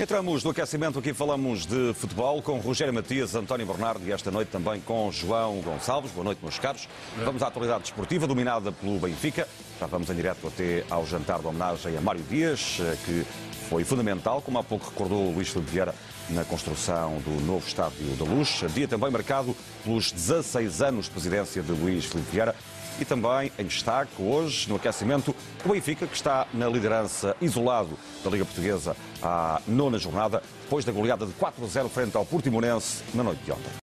Entramos 0.00 0.42
no 0.42 0.50
aquecimento, 0.50 0.98
aqui 0.98 1.12
falamos 1.12 1.66
de 1.66 1.92
futebol 1.94 2.40
com 2.40 2.58
Rogério 2.58 2.92
Matias, 2.94 3.34
António 3.34 3.66
Bernardo 3.66 4.02
e 4.06 4.10
esta 4.10 4.30
noite 4.30 4.48
também 4.48 4.80
com 4.80 5.12
João 5.12 5.60
Gonçalves. 5.60 6.10
Boa 6.12 6.24
noite, 6.24 6.40
meus 6.42 6.58
caros. 6.58 6.88
Vamos 7.22 7.42
à 7.42 7.48
atualidade 7.48 7.82
desportiva, 7.82 8.26
dominada 8.26 8.72
pelo 8.72 8.98
Benfica. 8.98 9.46
Já 9.78 9.86
vamos 9.86 10.08
em 10.08 10.14
direto 10.14 10.48
até 10.48 10.82
ao 10.88 11.06
jantar 11.06 11.40
de 11.40 11.46
homenagem 11.46 11.96
a 11.96 12.00
Mário 12.00 12.22
Dias, 12.22 12.78
que 13.04 13.24
foi 13.68 13.84
fundamental, 13.84 14.40
como 14.40 14.58
há 14.58 14.64
pouco 14.64 14.88
recordou 14.88 15.28
o 15.28 15.34
Luís 15.34 15.48
Filipe 15.48 15.70
Vieira, 15.70 15.94
na 16.30 16.44
construção 16.44 17.18
do 17.18 17.44
novo 17.44 17.66
Estádio 17.66 18.16
da 18.16 18.24
Luz. 18.24 18.64
Dia 18.74 18.88
também 18.88 19.10
marcado 19.10 19.54
pelos 19.84 20.10
16 20.10 20.82
anos 20.82 21.04
de 21.04 21.10
presidência 21.10 21.62
de 21.62 21.70
Luís 21.70 22.06
Filipe 22.06 22.30
Vieira. 22.32 22.54
E 23.02 23.04
também 23.04 23.50
em 23.58 23.64
destaque 23.64 24.22
hoje, 24.22 24.68
no 24.68 24.76
aquecimento, 24.76 25.34
o 25.64 25.68
Benfica, 25.70 26.06
que 26.06 26.14
está 26.14 26.46
na 26.54 26.68
liderança 26.68 27.36
isolado 27.40 27.98
da 28.22 28.30
Liga 28.30 28.44
Portuguesa 28.44 28.96
à 29.20 29.60
nona 29.66 29.98
jornada, 29.98 30.40
depois 30.62 30.84
da 30.84 30.92
goleada 30.92 31.26
de 31.26 31.32
4-0 31.32 31.88
frente 31.88 32.16
ao 32.16 32.24
Portimonense 32.24 33.02
na 33.12 33.24
noite 33.24 33.42
de 33.42 33.50
ontem. 33.50 33.81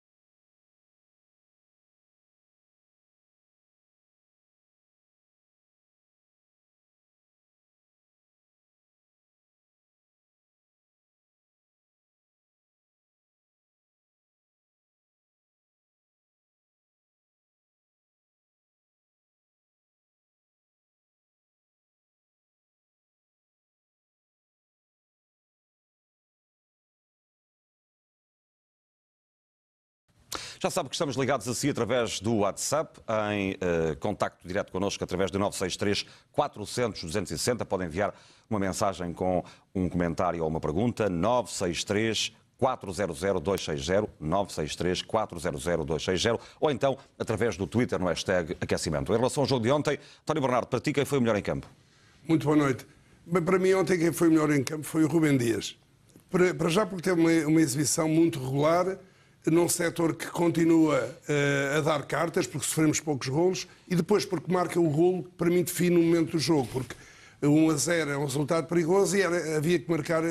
Já 30.62 30.70
sabe 30.70 30.90
que 30.90 30.95
estamos 30.95 31.16
ligados 31.16 31.48
a 31.48 31.56
si 31.56 31.72
através 31.72 32.20
do 32.20 32.36
WhatsApp, 32.36 33.00
em 33.34 33.54
uh, 33.54 33.98
contacto 34.00 34.48
direto 34.48 34.72
connosco 34.72 35.04
através 35.04 35.31
do 35.31 35.40
963 35.40 36.06
400 36.31 37.02
260. 37.02 37.66
Pode 37.66 37.86
enviar 37.86 38.14
uma 38.48 38.59
mensagem 38.59 39.12
com 39.12 39.44
um 39.73 39.89
comentário 39.89 40.44
ou 40.44 40.48
uma 40.48 40.59
pergunta. 40.59 41.09
963 41.09 42.34
400-260, 42.62 44.08
963-400-260, 44.22 46.39
ou 46.59 46.70
então 46.70 46.95
através 47.17 47.58
do 47.58 47.66
Twitter 47.66 47.98
no 47.98 48.06
hashtag 48.06 48.56
aquecimento. 48.62 49.12
Em 49.12 49.17
relação 49.17 49.42
ao 49.42 49.50
jogo 49.50 49.64
de 49.64 49.72
ontem, 49.72 49.98
António 50.22 50.44
Bernardo, 50.44 50.67
para 50.67 50.80
ti 50.80 50.94
quem 50.94 51.06
foi 51.06 51.17
o 51.17 51.22
melhor 51.22 51.38
em 51.38 51.42
campo? 51.42 51.67
Muito 52.28 52.45
boa 52.45 52.56
noite. 52.56 52.86
Bem, 53.26 53.42
para 53.42 53.58
mim, 53.58 53.73
ontem 53.73 53.98
quem 53.98 54.12
foi 54.12 54.28
o 54.28 54.32
melhor 54.32 54.52
em 54.52 54.64
campo 54.64 54.84
foi 54.84 55.04
o 55.04 55.08
Rubem 55.08 55.39
Dias. 55.39 55.76
Para, 56.30 56.54
para 56.54 56.70
já 56.70 56.86
porque 56.86 57.02
teve 57.02 57.20
uma, 57.20 57.32
uma 57.48 57.59
exibição 57.59 58.08
muito 58.08 58.39
regular, 58.39 59.00
num 59.45 59.67
setor 59.67 60.16
que 60.16 60.28
continua 60.28 61.00
uh, 61.00 61.78
a 61.78 61.81
dar 61.81 62.03
cartas, 62.03 62.45
porque 62.45 62.67
sofremos 62.67 63.00
poucos 63.00 63.28
golos, 63.28 63.67
e 63.88 63.95
depois 63.95 64.25
porque 64.25 64.52
marca 64.52 64.80
o 64.80 64.89
golo 64.89 65.23
para 65.38 65.50
mim 65.50 65.64
define 65.64 65.98
o 65.98 66.03
momento 66.03 66.33
do 66.33 66.39
jogo, 66.39 66.67
porque 66.72 66.95
1 67.42 67.70
a 67.72 67.75
0 67.75 68.11
é 68.11 68.17
um 68.17 68.25
resultado 68.25 68.67
perigoso 68.67 69.17
e 69.17 69.22
era, 69.22 69.58
havia 69.58 69.80
que 69.80 69.89
marcar 69.89 70.23
uh, 70.23 70.28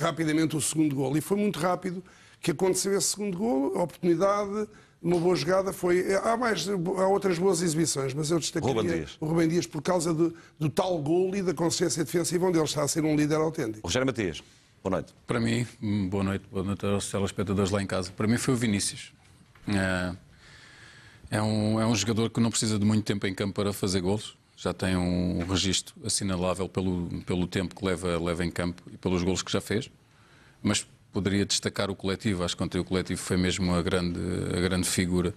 rapidamente 0.00 0.56
o 0.56 0.60
segundo 0.60 0.94
golo. 0.96 1.16
E 1.16 1.20
foi 1.20 1.36
muito 1.36 1.58
rápido 1.58 2.02
que 2.40 2.50
aconteceu 2.50 2.96
esse 2.96 3.08
segundo 3.08 3.38
golo, 3.38 3.78
a 3.78 3.82
oportunidade, 3.82 4.68
uma 5.00 5.18
boa 5.18 5.36
jogada 5.36 5.72
foi. 5.72 6.14
Há 6.16 6.36
mais, 6.36 6.68
há 6.68 7.06
outras 7.06 7.38
boas 7.38 7.62
exibições, 7.62 8.12
mas 8.14 8.30
eu 8.30 8.38
destacaria 8.38 8.74
Rubem 8.74 8.96
Dias. 8.96 9.16
o 9.20 9.26
Rubem 9.26 9.48
Dias 9.48 9.66
por 9.66 9.80
causa 9.80 10.12
do, 10.12 10.34
do 10.58 10.68
tal 10.68 10.98
golo 10.98 11.36
e 11.36 11.42
da 11.42 11.54
consciência 11.54 12.04
defensiva 12.04 12.46
onde 12.46 12.58
ele 12.58 12.64
está 12.64 12.82
a 12.82 12.88
ser 12.88 13.04
um 13.04 13.14
líder 13.14 13.36
autêntico. 13.36 13.86
Rogério 13.86 14.06
Matias. 14.06 14.42
Boa 14.88 15.02
noite. 15.02 15.14
Para 15.26 15.38
mim, 15.38 15.66
boa 16.08 16.24
noite, 16.24 16.46
boa 16.50 16.64
noite 16.64 16.86
aos 16.86 17.10
telespectadores 17.10 17.70
lá 17.70 17.82
em 17.82 17.86
casa. 17.86 18.10
Para 18.10 18.26
mim 18.26 18.38
foi 18.38 18.54
o 18.54 18.56
Vinícius. 18.56 19.12
É, 19.68 20.14
é, 21.30 21.42
um, 21.42 21.78
é 21.78 21.84
um 21.84 21.94
jogador 21.94 22.30
que 22.30 22.40
não 22.40 22.48
precisa 22.48 22.78
de 22.78 22.86
muito 22.86 23.04
tempo 23.04 23.26
em 23.26 23.34
campo 23.34 23.52
para 23.52 23.70
fazer 23.74 24.00
golos. 24.00 24.34
Já 24.56 24.72
tem 24.72 24.96
um 24.96 25.44
registro 25.46 25.94
assinalável 26.02 26.70
pelo, 26.70 27.06
pelo 27.26 27.46
tempo 27.46 27.74
que 27.74 27.84
leva, 27.84 28.18
leva 28.18 28.42
em 28.42 28.50
campo 28.50 28.82
e 28.90 28.96
pelos 28.96 29.22
golos 29.22 29.42
que 29.42 29.52
já 29.52 29.60
fez. 29.60 29.90
Mas 30.62 30.86
poderia 31.12 31.44
destacar 31.44 31.90
o 31.90 31.94
coletivo. 31.94 32.42
Acho 32.42 32.56
que 32.56 32.78
o 32.78 32.84
coletivo 32.84 33.20
foi 33.20 33.36
mesmo 33.36 33.74
a 33.74 33.82
grande, 33.82 34.18
a 34.56 34.58
grande 34.58 34.88
figura. 34.88 35.34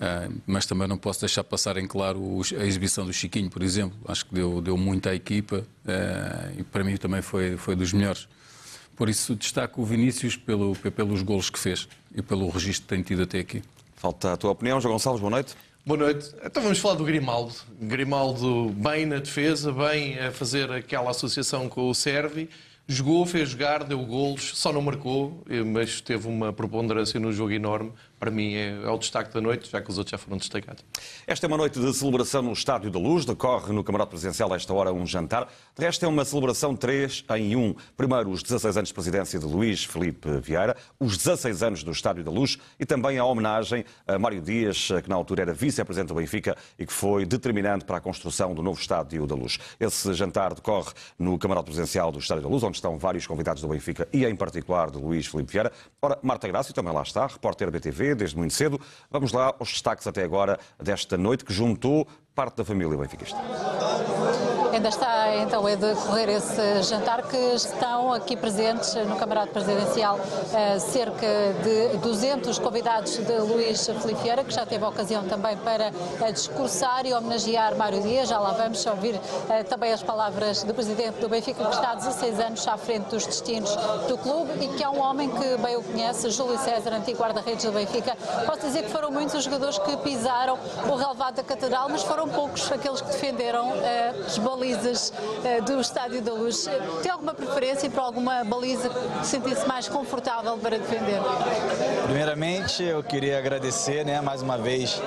Uh, 0.00 0.40
mas 0.48 0.66
também 0.66 0.88
não 0.88 0.98
posso 0.98 1.20
deixar 1.20 1.44
passar 1.44 1.76
em 1.76 1.86
claro 1.86 2.40
a 2.58 2.64
exibição 2.64 3.06
do 3.06 3.12
Chiquinho, 3.12 3.50
por 3.50 3.62
exemplo. 3.62 3.96
Acho 4.08 4.26
que 4.26 4.34
deu, 4.34 4.60
deu 4.60 4.76
muito 4.76 5.08
à 5.08 5.14
equipa 5.14 5.58
uh, 5.58 6.58
e 6.58 6.64
para 6.64 6.82
mim 6.82 6.96
também 6.96 7.22
foi, 7.22 7.56
foi 7.56 7.76
dos 7.76 7.92
melhores. 7.92 8.26
Por 9.00 9.08
isso 9.08 9.34
destaco 9.34 9.80
o 9.80 9.84
Vinícius 9.86 10.36
pelo, 10.36 10.76
pelos 10.76 11.22
golos 11.22 11.48
que 11.48 11.58
fez 11.58 11.88
e 12.14 12.20
pelo 12.20 12.50
registro 12.50 12.82
que 12.82 12.88
tem 12.88 13.02
tido 13.02 13.22
até 13.22 13.38
aqui. 13.38 13.62
Falta 13.96 14.34
a 14.34 14.36
tua 14.36 14.50
opinião, 14.50 14.78
João 14.78 14.92
Gonçalves, 14.92 15.22
boa 15.22 15.30
noite. 15.30 15.54
Boa 15.86 15.98
noite. 16.00 16.30
Então 16.44 16.62
vamos 16.62 16.78
falar 16.80 16.96
do 16.96 17.04
Grimaldo. 17.04 17.54
Grimaldo 17.80 18.68
bem 18.76 19.06
na 19.06 19.16
defesa, 19.16 19.72
bem 19.72 20.18
a 20.18 20.30
fazer 20.30 20.70
aquela 20.70 21.12
associação 21.12 21.66
com 21.66 21.88
o 21.88 21.94
Servi. 21.94 22.50
Jogou, 22.86 23.24
fez 23.24 23.48
jogar, 23.48 23.84
deu 23.84 24.04
golos, 24.04 24.52
só 24.58 24.70
não 24.70 24.82
marcou, 24.82 25.42
mas 25.72 26.02
teve 26.02 26.28
uma 26.28 26.52
preponderância 26.52 27.18
no 27.18 27.32
jogo 27.32 27.52
enorme 27.52 27.94
para 28.20 28.30
mim 28.30 28.52
é, 28.54 28.82
é, 28.84 28.90
o 28.90 28.98
destaque 28.98 29.32
da 29.32 29.40
noite, 29.40 29.70
já 29.70 29.80
que 29.80 29.90
os 29.90 29.96
outros 29.96 30.10
já 30.10 30.18
foram 30.18 30.36
destacados. 30.36 30.84
Esta 31.26 31.46
é 31.46 31.48
uma 31.48 31.56
noite 31.56 31.80
de 31.80 31.92
celebração 31.94 32.42
no 32.42 32.52
Estádio 32.52 32.90
da 32.90 32.98
Luz, 32.98 33.24
decorre 33.24 33.72
no 33.72 33.82
camarote 33.82 34.10
presidencial 34.10 34.52
a 34.52 34.56
esta 34.56 34.74
hora 34.74 34.92
um 34.92 35.06
jantar. 35.06 35.48
De 35.76 35.82
resto 35.82 36.04
é 36.04 36.08
uma 36.08 36.24
celebração 36.24 36.76
3 36.76 37.24
em 37.36 37.56
1. 37.56 37.74
Primeiro 37.96 38.30
os 38.30 38.42
16 38.42 38.76
anos 38.76 38.88
de 38.88 38.94
presidência 38.94 39.38
de 39.38 39.46
Luís 39.46 39.84
Felipe 39.84 40.28
Vieira, 40.42 40.76
os 41.00 41.16
16 41.16 41.62
anos 41.62 41.82
do 41.82 41.90
Estádio 41.90 42.22
da 42.22 42.30
Luz 42.30 42.58
e 42.78 42.84
também 42.84 43.18
a 43.18 43.24
homenagem 43.24 43.86
a 44.06 44.18
Mário 44.18 44.42
Dias, 44.42 44.88
que 45.02 45.08
na 45.08 45.16
altura 45.16 45.42
era 45.42 45.54
vice-presidente 45.54 46.08
do 46.08 46.14
Benfica 46.14 46.54
e 46.78 46.84
que 46.84 46.92
foi 46.92 47.24
determinante 47.24 47.86
para 47.86 47.96
a 47.96 48.00
construção 48.00 48.54
do 48.54 48.62
novo 48.62 48.78
Estádio 48.78 49.26
da 49.26 49.34
Luz. 49.34 49.58
Esse 49.80 50.12
jantar 50.12 50.52
decorre 50.52 50.92
no 51.18 51.38
camarote 51.38 51.66
presidencial 51.66 52.12
do 52.12 52.18
Estádio 52.18 52.42
da 52.42 52.48
Luz, 52.50 52.62
onde 52.62 52.76
estão 52.76 52.98
vários 52.98 53.26
convidados 53.26 53.62
do 53.62 53.68
Benfica 53.68 54.06
e 54.12 54.26
em 54.26 54.36
particular 54.36 54.90
de 54.90 54.98
Luís 54.98 55.26
Felipe 55.26 55.52
Vieira. 55.52 55.72
Ora, 56.02 56.18
Marta 56.22 56.46
Grácio 56.46 56.74
também 56.74 56.92
lá 56.92 57.02
está, 57.02 57.26
repórter 57.26 57.70
BTV, 57.70 58.09
desde 58.14 58.36
muito 58.36 58.54
cedo. 58.54 58.80
Vamos 59.10 59.32
lá 59.32 59.54
aos 59.58 59.70
destaques 59.70 60.06
até 60.06 60.22
agora 60.22 60.58
desta 60.82 61.16
noite 61.16 61.44
que 61.44 61.52
juntou 61.52 62.06
parte 62.34 62.56
da 62.56 62.64
família 62.64 62.96
benfiquista. 62.96 63.38
Ainda 64.72 64.88
está 64.88 65.36
então 65.36 65.66
a 65.66 65.74
decorrer 65.74 66.28
esse 66.28 66.82
jantar 66.84 67.22
que 67.22 67.36
estão 67.36 68.12
aqui 68.12 68.36
presentes 68.36 68.94
no 68.94 69.16
Camarote 69.16 69.50
Presidencial 69.52 70.18
eh, 70.54 70.78
cerca 70.78 71.26
de 71.64 71.98
200 71.98 72.56
convidados 72.60 73.16
de 73.16 73.32
Luís 73.38 73.84
Filipe 73.84 74.22
Vieira, 74.22 74.44
que 74.44 74.54
já 74.54 74.64
teve 74.64 74.84
a 74.84 74.88
ocasião 74.88 75.24
também 75.24 75.56
para 75.56 75.86
eh, 76.20 76.32
discursar 76.32 77.04
e 77.04 77.12
homenagear 77.12 77.76
Mário 77.76 78.00
Dias. 78.00 78.28
Já 78.28 78.38
lá 78.38 78.52
vamos 78.52 78.86
ouvir 78.86 79.20
eh, 79.48 79.64
também 79.64 79.92
as 79.92 80.04
palavras 80.04 80.62
do 80.62 80.72
presidente 80.72 81.18
do 81.18 81.28
Benfica, 81.28 81.64
que 81.64 81.74
está 81.74 81.90
há 81.90 81.94
16 81.96 82.38
anos 82.38 82.68
à 82.68 82.76
frente 82.76 83.06
dos 83.06 83.26
destinos 83.26 83.74
do 84.06 84.16
clube 84.18 84.52
e 84.60 84.68
que 84.68 84.84
é 84.84 84.88
um 84.88 85.00
homem 85.00 85.28
que 85.28 85.56
bem 85.56 85.76
o 85.76 85.82
conhece, 85.82 86.30
Júlio 86.30 86.58
César, 86.58 86.94
antigo 86.94 87.20
guarda-redes 87.20 87.64
do 87.64 87.72
Benfica. 87.72 88.16
Posso 88.46 88.60
dizer 88.60 88.84
que 88.84 88.90
foram 88.90 89.10
muitos 89.10 89.34
os 89.34 89.42
jogadores 89.42 89.78
que 89.78 89.96
pisaram 89.96 90.56
o 90.88 90.94
relevado 90.94 91.34
da 91.34 91.42
Catedral, 91.42 91.88
mas 91.88 92.04
foram 92.04 92.28
poucos 92.28 92.70
aqueles 92.70 93.00
que 93.00 93.08
defenderam 93.08 93.72
as 94.26 94.38
balizas 94.60 95.10
uh, 95.10 95.62
do 95.64 95.80
Estádio 95.80 96.20
da 96.20 96.34
Luz. 96.34 96.68
Tem 97.02 97.10
alguma 97.10 97.32
preferência 97.32 97.88
para 97.88 98.02
alguma 98.02 98.44
baliza 98.44 98.90
que 98.90 99.24
se 99.24 99.30
sentisse 99.30 99.66
mais 99.66 99.88
confortável 99.88 100.58
para 100.58 100.78
defender? 100.78 101.18
Primeiramente, 102.04 102.82
eu 102.82 103.02
queria 103.02 103.38
agradecer 103.38 104.04
né, 104.04 104.20
mais 104.20 104.42
uma 104.42 104.58
vez 104.58 105.00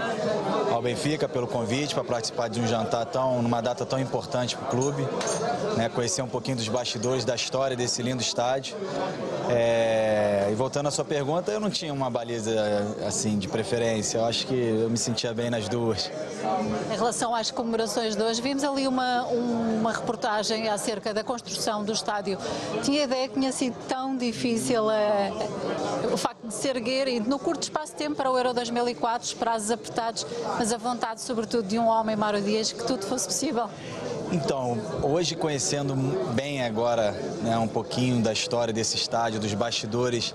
ao 0.72 0.82
Benfica 0.82 1.30
pelo 1.30 1.48
convite 1.48 1.94
para 1.94 2.04
participar 2.04 2.48
de 2.48 2.60
um 2.60 2.68
jantar 2.68 3.06
tão, 3.06 3.44
numa 3.44 3.62
data 3.62 3.86
tão 3.86 4.00
importante 4.00 4.58
para 4.58 4.66
o 4.66 4.70
clube, 4.70 5.08
né, 5.78 5.88
conhecer 5.90 6.24
um 6.24 6.28
pouquinho 6.28 6.58
dos 6.58 6.68
bastidores 6.68 7.24
da 7.24 7.36
história 7.36 7.78
desse 7.78 8.02
lindo 8.02 8.24
estádio. 8.24 8.76
É, 9.50 10.48
e 10.52 10.56
voltando 10.56 10.88
à 10.88 10.92
sua 10.92 11.06
pergunta, 11.06 11.52
eu 11.52 11.60
não 11.60 11.70
tinha 11.70 11.94
uma 11.94 12.10
baliza 12.10 12.52
assim 13.06 13.38
de 13.38 13.48
preferência. 13.48 14.18
Eu 14.18 14.26
acho 14.26 14.48
que 14.48 14.56
eu 14.56 14.90
me 14.90 14.98
sentia 14.98 15.34
bem 15.34 15.50
nas 15.50 15.68
duas. 15.68 16.10
Em 16.92 16.96
relação 16.96 17.36
às 17.36 17.52
comemorações 17.52 18.16
de 18.16 18.24
hoje, 18.24 18.42
vimos 18.42 18.64
ali 18.64 18.88
uma, 18.88 19.24
uma 19.44 19.92
reportagem 19.92 20.70
acerca 20.70 21.14
da 21.14 21.24
construção 21.24 21.84
do 21.84 21.92
estádio. 21.92 22.38
Tinha 22.84 23.04
ideia 23.04 23.28
que 23.28 23.34
tinha 23.34 23.52
sido 23.52 23.76
tão 23.88 24.16
difícil 24.16 24.86
uh, 24.86 26.14
o 26.14 26.18
facto 26.18 26.48
de 26.48 26.54
se 26.54 26.68
erguer 26.68 27.08
e 27.08 27.20
no 27.20 27.38
curto 27.38 27.64
espaço 27.64 27.92
de 27.92 27.98
tempo 27.98 28.16
para 28.16 28.32
o 28.32 28.38
Euro 28.38 28.54
2004, 28.54 29.28
os 29.28 29.34
prazos 29.34 29.72
apertados, 29.72 30.26
mas 30.58 30.72
a 30.72 30.78
vontade, 30.78 31.22
sobretudo, 31.22 31.68
de 31.68 31.78
um 31.78 31.88
homem, 31.88 32.16
Mário 32.16 32.42
Dias, 32.42 32.72
que 32.72 32.84
tudo 32.86 33.06
fosse 33.06 33.26
possível. 33.28 33.70
Então, 34.34 34.80
hoje 35.04 35.36
conhecendo 35.36 35.94
bem 36.34 36.64
agora 36.64 37.12
né, 37.44 37.56
um 37.60 37.68
pouquinho 37.68 38.20
da 38.20 38.34
história 38.34 38.74
desse 38.74 38.96
estádio, 38.96 39.40
dos 39.40 39.54
bastidores, 39.54 40.34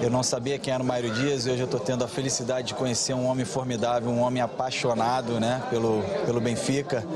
eu 0.00 0.10
não 0.10 0.24
sabia 0.24 0.58
quem 0.58 0.74
era 0.74 0.82
o 0.82 0.86
Mário 0.86 1.08
Dias 1.08 1.46
e 1.46 1.50
hoje 1.50 1.60
eu 1.60 1.66
estou 1.66 1.78
tendo 1.78 2.02
a 2.02 2.08
felicidade 2.08 2.66
de 2.66 2.74
conhecer 2.74 3.14
um 3.14 3.26
homem 3.26 3.44
formidável, 3.44 4.10
um 4.10 4.20
homem 4.20 4.42
apaixonado 4.42 5.38
né, 5.38 5.62
pelo, 5.70 6.02
pelo 6.26 6.40
Benfica 6.40 7.06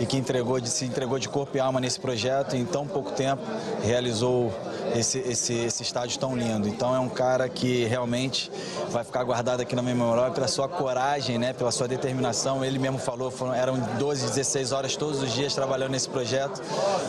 e 0.00 0.06
que 0.06 0.16
entregou 0.16 0.58
se 0.64 0.86
entregou 0.86 1.18
de 1.18 1.28
corpo 1.28 1.54
e 1.54 1.60
alma 1.60 1.78
nesse 1.78 2.00
projeto 2.00 2.56
e 2.56 2.60
em 2.60 2.64
tão 2.64 2.88
pouco 2.88 3.10
tempo 3.10 3.42
realizou 3.82 4.50
esse, 4.94 5.18
esse, 5.18 5.54
esse 5.54 5.82
estádio 5.82 6.18
tão 6.18 6.36
lindo. 6.36 6.68
Então 6.68 6.94
é 6.94 6.98
um 6.98 7.08
cara 7.08 7.48
que 7.48 7.84
realmente 7.84 8.50
vai 8.90 9.04
ficar 9.04 9.22
guardado 9.24 9.60
aqui 9.60 9.76
na 9.76 9.82
minha 9.82 9.94
memória 9.94 10.30
pela 10.32 10.48
sua 10.48 10.68
coragem, 10.68 11.38
né, 11.38 11.52
pela 11.52 11.70
sua 11.70 11.86
determinação. 11.86 12.64
Ele 12.64 12.78
mesmo 12.78 12.98
falou, 12.98 13.30
foram, 13.30 13.54
eram 13.54 13.78
12, 13.98 14.26
16 14.26 14.72
horas 14.72 14.96
todos 14.96 15.22
os 15.22 15.32
dias 15.32 15.54
trabalhando 15.54 15.92
nesse 15.92 16.08
projeto. 16.08 16.60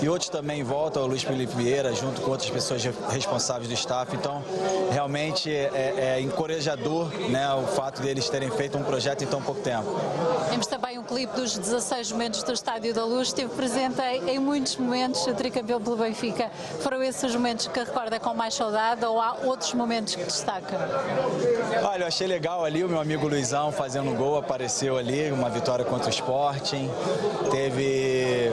E 0.02 0.10
outros 0.10 0.30
também 0.30 0.62
em 0.62 0.64
volta, 0.64 1.00
o 1.00 1.08
Luiz 1.08 1.24
Felipe 1.24 1.56
Vieira, 1.56 1.94
junto 1.94 2.22
com 2.22 2.32
outras 2.32 2.50
pessoas 2.50 2.84
responsáveis 3.10 3.68
do 3.68 3.74
staff. 3.74 4.16
Então, 4.16 4.44
realmente 4.92 5.52
é, 5.52 6.18
é 6.18 6.22
encorajador 6.22 7.08
né, 7.30 7.52
o 7.54 7.68
fato 7.68 8.02
deles 8.02 8.30
terem 8.30 8.52
feito 8.52 8.78
um 8.78 8.84
projeto 8.84 9.24
em 9.24 9.28
tão 9.28 9.42
pouco 9.42 9.62
tempo. 9.62 9.88
Temos 10.50 10.68
também 10.68 11.00
um 11.00 11.04
clipe 11.04 11.34
dos 11.36 11.58
16 11.58 12.12
momentos 12.12 12.44
do 12.44 12.54
Estádio 12.54 12.94
da 12.94 13.06
Luz. 13.06 13.30
Esteve 13.30 13.54
presente 13.56 14.00
em, 14.02 14.36
em 14.36 14.40
muitos 14.40 14.76
momentos, 14.76 15.26
tricampeão 15.38 15.82
pelo 15.82 15.96
Benfica. 15.96 16.52
Foram 16.82 17.02
esses 17.02 17.32
os 17.32 17.36
momentos 17.36 17.68
que 17.72 17.80
recorda 17.80 18.20
com 18.20 18.34
mais 18.34 18.54
saudade 18.54 19.04
ou 19.06 19.20
há 19.20 19.36
outros 19.44 19.74
momentos 19.74 20.16
que 20.16 20.24
destaca? 20.24 20.78
Olha, 21.84 22.04
eu 22.04 22.08
achei 22.08 22.28
legal 22.28 22.64
ali 22.64 22.84
o 22.84 22.90
meu 22.90 23.00
amigo 23.00 23.28
Luizão 23.28 23.72
fazendo 23.72 24.16
gol, 24.16 24.38
apareceu 24.38 24.98
ali, 24.98 25.32
uma 25.32 25.50
vitória 25.50 25.86
contra 25.86 26.08
o 26.08 26.10
Sporting. 26.10 26.90
Teve 27.50 28.52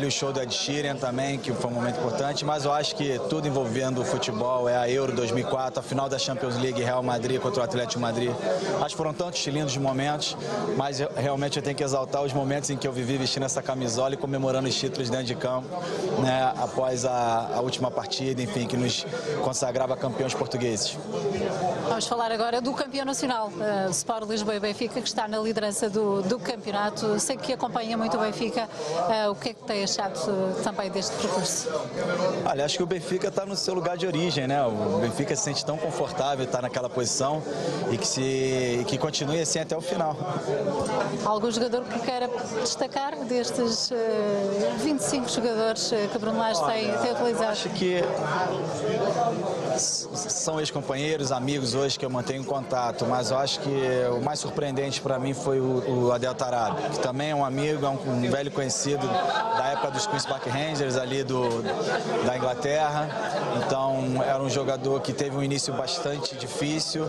ali 0.00 0.06
o 0.06 0.10
show 0.10 0.32
do 0.32 0.40
Ed 0.40 0.52
Sheeran 0.52 0.96
também, 0.96 1.38
que 1.38 1.52
foi 1.52 1.70
um 1.70 1.74
momento 1.74 1.98
importante, 1.98 2.42
mas 2.42 2.64
eu 2.64 2.72
acho 2.72 2.96
que 2.96 3.18
tudo 3.28 3.46
envolvendo 3.46 4.00
o 4.00 4.04
futebol 4.04 4.66
é 4.66 4.74
a 4.74 4.88
Euro 4.88 5.14
2004, 5.14 5.78
a 5.78 5.82
final 5.82 6.08
da 6.08 6.18
Champions 6.18 6.56
League 6.56 6.82
Real 6.82 7.02
Madrid 7.02 7.38
contra 7.38 7.60
o 7.60 7.64
Atlético 7.64 8.00
Madrid. 8.00 8.30
Acho 8.80 8.88
que 8.88 8.96
foram 8.96 9.12
tantos 9.12 9.46
lindos 9.46 9.76
momentos, 9.76 10.38
mas 10.74 11.00
realmente 11.14 11.58
eu 11.58 11.62
tenho 11.62 11.76
que 11.76 11.84
exaltar 11.84 12.22
os 12.22 12.32
momentos 12.32 12.70
em 12.70 12.78
que 12.78 12.88
eu 12.88 12.92
vivi 12.92 13.18
vestindo 13.18 13.44
essa 13.44 13.60
camisola 13.60 14.14
e 14.14 14.16
comemorando 14.16 14.68
os 14.68 14.74
títulos 14.74 15.10
dentro 15.10 15.26
de 15.26 15.34
campo, 15.34 15.68
né, 16.22 16.50
após 16.56 17.04
a, 17.04 17.50
a 17.56 17.60
última 17.60 17.90
partida, 17.90 18.40
enfim, 18.40 18.66
que 18.66 18.78
nos 18.78 19.04
consagrava 19.42 19.98
campeões 19.98 20.32
portugueses. 20.32 20.96
Vamos 22.00 22.08
falar 22.08 22.32
agora 22.32 22.62
do 22.62 22.72
campeão 22.72 23.04
nacional, 23.04 23.48
uh, 23.48 23.90
Sport 23.90 24.26
Lisboa 24.26 24.56
e 24.56 24.60
Benfica, 24.60 25.02
que 25.02 25.06
está 25.06 25.28
na 25.28 25.38
liderança 25.38 25.90
do, 25.90 26.22
do 26.22 26.38
campeonato. 26.38 27.20
Sei 27.20 27.36
que 27.36 27.52
acompanha 27.52 27.94
muito 27.94 28.16
o 28.16 28.20
Benfica. 28.20 28.66
Uh, 28.66 29.32
o 29.32 29.34
que 29.34 29.50
é 29.50 29.52
que 29.52 29.62
tem 29.64 29.84
achado 29.84 30.16
uh, 30.16 30.62
também 30.64 30.90
deste 30.90 31.14
percurso? 31.16 31.68
Olha, 32.46 32.64
acho 32.64 32.78
que 32.78 32.82
o 32.82 32.86
Benfica 32.86 33.28
está 33.28 33.44
no 33.44 33.54
seu 33.54 33.74
lugar 33.74 33.98
de 33.98 34.06
origem, 34.06 34.46
né? 34.46 34.64
O 34.64 34.98
Benfica 34.98 35.36
se 35.36 35.42
sente 35.42 35.62
tão 35.62 35.76
confortável 35.76 36.46
estar 36.46 36.62
naquela 36.62 36.88
posição 36.88 37.42
e 37.90 37.98
que, 37.98 38.08
se, 38.08 38.82
que 38.88 38.96
continue 38.96 39.38
assim 39.38 39.58
até 39.58 39.76
o 39.76 39.82
final. 39.82 40.16
Algum 41.22 41.50
jogador 41.50 41.84
que 41.84 41.98
queira 41.98 42.30
destacar 42.62 43.14
destes 43.26 43.92
25 44.78 45.28
jogadores 45.28 45.92
que 46.10 46.18
Bruno 46.18 46.38
Lage 46.38 46.64
tem, 46.64 46.96
tem 46.96 47.12
utilizado? 47.12 47.50
Acho 47.50 47.68
que 47.68 48.02
são 49.80 50.60
ex-companheiros, 50.60 51.32
amigos 51.32 51.74
hoje 51.74 51.98
que 51.98 52.04
eu 52.04 52.10
mantenho 52.10 52.44
contato, 52.44 53.06
mas 53.06 53.30
eu 53.30 53.38
acho 53.38 53.60
que 53.60 53.70
o 54.16 54.20
mais 54.22 54.38
surpreendente 54.38 55.00
para 55.00 55.18
mim 55.18 55.34
foi 55.34 55.60
o, 55.60 56.12
Adel 56.12 56.34
Tarab, 56.34 56.76
que 56.90 56.98
também 56.98 57.30
é 57.30 57.34
um 57.34 57.44
amigo, 57.44 57.84
é 57.86 57.88
um, 57.88 57.98
um, 58.16 58.30
velho 58.30 58.50
conhecido 58.50 59.06
da 59.06 59.68
época 59.68 59.90
dos 59.92 60.06
Queen's 60.06 60.26
Park 60.26 60.46
Rangers 60.46 60.96
ali 60.96 61.22
do, 61.22 61.62
da 62.24 62.36
Inglaterra. 62.36 63.08
Então 63.64 64.22
era 64.22 64.42
um 64.42 64.50
jogador 64.50 65.00
que 65.00 65.12
teve 65.12 65.36
um 65.36 65.42
início 65.42 65.72
bastante 65.72 66.34
difícil, 66.36 67.06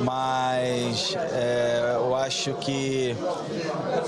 mas 0.00 1.16
é, 1.16 1.94
eu 1.96 2.14
acho 2.14 2.54
que 2.54 3.16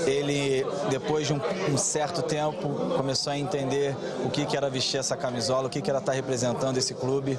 ele, 0.05 0.65
depois 0.89 1.27
de 1.27 1.33
um, 1.33 1.39
um, 1.71 1.77
certo 1.77 2.21
tempo, 2.21 2.69
começou 2.95 3.33
a 3.33 3.37
entender 3.37 3.95
o 4.23 4.29
que, 4.29 4.45
que 4.45 4.55
era 4.55 4.69
vestir 4.69 4.99
essa 4.99 5.15
camisola, 5.15 5.67
o 5.67 5.69
que, 5.69 5.81
que 5.81 5.89
era 5.89 5.99
estar 5.99 6.13
representando 6.13 6.77
esse 6.77 6.93
clube. 6.93 7.37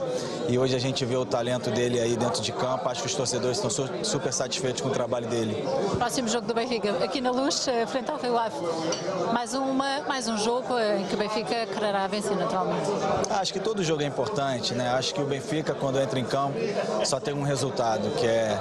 E 0.49 0.58
hoje 0.59 0.75
a 0.75 0.79
gente 0.79 1.05
vê 1.05 1.17
o 1.17 1.25
talento 1.25 1.71
dele 1.71 2.01
aí 2.01 2.17
dentro 2.17 2.43
de 2.43 2.53
campo. 2.53 2.89
Acho 2.89 3.03
que 3.03 3.07
os 3.07 3.15
torcedores 3.15 3.59
estão 3.59 3.89
super 4.03 4.33
satisfeitos 4.33 4.83
com 4.83 4.89
o 4.89 4.93
trabalho 4.93 5.27
dele. 5.29 5.65
Próximo 5.97 6.29
jogo 6.29 6.47
do 6.47 6.55
Benfica, 6.55 6.91
aqui 7.03 7.21
na 7.21 7.31
Luz, 7.31 7.67
eh, 7.69 7.87
frente 7.87 8.11
ao 8.11 8.19
Rio 8.19 8.37
Ave. 8.37 8.57
Mais, 9.33 9.55
uma, 9.55 10.01
mais 10.09 10.29
um 10.29 10.37
jogo 10.37 10.77
eh, 10.77 11.01
em 11.01 11.05
que 11.07 11.15
o 11.15 11.19
Benfica 11.19 11.67
quererá 11.67 12.07
vencer 12.07 12.37
naturalmente. 12.37 12.91
Acho 13.31 13.53
que 13.53 13.61
todo 13.61 13.83
jogo 13.83 14.03
é 14.03 14.07
importante, 14.07 14.75
né? 14.75 14.91
Acho 14.91 15.15
que 15.15 15.23
o 15.23 15.27
Benfica, 15.27 15.75
quando 15.75 15.99
entra 16.01 16.19
em 16.19 16.25
campo, 16.25 16.59
só 17.05 17.21
tem 17.21 17.35
um 17.35 17.43
resultado, 17.43 18.11
que 18.17 18.27
é, 18.27 18.59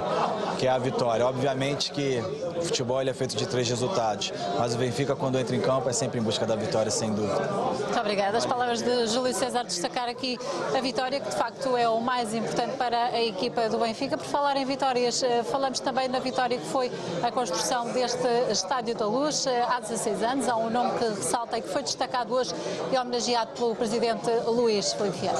que 0.58 0.66
é 0.66 0.70
a 0.70 0.78
vitória. 0.78 1.26
Obviamente 1.26 1.90
que 1.90 2.22
o 2.56 2.62
futebol 2.62 3.00
é 3.00 3.12
feito 3.12 3.36
de 3.36 3.46
três 3.46 3.68
resultados, 3.68 4.32
mas 4.58 4.74
o 4.74 4.78
Benfica, 4.78 5.14
quando 5.14 5.38
entra 5.38 5.54
em 5.54 5.60
campo, 5.60 5.88
é 5.88 5.92
sempre 5.92 6.18
em 6.18 6.22
busca 6.22 6.46
da 6.46 6.56
vitória, 6.56 6.90
sem 6.90 7.12
dúvida. 7.12 7.48
Muito 7.48 7.98
obrigada. 7.98 8.38
As 8.38 8.46
palavras 8.46 8.82
de 8.82 9.06
Júlio 9.06 9.34
César 9.34 9.64
destacar 9.64 10.08
aqui 10.08 10.38
a 10.76 10.80
vitória, 10.80 11.20
que 11.20 11.28
de 11.28 11.36
facto 11.36 11.76
é 11.76 11.77
o 11.86 12.00
mais 12.00 12.34
importante 12.34 12.76
para 12.76 13.06
a 13.06 13.22
equipa 13.22 13.68
do 13.68 13.78
Benfica. 13.78 14.16
Por 14.16 14.26
falar 14.26 14.56
em 14.56 14.64
vitórias, 14.64 15.22
eh, 15.22 15.44
falamos 15.44 15.78
também 15.80 16.08
da 16.10 16.18
vitória 16.18 16.58
que 16.58 16.66
foi 16.66 16.90
a 17.22 17.30
construção 17.30 17.92
deste 17.92 18.26
Estádio 18.50 18.94
da 18.94 19.06
Luz 19.06 19.46
eh, 19.46 19.62
há 19.62 19.78
16 19.78 20.22
anos. 20.22 20.48
Há 20.48 20.56
um 20.56 20.70
nome 20.70 20.98
que 20.98 21.04
ressalta 21.04 21.58
e 21.58 21.62
que 21.62 21.68
foi 21.68 21.82
destacado 21.82 22.34
hoje 22.34 22.52
e 22.92 22.96
homenageado 22.96 23.52
pelo 23.52 23.76
presidente 23.76 24.28
Luís 24.46 24.96
Vieira. 25.20 25.38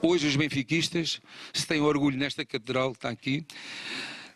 Hoje 0.00 0.28
os 0.28 0.36
benfiquistas 0.36 1.20
se 1.52 1.66
têm 1.66 1.80
orgulho 1.80 2.16
nesta 2.16 2.44
catedral 2.44 2.92
que 2.92 2.98
está 2.98 3.10
aqui, 3.10 3.46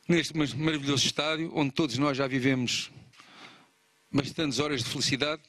neste 0.09 0.37
maravilhoso 0.37 1.07
estádio, 1.07 1.53
onde 1.55 1.71
todos 1.71 1.97
nós 1.99 2.17
já 2.17 2.27
vivemos 2.27 2.91
bastantes 4.11 4.59
horas 4.59 4.83
de 4.83 4.91
felicidade. 4.91 5.43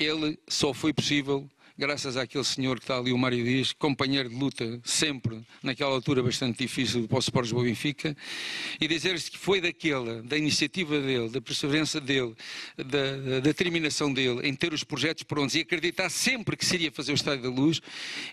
Ele 0.00 0.38
só 0.48 0.72
foi 0.72 0.92
possível 0.94 1.46
graças 1.80 2.14
àquele 2.14 2.44
senhor 2.44 2.76
que 2.78 2.84
está 2.84 2.98
ali, 2.98 3.10
o 3.10 3.16
Mário 3.16 3.42
Dias, 3.42 3.72
companheiro 3.72 4.28
de 4.28 4.34
luta 4.34 4.78
sempre, 4.84 5.40
naquela 5.62 5.92
altura 5.92 6.22
bastante 6.22 6.58
difícil 6.58 7.08
para 7.08 7.16
o 7.16 7.20
Sport 7.20 7.44
Lisboa 7.44 7.64
Benfica, 7.64 8.14
e 8.78 8.86
dizer-se 8.86 9.30
que 9.30 9.38
foi 9.38 9.62
daquela, 9.62 10.22
da 10.22 10.36
iniciativa 10.36 11.00
dele, 11.00 11.30
da 11.30 11.40
perseverança 11.40 11.98
dele, 11.98 12.34
da, 12.76 12.84
da, 13.16 13.40
determinação 13.40 14.12
dele 14.12 14.46
em 14.46 14.54
ter 14.54 14.74
os 14.74 14.84
projetos 14.84 15.22
prontos 15.22 15.54
e 15.54 15.60
acreditar 15.60 16.10
sempre 16.10 16.54
que 16.54 16.66
seria 16.66 16.92
fazer 16.92 17.12
o 17.12 17.14
Estádio 17.14 17.44
da 17.44 17.48
Luz, 17.48 17.80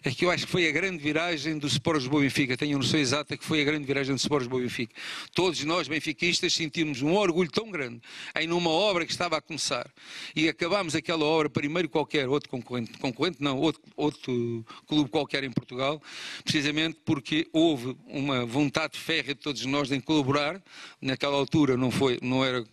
é 0.04 0.12
que 0.12 0.26
eu 0.26 0.30
acho 0.30 0.46
que 0.46 0.52
foi 0.52 0.68
a 0.68 0.72
grande 0.74 1.02
viragem 1.02 1.58
do 1.58 1.68
Sport 1.68 2.00
Lisboa 2.00 2.24
Benfica. 2.24 2.58
Tenho 2.58 2.78
noção 2.78 3.00
exata 3.00 3.38
que 3.38 3.46
foi 3.46 3.62
a 3.62 3.64
grande 3.64 3.86
viragem 3.86 4.14
do 4.14 4.20
Sport 4.20 4.42
Lisboa 4.42 4.62
Benfica. 4.62 4.94
Todos 5.34 5.64
nós, 5.64 5.88
benfiquistas, 5.88 6.54
sentimos 6.54 7.02
um 7.02 7.14
orgulho 7.14 7.50
tão 7.50 7.72
grande 7.72 8.02
em 8.38 8.46
numa 8.46 8.72
obra 8.72 9.06
que 9.06 9.12
estava 9.14 9.38
a 9.38 9.42
começar 9.42 9.90
e 10.36 10.50
acabámos 10.50 10.96
aquela 10.96 11.24
obra 11.24 11.50
primeiro 11.50 11.88
qualquer 11.88 12.28
outro 12.28 12.50
concorrente, 12.50 12.92
concorrente 12.98 13.37
não, 13.40 13.58
outro, 13.58 13.82
outro 13.96 14.66
clube 14.88 15.10
qualquer 15.10 15.44
em 15.44 15.52
Portugal, 15.52 16.02
precisamente 16.44 17.00
porque 17.06 17.48
houve 17.54 17.96
uma 18.08 18.46
vontade 18.46 18.98
férrea 18.98 19.34
de 19.34 19.42
todos 19.42 19.64
nós 19.66 19.92
em 19.92 20.00
colaborar. 20.00 20.62
Naquela 21.02 21.36
altura 21.36 21.78
não, 21.78 21.92
foi, 21.92 22.20
não, 22.22 22.44
era, 22.44 22.66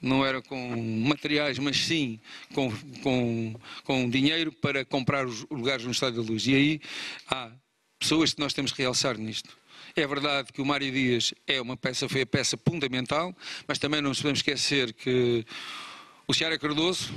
não 0.00 0.24
era 0.24 0.42
com 0.42 0.76
materiais, 1.06 1.58
mas 1.58 1.76
sim 1.76 2.18
com, 2.54 2.72
com, 3.02 3.54
com 3.84 4.10
dinheiro 4.10 4.52
para 4.52 4.84
comprar 4.84 5.26
os 5.26 5.46
lugares 5.50 5.84
no 5.84 5.92
Estádio 5.92 6.22
da 6.22 6.28
Luz. 6.30 6.46
E 6.46 6.54
aí 6.54 6.80
há 7.28 7.50
pessoas 7.98 8.34
que 8.34 8.40
nós 8.40 8.52
temos 8.52 8.72
que 8.72 8.82
realçar 8.82 9.16
nisto. 9.16 9.56
É 9.94 10.06
verdade 10.06 10.52
que 10.52 10.62
o 10.62 10.64
Mário 10.64 10.90
Dias 10.90 11.34
é 11.46 11.60
uma 11.60 11.76
peça, 11.76 12.08
foi 12.08 12.22
a 12.22 12.26
peça 12.26 12.58
fundamental, 12.66 13.36
mas 13.66 13.78
também 13.78 14.00
não 14.00 14.08
nos 14.08 14.18
podemos 14.18 14.38
esquecer 14.38 14.92
que 14.94 15.44
o 16.26 16.32
Ceará 16.32 16.58
Cardoso, 16.58 17.12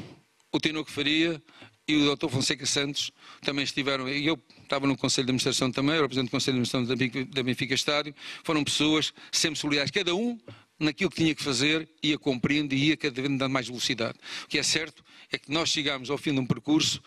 o 0.52 0.60
Tinoco 0.60 0.92
Faria, 0.92 1.42
e 1.88 1.96
o 1.96 2.16
Dr. 2.16 2.30
Fonseca 2.30 2.66
Santos 2.66 3.12
também 3.42 3.64
estiveram, 3.64 4.10
e 4.10 4.26
eu 4.26 4.40
estava 4.64 4.88
no 4.88 4.98
Conselho 4.98 5.26
de 5.26 5.32
Administração 5.32 5.72
também, 5.72 5.96
representante 5.96 6.30
do 6.30 6.32
Conselho 6.32 6.64
de 6.64 6.70
Administração 6.70 7.26
da 7.32 7.44
Benfica 7.44 7.74
Estádio, 7.74 8.16
foram 8.44 8.64
pessoas 8.64 9.14
sempre 9.32 9.60
solidárias, 9.60 9.92
cada 9.92 10.16
um 10.16 10.40
naquilo 10.80 11.10
que 11.10 11.18
tinha 11.18 11.36
que 11.36 11.44
fazer, 11.44 11.88
ia 12.02 12.18
cumprindo 12.18 12.74
e 12.74 12.90
ia 12.90 12.98
cada 12.98 13.14
vez 13.22 13.38
dando 13.38 13.50
mais 13.52 13.68
velocidade. 13.68 14.18
O 14.44 14.48
que 14.48 14.58
é 14.58 14.64
certo 14.64 15.04
é 15.32 15.38
que 15.38 15.52
nós 15.52 15.70
chegámos 15.70 16.10
ao 16.10 16.18
fim 16.18 16.34
de 16.34 16.40
um 16.40 16.46
percurso 16.46 17.02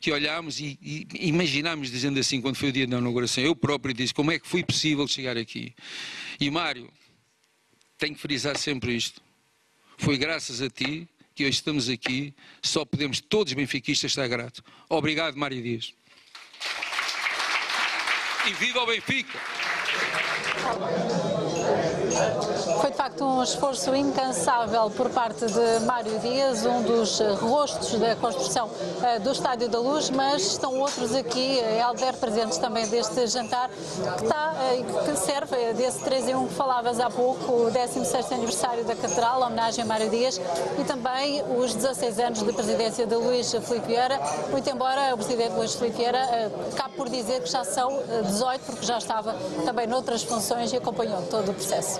que 0.00 0.10
olhámos 0.10 0.58
e, 0.58 0.78
e 0.82 1.28
imaginámos, 1.28 1.90
dizendo 1.90 2.18
assim, 2.18 2.40
quando 2.40 2.56
foi 2.56 2.70
o 2.70 2.72
dia 2.72 2.86
da 2.86 2.98
inauguração, 2.98 3.44
eu 3.44 3.54
próprio 3.54 3.94
disse, 3.94 4.12
como 4.12 4.32
é 4.32 4.38
que 4.38 4.46
foi 4.46 4.64
possível 4.64 5.06
chegar 5.06 5.36
aqui? 5.36 5.74
E 6.40 6.50
Mário, 6.50 6.90
tenho 7.96 8.14
que 8.14 8.20
frisar 8.20 8.56
sempre 8.58 8.96
isto, 8.96 9.22
foi 9.96 10.18
graças 10.18 10.60
a 10.60 10.68
ti 10.68 11.08
que 11.34 11.44
hoje 11.44 11.58
estamos 11.58 11.88
aqui, 11.88 12.34
só 12.62 12.84
podemos 12.84 13.20
todos 13.20 13.52
benfiquistas 13.52 14.12
estar 14.12 14.28
gratos. 14.28 14.62
Obrigado, 14.88 15.36
Mário 15.36 15.60
Dias. 15.62 15.92
E 18.46 18.52
viva 18.52 18.82
o 18.82 18.86
Benfica! 18.86 19.40
Foi 22.84 22.90
de 22.90 22.98
facto 22.98 23.24
um 23.24 23.42
esforço 23.42 23.96
incansável 23.96 24.90
por 24.90 25.08
parte 25.08 25.46
de 25.46 25.86
Mário 25.86 26.18
Dias, 26.18 26.66
um 26.66 26.82
dos 26.82 27.18
rostos 27.40 27.98
da 27.98 28.14
construção 28.16 28.66
uh, 28.66 29.20
do 29.20 29.32
Estádio 29.32 29.70
da 29.70 29.78
Luz, 29.78 30.10
mas 30.10 30.42
estão 30.42 30.78
outros 30.78 31.14
aqui, 31.14 31.60
Helder, 31.60 32.12
presentes 32.18 32.58
também 32.58 32.86
deste 32.86 33.26
jantar, 33.26 33.70
que, 33.70 34.24
está, 34.24 34.52
uh, 34.52 35.04
que 35.06 35.16
serve 35.16 35.72
desse 35.72 36.00
3 36.00 36.28
em 36.28 36.34
1 36.34 36.48
que 36.48 36.52
falavas 36.52 37.00
há 37.00 37.08
pouco, 37.08 37.50
o 37.50 37.70
16 37.70 38.30
aniversário 38.32 38.84
da 38.84 38.94
Catedral, 38.94 39.42
a 39.42 39.46
homenagem 39.46 39.82
a 39.82 39.86
Mário 39.86 40.10
Dias, 40.10 40.38
e 40.78 40.84
também 40.84 41.42
os 41.56 41.74
16 41.74 42.18
anos 42.18 42.42
de 42.42 42.52
presidência 42.52 43.06
de 43.06 43.14
Luís 43.14 43.50
Filipe 43.50 43.86
Vieira, 43.86 44.20
muito 44.50 44.68
embora 44.68 45.14
o 45.14 45.16
presidente 45.16 45.54
Luís 45.54 45.74
Filipe 45.74 45.96
Vieira 45.96 46.52
cabe 46.76 46.94
por 46.96 47.08
dizer 47.08 47.40
que 47.40 47.48
já 47.48 47.64
são 47.64 48.02
18, 48.26 48.60
porque 48.66 48.84
já 48.84 48.98
estava 48.98 49.34
também 49.64 49.86
noutras 49.86 50.22
funções 50.22 50.70
e 50.70 50.76
acompanhou 50.76 51.22
todo 51.22 51.50
o 51.50 51.54
processo. 51.54 51.98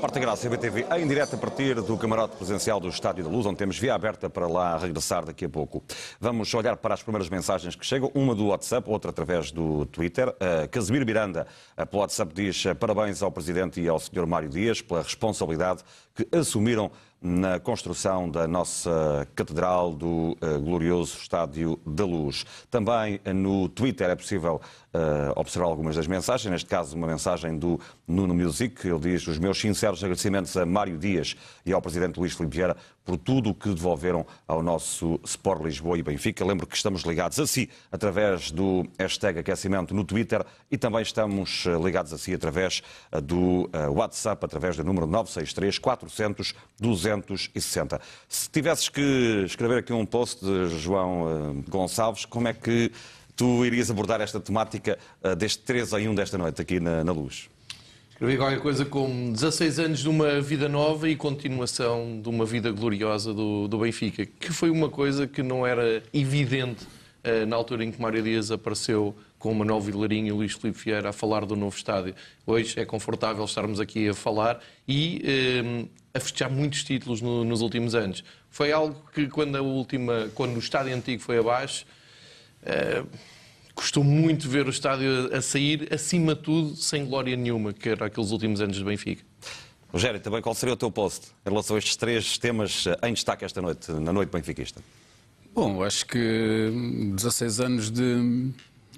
Marta 0.00 0.18
Graça, 0.18 0.48
CBTV, 0.48 0.86
em 0.98 1.06
direto 1.06 1.34
a 1.34 1.38
partir 1.38 1.74
do 1.74 1.96
camarote 1.96 2.34
presencial 2.36 2.80
do 2.80 2.88
Estádio 2.88 3.22
da 3.22 3.30
Luz, 3.30 3.44
onde 3.44 3.58
temos 3.58 3.78
via 3.78 3.94
aberta 3.94 4.30
para 4.30 4.46
lá 4.46 4.78
regressar 4.78 5.26
daqui 5.26 5.44
a 5.44 5.48
pouco. 5.48 5.82
Vamos 6.18 6.52
olhar 6.54 6.76
para 6.78 6.94
as 6.94 7.02
primeiras 7.02 7.28
mensagens 7.28 7.74
que 7.76 7.84
chegam, 7.84 8.10
uma 8.14 8.34
do 8.34 8.46
WhatsApp, 8.46 8.88
outra 8.88 9.10
através 9.10 9.52
do 9.52 9.84
Twitter. 9.86 10.28
Uh, 10.28 10.68
Casimiro 10.70 11.04
Miranda, 11.04 11.46
uh, 11.76 11.86
pelo 11.86 12.00
WhatsApp, 12.00 12.32
diz 12.34 12.64
parabéns 12.78 13.22
ao 13.22 13.30
Presidente 13.30 13.80
e 13.80 13.88
ao 13.88 14.00
Sr. 14.00 14.26
Mário 14.26 14.48
Dias 14.48 14.80
pela 14.80 15.02
responsabilidade 15.02 15.82
que 16.14 16.26
assumiram 16.34 16.90
na 17.20 17.60
construção 17.60 18.30
da 18.30 18.48
nossa 18.48 19.28
Catedral 19.34 19.92
do 19.92 20.36
uh, 20.40 20.60
glorioso 20.60 21.18
Estádio 21.18 21.78
da 21.84 22.04
Luz. 22.04 22.46
Também 22.70 23.20
no 23.34 23.68
Twitter 23.68 24.08
é 24.08 24.16
possível 24.16 24.60
uh, 24.94 25.38
observar 25.38 25.68
algumas 25.68 25.96
das 25.96 26.06
mensagens, 26.06 26.50
neste 26.50 26.68
caso 26.68 26.96
uma 26.96 27.06
mensagem 27.06 27.58
do 27.58 27.78
Nuno 28.08 28.34
Music, 28.34 28.86
ele 28.86 28.98
diz 28.98 29.26
os 29.26 29.38
meus 29.38 29.60
sinceros 29.60 30.02
agradecimentos 30.02 30.56
a 30.56 30.64
Mário 30.64 30.96
Dias 30.96 31.36
e 31.66 31.72
ao 31.72 31.82
Presidente 31.82 32.18
Luís 32.18 32.32
Filipe 32.32 32.56
Vieira 32.56 32.76
por 33.10 33.18
tudo 33.18 33.50
o 33.50 33.54
que 33.54 33.70
devolveram 33.70 34.24
ao 34.46 34.62
nosso 34.62 35.18
Sport 35.24 35.64
Lisboa 35.64 35.98
e 35.98 36.02
Benfica. 36.02 36.44
Lembro 36.44 36.64
que 36.64 36.76
estamos 36.76 37.02
ligados 37.02 37.40
a 37.40 37.46
si 37.46 37.68
através 37.90 38.52
do 38.52 38.86
hashtag 38.96 39.40
aquecimento 39.40 39.92
no 39.92 40.04
Twitter 40.04 40.46
e 40.70 40.78
também 40.78 41.02
estamos 41.02 41.64
ligados 41.82 42.12
a 42.12 42.18
si 42.18 42.32
através 42.32 42.84
do 43.24 43.68
WhatsApp, 43.92 44.44
através 44.44 44.76
do 44.76 44.84
número 44.84 45.08
963 45.08 45.78
400 45.80 46.54
260. 46.78 48.00
Se 48.28 48.48
tivesses 48.48 48.88
que 48.88 49.42
escrever 49.44 49.78
aqui 49.78 49.92
um 49.92 50.06
post 50.06 50.44
de 50.44 50.68
João 50.78 51.64
Gonçalves, 51.68 52.24
como 52.24 52.46
é 52.46 52.54
que 52.54 52.92
tu 53.34 53.64
irias 53.66 53.90
abordar 53.90 54.20
esta 54.20 54.38
temática 54.38 54.96
deste 55.36 55.64
3 55.64 55.94
em 55.94 56.08
1 56.10 56.14
desta 56.14 56.38
noite 56.38 56.62
aqui 56.62 56.78
na, 56.78 57.02
na 57.02 57.10
Luz? 57.10 57.50
Escrevi 58.20 58.36
qualquer 58.36 58.60
coisa 58.60 58.84
como 58.84 59.32
16 59.32 59.78
anos 59.78 60.00
de 60.00 60.08
uma 60.10 60.42
vida 60.42 60.68
nova 60.68 61.08
e 61.08 61.16
continuação 61.16 62.20
de 62.20 62.28
uma 62.28 62.44
vida 62.44 62.70
gloriosa 62.70 63.32
do, 63.32 63.66
do 63.66 63.78
Benfica, 63.78 64.26
que 64.26 64.52
foi 64.52 64.68
uma 64.68 64.90
coisa 64.90 65.26
que 65.26 65.42
não 65.42 65.66
era 65.66 66.02
evidente 66.12 66.84
uh, 66.84 67.46
na 67.46 67.56
altura 67.56 67.82
em 67.82 67.90
que 67.90 67.98
Mário 67.98 68.22
Dias 68.22 68.50
apareceu 68.50 69.16
com 69.38 69.54
Manuel 69.54 69.80
Vilarinho 69.80 70.26
e 70.26 70.32
o 70.32 70.36
Luís 70.36 70.52
Filipe 70.52 70.78
Vieira 70.84 71.08
a 71.08 71.12
falar 71.14 71.46
do 71.46 71.56
novo 71.56 71.74
estádio. 71.74 72.14
Hoje 72.46 72.78
é 72.78 72.84
confortável 72.84 73.42
estarmos 73.42 73.80
aqui 73.80 74.10
a 74.10 74.12
falar 74.12 74.60
e 74.86 75.22
uh, 75.24 75.88
a 76.12 76.20
festejar 76.20 76.50
muitos 76.50 76.84
títulos 76.84 77.22
no, 77.22 77.42
nos 77.42 77.62
últimos 77.62 77.94
anos. 77.94 78.22
Foi 78.50 78.70
algo 78.70 79.02
que 79.14 79.28
quando, 79.28 79.56
a 79.56 79.62
última, 79.62 80.30
quando 80.34 80.56
o 80.56 80.58
estádio 80.58 80.94
antigo 80.94 81.22
foi 81.22 81.38
abaixo, 81.38 81.86
uh, 82.64 83.08
custou 83.74 84.04
muito 84.04 84.48
ver 84.48 84.66
o 84.66 84.70
estádio 84.70 85.34
a 85.34 85.40
sair, 85.40 85.88
acima 85.92 86.34
de 86.34 86.42
tudo, 86.42 86.76
sem 86.76 87.04
glória 87.04 87.36
nenhuma, 87.36 87.72
que 87.72 87.88
era 87.88 88.06
aqueles 88.06 88.30
últimos 88.30 88.60
anos 88.60 88.76
de 88.76 88.84
Benfica. 88.84 89.24
Rogério, 89.92 90.20
também 90.20 90.40
qual 90.40 90.54
seria 90.54 90.74
o 90.74 90.76
teu 90.76 90.90
post 90.90 91.28
em 91.44 91.50
relação 91.50 91.74
a 91.74 91.78
estes 91.78 91.96
três 91.96 92.38
temas 92.38 92.84
em 93.02 93.12
destaque 93.12 93.44
esta 93.44 93.60
noite, 93.60 93.90
na 93.92 94.12
noite 94.12 94.30
benfiquista? 94.30 94.80
Bom, 95.52 95.82
acho 95.82 96.06
que 96.06 96.70
16 97.16 97.60
anos 97.60 97.90
de, 97.90 98.52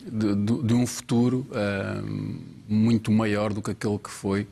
de, 0.04 0.34
de 0.34 0.74
um 0.74 0.86
futuro 0.86 1.46
uh, 1.50 2.42
muito 2.68 3.10
maior 3.10 3.54
do 3.54 3.62
que 3.62 3.70
aquele 3.70 3.98
que 3.98 4.10
foi 4.10 4.42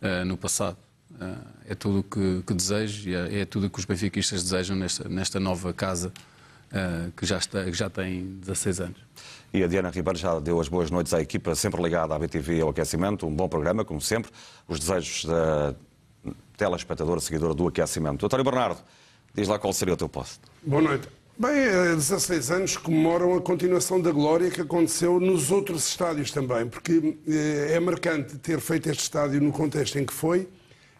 uh, 0.00 0.24
no 0.24 0.36
passado. 0.36 0.78
Uh, 1.10 1.46
é 1.68 1.74
tudo 1.74 1.98
o 1.98 2.02
que, 2.02 2.42
que, 2.46 2.54
desejo 2.54 3.10
e 3.10 3.14
é, 3.14 3.40
é, 3.40 3.44
tudo 3.44 3.66
o 3.66 3.70
que 3.70 3.78
os 3.78 3.84
benfiquistas 3.84 4.42
desejam 4.42 4.74
nesta, 4.74 5.08
nesta 5.10 5.38
nova 5.38 5.74
casa 5.74 6.10
que, 7.16 7.26
já 7.26 7.38
está, 7.38 7.64
que 7.64 7.72
já 7.72 7.90
tem 7.90 8.24
16 8.40 8.80
anos. 8.80 8.98
E 9.52 9.62
a 9.62 9.66
Diana 9.66 9.90
Ribeiro 9.90 10.18
já 10.18 10.40
deu 10.40 10.60
as 10.60 10.68
boas 10.68 10.90
noites 10.90 11.12
à 11.12 11.20
equipa, 11.20 11.54
sempre 11.54 11.82
ligada 11.82 12.14
à 12.14 12.18
BTV 12.18 12.56
e 12.56 12.60
ao 12.62 12.70
aquecimento. 12.70 13.26
Um 13.26 13.34
bom 13.34 13.48
programa, 13.48 13.84
como 13.84 14.00
sempre. 14.00 14.30
Os 14.66 14.78
desejos 14.78 15.24
da 15.26 15.74
telespectadora, 16.56 17.20
seguidora 17.20 17.54
do 17.54 17.68
aquecimento. 17.68 18.24
António 18.24 18.44
Bernardo, 18.44 18.80
diz 19.34 19.48
lá 19.48 19.58
qual 19.58 19.72
seria 19.72 19.94
o 19.94 19.96
teu 19.96 20.08
posto. 20.08 20.40
Boa 20.62 20.80
noite. 20.80 21.08
Bem, 21.38 21.54
16 21.96 22.50
anos 22.50 22.76
comemoram 22.76 23.34
a 23.34 23.40
continuação 23.40 24.00
da 24.00 24.12
glória 24.12 24.50
que 24.50 24.60
aconteceu 24.60 25.18
nos 25.18 25.50
outros 25.50 25.88
estádios 25.88 26.30
também, 26.30 26.68
porque 26.68 27.18
é 27.26 27.80
marcante 27.80 28.36
ter 28.38 28.60
feito 28.60 28.88
este 28.90 29.02
estádio 29.02 29.40
no 29.40 29.50
contexto 29.50 29.98
em 29.98 30.04
que 30.04 30.12
foi, 30.12 30.48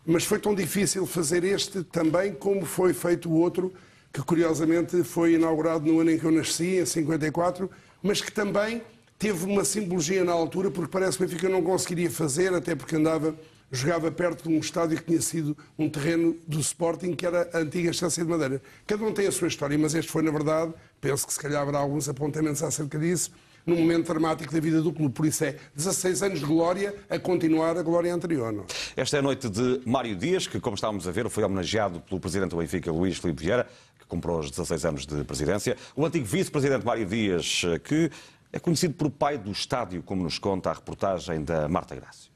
mas 0.05 0.25
foi 0.25 0.39
tão 0.39 0.55
difícil 0.55 1.07
fazer 1.07 1.45
este 1.45 1.85
também 1.85 2.33
como 2.33 2.65
foi 2.65 2.95
feito 2.95 3.29
o 3.29 3.35
outro, 3.35 3.73
que 4.13 4.21
curiosamente 4.23 5.03
foi 5.03 5.35
inaugurado 5.35 5.91
no 5.91 6.01
ano 6.01 6.11
em 6.11 6.19
que 6.19 6.25
eu 6.25 6.31
nasci, 6.31 6.79
em 6.79 6.85
54, 6.85 7.71
mas 8.03 8.21
que 8.21 8.31
também 8.31 8.83
teve 9.19 9.47
uma 9.47 9.65
simbologia 9.65 10.25
na 10.25 10.33
altura, 10.33 10.71
porque 10.71 10.91
parece 10.91 11.17
que 11.17 11.25
o 11.25 11.27
Benfica 11.27 11.49
não 11.49 11.63
conseguiria 11.63 12.11
fazer, 12.11 12.53
até 12.53 12.75
porque 12.75 12.97
andava, 12.97 13.35
jogava 13.71 14.11
perto 14.11 14.49
de 14.49 14.55
um 14.55 14.59
estádio 14.59 14.99
que 14.99 15.05
tinha 15.05 15.23
sido 15.23 15.57
um 15.79 15.89
terreno 15.89 16.37
do 16.47 16.59
Sporting, 16.59 17.15
que 17.15 17.25
era 17.25 17.49
a 17.55 17.59
antiga 17.59 17.91
Estância 17.91 18.23
de 18.23 18.29
Madeira. 18.29 18.61
Cada 18.87 19.05
um 19.05 19.13
tem 19.13 19.27
a 19.27 19.33
sua 19.33 19.49
história, 19.49 19.79
mas 19.79 19.95
este 19.95 20.11
foi, 20.11 20.23
na 20.23 20.33
verdade, 20.33 20.75
penso 21.01 21.27
que 21.27 21.33
se 21.33 21.39
calhar 21.39 21.63
haverá 21.63 21.79
alguns 21.79 22.09
apontamentos 22.09 22.63
acerca 22.63 22.99
disso, 22.99 23.31
num 23.65 23.77
momento 23.77 24.07
dramático 24.07 24.53
da 24.53 24.61
vida 24.61 24.83
do 24.83 24.93
clube. 24.93 25.15
Por 25.15 25.27
isso 25.27 25.45
é 25.45 25.57
16 25.75 26.23
anos 26.23 26.41
de 26.41 26.47
glória 26.47 26.95
a 27.09 27.19
continuar 27.19 27.77
a 27.77 27.83
glória 27.83 28.13
anterior. 28.13 28.53
Não? 28.53 28.65
Esta 28.97 29.17
é 29.17 29.21
a 29.21 29.23
noite 29.23 29.49
de 29.49 29.81
Mário 29.87 30.17
Dias, 30.17 30.47
que, 30.47 30.61
como 30.61 30.75
estávamos 30.75 31.07
a 31.07 31.13
ver, 31.13 31.29
foi 31.31 31.45
homenageado 31.45 32.01
pelo 32.01 32.21
presidente 32.21 32.51
do 32.51 32.57
Benfica, 32.57 32.91
Luís 32.91 33.19
Filipe 33.19 33.43
Vieira, 33.45 33.69
comprou 34.13 34.41
os 34.41 34.51
16 34.51 34.85
anos 34.85 35.07
de 35.07 35.25
presidência. 35.25 35.75
O 35.97 36.05
antigo 36.05 36.27
vice-presidente 36.27 36.85
Mário 36.85 37.07
Dias, 37.07 37.63
que 37.83 38.11
é 38.53 38.59
conhecido 38.61 38.93
por 38.93 39.09
pai 39.09 39.39
do 39.39 39.51
estádio, 39.51 40.03
como 40.03 40.23
nos 40.23 40.39
conta 40.39 40.69
a 40.69 40.75
reportagem 40.75 41.43
da 41.43 41.67
Marta 41.67 41.95
Grácio. 41.95 42.31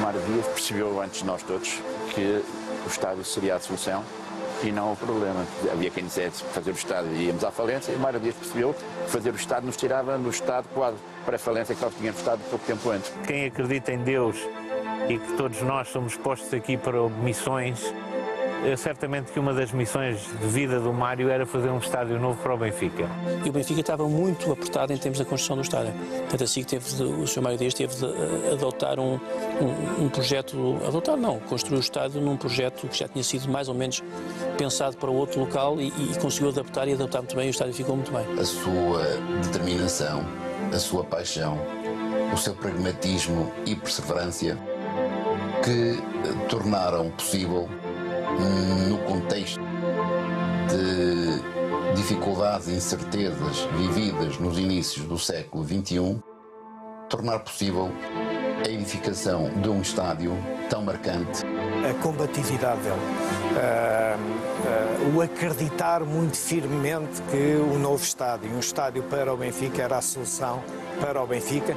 Mário 0.00 0.20
Dias 0.22 0.46
percebeu 0.46 1.02
antes 1.02 1.20
de 1.20 1.26
nós 1.26 1.42
todos 1.42 1.78
que 2.14 2.42
o 2.86 2.88
estádio 2.88 3.22
seria 3.22 3.56
a 3.56 3.60
solução 3.60 4.02
e 4.66 4.72
não 4.72 4.92
o 4.92 4.96
problema. 4.96 5.46
Havia 5.72 5.90
quem 5.90 6.04
dissesse 6.04 6.42
fazer 6.44 6.70
o 6.70 6.74
estádio 6.74 7.12
e 7.12 7.26
íamos 7.26 7.44
à 7.44 7.50
falência, 7.50 7.92
e 7.92 7.96
Mário 7.96 8.20
Dias 8.20 8.34
percebeu 8.34 8.74
que 8.74 9.10
fazer 9.10 9.30
o 9.30 9.36
estádio 9.36 9.66
nos 9.66 9.76
tirava 9.76 10.18
no 10.18 10.30
estado 10.30 10.66
quase 10.74 10.96
para 11.24 11.36
a 11.36 11.38
falência 11.38 11.74
que 11.74 11.82
nós 11.82 11.94
tínhamos 11.94 12.20
estado 12.20 12.40
pouco 12.50 12.64
tempo 12.64 12.90
antes. 12.90 13.12
Quem 13.26 13.46
acredita 13.46 13.92
em 13.92 13.98
Deus 13.98 14.36
e 15.08 15.18
que 15.18 15.32
todos 15.34 15.60
nós 15.62 15.88
somos 15.88 16.16
postos 16.16 16.52
aqui 16.54 16.76
para 16.76 17.08
missões, 17.08 17.92
certamente 18.76 19.32
que 19.32 19.38
uma 19.38 19.54
das 19.54 19.72
missões 19.72 20.20
de 20.40 20.46
vida 20.46 20.78
do 20.78 20.92
Mário 20.92 21.28
era 21.28 21.46
fazer 21.46 21.70
um 21.70 21.78
estádio 21.78 22.18
novo 22.18 22.40
para 22.42 22.54
o 22.54 22.58
Benfica. 22.58 23.08
E 23.44 23.48
o 23.48 23.52
Benfica 23.52 23.80
estava 23.80 24.08
muito 24.08 24.52
apertado 24.52 24.92
em 24.92 24.96
termos 24.96 25.18
da 25.18 25.24
construção 25.24 25.56
do 25.56 25.62
estádio. 25.62 25.92
Tanto 26.28 26.44
assim 26.44 26.62
que 26.62 26.68
teve 26.68 26.84
de, 26.94 27.02
o 27.02 27.26
Sr. 27.26 27.42
Mário 27.42 27.58
Dias 27.58 27.74
teve 27.74 27.94
de 27.94 28.04
uh, 28.04 28.52
adotar 28.52 28.98
um, 28.98 29.14
um, 29.14 30.04
um, 30.04 30.08
projeto, 30.08 30.78
adotar 30.86 31.16
não, 31.16 31.38
construir 31.40 31.78
o 31.78 31.80
estádio 31.80 32.20
num 32.20 32.36
projeto 32.36 32.86
que 32.86 32.98
já 32.98 33.08
tinha 33.08 33.24
sido 33.24 33.48
mais 33.48 33.68
ou 33.68 33.74
menos 33.74 34.02
pensado 34.58 34.96
para 34.96 35.10
outro 35.10 35.40
local 35.40 35.80
e, 35.80 35.88
e 35.88 36.18
conseguiu 36.20 36.50
adaptar 36.50 36.86
e 36.88 36.92
adaptar 36.92 37.18
muito 37.18 37.36
bem 37.36 37.46
e 37.46 37.48
o 37.48 37.50
estádio 37.50 37.74
ficou 37.74 37.96
muito 37.96 38.12
bem. 38.12 38.26
A 38.38 38.44
sua 38.44 39.02
determinação, 39.42 40.24
a 40.72 40.78
sua 40.78 41.04
paixão, 41.04 41.58
o 42.32 42.36
seu 42.36 42.54
pragmatismo 42.54 43.50
e 43.66 43.74
perseverança 43.74 44.56
que 45.64 45.98
tornaram 46.48 47.10
possível 47.10 47.68
no 48.88 48.98
contexto 49.04 49.60
de 50.68 51.96
dificuldades 51.96 52.68
e 52.68 52.74
incertezas 52.74 53.60
vividas 53.76 54.38
nos 54.38 54.58
inícios 54.58 55.06
do 55.06 55.18
século 55.18 55.64
XXI, 55.64 56.22
tornar 57.08 57.40
possível 57.40 57.90
a 58.64 58.68
edificação 58.68 59.50
de 59.60 59.68
um 59.68 59.80
estádio 59.80 60.36
tão 60.68 60.82
marcante. 60.82 61.42
A 61.88 62.02
combatividade 62.02 62.80
dele, 62.82 62.94
uh, 63.56 65.14
uh, 65.14 65.16
o 65.16 65.22
acreditar 65.22 66.04
muito 66.04 66.36
firmemente 66.36 67.22
que 67.30 67.56
o 67.56 67.78
novo 67.78 68.02
estádio, 68.02 68.50
um 68.50 68.60
estádio 68.60 69.02
para 69.04 69.32
o 69.32 69.36
Benfica, 69.36 69.82
era 69.82 69.98
a 69.98 70.02
solução 70.02 70.62
para 71.00 71.22
o 71.22 71.26
Benfica. 71.26 71.74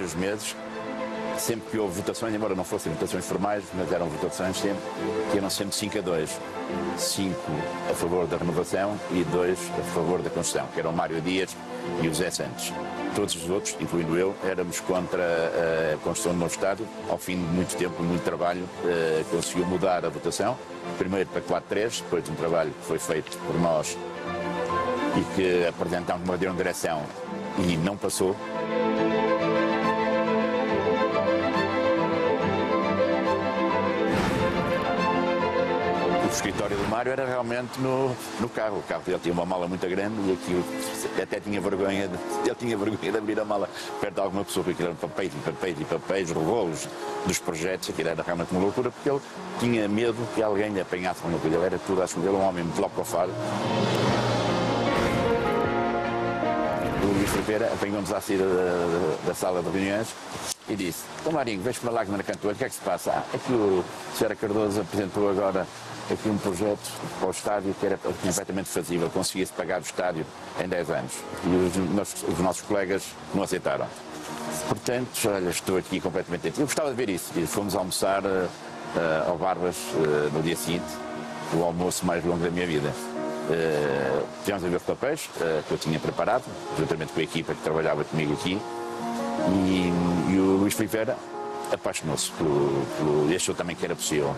Vários 0.00 0.14
meses, 0.14 0.56
sempre 1.36 1.70
que 1.70 1.78
houve 1.78 2.00
votações, 2.00 2.34
embora 2.34 2.54
não 2.54 2.64
fossem 2.64 2.90
votações 2.92 3.26
formais, 3.26 3.64
mas 3.74 3.92
eram 3.92 4.06
votações 4.08 4.56
sempre, 4.56 4.80
que 5.30 5.36
eram 5.36 5.50
sempre 5.50 5.74
5 5.74 5.98
a 5.98 6.00
2. 6.00 6.40
5 6.96 7.36
a 7.90 7.94
favor 7.94 8.26
da 8.26 8.36
renovação 8.36 8.98
e 9.10 9.24
2 9.24 9.58
a 9.78 9.82
favor 9.94 10.22
da 10.22 10.30
construção, 10.30 10.66
que 10.72 10.80
eram 10.80 10.92
Mário 10.92 11.20
Dias 11.20 11.54
e 12.00 12.08
o 12.08 12.14
Zé 12.14 12.30
Santos. 12.30 12.72
Todos 13.14 13.34
os 13.34 13.50
outros, 13.50 13.76
incluindo 13.80 14.16
eu, 14.16 14.34
éramos 14.44 14.80
contra 14.80 15.22
a 15.22 15.96
construção 15.98 16.32
do 16.32 16.38
novo 16.38 16.52
estádio. 16.52 16.86
Ao 17.08 17.18
fim 17.18 17.36
de 17.36 17.42
muito 17.42 17.76
tempo 17.76 18.02
muito 18.02 18.22
trabalho, 18.22 18.66
eh, 18.84 19.24
conseguiu 19.30 19.66
mudar 19.66 20.04
a 20.06 20.08
votação. 20.08 20.56
Primeiro 20.96 21.28
para 21.28 21.42
4-3, 21.42 22.00
depois 22.02 22.24
de 22.24 22.30
um 22.30 22.36
trabalho 22.36 22.70
que 22.70 22.86
foi 22.86 22.98
feito 22.98 23.36
por 23.38 23.58
nós 23.60 23.98
e 25.16 25.34
que 25.34 25.66
apresentámos 25.66 26.26
uma 26.26 26.38
direção 26.38 27.02
e 27.58 27.76
não 27.76 27.96
passou. 27.96 28.36
O 36.30 36.32
escritório 36.32 36.76
do 36.76 36.88
Mário 36.88 37.10
era 37.10 37.26
realmente 37.26 37.80
no, 37.80 38.14
no 38.38 38.48
carro. 38.48 38.78
O 38.78 38.82
carro 38.84 39.02
dele 39.02 39.18
tinha 39.18 39.34
uma 39.34 39.44
mala 39.44 39.66
muito 39.66 39.84
grande 39.88 40.14
e 40.28 40.32
aquilo 40.32 40.64
até 41.20 41.40
tinha 41.40 41.60
vergonha 41.60 42.06
de, 42.06 42.14
ele 42.46 42.54
tinha 42.54 42.78
vergonha 42.78 43.10
de 43.10 43.18
abrir 43.18 43.40
a 43.40 43.44
mala 43.44 43.68
perto 44.00 44.14
de 44.14 44.20
alguma 44.20 44.44
pessoa, 44.44 44.62
porque 44.62 44.80
aquilo 44.80 44.96
eram 44.96 45.08
papéis 45.08 45.32
e 45.34 45.50
papéis 45.50 45.80
e 45.80 45.84
papéis, 45.84 46.30
rolos 46.30 46.88
dos 47.26 47.38
projetos, 47.40 47.90
aquilo 47.90 48.10
era 48.10 48.22
realmente 48.22 48.52
uma 48.52 48.60
loucura, 48.60 48.92
porque 48.92 49.10
ele 49.10 49.20
tinha 49.58 49.88
medo 49.88 50.16
que 50.32 50.40
alguém 50.40 50.72
lhe 50.72 50.80
apanhasse 50.80 51.20
alguma 51.20 51.40
coisa. 51.40 51.56
Ele 51.56 51.66
era 51.66 51.78
tudo, 51.80 52.00
acho 52.00 52.14
que 52.14 52.20
ele 52.20 52.28
um 52.28 52.48
homem 52.48 52.62
muito 52.62 52.80
logo 52.80 53.04
fora. 53.04 53.30
O 57.02 57.06
Luís 57.06 57.30
Ferreira 57.30 57.72
apanhou-nos 57.74 58.12
à 58.12 58.20
saída 58.20 58.44
da, 58.44 59.16
da, 59.26 59.34
sala 59.34 59.64
de 59.64 59.68
reuniões 59.68 60.14
e 60.68 60.76
disse: 60.76 61.02
Então, 61.20 61.32
Marinho, 61.32 61.60
vejo 61.60 61.80
uma 61.82 61.90
lágrima 61.90 62.18
na 62.18 62.22
cantora, 62.22 62.54
o 62.54 62.56
que 62.56 62.64
é 62.64 62.68
que 62.68 62.74
se 62.76 62.80
passa? 62.82 63.10
Ah, 63.10 63.24
é 63.34 63.38
que 63.38 63.52
o 63.52 63.84
Sr. 64.14 64.36
Cardoso 64.36 64.80
apresentou 64.80 65.28
agora 65.28 65.66
aqui 66.12 66.28
um 66.28 66.38
projeto 66.38 66.90
para 67.18 67.28
o 67.28 67.30
estádio 67.30 67.74
que 67.78 67.86
era 67.86 67.96
completamente 67.96 68.68
fazível, 68.68 69.10
conseguia-se 69.10 69.52
pagar 69.52 69.80
o 69.80 69.84
estádio 69.84 70.26
em 70.62 70.68
10 70.68 70.90
anos. 70.90 71.12
E 71.44 71.66
os, 71.66 71.76
nossos, 71.94 72.22
os 72.28 72.38
nossos 72.38 72.62
colegas 72.62 73.04
não 73.34 73.42
aceitaram. 73.42 73.86
Portanto, 74.68 75.08
olha, 75.26 75.50
estou 75.50 75.76
aqui 75.76 76.00
completamente. 76.00 76.58
Eu 76.58 76.66
gostava 76.66 76.90
de 76.90 76.96
ver 76.96 77.10
isso. 77.10 77.32
E 77.36 77.46
fomos 77.46 77.74
almoçar 77.74 78.22
uh, 78.24 78.48
ao 79.28 79.36
Barbas 79.36 79.76
uh, 79.76 80.30
no 80.32 80.42
dia 80.42 80.56
seguinte, 80.56 80.86
o 81.54 81.62
almoço 81.62 82.04
mais 82.04 82.24
longo 82.24 82.42
da 82.42 82.50
minha 82.50 82.66
vida. 82.66 82.88
Uh, 82.88 84.26
tivemos 84.44 84.64
a 84.64 84.68
ver 84.68 84.80
papéis 84.80 85.28
uh, 85.36 85.62
que 85.66 85.72
eu 85.72 85.78
tinha 85.78 85.98
preparado, 85.98 86.44
juntamente 86.78 87.12
com 87.12 87.20
a 87.20 87.22
equipa 87.22 87.54
que 87.54 87.62
trabalhava 87.62 88.04
comigo 88.04 88.32
aqui, 88.34 88.60
e, 89.48 90.32
e 90.32 90.38
o 90.38 90.58
Luís 90.58 90.74
Filipeira 90.74 91.16
apaixonou-se 91.72 92.30
pelo, 92.32 92.86
pelo, 92.96 93.34
achou 93.34 93.54
também 93.54 93.74
que 93.74 93.84
era 93.84 93.96
possível. 93.96 94.34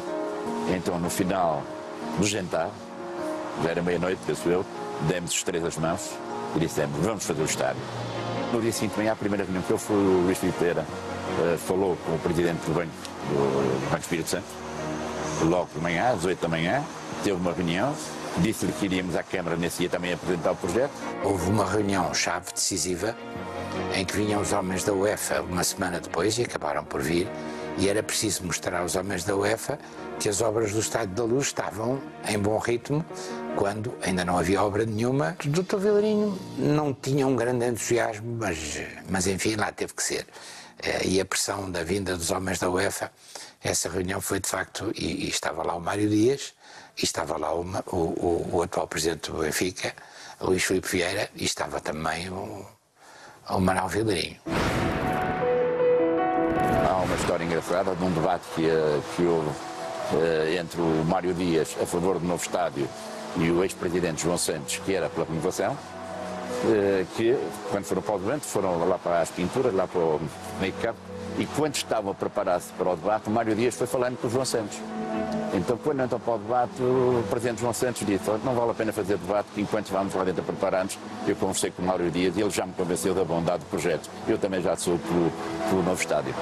Então, 0.75 0.99
no 0.99 1.11
final 1.11 1.63
do 2.19 2.27
jantar, 2.27 2.71
já 3.63 3.71
era 3.71 3.83
meia-noite, 3.83 4.21
penso 4.27 4.49
eu, 4.49 4.65
demos 5.09 5.33
os 5.33 5.43
três 5.43 5.65
as 5.65 5.77
mãos 5.77 6.11
e 6.57 6.61
dissemos: 6.61 6.99
vamos 7.01 7.25
fazer 7.25 7.43
o 7.43 7.47
estádio. 7.47 7.83
No 8.53 8.61
dia 8.61 8.73
seguinte, 8.73 8.97
manhã, 8.97 9.13
a 9.13 9.17
primeira 9.17 9.45
reunião 9.45 9.63
que 9.63 9.71
eu 9.71 9.79
fui, 9.79 9.97
o 9.97 10.25
Luís 10.25 10.39
Filipe 10.39 10.59
Pereira 10.59 10.83
uh, 10.83 11.59
falou 11.59 11.97
com 12.05 12.13
o 12.13 12.19
presidente 12.19 12.59
do 12.67 12.75
Banco, 12.75 12.91
do 13.29 13.91
Banco 13.91 14.03
Espírito 14.03 14.29
Santo, 14.29 14.45
logo 15.45 15.69
de 15.75 15.81
manhã, 15.81 16.13
às 16.13 16.25
8 16.25 16.41
da 16.41 16.49
manhã, 16.49 16.85
teve 17.25 17.37
uma 17.37 17.53
reunião, 17.53 17.95
disse-lhe 18.39 18.73
que 18.73 18.85
iríamos 18.85 19.17
à 19.17 19.23
Câmara 19.23 19.57
nesse 19.57 19.79
dia 19.79 19.89
também 19.89 20.13
apresentar 20.13 20.53
o 20.53 20.57
projeto. 20.57 20.93
Houve 21.25 21.51
uma 21.51 21.65
reunião-chave 21.65 22.53
decisiva 22.53 23.17
em 23.95 24.05
que 24.05 24.17
vinham 24.17 24.41
os 24.41 24.53
homens 24.53 24.85
da 24.85 24.93
UEFA 24.93 25.41
uma 25.43 25.65
semana 25.65 26.01
depois 26.01 26.39
e 26.39 26.43
acabaram 26.43 26.85
por 26.85 27.01
vir, 27.01 27.29
e 27.79 27.89
era 27.89 28.03
preciso 28.03 28.45
mostrar 28.45 28.81
aos 28.81 28.97
homens 28.97 29.25
da 29.25 29.37
UEFA 29.37 29.79
que 30.19 30.29
as 30.29 30.41
obras 30.41 30.73
do 30.73 30.81
Estádio 30.81 31.15
da 31.15 31.25
Luz 31.25 31.47
estavam 31.49 32.01
em 32.29 32.39
bom 32.39 32.59
ritmo, 32.59 33.05
quando 33.57 33.95
ainda 34.03 34.25
não 34.25 34.39
havia 34.39 34.63
obra 34.63 34.85
nenhuma. 34.85 35.37
O 35.45 35.49
Dr. 35.49 35.79
Vilarinho 35.79 36.39
não 36.57 36.95
tinha 36.95 37.27
um 37.27 37.35
grande 37.35 37.67
entusiasmo, 37.67 38.37
mas, 38.39 38.81
mas 39.09 39.27
enfim, 39.27 39.57
lá 39.57 39.73
teve 39.73 39.95
que 39.95 40.03
ser. 40.03 40.27
E 41.05 41.21
a 41.21 41.25
pressão 41.25 41.71
da 41.71 41.83
vinda 41.83 42.17
dos 42.17 42.31
homens 42.31 42.59
da 42.59 42.69
UEFA, 42.69 43.11
essa 43.63 43.89
reunião 43.89 44.21
foi 44.21 44.41
de 44.41 44.49
facto, 44.49 44.93
e, 44.97 45.27
e 45.27 45.29
estava 45.29 45.63
lá 45.63 45.75
o 45.75 45.81
Mário 45.81 46.09
Dias, 46.09 46.55
e 47.01 47.05
estava 47.05 47.37
lá 47.37 47.55
o, 47.55 47.65
o, 47.87 48.49
o 48.53 48.63
atual 48.63 48.87
presidente 48.87 49.31
do 49.31 49.39
Benfica, 49.39 49.95
Luís 50.41 50.65
Filipe 50.65 50.89
Vieira, 50.89 51.31
e 51.37 51.45
estava 51.45 51.81
também 51.81 52.29
o, 52.29 52.67
o 53.49 53.61
Manuel 53.61 53.89
Vilarinho. 53.89 54.41
Há 56.93 56.97
uma 56.97 57.15
história 57.17 57.43
engraçada 57.43 57.95
de 57.95 58.05
um 58.05 58.11
debate 58.11 58.43
que, 58.55 58.69
que 59.17 59.23
houve 59.23 59.49
uh, 59.49 60.61
entre 60.61 60.79
o 60.79 61.03
Mário 61.07 61.33
Dias 61.33 61.75
a 61.81 61.87
favor 61.87 62.19
do 62.19 62.27
novo 62.27 62.43
estádio 62.43 62.87
e 63.39 63.51
o 63.51 63.63
ex-presidente 63.65 64.25
João 64.25 64.37
Santos, 64.37 64.79
que 64.85 64.95
era 64.95 65.09
pela 65.09 65.25
renovação, 65.25 65.73
uh, 65.73 67.07
que 67.17 67.35
quando 67.71 67.85
foram 67.87 68.03
para 68.03 68.15
o 68.15 68.19
debate 68.19 68.45
foram 68.45 68.87
lá 68.87 68.99
para 68.99 69.23
as 69.23 69.31
pinturas, 69.31 69.73
lá 69.73 69.89
para 69.89 70.01
o 70.03 70.21
make-up, 70.61 70.99
e 71.39 71.47
quando 71.47 71.77
estavam 71.77 72.13
a 72.13 72.15
preparar-se 72.15 72.71
para 72.75 72.91
o 72.91 72.95
debate, 72.95 73.27
o 73.27 73.31
Mário 73.31 73.55
Dias 73.55 73.75
foi 73.75 73.87
falando 73.87 74.19
com 74.19 74.27
o 74.27 74.31
João 74.31 74.45
Santos. 74.45 74.79
Então, 75.55 75.77
quando 75.77 76.03
entrou 76.03 76.19
para 76.19 76.35
o 76.35 76.39
debate, 76.39 76.83
o 76.83 77.23
presidente 77.29 77.61
João 77.61 77.75
Santos 77.75 78.07
disse: 78.07 78.31
não 78.43 78.55
vale 78.55 78.71
a 78.71 78.75
pena 78.75 78.93
fazer 78.93 79.19
debate, 79.19 79.49
enquanto 79.59 79.91
vamos 79.91 80.15
lá 80.15 80.25
dentro 80.25 80.41
a 80.41 80.45
preparar-nos, 80.45 80.99
eu 81.27 81.37
conversei 81.37 81.71
com 81.71 81.83
o 81.83 81.87
Mário 81.87 82.11
Dias 82.11 82.37
e 82.37 82.41
ele 82.41 82.51
já 82.51 82.65
me 82.65 82.73
convenceu 82.73 83.15
da 83.15 83.25
bondade 83.25 83.59
do 83.59 83.67
projeto. 83.67 84.09
Eu 84.27 84.39
também 84.39 84.63
já 84.63 84.75
sou 84.77 84.99
pelo, 84.99 85.31
pelo 85.69 85.83
novo 85.83 86.01
estádio. 86.01 86.35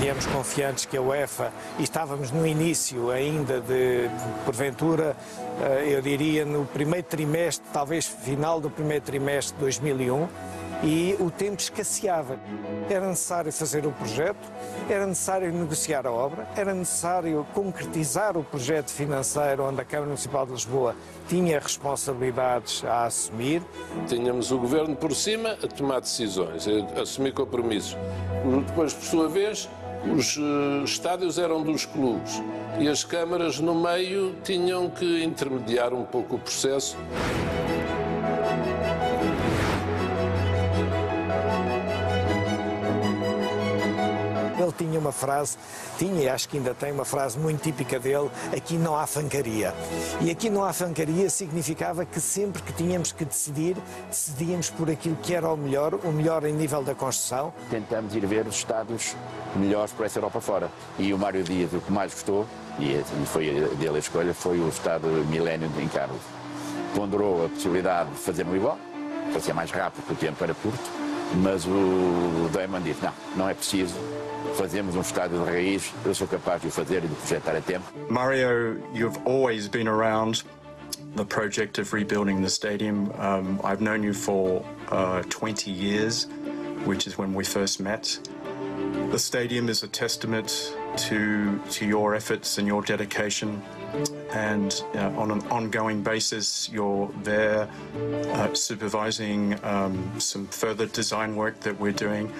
Viemos 0.00 0.26
confiantes 0.26 0.84
que 0.84 0.96
a 0.96 1.00
UEFA, 1.00 1.52
e 1.78 1.84
estávamos 1.84 2.32
no 2.32 2.44
início 2.44 3.10
ainda 3.10 3.60
de, 3.60 4.10
porventura, 4.44 5.16
eu 5.86 6.02
diria 6.02 6.44
no 6.44 6.64
primeiro 6.66 7.06
trimestre, 7.06 7.64
talvez 7.72 8.06
final 8.06 8.60
do 8.60 8.68
primeiro 8.68 9.04
trimestre 9.04 9.54
de 9.54 9.60
2001, 9.60 10.28
e 10.82 11.16
o 11.20 11.30
tempo 11.30 11.60
escasseava. 11.60 12.38
Era 12.90 13.06
necessário 13.08 13.52
fazer 13.52 13.86
o 13.86 13.92
projeto, 13.92 14.50
era 14.88 15.06
necessário 15.06 15.52
negociar 15.52 16.06
a 16.06 16.10
obra, 16.10 16.48
era 16.56 16.74
necessário 16.74 17.46
concretizar 17.54 18.36
o 18.36 18.44
projeto 18.44 18.90
financeiro 18.90 19.64
onde 19.64 19.80
a 19.80 19.84
Câmara 19.84 20.08
Municipal 20.08 20.44
de 20.46 20.52
Lisboa 20.52 20.96
tinha 21.28 21.58
responsabilidades 21.58 22.84
a 22.84 23.04
assumir. 23.04 23.62
Tínhamos 24.06 24.50
o 24.50 24.58
governo 24.58 24.96
por 24.96 25.14
cima 25.14 25.56
a 25.62 25.66
tomar 25.66 26.00
decisões, 26.00 26.66
a 26.96 27.02
assumir 27.02 27.32
compromissos. 27.32 27.96
Depois, 28.66 28.92
por 28.92 29.04
sua 29.04 29.28
vez, 29.28 29.68
os 30.04 30.36
estádios 30.84 31.38
eram 31.38 31.62
dos 31.62 31.86
clubes 31.86 32.42
e 32.80 32.88
as 32.88 33.04
câmaras 33.04 33.60
no 33.60 33.74
meio 33.74 34.34
tinham 34.42 34.90
que 34.90 35.22
intermediar 35.22 35.94
um 35.94 36.04
pouco 36.04 36.36
o 36.36 36.38
processo. 36.38 36.96
Ele 44.72 44.88
tinha 44.88 44.98
uma 44.98 45.12
frase, 45.12 45.58
tinha 45.98 46.22
e 46.22 46.28
acho 46.28 46.48
que 46.48 46.56
ainda 46.56 46.74
tem 46.74 46.92
uma 46.92 47.04
frase 47.04 47.38
muito 47.38 47.62
típica 47.62 47.98
dele: 47.98 48.30
aqui 48.56 48.76
não 48.76 48.96
há 48.96 49.06
fancaria. 49.06 49.74
E 50.20 50.30
aqui 50.30 50.48
não 50.48 50.64
há 50.64 50.72
fancaria 50.72 51.28
significava 51.28 52.06
que 52.06 52.20
sempre 52.20 52.62
que 52.62 52.72
tínhamos 52.72 53.12
que 53.12 53.24
decidir, 53.24 53.76
decidíamos 54.08 54.70
por 54.70 54.90
aquilo 54.90 55.16
que 55.16 55.34
era 55.34 55.48
o 55.48 55.56
melhor, 55.56 55.94
o 55.94 56.12
melhor 56.12 56.44
em 56.44 56.52
nível 56.52 56.82
da 56.82 56.94
construção. 56.94 57.52
Tentamos 57.70 58.14
ir 58.14 58.24
ver 58.26 58.46
os 58.46 58.56
estádios 58.56 59.14
melhores 59.54 59.92
para 59.92 60.06
essa 60.06 60.18
Europa 60.18 60.40
fora. 60.40 60.70
E 60.98 61.12
o 61.12 61.18
Mário 61.18 61.42
Dias, 61.42 61.72
o 61.72 61.80
que 61.80 61.92
mais 61.92 62.12
gostou, 62.14 62.46
e 62.78 63.02
foi 63.26 63.50
dele 63.76 63.96
a 63.96 63.98
escolha, 63.98 64.32
foi 64.32 64.58
o 64.58 64.68
estádio 64.68 65.10
Milênio 65.26 65.70
em 65.78 65.88
Carlos. 65.88 66.20
Ponderou 66.94 67.44
a 67.44 67.48
possibilidade 67.48 68.10
de 68.10 68.16
fazer 68.16 68.44
no 68.44 68.56
igual, 68.56 68.78
para 69.30 69.40
ser 69.40 69.52
mais 69.52 69.70
rápido, 69.70 70.02
porque 70.06 70.24
o 70.24 70.28
tempo 70.28 70.42
era 70.42 70.54
curto, 70.54 70.90
mas 71.42 71.64
o 71.66 72.48
Damon 72.52 72.80
disse: 72.80 73.02
não, 73.02 73.12
não 73.36 73.48
é 73.48 73.54
preciso 73.54 73.94
fazemos 74.56 74.94
um 74.94 75.00
estádio 75.00 75.38
de 75.38 75.50
raiz, 75.50 75.92
eu 76.04 76.14
sou 76.14 76.26
capaz 76.26 76.60
de 76.62 76.68
o 76.68 76.70
fazer 76.70 77.04
e 77.04 77.08
de 77.08 77.14
projetar 77.14 77.56
a 77.56 77.60
tempo. 77.60 77.84
Mario, 78.08 78.80
you've 78.92 79.18
always 79.24 79.68
been 79.68 79.88
around 79.88 80.44
the 81.16 81.24
project 81.24 81.78
of 81.78 81.92
rebuilding 81.92 82.42
the 82.42 82.50
stadium. 82.50 83.10
Um, 83.18 83.60
I've 83.64 83.80
known 83.80 84.02
you 84.02 84.14
for 84.14 84.64
uh, 84.90 85.22
20 85.28 85.70
years, 85.70 86.26
which 86.84 87.06
is 87.06 87.18
when 87.18 87.34
we 87.34 87.44
first 87.44 87.80
met. 87.80 88.18
The 89.10 89.18
stadium 89.18 89.68
is 89.68 89.82
a 89.82 89.88
testament 89.88 90.74
to, 90.96 91.58
to 91.58 91.86
your 91.86 92.14
efforts 92.14 92.58
and 92.58 92.66
your 92.66 92.82
dedication. 92.82 93.62
And 94.32 94.82
uh, 94.94 95.12
on 95.18 95.30
an 95.30 95.42
ongoing 95.50 96.02
basis, 96.02 96.70
you're 96.70 97.10
there 97.22 97.68
uh, 98.32 98.54
supervising 98.54 99.62
um, 99.62 100.18
some 100.18 100.46
further 100.46 100.86
design 100.86 101.36
work 101.36 101.60
that 101.60 101.78
we're 101.78 101.92
doing 101.92 102.32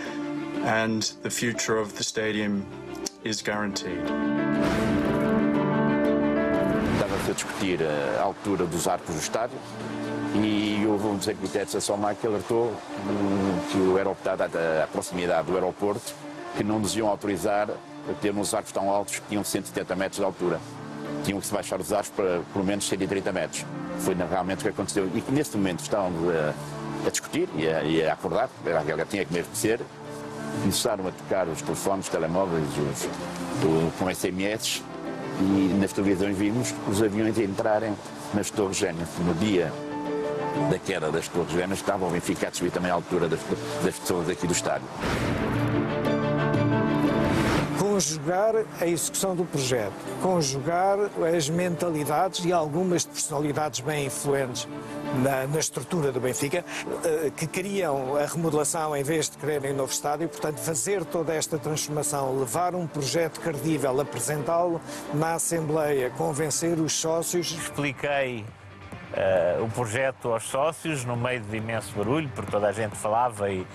and 0.64 1.14
the 1.22 1.30
future 1.30 1.78
of 1.78 1.96
the 1.96 2.04
stadium 2.04 2.64
is 3.24 3.42
guaranteed. 3.42 4.02
Estava 6.94 7.14
a 7.14 7.30
a 7.30 7.34
discutir 7.34 7.80
a 7.82 8.22
altura 8.22 8.64
dos 8.66 8.86
arcos 8.86 9.14
do 9.14 9.20
estádio 9.20 9.58
e 10.34 10.84
houve 10.86 11.06
um 11.06 11.16
dos 11.16 11.28
arquitetos 11.28 11.74
da 11.74 11.80
Somac 11.80 12.20
que 12.20 12.26
alertou 12.26 12.72
que 13.70 13.78
o 13.78 13.96
aeroporto, 13.96 14.28
a 14.82 14.86
proximidade 14.86 15.46
do 15.48 15.54
aeroporto, 15.54 16.14
que 16.56 16.64
não 16.64 16.78
nos 16.78 16.96
iam 16.96 17.08
autorizar 17.08 17.68
a 17.70 18.14
ter 18.20 18.34
uns 18.34 18.54
arcos 18.54 18.72
tão 18.72 18.90
altos 18.90 19.18
que 19.18 19.28
tinham 19.28 19.44
170 19.44 19.94
metros 19.96 20.18
de 20.18 20.24
altura. 20.24 20.60
Tinham 21.24 21.40
que 21.40 21.46
se 21.46 21.52
baixar 21.52 21.80
os 21.80 21.92
arcos 21.92 22.10
para 22.10 22.40
pelo 22.52 22.64
menos 22.64 22.86
130 22.88 23.32
metros. 23.32 23.64
Foi 23.98 24.14
realmente 24.14 24.60
o 24.60 24.62
que 24.62 24.68
aconteceu. 24.68 25.08
E 25.14 25.20
que 25.20 25.30
neste 25.30 25.56
momento 25.56 25.80
estávamos 25.80 26.34
a, 26.34 26.54
a 27.06 27.10
discutir 27.10 27.48
e 27.54 27.68
a, 27.68 27.82
e 27.82 28.04
a 28.04 28.12
acordar, 28.12 28.48
era 28.66 28.80
aquilo 28.80 28.98
que 28.98 29.04
tinha 29.06 29.24
que 29.24 29.32
mesmo 29.32 29.54
ser, 29.54 29.80
começaram 30.60 31.06
a 31.06 31.10
tocar 31.10 31.48
os 31.48 31.62
telefones, 31.62 32.06
os 32.06 32.12
telemóveis, 32.12 32.64
os, 32.66 33.08
com 33.98 34.14
SMS 34.14 34.82
e 35.40 35.74
nas 35.80 35.92
televisões 35.92 36.36
vimos 36.36 36.74
os 36.88 37.02
aviões 37.02 37.38
entrarem 37.38 37.94
nas 38.34 38.50
Torres 38.50 38.76
Gêmeas. 38.76 39.08
No 39.18 39.34
dia 39.34 39.72
da 40.70 40.78
queda 40.78 41.10
das 41.10 41.28
Torres 41.28 41.50
Gêmeas 41.50 41.78
estavam 41.78 42.08
o 42.08 42.12
Benfica 42.12 42.48
a 42.48 42.52
subir 42.52 42.70
também 42.70 42.90
à 42.90 42.94
altura 42.94 43.28
das, 43.28 43.40
das 43.82 43.98
pessoas 43.98 44.28
aqui 44.28 44.46
do 44.46 44.52
estádio 44.52 44.86
conjugar 47.92 48.54
a 48.80 48.86
execução 48.86 49.36
do 49.36 49.44
projeto, 49.44 49.92
conjugar 50.22 50.98
as 51.36 51.50
mentalidades 51.50 52.42
e 52.42 52.50
algumas 52.50 53.04
personalidades 53.04 53.80
bem 53.80 54.06
influentes 54.06 54.66
na, 55.22 55.46
na, 55.46 55.58
estrutura 55.58 56.10
do 56.10 56.18
Benfica, 56.18 56.64
eh, 57.04 57.30
que 57.36 57.46
queriam 57.46 58.16
a 58.16 58.24
remodelação 58.24 58.96
em 58.96 59.02
vez 59.02 59.28
de 59.28 59.36
quererem 59.36 59.74
um 59.74 59.76
novo 59.76 59.92
estádio, 59.92 60.26
portanto, 60.26 60.56
fazer 60.56 61.04
toda 61.04 61.34
esta 61.34 61.58
transformação, 61.58 62.38
levar 62.38 62.74
um 62.74 62.86
projeto 62.86 63.40
credível, 63.40 64.00
apresentá-lo 64.00 64.80
na 65.12 65.34
Assembleia, 65.34 66.08
convencer 66.16 66.78
os 66.78 66.94
sócios. 66.94 67.52
Expliquei 67.52 68.42
uh, 69.12 69.64
o 69.64 69.68
projeto 69.68 70.32
aos 70.32 70.44
sócios 70.44 71.04
no 71.04 71.14
meio 71.14 71.42
de 71.42 71.58
imenso 71.58 71.92
barulho, 71.94 72.30
porque 72.34 72.50
toda 72.50 72.68
a 72.68 72.72
gente 72.72 72.96
falava 72.96 73.50
e, 73.50 73.66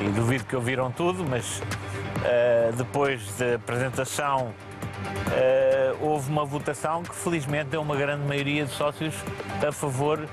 e 0.00 0.08
duvido 0.14 0.44
que 0.44 0.56
ouviram 0.56 0.90
tudo, 0.90 1.22
mas 1.28 1.60
Uh, 2.20 2.76
depois 2.76 3.22
da 3.38 3.54
apresentação, 3.54 4.48
uh, 4.48 6.06
houve 6.06 6.30
uma 6.30 6.44
votação 6.44 7.02
que 7.02 7.14
felizmente 7.14 7.70
deu 7.70 7.80
uma 7.80 7.96
grande 7.96 8.26
maioria 8.26 8.66
de 8.66 8.72
sócios 8.72 9.14
a 9.66 9.72
favor 9.72 10.28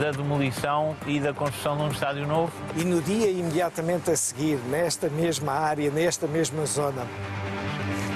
da 0.00 0.10
demolição 0.10 0.96
e 1.06 1.20
da 1.20 1.34
construção 1.34 1.76
de 1.76 1.82
um 1.82 1.88
estádio 1.88 2.26
novo. 2.26 2.52
E 2.76 2.84
no 2.84 3.02
dia 3.02 3.30
imediatamente 3.30 4.10
a 4.10 4.16
seguir, 4.16 4.58
nesta 4.70 5.08
mesma 5.08 5.52
área, 5.52 5.90
nesta 5.90 6.26
mesma 6.26 6.64
zona, 6.64 7.06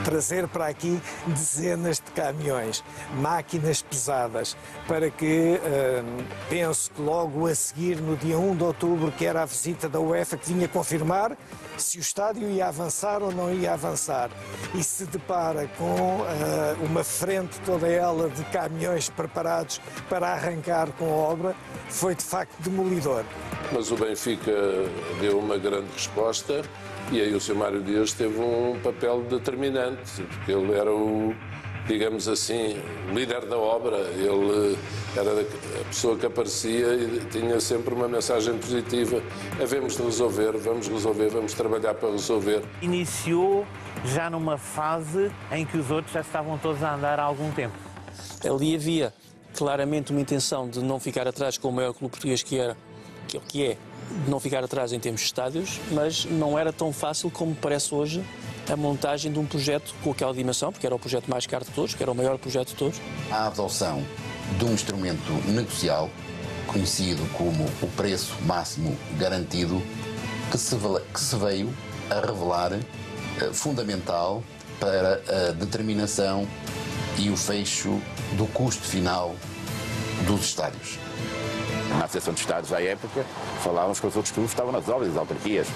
trazer 0.04 0.48
para 0.48 0.66
aqui 0.66 1.00
dezenas 1.26 1.96
de 1.96 2.10
caminhões, 2.12 2.82
máquinas 3.14 3.82
pesadas, 3.82 4.56
para 4.86 5.10
que, 5.10 5.58
uh, 5.58 6.24
penso 6.48 6.90
que 6.90 7.00
logo 7.00 7.46
a 7.46 7.54
seguir, 7.54 8.00
no 8.00 8.16
dia 8.16 8.38
1 8.38 8.56
de 8.56 8.64
outubro, 8.64 9.12
que 9.12 9.24
era 9.24 9.42
a 9.42 9.46
visita 9.46 9.88
da 9.88 10.00
UEFA, 10.00 10.36
que 10.36 10.52
vinha 10.52 10.68
confirmar 10.68 11.36
se 11.76 11.98
o 11.98 12.00
estádio 12.00 12.48
ia 12.50 12.68
avançar 12.68 13.22
ou 13.22 13.32
não 13.32 13.52
ia 13.52 13.72
avançar 13.72 14.30
e 14.74 14.82
se 14.82 15.04
depara 15.06 15.68
com 15.78 16.20
uh, 16.20 16.84
uma 16.84 17.02
frente 17.02 17.58
toda 17.64 17.88
ela 17.88 18.28
de 18.28 18.44
caminhões 18.44 19.08
preparados 19.08 19.80
para 20.08 20.28
arrancar 20.32 20.90
com 20.92 21.06
a 21.06 21.16
obra, 21.16 21.54
foi 21.88 22.14
de 22.14 22.22
facto 22.22 22.54
demolidor. 22.60 23.24
Mas 23.72 23.90
o 23.90 23.96
Benfica 23.96 24.52
deu 25.20 25.38
uma 25.38 25.56
grande 25.56 25.88
resposta 25.94 26.62
e 27.10 27.20
aí 27.20 27.34
o 27.34 27.40
Sr. 27.40 27.54
Mário 27.54 27.82
Dias 27.82 28.12
teve 28.12 28.38
um 28.40 28.78
papel 28.82 29.22
determinante, 29.22 30.22
porque 30.22 30.52
ele 30.52 30.72
era 30.72 30.92
o 30.92 31.34
digamos 31.86 32.28
assim, 32.28 32.80
líder 33.12 33.46
da 33.46 33.56
obra. 33.56 33.96
Ele 34.10 34.76
era 35.16 35.40
a 35.40 35.84
pessoa 35.84 36.16
que 36.16 36.26
aparecia 36.26 36.94
e 36.94 37.20
tinha 37.30 37.60
sempre 37.60 37.94
uma 37.94 38.08
mensagem 38.08 38.56
positiva. 38.58 39.22
Havemos 39.60 39.96
de 39.96 40.02
resolver, 40.02 40.56
vamos 40.58 40.88
resolver, 40.88 41.28
vamos 41.28 41.52
trabalhar 41.54 41.94
para 41.94 42.10
resolver. 42.10 42.62
Iniciou 42.80 43.66
já 44.04 44.30
numa 44.30 44.56
fase 44.56 45.30
em 45.50 45.64
que 45.64 45.76
os 45.76 45.90
outros 45.90 46.12
já 46.12 46.20
estavam 46.20 46.58
todos 46.58 46.82
a 46.82 46.94
andar 46.94 47.18
há 47.18 47.24
algum 47.24 47.50
tempo. 47.52 47.74
Ali 48.44 48.74
havia 48.74 49.12
claramente 49.54 50.10
uma 50.10 50.20
intenção 50.20 50.68
de 50.68 50.80
não 50.80 50.98
ficar 50.98 51.28
atrás 51.28 51.58
com 51.58 51.68
o 51.68 51.72
maior 51.72 51.92
clube 51.92 52.10
português 52.10 52.42
que 52.42 52.58
era, 52.58 52.76
que 53.48 53.64
é, 53.64 53.76
não 54.26 54.38
ficar 54.38 54.62
atrás 54.64 54.92
em 54.92 54.98
termos 54.98 55.20
de 55.20 55.26
estádios, 55.26 55.80
mas 55.90 56.24
não 56.24 56.58
era 56.58 56.72
tão 56.72 56.92
fácil 56.92 57.30
como 57.30 57.54
parece 57.54 57.94
hoje 57.94 58.24
a 58.70 58.76
montagem 58.76 59.32
de 59.32 59.38
um 59.38 59.46
projeto 59.46 59.94
com 60.02 60.12
aquela 60.12 60.32
dimensão, 60.32 60.70
porque 60.70 60.86
era 60.86 60.94
o 60.94 60.98
projeto 60.98 61.28
mais 61.28 61.46
caro 61.46 61.64
de 61.64 61.70
todos, 61.70 61.94
que 61.94 62.02
era 62.02 62.12
o 62.12 62.14
maior 62.14 62.38
projeto 62.38 62.68
de 62.68 62.74
todos. 62.74 63.00
A 63.30 63.46
adoção 63.46 64.04
de 64.58 64.64
um 64.64 64.72
instrumento 64.72 65.32
negocial, 65.48 66.10
conhecido 66.66 67.26
como 67.36 67.64
o 67.82 67.86
preço 67.96 68.36
máximo 68.42 68.96
garantido, 69.18 69.82
que 70.50 70.58
se, 70.58 70.76
que 71.12 71.20
se 71.20 71.36
veio 71.36 71.74
a 72.10 72.20
revelar 72.20 72.72
uh, 72.72 73.54
fundamental 73.54 74.42
para 74.78 75.22
a 75.28 75.52
determinação 75.52 76.46
e 77.18 77.30
o 77.30 77.36
fecho 77.36 78.00
do 78.36 78.46
custo 78.46 78.82
final 78.82 79.34
dos 80.26 80.46
estádios. 80.46 80.98
Na 81.90 82.04
Associação 82.04 82.34
de 82.34 82.40
Estados, 82.40 82.72
à 82.72 82.80
época, 82.80 83.24
falávamos 83.62 84.00
com 84.00 84.08
os 84.08 84.16
outros 84.16 84.32
clubes 84.32 84.52
que 84.52 84.54
estavam 84.54 84.72
nas 84.72 84.88
obras, 84.88 85.08
das 85.08 85.16
autarquias. 85.16 85.66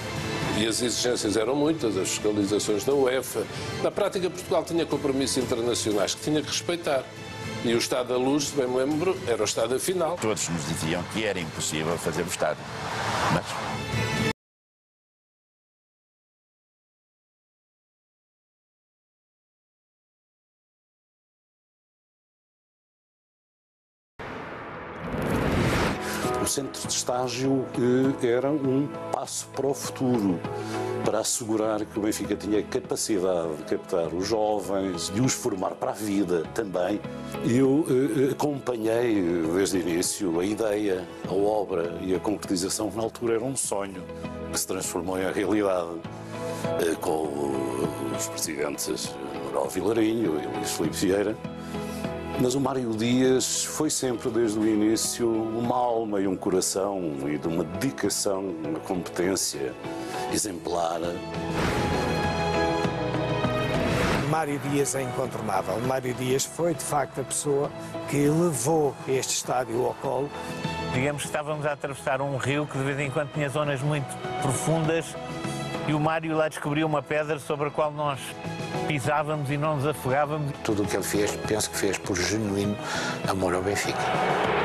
E 0.59 0.67
as 0.67 0.81
exigências 0.81 1.37
eram 1.37 1.55
muitas, 1.55 1.97
as 1.97 2.09
fiscalizações 2.09 2.85
da 2.85 2.95
UEFA. 2.95 3.45
Na 3.83 3.91
prática, 3.91 4.31
Portugal 4.31 4.65
tinha 4.65 4.87
compromissos 4.87 5.37
internacionais 5.37 6.15
que 6.15 6.23
tinha 6.23 6.41
que 6.41 6.49
respeitar. 6.49 7.05
E 7.65 7.75
o 7.75 7.79
Estado 7.79 8.09
da 8.09 8.17
Luz, 8.17 8.45
se 8.45 8.57
bem 8.57 8.67
me 8.67 8.77
lembro, 8.77 9.17
era 9.27 9.43
o 9.43 9.45
Estado 9.45 9.79
final. 9.81 10.17
Todos 10.21 10.49
nos 10.49 10.67
diziam 10.69 11.03
que 11.13 11.25
era 11.25 11.41
impossível 11.41 11.97
fazer 11.99 12.23
o 12.23 12.29
Estado. 12.29 12.59
Mas 13.35 13.45
Centro 26.57 26.89
de 26.89 26.95
estágio 26.95 27.67
eh, 28.23 28.27
era 28.29 28.51
um 28.51 28.89
passo 29.13 29.47
para 29.49 29.67
o 29.67 29.75
futuro, 29.75 30.41
para 31.05 31.19
assegurar 31.19 31.85
que 31.85 31.99
o 31.99 32.01
Benfica 32.01 32.35
tinha 32.35 32.63
capacidade 32.63 33.57
de 33.57 33.65
captar 33.65 34.07
os 34.07 34.27
jovens, 34.27 35.11
de 35.11 35.21
os 35.21 35.35
formar 35.35 35.73
para 35.73 35.91
a 35.91 35.95
vida 35.95 36.45
também. 36.55 36.99
Eu 37.45 37.85
eh, 37.91 38.33
acompanhei 38.33 39.23
desde 39.55 39.77
o 39.77 39.81
início 39.83 40.41
a 40.41 40.47
ideia, 40.47 41.07
a 41.29 41.35
obra 41.35 41.99
e 42.01 42.15
a 42.15 42.19
concretização, 42.19 42.91
que 42.91 42.97
na 42.97 43.03
altura 43.03 43.35
era 43.35 43.45
um 43.45 43.55
sonho 43.55 44.03
que 44.51 44.59
se 44.59 44.67
transformou 44.67 45.19
em 45.19 45.31
realidade 45.31 46.01
eh, 46.81 46.97
com 47.03 47.53
os 48.17 48.29
presidentes 48.29 49.15
Manuel 49.45 49.69
Vilarinho 49.69 50.41
e 50.41 50.57
Luís 50.57 50.71
Filipe 50.71 50.97
Vieira. 50.97 51.37
Mas 52.39 52.55
o 52.55 52.61
Mário 52.61 52.91
Dias 52.91 53.65
foi 53.65 53.89
sempre, 53.89 54.29
desde 54.29 54.59
o 54.59 54.67
início, 54.67 55.27
uma 55.27 55.75
alma 55.75 56.21
e 56.21 56.27
um 56.27 56.37
coração 56.37 57.01
e 57.27 57.39
de 57.39 57.49
uma 57.49 57.65
dedicação, 57.65 58.55
uma 58.63 58.79
competência 58.81 59.73
exemplar. 60.33 61.01
Mário 64.29 64.59
Dias 64.59 64.95
é 64.95 65.03
incontornável. 65.03 65.81
Mário 65.87 66.13
Dias 66.13 66.45
foi, 66.45 66.75
de 66.75 66.85
facto, 66.85 67.23
a 67.23 67.25
pessoa 67.25 67.71
que 68.11 68.29
levou 68.29 68.95
este 69.09 69.35
estádio 69.35 69.87
ao 69.87 69.95
colo. 69.95 70.31
Digamos 70.93 71.23
que 71.23 71.29
estávamos 71.29 71.65
a 71.65 71.73
atravessar 71.73 72.21
um 72.21 72.37
rio 72.37 72.67
que 72.67 72.77
de 72.77 72.85
vez 72.85 73.01
em 73.01 73.11
quando 73.11 73.33
tinha 73.33 73.49
zonas 73.49 73.81
muito 73.81 74.07
profundas 74.43 75.07
e 75.89 75.95
o 75.95 76.01
Mário 76.01 76.37
lá 76.37 76.49
descobriu 76.49 76.87
uma 76.87 77.03
pedra 77.03 77.39
sobre 77.39 77.69
a 77.69 77.71
qual 77.71 77.93
nós 77.93 78.19
pisávamos 78.89 79.51
e 79.51 79.57
não 79.57 79.77
nos 79.77 79.87
afogávamos. 79.87 80.53
Tudo 80.65 80.83
o 80.83 80.87
que 80.87 80.97
ele 80.97 81.05
fez, 81.05 81.37
penso 81.47 81.71
que 81.71 81.77
fez 81.77 81.99
por 81.99 82.17
genuíno 82.17 82.77
amor 83.29 83.55
ao 83.55 83.63
Benfica. 83.63 84.56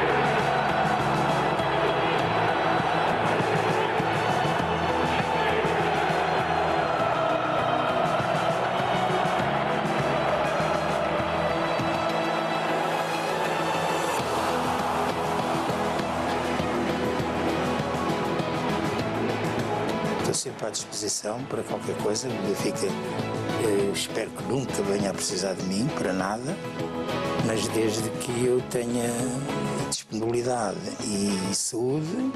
Disposição 20.72 21.44
para 21.46 21.62
qualquer 21.64 21.96
coisa. 21.98 22.28
O 22.28 22.48
Benfica 22.48 22.88
eh, 22.88 23.92
espero 23.94 24.32
que 24.32 24.44
nunca 24.44 24.82
venha 24.84 25.12
a 25.12 25.14
precisar 25.14 25.54
de 25.54 25.64
mim 25.64 25.88
para 25.98 26.14
nada, 26.14 26.56
mas 27.46 27.68
desde 27.70 28.10
que 28.10 28.46
eu 28.46 28.62
tenha 28.70 29.10
disponibilidade 29.90 30.80
e 31.04 31.54
saúde, 31.54 32.32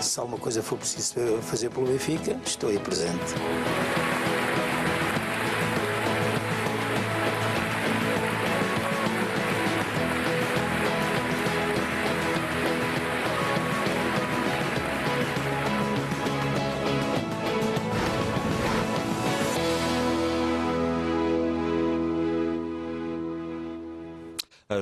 se 0.00 0.18
alguma 0.18 0.38
coisa 0.38 0.62
for 0.62 0.78
preciso 0.78 1.14
fazer 1.42 1.70
pelo 1.70 1.86
Benfica, 1.86 2.40
estou 2.44 2.70
aí 2.70 2.78
presente. 2.78 3.34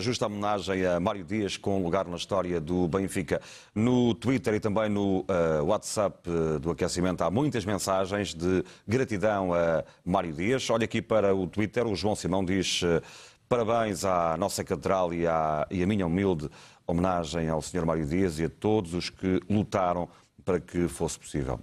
Justa 0.01 0.27
homenagem 0.27 0.85
a 0.87 0.99
Mário 1.01 1.25
Dias, 1.25 1.57
com 1.57 1.83
lugar 1.83 2.07
na 2.07 2.17
história 2.17 2.61
do 2.61 2.87
Benfica. 2.89 3.41
No 3.75 4.15
Twitter 4.15 4.55
e 4.55 4.61
também 4.61 4.89
no 4.89 5.21
uh, 5.21 5.65
WhatsApp 5.65 6.29
uh, 6.29 6.59
do 6.59 6.71
aquecimento 6.71 7.23
há 7.23 7.31
muitas 7.31 7.65
mensagens 7.65 8.35
de 8.35 8.65
gratidão 8.87 9.53
a 9.53 9.85
Mário 10.05 10.33
Dias. 10.33 10.69
Olha 10.71 10.85
aqui 10.85 11.01
para 11.01 11.35
o 11.35 11.47
Twitter, 11.47 11.87
o 11.87 11.95
João 11.95 12.15
Simão 12.17 12.45
diz 12.45 12.83
uh, 12.83 13.03
parabéns 13.49 14.05
à 14.05 14.37
nossa 14.37 14.65
catedral 14.65 15.13
e 15.13 15.27
à, 15.27 15.67
e 15.71 15.83
à 15.83 15.87
minha 15.87 16.07
humilde 16.07 16.51
homenagem 16.87 17.49
ao 17.49 17.61
Sr. 17.61 17.85
Mário 17.85 18.07
Dias 18.07 18.39
e 18.39 18.45
a 18.45 18.49
todos 18.49 18.95
os 18.95 19.11
que 19.11 19.41
lutaram 19.49 20.09
para 20.45 20.61
que 20.61 20.89
fosse 20.89 21.19
possível. 21.19 21.61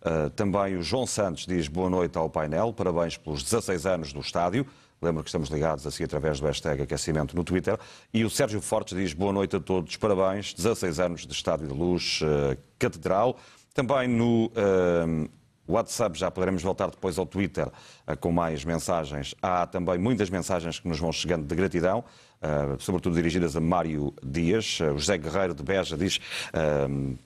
Uh, 0.00 0.30
também 0.30 0.76
o 0.76 0.82
João 0.82 1.06
Santos 1.06 1.44
diz 1.44 1.68
boa 1.68 1.90
noite 1.90 2.16
ao 2.16 2.30
painel, 2.30 2.72
parabéns 2.72 3.16
pelos 3.16 3.42
16 3.42 3.84
anos 3.86 4.12
do 4.12 4.20
estádio. 4.20 4.66
Lembro 5.02 5.22
que 5.22 5.28
estamos 5.28 5.48
ligados 5.48 5.86
assim 5.86 6.04
através 6.04 6.40
do 6.40 6.46
hashtag 6.46 6.82
aquecimento 6.82 7.34
no 7.34 7.42
Twitter. 7.42 7.78
E 8.12 8.24
o 8.24 8.30
Sérgio 8.30 8.60
Fortes 8.60 8.96
diz 8.96 9.14
boa 9.14 9.32
noite 9.32 9.56
a 9.56 9.60
todos, 9.60 9.96
parabéns, 9.96 10.52
16 10.52 11.00
anos 11.00 11.26
de 11.26 11.32
Estádio 11.32 11.68
de 11.68 11.72
Luz, 11.72 12.20
uh, 12.22 12.56
Catedral. 12.78 13.36
Também 13.72 14.08
no 14.08 14.46
uh, 14.46 15.30
WhatsApp, 15.66 16.18
já 16.18 16.30
poderemos 16.30 16.62
voltar 16.62 16.90
depois 16.90 17.18
ao 17.18 17.24
Twitter 17.24 17.70
com 18.18 18.32
mais 18.32 18.64
mensagens. 18.64 19.34
Há 19.40 19.66
também 19.66 19.96
muitas 19.98 20.28
mensagens 20.28 20.80
que 20.80 20.88
nos 20.88 20.98
vão 20.98 21.12
chegando 21.12 21.46
de 21.46 21.54
gratidão. 21.54 22.04
Uh, 22.40 22.80
sobretudo 22.80 23.14
dirigidas 23.14 23.54
a 23.54 23.60
Mário 23.60 24.14
Dias. 24.24 24.80
Uh, 24.80 24.94
o 24.94 24.98
José 24.98 25.18
Guerreiro 25.18 25.54
de 25.54 25.62
Beja 25.62 25.96
diz 25.96 26.18
uh, 26.54 27.18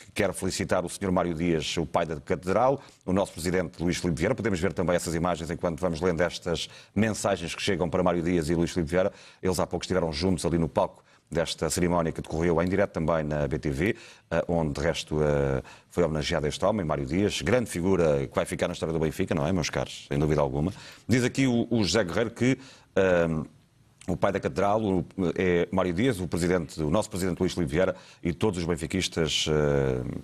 que 0.00 0.12
quer 0.12 0.32
felicitar 0.32 0.84
o 0.84 0.88
Sr. 0.88 1.12
Mário 1.12 1.34
Dias, 1.34 1.76
o 1.76 1.84
pai 1.84 2.06
da 2.06 2.20
Catedral, 2.20 2.80
o 3.04 3.12
nosso 3.12 3.32
Presidente 3.32 3.82
Luís 3.82 3.98
Filipe 3.98 4.18
Vieira. 4.18 4.34
Podemos 4.34 4.58
ver 4.58 4.72
também 4.72 4.96
essas 4.96 5.14
imagens 5.14 5.50
enquanto 5.50 5.80
vamos 5.80 6.00
lendo 6.00 6.20
estas 6.22 6.68
mensagens 6.94 7.54
que 7.54 7.62
chegam 7.62 7.88
para 7.88 8.02
Mário 8.02 8.22
Dias 8.22 8.48
e 8.48 8.54
Luís 8.54 8.70
Filipe 8.70 8.90
Vieira. 8.90 9.12
Eles 9.42 9.58
há 9.60 9.66
pouco 9.66 9.84
estiveram 9.84 10.12
juntos 10.12 10.44
ali 10.44 10.58
no 10.58 10.68
palco 10.68 11.04
desta 11.30 11.70
cerimónia 11.70 12.10
que 12.10 12.20
decorreu 12.20 12.60
em 12.60 12.68
direto 12.68 12.90
também 12.90 13.22
na 13.22 13.46
BTV, 13.46 13.94
onde 14.48 14.72
de 14.72 14.80
resto 14.80 15.18
foi 15.88 16.02
homenageado 16.02 16.48
este 16.48 16.64
homem, 16.64 16.84
Mário 16.84 17.06
Dias, 17.06 17.40
grande 17.40 17.70
figura 17.70 18.26
que 18.26 18.34
vai 18.34 18.44
ficar 18.44 18.66
na 18.66 18.72
história 18.72 18.92
do 18.92 18.98
Benfica, 18.98 19.32
não 19.32 19.46
é, 19.46 19.52
meus 19.52 19.70
caros? 19.70 20.06
Sem 20.08 20.18
dúvida 20.18 20.40
alguma. 20.40 20.72
Diz 21.06 21.22
aqui 21.22 21.46
o, 21.46 21.66
José 21.84 22.02
Guerreiro 22.02 22.30
que. 22.32 22.58
O 24.08 24.16
pai 24.16 24.32
da 24.32 24.40
Catedral 24.40 25.04
é 25.36 25.68
Mário 25.70 25.92
Dias, 25.92 26.20
o, 26.20 26.26
presidente, 26.26 26.82
o 26.82 26.90
nosso 26.90 27.10
presidente 27.10 27.38
Luís 27.38 27.52
Filipe 27.52 27.72
Vieira 27.72 27.94
e 28.22 28.32
todos 28.32 28.58
os 28.58 28.64
benfiquistas 28.64 29.46
uh, 29.46 30.22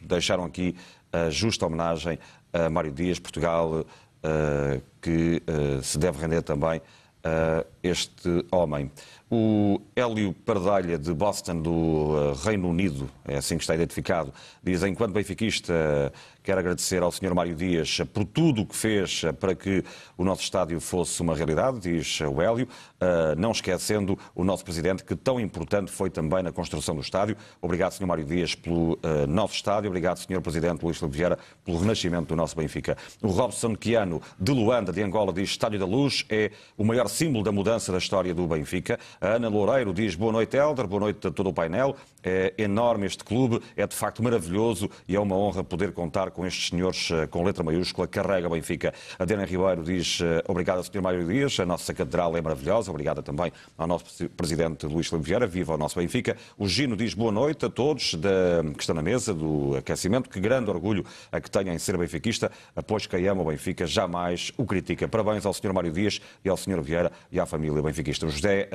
deixaram 0.00 0.44
aqui 0.44 0.76
a 1.12 1.30
justa 1.30 1.64
homenagem 1.64 2.18
a 2.52 2.68
Mário 2.68 2.92
Dias, 2.92 3.18
Portugal, 3.18 3.80
uh, 3.80 4.82
que 5.00 5.42
uh, 5.48 5.82
se 5.82 5.98
deve 5.98 6.20
render 6.20 6.42
também 6.42 6.82
a 7.24 7.64
este 7.82 8.44
homem. 8.50 8.90
O 9.30 9.80
Hélio 9.96 10.34
Pardalha, 10.44 10.98
de 10.98 11.12
Boston, 11.14 11.62
do 11.62 12.34
Reino 12.44 12.68
Unido, 12.68 13.10
é 13.24 13.38
assim 13.38 13.56
que 13.56 13.62
está 13.62 13.74
identificado, 13.74 14.30
diz: 14.62 14.82
enquanto 14.82 15.14
benfiquista, 15.14 16.12
Quero 16.44 16.60
agradecer 16.60 17.02
ao 17.02 17.10
Sr. 17.10 17.34
Mário 17.34 17.54
Dias 17.54 18.02
por 18.12 18.22
tudo 18.26 18.60
o 18.60 18.66
que 18.66 18.76
fez 18.76 19.22
para 19.40 19.54
que 19.54 19.82
o 20.14 20.22
nosso 20.22 20.42
estádio 20.42 20.78
fosse 20.78 21.22
uma 21.22 21.34
realidade, 21.34 21.80
diz 21.80 22.20
o 22.20 22.42
Hélio, 22.42 22.68
ah, 23.00 23.34
não 23.34 23.50
esquecendo 23.50 24.18
o 24.34 24.44
nosso 24.44 24.62
Presidente, 24.62 25.02
que 25.02 25.16
tão 25.16 25.40
importante 25.40 25.90
foi 25.90 26.10
também 26.10 26.42
na 26.42 26.52
construção 26.52 26.94
do 26.94 27.00
estádio. 27.00 27.34
Obrigado, 27.62 27.92
Sr. 27.92 28.06
Mário 28.06 28.26
Dias, 28.26 28.54
pelo 28.54 28.98
ah, 29.02 29.26
novo 29.26 29.54
estádio. 29.54 29.88
Obrigado, 29.88 30.18
Sr. 30.18 30.42
Presidente 30.42 30.84
Luís 30.84 31.00
Vieira, 31.00 31.38
pelo 31.64 31.78
renascimento 31.78 32.26
do 32.26 32.36
nosso 32.36 32.54
Benfica. 32.54 32.94
O 33.22 33.28
Robson 33.28 33.74
Quiano, 33.74 34.20
de 34.38 34.52
Luanda, 34.52 34.92
de 34.92 35.02
Angola, 35.02 35.32
diz 35.32 35.48
Estádio 35.48 35.78
da 35.78 35.86
Luz 35.86 36.26
é 36.28 36.50
o 36.76 36.84
maior 36.84 37.08
símbolo 37.08 37.42
da 37.42 37.52
mudança 37.52 37.90
da 37.90 37.96
história 37.96 38.34
do 38.34 38.46
Benfica. 38.46 39.00
A 39.18 39.28
Ana 39.28 39.48
Loureiro 39.48 39.94
diz 39.94 40.14
boa 40.14 40.32
noite, 40.32 40.58
Helder, 40.58 40.86
boa 40.86 41.00
noite 41.00 41.26
a 41.26 41.30
todo 41.30 41.48
o 41.48 41.54
painel. 41.54 41.96
É 42.22 42.52
enorme 42.58 43.06
este 43.06 43.24
clube, 43.24 43.62
é 43.74 43.86
de 43.86 43.94
facto 43.94 44.22
maravilhoso 44.22 44.90
e 45.08 45.16
é 45.16 45.20
uma 45.20 45.36
honra 45.36 45.64
poder 45.64 45.92
contar 45.92 46.33
com 46.34 46.46
estes 46.46 46.68
senhores 46.68 47.10
eh, 47.10 47.26
com 47.26 47.42
letra 47.42 47.62
maiúscula, 47.62 48.06
carrega 48.06 48.48
Benfica. 48.48 48.92
A 49.18 49.24
Dena 49.24 49.44
Ribeiro 49.44 49.82
diz 49.82 50.18
eh, 50.20 50.42
obrigado 50.48 50.78
ao 50.78 50.84
Sr. 50.84 51.00
Mário 51.00 51.26
Dias, 51.26 51.58
a 51.60 51.64
nossa 51.64 51.94
catedral 51.94 52.36
é 52.36 52.42
maravilhosa, 52.42 52.90
obrigada 52.90 53.22
também 53.22 53.52
ao 53.78 53.86
nosso 53.86 54.28
Presidente 54.30 54.86
Luís 54.86 55.06
Filipe 55.06 55.26
Vieira, 55.26 55.46
viva 55.46 55.74
o 55.74 55.78
nosso 55.78 55.98
Benfica. 55.98 56.36
O 56.58 56.68
Gino 56.68 56.96
diz 56.96 57.14
boa 57.14 57.32
noite 57.32 57.64
a 57.64 57.70
todos 57.70 58.14
da, 58.14 58.62
que 58.74 58.80
estão 58.80 58.94
na 58.94 59.02
mesa 59.02 59.32
do 59.32 59.76
aquecimento, 59.76 60.28
que 60.28 60.40
grande 60.40 60.68
orgulho 60.70 61.04
a 61.30 61.40
que 61.40 61.50
tenha 61.50 61.72
em 61.72 61.78
ser 61.78 61.96
benfiquista, 61.96 62.50
pois 62.86 63.06
quem 63.06 63.26
ama 63.28 63.42
o 63.42 63.46
Benfica 63.46 63.86
jamais 63.86 64.52
o 64.56 64.64
critica. 64.64 65.06
Parabéns 65.06 65.46
ao 65.46 65.54
Sr. 65.54 65.72
Mário 65.72 65.92
Dias 65.92 66.20
e 66.44 66.48
ao 66.48 66.56
Sr. 66.56 66.80
Vieira 66.82 67.12
e 67.30 67.38
à 67.38 67.46
família 67.46 67.80
benfiquista. 67.80 68.26
O 68.26 68.30
José, 68.30 68.68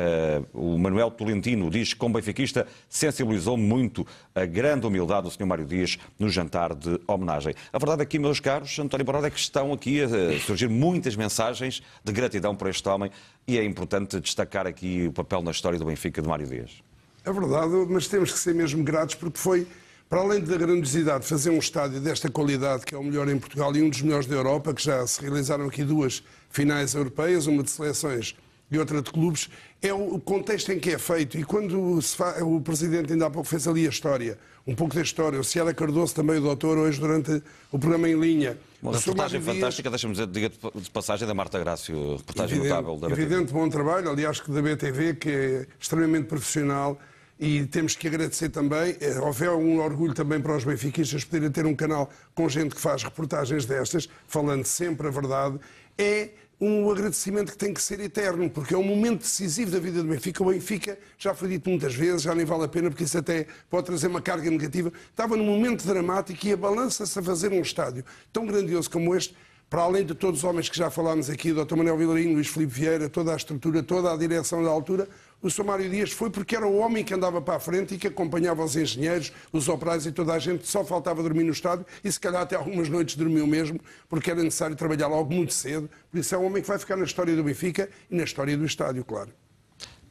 uh, 0.53 0.73
o 0.73 0.77
Manuel 0.77 1.11
Tolentino 1.11 1.69
diz 1.69 1.93
que 1.93 1.99
como 1.99 2.15
benfiquista 2.15 2.65
sensibilizou 2.87 3.57
muito 3.57 4.05
a 4.33 4.45
grande 4.45 4.87
humildade 4.87 5.23
do 5.23 5.31
Sr. 5.31 5.45
Mário 5.45 5.65
Dias 5.65 5.97
no 6.17 6.29
jantar 6.29 6.73
de 6.73 6.99
homenagem. 7.07 7.48
A 7.71 7.77
verdade 7.77 8.01
aqui, 8.01 8.19
meus 8.19 8.39
caros, 8.39 8.77
António 8.79 9.05
Borrada, 9.05 9.27
é 9.27 9.29
que 9.29 9.39
estão 9.39 9.73
aqui 9.73 10.01
a 10.01 10.07
surgir 10.45 10.67
muitas 10.69 11.15
mensagens 11.15 11.81
de 12.03 12.11
gratidão 12.11 12.55
por 12.55 12.69
este 12.69 12.87
homem 12.87 13.11
e 13.47 13.57
é 13.57 13.63
importante 13.63 14.19
destacar 14.19 14.67
aqui 14.67 15.07
o 15.07 15.13
papel 15.13 15.41
na 15.41 15.51
história 15.51 15.77
do 15.77 15.85
Benfica 15.85 16.21
de 16.21 16.27
Mário 16.27 16.47
Dias. 16.47 16.81
É 17.25 17.31
verdade, 17.31 17.71
mas 17.89 18.07
temos 18.07 18.31
que 18.31 18.39
ser 18.39 18.55
mesmo 18.55 18.83
gratos 18.83 19.15
porque 19.15 19.37
foi, 19.37 19.67
para 20.09 20.21
além 20.21 20.41
da 20.41 20.57
grandiosidade, 20.57 21.25
fazer 21.25 21.49
um 21.49 21.59
estádio 21.59 21.99
desta 21.99 22.29
qualidade, 22.29 22.85
que 22.85 22.95
é 22.95 22.97
o 22.97 23.03
melhor 23.03 23.27
em 23.29 23.37
Portugal 23.37 23.75
e 23.75 23.81
um 23.81 23.89
dos 23.89 24.01
melhores 24.01 24.25
da 24.25 24.35
Europa, 24.35 24.73
que 24.73 24.83
já 24.83 25.05
se 25.05 25.21
realizaram 25.21 25.65
aqui 25.65 25.83
duas 25.83 26.23
finais 26.49 26.93
europeias, 26.93 27.45
uma 27.47 27.61
de 27.61 27.69
seleções 27.69 28.35
e 28.71 28.77
outra 28.77 29.01
de 29.01 29.11
clubes, 29.11 29.49
é 29.81 29.93
o 29.93 30.19
contexto 30.19 30.71
em 30.71 30.79
que 30.79 30.91
é 30.91 30.97
feito. 30.97 31.37
E 31.37 31.43
quando 31.43 32.01
faz, 32.01 32.41
o 32.41 32.61
Presidente 32.61 33.13
ainda 33.13 33.27
há 33.27 33.29
pouco 33.29 33.47
fez 33.47 33.67
ali 33.67 33.85
a 33.85 33.89
história, 33.89 34.37
um 34.67 34.75
pouco 34.75 34.95
da 34.95 35.01
história, 35.01 35.39
o 35.39 35.43
Ciara 35.43 35.73
Cardoso 35.73 36.13
também, 36.13 36.37
o 36.37 36.41
doutor, 36.41 36.77
hoje 36.77 36.99
durante 36.99 37.41
o 37.71 37.79
programa 37.79 38.07
em 38.07 38.19
linha. 38.19 38.57
Uma 38.81 38.97
reportagem 38.97 39.41
fantástica, 39.41 39.89
deixa-me 39.89 40.13
dizer, 40.13 40.27
de 40.27 40.89
passagem 40.91 41.27
da 41.27 41.33
Marta 41.33 41.59
Grácio, 41.59 42.17
reportagem 42.17 42.57
evidente, 42.57 42.69
notável 42.69 42.97
da 42.97 43.07
BTV. 43.09 43.21
Evidente, 43.21 43.53
bom 43.53 43.69
trabalho, 43.69 44.09
aliás, 44.09 44.39
que 44.39 44.51
da 44.51 44.61
BTV, 44.61 45.15
que 45.15 45.29
é 45.29 45.67
extremamente 45.79 46.27
profissional 46.27 46.99
e 47.39 47.65
temos 47.65 47.95
que 47.95 48.05
agradecer 48.05 48.49
também, 48.49 48.97
eh, 48.99 49.17
houve 49.21 49.47
um 49.47 49.79
orgulho 49.79 50.13
também 50.13 50.41
para 50.41 50.57
os 50.57 50.65
benfiquistas 50.65 51.23
poderem 51.23 51.49
ter 51.49 51.65
um 51.65 51.73
canal 51.73 52.09
com 52.35 52.49
gente 52.49 52.75
que 52.75 52.81
faz 52.81 53.01
reportagens 53.01 53.65
destas, 53.65 54.09
falando 54.27 54.65
sempre 54.65 55.07
a 55.07 55.09
verdade, 55.09 55.57
é 55.97 56.31
um 56.61 56.91
agradecimento 56.91 57.53
que 57.53 57.57
tem 57.57 57.73
que 57.73 57.81
ser 57.81 57.99
eterno, 58.01 58.49
porque 58.49 58.73
é 58.73 58.77
um 58.77 58.83
momento 58.83 59.21
decisivo 59.21 59.71
da 59.71 59.79
vida 59.79 60.03
do 60.03 60.09
Benfica. 60.09 60.43
O 60.43 60.47
Benfica, 60.47 60.99
já 61.17 61.33
foi 61.33 61.47
dito 61.49 61.69
muitas 61.69 61.95
vezes, 61.95 62.21
já 62.21 62.35
nem 62.35 62.45
vale 62.45 62.65
a 62.65 62.67
pena, 62.67 62.89
porque 62.89 63.05
isso 63.05 63.17
até 63.17 63.47
pode 63.69 63.85
trazer 63.85 64.07
uma 64.07 64.21
carga 64.21 64.51
negativa. 64.51 64.91
Estava 65.09 65.37
num 65.37 65.45
momento 65.45 65.85
dramático 65.87 66.45
e 66.45 66.51
abalança-se 66.51 67.17
a 67.17 67.23
fazer 67.23 67.51
um 67.53 67.61
estádio 67.61 68.03
tão 68.33 68.45
grandioso 68.45 68.89
como 68.89 69.15
este, 69.15 69.33
para 69.69 69.83
além 69.83 70.03
de 70.03 70.13
todos 70.13 70.39
os 70.39 70.43
homens 70.43 70.67
que 70.67 70.77
já 70.77 70.89
falámos 70.89 71.29
aqui, 71.29 71.53
Dr. 71.53 71.75
Manuel 71.75 71.97
Vilarinho, 71.97 72.33
Luís 72.33 72.47
Filipe 72.47 72.73
Vieira, 72.73 73.07
toda 73.07 73.31
a 73.31 73.35
estrutura, 73.37 73.81
toda 73.81 74.11
a 74.11 74.17
direção 74.17 74.61
da 74.61 74.69
altura, 74.69 75.07
o 75.41 75.49
Sr. 75.49 75.63
Mário 75.63 75.89
Dias 75.89 76.11
foi 76.11 76.29
porque 76.29 76.55
era 76.55 76.67
o 76.67 76.77
homem 76.77 77.03
que 77.03 77.13
andava 77.13 77.41
para 77.41 77.55
a 77.55 77.59
frente 77.59 77.95
e 77.95 77.97
que 77.97 78.07
acompanhava 78.07 78.63
os 78.63 78.75
engenheiros, 78.75 79.31
os 79.53 79.69
operários 79.69 80.05
e 80.05 80.11
toda 80.11 80.33
a 80.33 80.39
gente. 80.39 80.67
Só 80.67 80.83
faltava 80.83 81.23
dormir 81.23 81.43
no 81.43 81.51
estádio 81.51 81.85
e 82.03 82.11
se 82.11 82.19
calhar 82.19 82.41
até 82.41 82.55
algumas 82.55 82.89
noites 82.89 83.15
dormiu 83.15 83.47
mesmo, 83.47 83.79
porque 84.09 84.31
era 84.31 84.43
necessário 84.43 84.75
trabalhar 84.75 85.07
logo 85.07 85.33
muito 85.33 85.53
cedo. 85.53 85.89
Por 86.11 86.19
isso 86.19 86.35
é 86.35 86.37
um 86.37 86.45
homem 86.45 86.61
que 86.61 86.67
vai 86.67 86.77
ficar 86.77 86.97
na 86.97 87.05
história 87.05 87.35
do 87.35 87.43
Benfica 87.43 87.89
e 88.11 88.15
na 88.15 88.23
história 88.23 88.57
do 88.57 88.65
estádio, 88.65 89.05
claro. 89.05 89.29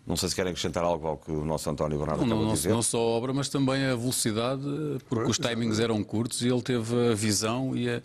Não 0.07 0.17
sei 0.17 0.31
se 0.31 0.35
querem 0.35 0.53
acrescentar 0.53 0.83
algo 0.83 1.07
ao 1.07 1.19
que 1.19 1.31
o 1.31 1.45
nosso 1.45 1.69
António 1.69 1.99
Bernardo 1.99 2.25
não, 2.25 2.43
não, 2.43 2.55
dizer. 2.55 2.71
Não 2.71 2.81
só 2.81 2.97
a 2.97 3.03
obra, 3.03 3.35
mas 3.35 3.51
também 3.51 3.85
a 3.85 3.95
velocidade, 3.95 4.62
porque 5.07 5.27
pois, 5.27 5.29
os 5.29 5.38
timings 5.38 5.79
eram 5.79 6.03
curtos 6.03 6.41
e 6.41 6.49
ele 6.49 6.62
teve 6.62 7.11
a 7.11 7.14
visão 7.14 7.77
e 7.77 7.91
a, 7.91 8.01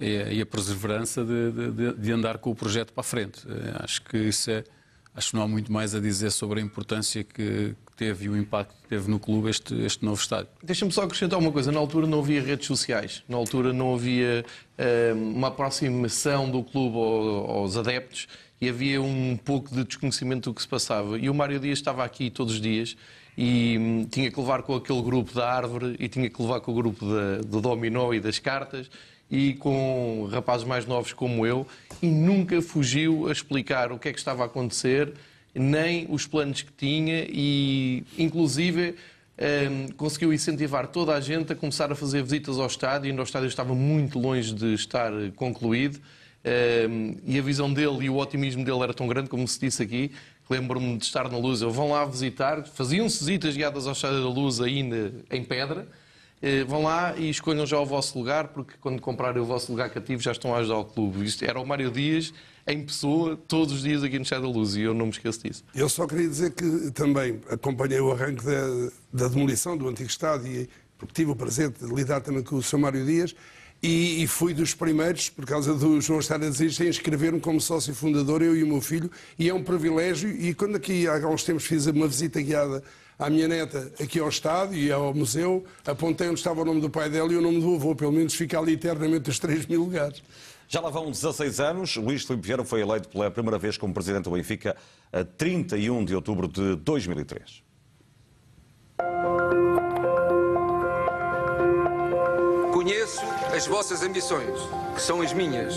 e 0.00 0.16
a, 0.16 0.32
e 0.32 0.40
a 0.40 0.46
perseverança 0.46 1.22
de, 1.22 1.52
de, 1.52 1.92
de, 1.92 2.12
andar 2.12 2.38
com 2.38 2.50
o 2.50 2.54
projeto 2.54 2.94
para 2.94 3.02
a 3.02 3.04
frente. 3.04 3.46
Eh, 3.46 3.76
acho 3.84 4.02
que 4.04 4.16
isso 4.16 4.50
é 4.50 4.64
acho 5.14 5.30
que 5.30 5.36
não 5.36 5.42
há 5.42 5.48
muito 5.48 5.72
mais 5.72 5.94
a 5.94 6.00
dizer 6.00 6.30
sobre 6.30 6.60
a 6.60 6.62
importância 6.62 7.22
que 7.22 7.74
teve 7.96 8.26
e 8.26 8.28
o 8.28 8.36
impacto 8.36 8.74
que 8.82 8.88
teve 8.88 9.08
no 9.08 9.20
clube 9.20 9.48
este, 9.48 9.74
este 9.82 10.04
novo 10.04 10.20
estádio. 10.20 10.48
Deixa-me 10.62 10.90
só 10.90 11.02
acrescentar 11.02 11.38
uma 11.38 11.52
coisa. 11.52 11.70
Na 11.70 11.78
altura 11.78 12.06
não 12.06 12.18
havia 12.18 12.42
redes 12.42 12.66
sociais, 12.66 13.22
na 13.28 13.36
altura 13.36 13.72
não 13.72 13.94
havia 13.94 14.44
uh, 14.78 15.14
uma 15.16 15.48
aproximação 15.48 16.50
do 16.50 16.62
clube 16.62 16.96
aos 16.96 17.76
adeptos 17.76 18.26
e 18.60 18.68
havia 18.68 19.00
um 19.00 19.36
pouco 19.36 19.72
de 19.72 19.84
desconhecimento 19.84 20.50
do 20.50 20.54
que 20.54 20.62
se 20.62 20.68
passava. 20.68 21.18
E 21.18 21.30
o 21.30 21.34
Mário 21.34 21.60
Dias 21.60 21.78
estava 21.78 22.04
aqui 22.04 22.30
todos 22.30 22.54
os 22.54 22.60
dias 22.60 22.96
e 23.36 23.76
hum, 23.78 24.06
tinha 24.10 24.30
que 24.30 24.38
levar 24.38 24.62
com 24.62 24.74
aquele 24.74 25.02
grupo 25.02 25.32
da 25.34 25.48
árvore 25.48 25.96
e 25.98 26.08
tinha 26.08 26.28
que 26.28 26.40
levar 26.40 26.60
com 26.60 26.72
o 26.72 26.74
grupo 26.74 27.04
da, 27.04 27.38
do 27.38 27.60
dominó 27.60 28.12
e 28.12 28.20
das 28.20 28.38
cartas 28.38 28.90
e 29.30 29.54
com 29.54 30.28
rapazes 30.30 30.66
mais 30.66 30.86
novos 30.86 31.12
como 31.12 31.46
eu 31.46 31.66
e 32.02 32.06
nunca 32.06 32.60
fugiu 32.60 33.28
a 33.28 33.32
explicar 33.32 33.92
o 33.92 33.98
que 33.98 34.08
é 34.08 34.12
que 34.12 34.18
estava 34.18 34.42
a 34.42 34.46
acontecer, 34.46 35.12
nem 35.54 36.06
os 36.10 36.26
planos 36.26 36.62
que 36.62 36.72
tinha 36.72 37.26
e, 37.28 38.04
inclusive, 38.18 38.96
um, 39.36 39.88
conseguiu 39.96 40.32
incentivar 40.32 40.86
toda 40.88 41.14
a 41.14 41.20
gente 41.20 41.52
a 41.52 41.56
começar 41.56 41.90
a 41.90 41.94
fazer 41.94 42.22
visitas 42.22 42.58
ao 42.58 42.66
estádio, 42.66 43.10
ainda 43.10 43.22
o 43.22 43.24
estádio 43.24 43.48
estava 43.48 43.74
muito 43.74 44.18
longe 44.18 44.52
de 44.54 44.74
estar 44.74 45.12
concluído. 45.36 46.00
Um, 46.46 47.16
e 47.26 47.38
a 47.38 47.42
visão 47.42 47.72
dele 47.72 48.04
e 48.04 48.10
o 48.10 48.16
otimismo 48.16 48.62
dele 48.64 48.82
era 48.82 48.92
tão 48.92 49.06
grande, 49.06 49.30
como 49.30 49.48
se 49.48 49.58
disse 49.58 49.82
aqui, 49.82 50.12
lembro-me 50.48 50.98
de 50.98 51.04
estar 51.04 51.30
na 51.30 51.38
Luz, 51.38 51.62
eu 51.62 51.70
vão 51.70 51.90
lá 51.90 52.04
visitar, 52.04 52.66
faziam-se 52.66 53.24
visitas 53.24 53.56
guiadas 53.56 53.86
ao 53.86 53.92
Estádio 53.92 54.22
da 54.22 54.28
Luz 54.28 54.60
ainda 54.60 55.12
em 55.30 55.42
pedra, 55.42 55.88
vão 56.66 56.82
lá 56.82 57.16
e 57.16 57.30
escolham 57.30 57.64
já 57.64 57.78
o 57.78 57.86
vosso 57.86 58.18
lugar, 58.18 58.48
porque 58.48 58.74
quando 58.80 59.00
comprarem 59.00 59.40
o 59.40 59.44
vosso 59.44 59.72
lugar 59.72 59.90
cativo 59.90 60.22
já 60.22 60.32
estão 60.32 60.54
a 60.54 60.58
ajudar 60.58 60.78
o 60.78 60.84
clube. 60.84 61.24
Isto 61.24 61.44
era 61.44 61.60
o 61.60 61.66
Mário 61.66 61.90
Dias 61.90 62.32
em 62.66 62.82
pessoa, 62.82 63.36
todos 63.36 63.74
os 63.74 63.82
dias 63.82 64.02
aqui 64.02 64.16
no 64.16 64.22
Estádio 64.22 64.48
da 64.48 64.52
Luz, 64.52 64.74
e 64.74 64.82
eu 64.82 64.94
não 64.94 65.06
me 65.06 65.12
esqueço 65.12 65.42
disso. 65.42 65.64
Eu 65.74 65.88
só 65.88 66.06
queria 66.06 66.28
dizer 66.28 66.50
que 66.52 66.90
também 66.92 67.40
acompanhei 67.50 68.00
o 68.00 68.10
arranque 68.10 68.44
da, 68.44 68.90
da 69.12 69.28
demolição 69.28 69.76
do 69.76 69.88
antigo 69.88 70.08
estádio, 70.08 70.66
porque 70.96 71.12
tive 71.12 71.30
o 71.30 71.36
prazer 71.36 71.70
de 71.70 71.86
lidar 71.94 72.20
também 72.20 72.42
com 72.42 72.56
o 72.56 72.62
Sr. 72.62 72.78
Mário 72.78 73.04
Dias, 73.04 73.34
e, 73.82 74.22
e, 74.22 74.26
fui 74.26 74.54
dos 74.54 74.72
primeiros, 74.72 75.28
por 75.28 75.44
causa 75.44 75.74
do 75.74 76.00
João 76.00 76.18
estar 76.18 76.36
a 76.36 76.48
dizer, 76.48 76.70
a 76.82 76.88
inscrever-me 76.88 77.38
como 77.38 77.60
sócio 77.60 77.94
fundador, 77.94 78.40
eu 78.40 78.56
e 78.56 78.62
o 78.62 78.66
meu 78.66 78.80
filho, 78.80 79.10
e 79.38 79.46
é 79.46 79.52
um 79.52 79.62
privilégio. 79.62 80.30
E 80.30 80.54
quando 80.54 80.76
aqui 80.76 81.06
há 81.06 81.28
uns 81.28 81.44
tempos 81.44 81.64
fiz 81.64 81.84
uma 81.84 82.08
visita 82.08 82.40
guiada 82.40 82.82
à 83.18 83.30
minha 83.30 83.48
neta 83.48 83.92
aqui 84.00 84.18
ao 84.18 84.28
estádio 84.28 84.78
e 84.78 84.90
ao 84.90 85.14
museu, 85.14 85.64
apontei 85.86 86.28
onde 86.28 86.38
estava 86.38 86.62
o 86.62 86.64
nome 86.64 86.80
do 86.80 86.90
pai 86.90 87.08
dela 87.08 87.32
e 87.32 87.36
o 87.36 87.40
nome 87.40 87.60
do 87.60 87.74
avô, 87.74 87.94
pelo 87.94 88.12
menos 88.12 88.34
fica 88.34 88.58
ali 88.58 88.74
eternamente 88.74 89.30
os 89.30 89.38
3 89.38 89.66
mil 89.66 89.80
lugares. 89.80 90.22
Já 90.68 90.80
lá 90.80 90.90
vão 90.90 91.10
16 91.10 91.60
anos, 91.60 91.96
Luís 91.96 92.24
Filipe 92.24 92.46
Vieira 92.46 92.64
foi 92.64 92.80
eleito 92.80 93.08
pela 93.08 93.30
primeira 93.30 93.58
vez 93.58 93.76
como 93.76 93.94
presidente 93.94 94.24
do 94.24 94.30
Benfica 94.30 94.76
a 95.12 95.22
31 95.24 96.04
de 96.04 96.14
outubro 96.14 96.48
de 96.48 96.76
2003. 96.76 97.62
Conheço 102.72 103.22
as 103.54 103.66
vossas 103.66 104.02
ambições, 104.02 104.58
que 104.94 105.00
são 105.00 105.22
as 105.22 105.32
minhas. 105.32 105.76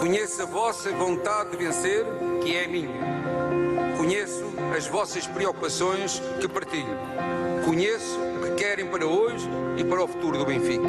Conheço 0.00 0.42
a 0.42 0.46
vossa 0.46 0.90
vontade 0.92 1.50
de 1.50 1.56
vencer, 1.58 2.04
que 2.42 2.56
é 2.56 2.64
a 2.64 2.68
minha. 2.68 3.21
Conheço 4.02 4.44
as 4.76 4.88
vossas 4.88 5.28
preocupações, 5.28 6.20
que 6.40 6.48
partilho. 6.48 6.98
Conheço 7.64 8.18
o 8.18 8.42
que 8.42 8.54
querem 8.56 8.84
para 8.90 9.06
hoje 9.06 9.48
e 9.76 9.84
para 9.84 10.02
o 10.02 10.08
futuro 10.08 10.38
do 10.38 10.44
Benfica. 10.44 10.88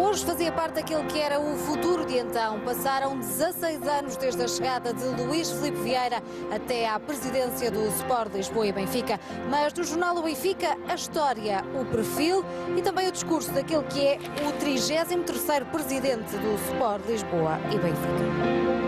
Hoje 0.00 0.24
fazia 0.24 0.50
parte 0.50 0.76
daquele 0.76 1.04
que 1.04 1.20
era 1.20 1.38
o 1.38 1.58
futuro 1.58 2.06
de 2.06 2.16
então. 2.16 2.58
Passaram 2.60 3.18
16 3.18 3.82
anos 3.82 4.16
desde 4.16 4.42
a 4.42 4.48
chegada 4.48 4.94
de 4.94 5.04
Luís 5.22 5.50
Filipe 5.50 5.78
Vieira 5.82 6.22
até 6.50 6.88
à 6.88 6.98
presidência 6.98 7.70
do 7.70 7.86
Sport 7.88 8.32
Lisboa 8.32 8.66
e 8.66 8.72
Benfica. 8.72 9.20
Mas 9.50 9.74
no 9.74 9.84
jornal 9.84 10.16
O 10.16 10.22
Benfica, 10.22 10.74
a 10.88 10.94
história, 10.94 11.62
o 11.78 11.84
perfil 11.84 12.42
e 12.78 12.80
também 12.80 13.08
o 13.08 13.12
discurso 13.12 13.52
daquele 13.52 13.82
que 13.82 14.06
é 14.06 14.18
o 14.48 14.64
33º 14.64 15.66
presidente 15.66 16.34
do 16.34 16.54
Sport 16.72 17.04
Lisboa 17.06 17.60
e 17.70 17.76
Benfica. 17.76 18.83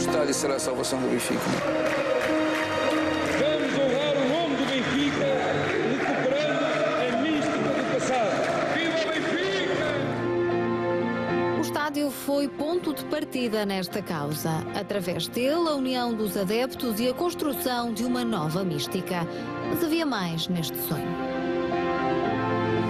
O 0.00 0.02
estádio 0.02 0.32
será 0.32 0.54
a 0.54 0.58
salvação 0.58 0.98
do 0.98 1.08
Benfica. 1.08 1.40
Vamos 3.38 3.74
honrar 3.74 4.16
o 4.16 4.28
nome 4.30 4.56
do 4.56 4.64
Benfica, 4.64 5.26
recuperando 5.90 6.64
a 7.02 7.20
mística 7.20 7.68
do 7.68 7.84
passado. 7.92 8.32
Viva 8.72 8.96
o 8.96 9.08
Benfica! 9.12 9.84
O 11.58 11.60
estádio 11.60 12.10
foi 12.10 12.48
ponto 12.48 12.94
de 12.94 13.04
partida 13.04 13.66
nesta 13.66 14.00
causa. 14.00 14.64
Através 14.74 15.28
dele, 15.28 15.68
a 15.68 15.74
união 15.74 16.14
dos 16.14 16.34
adeptos 16.34 16.98
e 16.98 17.06
a 17.10 17.12
construção 17.12 17.92
de 17.92 18.02
uma 18.02 18.24
nova 18.24 18.64
mística. 18.64 19.28
Mas 19.68 19.84
havia 19.84 20.06
mais 20.06 20.48
neste 20.48 20.78
sonho. 20.78 21.14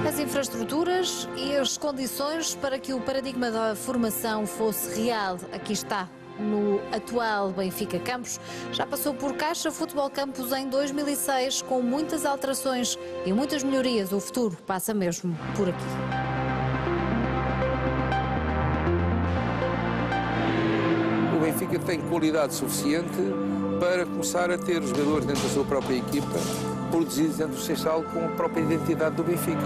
As 0.09 0.17
infraestruturas 0.21 1.29
e 1.37 1.57
as 1.57 1.77
condições 1.77 2.55
para 2.55 2.79
que 2.79 2.95
o 2.95 3.01
paradigma 3.01 3.51
da 3.51 3.75
formação 3.75 4.47
fosse 4.47 5.03
real. 5.03 5.39
Aqui 5.53 5.73
está 5.73 6.09
no 6.41 6.81
atual 6.95 7.51
Benfica 7.51 7.99
Campos. 7.99 8.41
Já 8.73 8.87
passou 8.87 9.15
por 9.15 9.35
Caixa 9.35 9.71
Futebol 9.71 10.09
Campos 10.11 10.53
em 10.53 10.69
2006, 10.69 11.63
com 11.63 11.83
muitas 11.83 12.25
alterações 12.25 12.99
e 13.25 13.33
muitas 13.33 13.63
melhorias. 13.63 14.13
O 14.13 14.21
futuro 14.21 14.57
passa 14.67 14.95
mesmo 14.95 15.37
por 15.55 15.69
aqui. 15.69 15.85
O 21.37 21.41
Benfica 21.41 21.79
tem 21.79 22.01
qualidade 22.01 22.55
suficiente 22.55 23.19
para 23.79 24.05
começar 24.05 24.51
a 24.51 24.59
ter 24.59 24.83
jogadores 24.83 25.25
dentro 25.25 25.43
da 25.43 25.49
sua 25.49 25.65
própria 25.65 25.97
equipa, 25.97 26.39
produzidos 26.91 27.37
dentro 27.37 27.55
do 27.55 27.61
Seixal 27.61 28.03
com 28.03 28.25
a 28.27 28.29
própria 28.29 28.61
identidade 28.61 29.17
do 29.17 29.25
Benfica. 29.25 29.63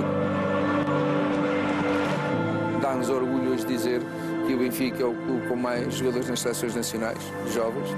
Dá-nos 2.80 3.08
orgulho 3.08 3.52
hoje 3.52 3.66
dizer 3.66 4.02
que 4.46 4.54
o 4.54 4.58
Benfica 4.58 5.02
é 5.02 5.06
o 5.06 5.14
clube 5.14 5.48
com 5.48 5.56
mais 5.56 5.94
jogadores 5.94 6.28
nas 6.28 6.40
seleções 6.40 6.74
nacionais, 6.74 7.18
jovens. 7.52 7.88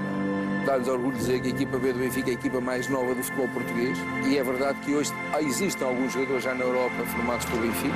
Dá-nos 0.65 0.87
orgulho 0.87 1.15
dizer 1.15 1.41
que 1.41 1.47
a 1.47 1.51
equipa 1.51 1.77
B 1.77 1.93
do 1.93 1.99
Benfica 1.99 2.29
é 2.29 2.31
a 2.31 2.33
equipa 2.33 2.59
mais 2.59 2.89
nova 2.89 3.15
do 3.15 3.23
futebol 3.23 3.47
português. 3.49 3.97
E 4.25 4.37
é 4.37 4.43
verdade 4.43 4.79
que 4.81 4.93
hoje 4.93 5.11
existem 5.39 5.87
alguns 5.87 6.11
jogadores 6.11 6.43
já 6.43 6.53
na 6.53 6.63
Europa 6.63 7.05
formados 7.05 7.45
pelo 7.45 7.61
Benfica. 7.61 7.95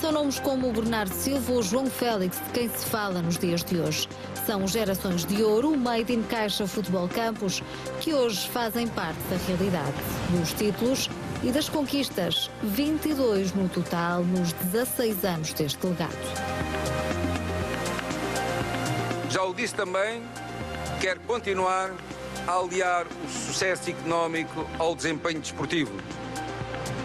São 0.00 0.12
nomes 0.12 0.38
como 0.40 0.68
o 0.68 0.72
Bernardo 0.72 1.12
Silva 1.12 1.52
ou 1.52 1.62
João 1.62 1.86
Félix 1.86 2.36
de 2.46 2.50
quem 2.52 2.68
se 2.68 2.84
fala 2.86 3.22
nos 3.22 3.38
dias 3.38 3.64
de 3.64 3.78
hoje. 3.78 4.08
São 4.46 4.66
gerações 4.66 5.24
de 5.24 5.42
ouro, 5.42 5.76
made 5.76 6.12
in 6.12 6.22
Caixa 6.24 6.66
Futebol 6.66 7.08
Campos, 7.08 7.62
que 8.00 8.12
hoje 8.12 8.48
fazem 8.48 8.88
parte 8.88 9.20
da 9.30 9.36
realidade. 9.46 9.94
Dos 10.30 10.52
títulos 10.52 11.08
e 11.42 11.50
das 11.50 11.68
conquistas, 11.68 12.50
22 12.62 13.52
no 13.52 13.68
total 13.68 14.22
nos 14.24 14.52
16 14.52 15.24
anos 15.24 15.52
deste 15.52 15.84
legado. 15.86 16.16
Já 19.28 19.42
o 19.44 19.54
disse 19.54 19.74
também, 19.74 20.22
quer 21.00 21.18
continuar 21.20 21.90
a 22.46 22.52
aliar 22.52 23.06
o 23.06 23.28
sucesso 23.28 23.90
económico 23.90 24.66
ao 24.78 24.94
desempenho 24.94 25.40
desportivo. 25.40 25.92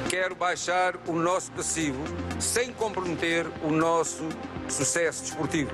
Quero 0.09 0.35
baixar 0.35 0.95
o 1.07 1.13
nosso 1.13 1.51
passivo 1.51 2.03
sem 2.39 2.71
comprometer 2.73 3.45
o 3.63 3.71
nosso 3.71 4.27
sucesso 4.69 5.23
desportivo. 5.23 5.71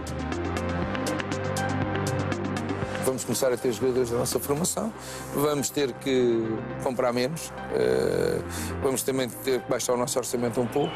Vamos 3.14 3.26
começar 3.26 3.54
a 3.54 3.58
ter 3.58 3.72
jogadores 3.72 4.10
da 4.10 4.18
nossa 4.18 4.40
formação, 4.40 4.92
vamos 5.36 5.70
ter 5.70 5.94
que 5.94 6.48
comprar 6.84 7.14
menos, 7.14 7.54
eh, 7.72 8.42
vamos 8.82 9.04
também 9.04 9.30
ter 9.30 9.62
que 9.62 9.70
baixar 9.70 9.94
o 9.94 9.98
nosso 9.98 10.18
orçamento 10.18 10.60
um 10.60 10.66
pouco. 10.66 10.92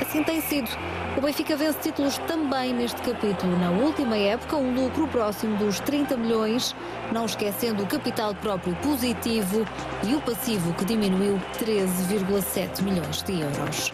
Assim 0.00 0.24
tem 0.24 0.40
sido. 0.40 0.70
O 1.18 1.20
Benfica 1.20 1.54
vence 1.56 1.78
títulos 1.80 2.16
também 2.26 2.72
neste 2.72 3.02
capítulo. 3.02 3.58
Na 3.58 3.72
última 3.72 4.16
época, 4.16 4.56
um 4.56 4.74
lucro 4.74 5.06
próximo 5.08 5.58
dos 5.58 5.80
30 5.80 6.16
milhões, 6.16 6.74
não 7.12 7.26
esquecendo 7.26 7.82
o 7.82 7.86
capital 7.86 8.34
próprio 8.36 8.74
positivo 8.76 9.66
e 10.08 10.14
o 10.14 10.20
passivo 10.22 10.72
que 10.72 10.86
diminuiu 10.86 11.38
13,7 11.58 12.80
milhões 12.80 13.22
de 13.22 13.38
euros. 13.38 13.92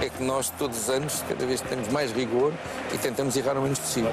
É 0.00 0.08
que 0.08 0.22
nós, 0.22 0.48
todos 0.50 0.78
os 0.78 0.88
anos, 0.88 1.22
cada 1.28 1.44
vez 1.44 1.60
temos 1.60 1.88
mais 1.88 2.12
rigor 2.12 2.54
e 2.94 2.96
tentamos 2.96 3.36
errar 3.36 3.58
o 3.58 3.60
menos 3.60 3.78
possível. 3.78 4.12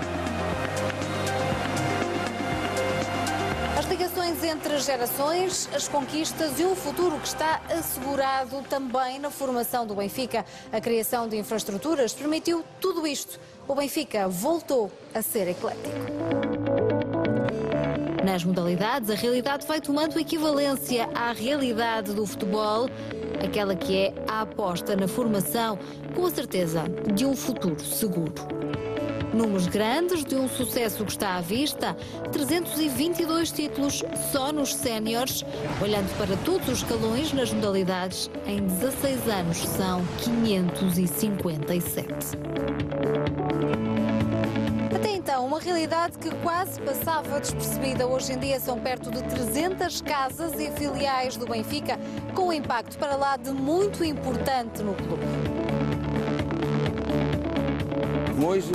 As 4.24 4.30
ligações 4.30 4.44
entre 4.44 4.76
as 4.76 4.86
gerações, 4.86 5.70
as 5.76 5.88
conquistas 5.90 6.58
e 6.58 6.64
o 6.64 6.76
futuro 6.76 7.20
que 7.20 7.28
está 7.28 7.60
assegurado 7.70 8.62
também 8.70 9.20
na 9.20 9.30
formação 9.30 9.86
do 9.86 9.96
Benfica. 9.96 10.46
A 10.72 10.80
criação 10.80 11.28
de 11.28 11.36
infraestruturas 11.38 12.14
permitiu 12.14 12.64
tudo 12.80 13.06
isto. 13.06 13.38
O 13.68 13.76
Benfica 13.76 14.30
voltou 14.30 14.90
a 15.14 15.22
ser 15.22 15.50
eclético. 15.50 15.90
Nas 18.24 18.46
modalidades, 18.46 19.10
a 19.10 19.16
realidade 19.16 19.68
vai 19.68 19.82
tomando 19.82 20.18
equivalência 20.18 21.10
à 21.14 21.34
realidade 21.34 22.14
do 22.14 22.26
futebol, 22.26 22.90
aquela 23.44 23.76
que 23.76 23.98
é 23.98 24.14
a 24.26 24.42
aposta 24.42 24.96
na 24.96 25.08
formação, 25.08 25.78
com 26.16 26.26
a 26.26 26.32
certeza 26.32 26.84
de 27.14 27.26
um 27.26 27.36
futuro 27.36 27.84
seguro. 27.84 28.34
Números 29.34 29.66
grandes 29.66 30.24
de 30.24 30.36
um 30.36 30.48
sucesso 30.48 31.04
que 31.04 31.12
está 31.12 31.38
à 31.38 31.42
vista, 31.42 31.98
322 32.32 33.52
títulos 33.52 34.04
só 34.32 34.54
nos 34.54 34.76
séniores. 34.76 35.44
Olhando 35.82 36.16
para 36.18 36.38
todos 36.38 36.68
os 36.68 36.84
escalões 36.84 37.34
nas 37.34 37.52
modalidades, 37.52 38.30
em 38.46 38.62
16 38.62 39.28
anos 39.28 39.58
são 39.58 40.06
557. 40.20 42.38
Até 44.96 45.16
então, 45.16 45.48
uma 45.48 45.60
realidade 45.60 46.20
que 46.20 46.30
quase 46.36 46.80
passava 46.82 47.40
despercebida. 47.40 48.06
Hoje 48.06 48.34
em 48.34 48.38
dia 48.38 48.60
são 48.60 48.80
perto 48.80 49.10
de 49.10 49.24
300 49.24 50.00
casas 50.02 50.54
e 50.60 50.70
filiais 50.72 51.38
do 51.38 51.48
Benfica, 51.48 51.98
com 52.36 52.50
um 52.50 52.54
impacto 52.54 53.00
para 53.00 53.16
lá 53.16 53.36
de 53.36 53.50
muito 53.52 54.04
importante 54.04 54.84
no 54.84 54.94
clube. 54.94 55.24
Hoje, 58.46 58.72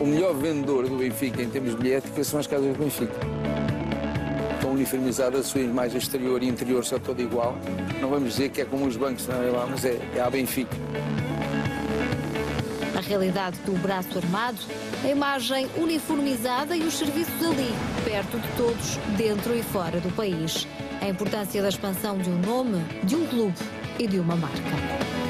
o 0.00 0.06
melhor 0.06 0.34
vendedor 0.34 0.88
do 0.88 0.96
Benfica 0.96 1.42
em 1.42 1.48
termos 1.48 1.72
de 1.72 1.76
bilhética 1.78 2.22
são 2.22 2.38
as 2.38 2.46
casas 2.46 2.66
do 2.66 2.78
Benfica. 2.78 3.14
Estão 4.54 4.72
uniformizadas, 4.72 5.40
a 5.40 5.44
sua 5.44 5.60
imagem 5.60 5.98
exterior 5.98 6.42
e 6.42 6.48
interior 6.48 6.82
está 6.82 6.98
toda 6.98 7.22
igual. 7.22 7.56
Não 8.00 8.10
vamos 8.10 8.30
dizer 8.30 8.50
que 8.50 8.60
é 8.60 8.64
como 8.64 8.86
os 8.86 8.96
bancos, 8.96 9.26
não 9.26 9.42
é 9.42 9.50
lá, 9.50 9.66
mas 9.66 9.84
é, 9.84 9.98
é 10.14 10.20
a 10.20 10.28
Benfica. 10.28 10.76
A 12.96 13.00
realidade 13.00 13.58
do 13.60 13.72
braço 13.80 14.18
armado, 14.18 14.58
a 15.04 15.08
imagem 15.08 15.68
uniformizada 15.76 16.76
e 16.76 16.82
os 16.82 16.94
serviços 16.94 17.42
ali, 17.42 17.70
perto 18.04 18.38
de 18.38 18.48
todos, 18.56 18.96
dentro 19.16 19.54
e 19.54 19.62
fora 19.62 20.00
do 20.00 20.10
país. 20.14 20.66
A 21.00 21.08
importância 21.08 21.62
da 21.62 21.68
expansão 21.68 22.18
de 22.18 22.28
um 22.28 22.38
nome, 22.40 22.82
de 23.04 23.14
um 23.14 23.26
clube 23.26 23.58
e 23.98 24.06
de 24.06 24.18
uma 24.18 24.34
marca. 24.34 25.25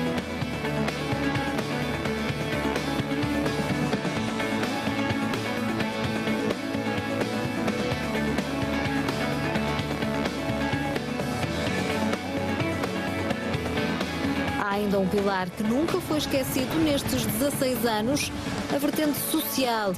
Ainda 14.77 14.99
um 14.99 15.09
pilar 15.09 15.49
que 15.51 15.63
nunca 15.63 16.01
foi 16.01 16.19
esquecido 16.19 16.75
nestes 16.85 17.25
16 17.25 17.87
anos, 17.87 18.33
a 18.75 18.79
vertente 18.79 19.19
social. 19.31 19.93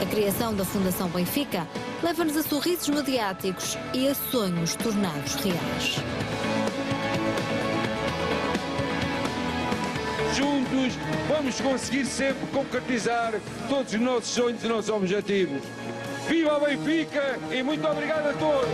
A 0.00 0.06
criação 0.06 0.54
da 0.54 0.64
Fundação 0.64 1.08
Benfica 1.08 1.66
leva-nos 2.02 2.36
a 2.36 2.42
sorrisos 2.42 2.88
mediáticos 2.88 3.76
e 3.92 4.08
a 4.08 4.14
sonhos 4.14 4.74
tornados 4.76 5.34
reais. 5.34 5.96
Juntos 10.34 10.94
vamos 11.28 11.60
conseguir 11.60 12.06
sempre 12.06 12.46
concretizar 12.52 13.34
todos 13.68 13.92
os 13.92 14.00
nossos 14.00 14.28
sonhos 14.28 14.62
e 14.62 14.68
nossos 14.68 14.90
objetivos. 14.90 15.60
Viva 16.28 16.56
a 16.56 16.60
Benfica 16.60 17.38
e 17.50 17.62
muito 17.62 17.86
obrigado 17.86 18.28
a 18.28 18.32
todos! 18.34 18.70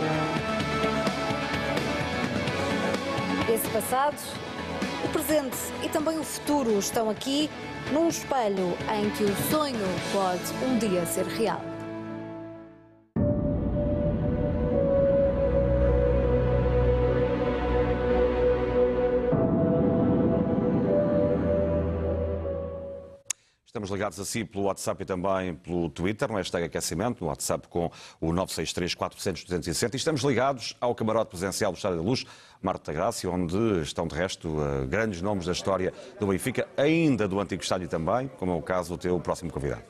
Esse 3.51 3.67
passado, 3.69 4.17
o 5.07 5.11
presente 5.11 5.57
e 5.83 5.89
também 5.89 6.19
o 6.19 6.23
futuro 6.23 6.77
estão 6.77 7.09
aqui 7.09 7.49
num 7.91 8.09
espelho 8.09 8.77
em 8.93 9.09
que 9.11 9.23
o 9.23 9.35
sonho 9.49 9.87
pode 10.11 10.65
um 10.65 10.77
dia 10.77 11.05
ser 11.05 11.25
real. 11.25 11.76
Estamos 23.77 23.91
ligados 23.91 24.19
assim 24.19 24.43
pelo 24.43 24.63
WhatsApp 24.63 25.03
e 25.03 25.05
também 25.05 25.53
pelo 25.53 25.87
Twitter, 25.87 26.27
no 26.27 26.37
hashtag 26.37 26.65
aquecimento, 26.65 27.23
no 27.23 27.27
WhatsApp 27.27 27.67
com 27.67 27.91
o 28.19 28.33
963 28.33 28.95
400 28.95 29.43
260 29.43 29.95
e 29.95 29.99
estamos 29.99 30.21
ligados 30.23 30.75
ao 30.81 30.95
camarote 30.95 31.29
presencial 31.29 31.71
do 31.71 31.75
Estádio 31.75 31.97
da 31.97 32.03
Luz, 32.03 32.25
Marta 32.59 32.91
Graça, 32.91 33.29
onde 33.29 33.81
estão 33.83 34.07
de 34.07 34.15
resto 34.15 34.49
eh, 34.59 34.87
grandes 34.87 35.21
nomes 35.21 35.45
da 35.45 35.51
história 35.51 35.93
do 36.19 36.25
Benfica, 36.25 36.67
ainda 36.75 37.27
do 37.27 37.39
antigo 37.39 37.61
estádio 37.61 37.87
também, 37.87 38.27
como 38.39 38.51
é 38.51 38.55
o 38.55 38.63
caso 38.63 38.95
do 38.95 38.97
teu 38.97 39.19
próximo 39.19 39.51
convidado. 39.51 39.83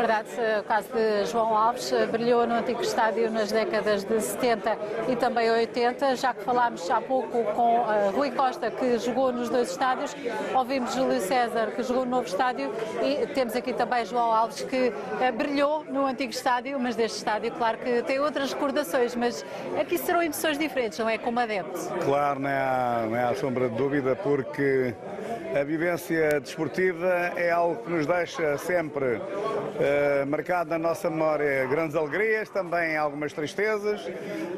Verdade, 0.00 0.28
o 0.58 0.64
caso 0.64 0.88
de 0.94 1.26
João 1.26 1.54
Alves 1.54 1.92
eh, 1.92 2.06
brilhou 2.06 2.46
no 2.46 2.54
antigo 2.54 2.80
estádio 2.80 3.30
nas 3.30 3.52
décadas 3.52 4.02
de 4.02 4.18
70 4.18 4.74
e 5.10 5.14
também 5.14 5.50
80, 5.50 6.16
já 6.16 6.32
que 6.32 6.42
falámos 6.42 6.90
há 6.90 7.02
pouco 7.02 7.44
com 7.52 7.80
uh, 7.80 8.10
Rui 8.16 8.30
Costa, 8.30 8.70
que 8.70 8.98
jogou 8.98 9.30
nos 9.30 9.50
dois 9.50 9.70
estádios, 9.70 10.16
ouvimos 10.54 10.94
Júlio 10.94 11.20
César, 11.20 11.72
que 11.72 11.82
jogou 11.82 12.06
no 12.06 12.12
novo 12.12 12.26
estádio, 12.26 12.72
e 13.02 13.26
temos 13.26 13.54
aqui 13.54 13.74
também 13.74 14.06
João 14.06 14.32
Alves, 14.32 14.62
que 14.62 14.88
uh, 14.88 15.32
brilhou 15.36 15.84
no 15.84 16.06
antigo 16.06 16.30
estádio, 16.30 16.80
mas 16.80 16.96
deste 16.96 17.18
estádio, 17.18 17.52
claro 17.52 17.76
que 17.76 18.02
tem 18.04 18.18
outras 18.20 18.54
recordações, 18.54 19.14
mas 19.14 19.44
aqui 19.78 19.98
serão 19.98 20.22
emoções 20.22 20.56
diferentes, 20.56 20.98
não 20.98 21.10
é? 21.10 21.18
Como 21.18 21.38
adepto. 21.38 21.78
Claro, 22.06 22.40
não 22.40 22.48
há, 22.48 23.06
não 23.06 23.28
há 23.28 23.34
sombra 23.34 23.68
de 23.68 23.76
dúvida, 23.76 24.16
porque 24.16 24.94
a 25.54 25.62
vivência 25.62 26.40
desportiva 26.40 27.32
é 27.36 27.50
algo 27.50 27.82
que 27.82 27.90
nos 27.90 28.06
deixa 28.06 28.56
sempre 28.56 29.20
uh, 29.90 30.26
marcado 30.26 30.70
na 30.70 30.78
nossa 30.78 31.10
memória 31.10 31.66
grandes 31.66 31.96
alegrias, 31.96 32.48
também 32.48 32.96
algumas 32.96 33.32
tristezas 33.32 34.00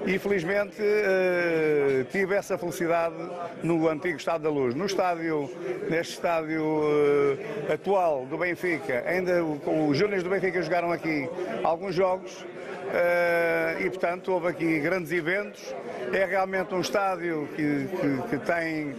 e 0.07 0.19
felizmente 0.19 0.81
uh, 0.81 2.05
tive 2.11 2.35
essa 2.35 2.59
felicidade 2.59 3.17
no 3.63 3.89
antigo 3.89 4.17
Estádio 4.17 4.43
da 4.43 4.51
Luz. 4.51 4.75
No 4.75 4.87
estádio, 4.87 5.51
neste 5.89 6.15
estádio 6.15 6.63
uh, 6.63 7.73
atual 7.73 8.27
do 8.27 8.37
Benfica, 8.37 9.05
ainda 9.07 9.45
os 9.45 9.97
júniores 9.97 10.23
do 10.23 10.31
Benfica 10.31 10.63
jogaram 10.63 10.93
aqui 10.93 11.29
alguns 11.63 11.95
jogos 11.95 12.45
Uh, 12.93 13.81
e, 13.81 13.89
portanto, 13.89 14.33
houve 14.33 14.49
aqui 14.49 14.79
grandes 14.81 15.11
eventos. 15.13 15.75
É 16.13 16.27
realmente 16.27 16.75
um 16.75 16.81
estádio 16.81 17.49
que, 17.57 17.89
que, 17.89 18.29
que 18.29 18.39
tem 18.45 18.95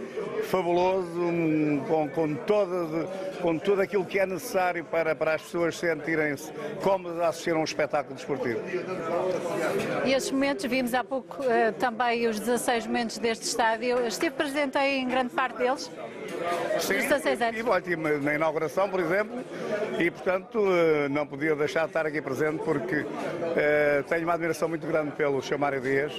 fabuloso, 0.50 1.20
um, 1.20 1.80
com, 1.86 2.08
com, 2.08 2.34
todo, 2.34 3.08
com 3.44 3.58
tudo 3.58 3.82
aquilo 3.82 4.06
que 4.06 4.18
é 4.18 4.24
necessário 4.24 4.82
para, 4.86 5.14
para 5.14 5.34
as 5.34 5.42
pessoas 5.42 5.76
sentirem-se 5.76 6.50
cómodas 6.82 7.20
a 7.20 7.28
assistir 7.28 7.50
a 7.50 7.58
um 7.58 7.64
espetáculo 7.64 8.14
desportivo. 8.14 8.58
E 10.02 10.14
estes 10.14 10.32
momentos, 10.32 10.64
vimos 10.64 10.94
há 10.94 11.04
pouco 11.04 11.42
uh, 11.42 11.70
também 11.78 12.26
os 12.26 12.40
16 12.40 12.86
momentos 12.86 13.18
deste 13.18 13.44
estádio. 13.44 14.06
Esteve 14.06 14.34
presente 14.34 14.78
em 14.78 15.06
grande 15.06 15.34
parte 15.34 15.58
deles? 15.58 15.90
Sim, 16.80 16.94
estive, 16.94 17.70
estive 17.70 17.96
na 17.96 18.34
inauguração, 18.34 18.88
por 18.88 18.98
exemplo, 18.98 19.44
e 19.98 20.10
portanto 20.10 20.58
uh, 20.60 21.08
não 21.10 21.26
podia 21.26 21.54
deixar 21.54 21.82
de 21.82 21.88
estar 21.88 22.06
aqui 22.06 22.22
presente 22.22 22.62
porque 22.64 23.00
uh, 23.00 24.02
tenho 24.08 24.24
uma 24.24 24.32
admiração 24.32 24.70
muito 24.70 24.86
grande 24.86 25.10
pelo 25.12 25.42
Chamário 25.42 25.82
Dias 25.82 26.14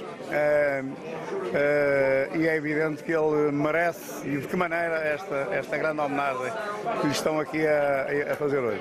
e 2.34 2.46
é 2.46 2.56
evidente 2.56 3.02
que 3.02 3.12
ele 3.12 3.50
merece 3.50 4.28
e 4.28 4.38
de 4.38 4.46
que 4.46 4.56
maneira 4.56 4.96
esta, 4.98 5.48
esta 5.52 5.76
grande 5.76 6.00
homenagem 6.00 6.52
que 7.00 7.06
lhe 7.06 7.15
estão 7.16 7.40
aqui 7.40 7.66
a, 7.66 8.32
a 8.32 8.36
fazer 8.36 8.58
hoje. 8.58 8.80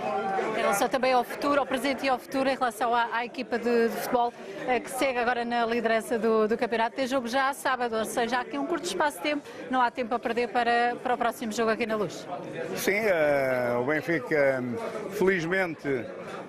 Em 0.54 0.62
relação 0.62 0.88
também 0.88 1.14
ao 1.14 1.24
futuro, 1.24 1.60
ao 1.60 1.66
presente 1.66 2.06
e 2.06 2.10
ao 2.10 2.18
futuro, 2.18 2.50
em 2.50 2.56
relação 2.56 2.94
à, 2.94 3.08
à 3.12 3.26
equipa 3.26 3.58
de, 3.58 3.90
de 3.90 3.96
futebol 3.96 4.34
eh, 4.68 4.80
que 4.80 4.90
segue 4.90 5.20
agora 5.20 5.46
na 5.46 5.66
liderança 5.66 6.18
do, 6.18 6.48
do, 6.48 6.58
campeonato, 6.58 6.96
tem 6.96 7.08
jogo 7.08 7.28
já 7.28 7.54
sábado, 7.54 7.96
ou 7.96 8.06
seja, 8.06 8.38
há 8.38 8.42
aqui 8.42 8.58
um 8.58 8.66
curto 8.66 8.86
espaço 8.86 9.18
de 9.18 9.24
tempo, 9.24 9.48
não 9.70 9.82
há 9.82 9.90
tempo 9.90 10.14
a 10.14 10.20
perder 10.20 10.50
para, 10.50 10.96
para 11.02 11.14
o 11.14 11.18
próximo 11.18 11.52
jogo 11.52 11.72
aqui 11.72 11.86
na 11.86 11.96
Luz. 11.96 12.28
Sim, 12.76 13.00
uh, 13.00 13.82
o 13.82 13.86
Benfica, 13.86 14.64
felizmente, 15.12 16.06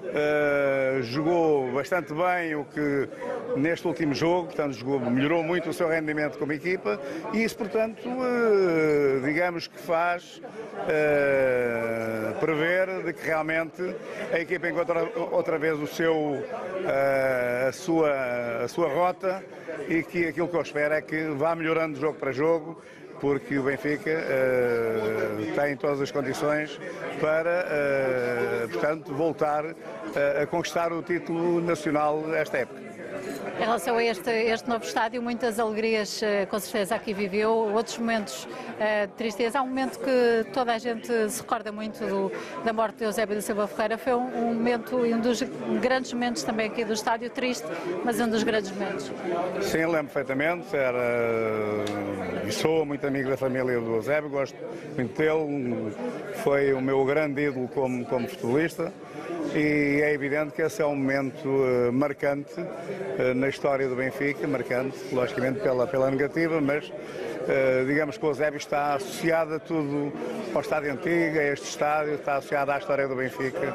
uh, 0.09 1.03
jogou 1.03 1.73
bastante 1.73 2.13
bem 2.13 2.55
o 2.55 2.65
que 2.65 3.09
neste 3.57 3.87
último 3.87 4.15
jogo, 4.15 4.47
portanto, 4.47 4.75
jogou, 4.75 5.01
melhorou 5.01 5.43
muito 5.43 5.71
o 5.71 5.73
seu 5.73 5.89
rendimento 5.89 6.39
como 6.39 6.53
equipa 6.53 7.01
e 7.33 7.43
isso, 7.45 7.57
portanto, 7.57 8.09
uh, 8.09 9.21
digamos 9.25 9.67
que 9.67 9.79
faz 9.79 10.41
prever 12.39 13.03
de 13.03 13.13
que 13.13 13.27
realmente 13.27 13.83
a 14.33 14.39
equipa 14.39 14.69
encontra 14.69 15.09
outra 15.33 15.59
vez 15.59 15.79
o 15.81 15.87
seu, 15.87 16.45
a, 17.67 17.73
sua, 17.73 18.13
a 18.65 18.69
sua 18.69 18.89
rota 18.89 19.43
e 19.89 20.03
que 20.03 20.29
aquilo 20.29 20.47
que 20.47 20.57
eu 20.57 20.61
espero 20.61 20.95
é 20.95 21.01
que 21.01 21.25
vá 21.31 21.55
melhorando 21.55 21.99
jogo 21.99 22.19
para 22.19 22.31
jogo 22.31 22.81
porque 23.21 23.59
o 23.59 23.63
Benfica 23.63 24.11
uh, 24.11 25.55
tem 25.55 25.77
todas 25.77 26.01
as 26.01 26.11
condições 26.11 26.79
para, 27.21 27.67
uh, 27.67 28.69
portanto, 28.69 29.15
voltar 29.15 29.65
uh, 29.65 29.75
a 30.43 30.47
conquistar 30.47 30.93
o 30.93 31.03
título 31.03 31.61
nacional 31.61 32.35
esta 32.35 32.59
época. 32.59 32.86
Em 33.59 33.61
relação 33.61 33.97
a 33.97 34.05
este, 34.05 34.31
este 34.31 34.69
novo 34.69 34.85
estádio, 34.85 35.23
muitas 35.23 35.59
alegrias 35.59 36.21
com 36.51 36.59
certeza 36.59 36.95
aqui 36.95 37.15
viveu, 37.15 37.51
outros 37.53 37.97
momentos 37.97 38.47
de 39.07 39.13
tristeza. 39.17 39.59
Há 39.59 39.63
um 39.63 39.69
momento 39.69 39.99
que 39.99 40.45
toda 40.53 40.75
a 40.75 40.79
gente 40.79 41.07
se 41.31 41.41
recorda 41.41 41.73
muito 41.73 41.99
do, 42.07 42.31
da 42.63 42.73
morte 42.75 42.99
de 42.99 43.05
Eusébio 43.05 43.35
da 43.35 43.41
Silva 43.41 43.67
Ferreira. 43.67 43.97
Foi 43.97 44.13
um, 44.13 44.51
um 44.51 44.55
momento 44.55 44.99
um 44.99 45.21
dos 45.21 45.43
grandes 45.81 46.13
momentos 46.13 46.43
também 46.43 46.67
aqui 46.67 46.85
do 46.85 46.93
estádio, 46.93 47.31
triste, 47.31 47.67
mas 48.05 48.21
um 48.21 48.29
dos 48.29 48.43
grandes 48.43 48.71
momentos. 48.71 49.11
Sim, 49.63 49.87
lembro 49.87 50.13
perfeitamente. 50.13 50.77
Era, 50.77 51.85
e 52.47 52.53
sou 52.53 52.85
muito 52.85 53.07
amigo 53.07 53.31
da 53.31 53.39
família 53.39 53.81
do 53.81 53.95
Eusébio, 53.97 54.29
gosto 54.29 54.57
muito 54.97 55.17
dele. 55.17 55.95
Foi 56.45 56.75
o 56.75 56.81
meu 56.83 57.03
grande 57.07 57.47
ídolo 57.47 57.69
como, 57.69 58.05
como 58.05 58.29
futebolista 58.29 58.93
e 59.57 60.03
é 60.03 60.13
evidente 60.13 60.53
que 60.53 60.61
esse 60.61 60.83
é 60.83 60.87
um 60.87 60.95
momento 60.95 61.49
uh, 61.49 61.91
marcante 61.91 62.61
uh, 62.61 63.35
na 63.35 63.49
história 63.49 63.89
do 63.89 63.97
Benfica, 63.97 64.47
marcante, 64.47 64.99
logicamente, 65.15 65.61
pela, 65.61 65.87
pela 65.87 66.11
negativa, 66.11 66.61
mas 66.61 66.87
uh, 66.89 67.87
digamos 67.87 68.19
que 68.19 68.27
o 68.27 68.29
Eusébio 68.29 68.59
está 68.59 68.95
associado 68.95 69.55
a 69.55 69.59
tudo, 69.59 70.13
ao 70.55 70.61
estádio 70.61 70.93
antigo, 70.93 71.39
a 71.39 71.45
este 71.45 71.71
estádio, 71.71 72.15
está 72.17 72.37
associado 72.37 72.71
à 72.71 72.79
história 72.79 73.09
do 73.09 73.17
Benfica, 73.17 73.75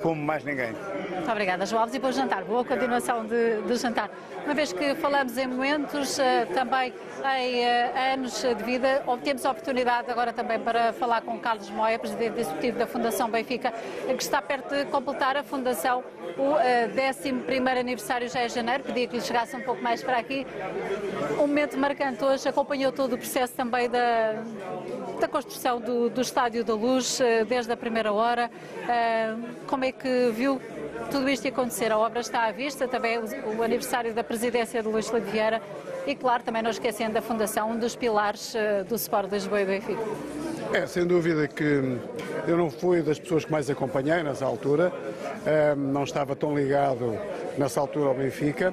como 0.00 0.22
mais 0.22 0.42
ninguém. 0.42 0.72
Muito 1.20 1.32
obrigada, 1.32 1.66
João 1.66 1.82
Alves, 1.82 1.94
e 1.94 1.98
bom 1.98 2.10
jantar. 2.10 2.44
Boa 2.44 2.64
continuação 2.64 3.26
de, 3.26 3.60
de 3.60 3.76
jantar. 3.76 4.10
Uma 4.42 4.54
vez 4.54 4.72
que 4.72 4.94
falamos 4.94 5.36
em 5.36 5.46
momentos, 5.46 6.18
também 6.54 6.94
em 7.38 7.66
anos 8.14 8.40
de 8.40 8.64
vida, 8.64 9.02
temos 9.22 9.44
a 9.44 9.50
oportunidade 9.50 10.10
agora 10.10 10.32
também 10.32 10.58
para 10.58 10.94
falar 10.94 11.20
com 11.20 11.38
Carlos 11.38 11.68
Moia, 11.68 11.98
Presidente 11.98 12.40
Executivo 12.40 12.78
da 12.78 12.86
Fundação 12.86 13.28
Benfica, 13.28 13.70
que 13.70 14.22
está 14.22 14.40
perto 14.40 14.74
de 14.74 14.86
completar 14.86 15.36
a 15.36 15.42
fundação 15.42 16.02
O 16.38 16.52
uh, 16.52 16.58
11 16.58 17.78
aniversário 17.78 18.26
já 18.26 18.40
é 18.40 18.48
janeiro, 18.48 18.82
pedia 18.82 19.06
que 19.06 19.16
lhe 19.16 19.22
chegasse 19.22 19.54
um 19.54 19.60
pouco 19.60 19.82
mais 19.82 20.02
para 20.02 20.16
aqui. 20.16 20.46
Um 21.34 21.46
momento 21.48 21.76
marcante 21.76 22.24
hoje, 22.24 22.48
acompanhou 22.48 22.92
todo 22.92 23.12
o 23.12 23.18
processo 23.18 23.52
também 23.52 23.90
da, 23.90 24.42
da 25.20 25.28
construção 25.28 25.80
do, 25.80 26.08
do 26.08 26.22
Estádio 26.22 26.64
da 26.64 26.74
Luz, 26.74 27.20
desde 27.46 27.70
a 27.70 27.76
primeira 27.76 28.10
hora. 28.10 28.50
Como 29.66 29.84
é 29.84 29.92
que 29.92 30.30
viu 30.30 30.58
tudo 31.10 31.28
isto 31.28 31.46
acontecer? 31.48 31.92
A 31.92 31.98
obra 31.98 32.20
está 32.20 32.44
à 32.44 32.52
vista, 32.52 32.86
também 32.88 33.18
o, 33.18 33.58
o 33.58 33.62
aniversário 33.62 34.12
da 34.12 34.22
presidência 34.24 34.82
de 34.82 34.88
Luís 34.88 35.08
Filipe 35.08 35.30
Vieira 35.30 35.62
e, 36.06 36.14
claro, 36.14 36.42
também 36.42 36.62
não 36.62 36.70
esquecendo 36.70 37.14
da 37.14 37.22
fundação, 37.22 37.70
um 37.70 37.78
dos 37.78 37.94
pilares 37.94 38.54
uh, 38.54 38.84
do 38.88 38.94
Sport 38.94 39.30
Lisboa 39.30 39.60
e 39.60 39.64
Benfica. 39.64 40.02
É, 40.72 40.86
sem 40.86 41.04
dúvida 41.04 41.48
que 41.48 41.98
eu 42.46 42.56
não 42.56 42.70
fui 42.70 43.02
das 43.02 43.18
pessoas 43.18 43.44
que 43.44 43.50
mais 43.50 43.68
acompanhei 43.68 44.22
nessa 44.22 44.44
altura, 44.44 44.92
não 45.76 46.04
estava 46.04 46.36
tão 46.36 46.56
ligado 46.56 47.18
nessa 47.58 47.80
altura 47.80 48.10
ao 48.10 48.14
Benfica. 48.14 48.72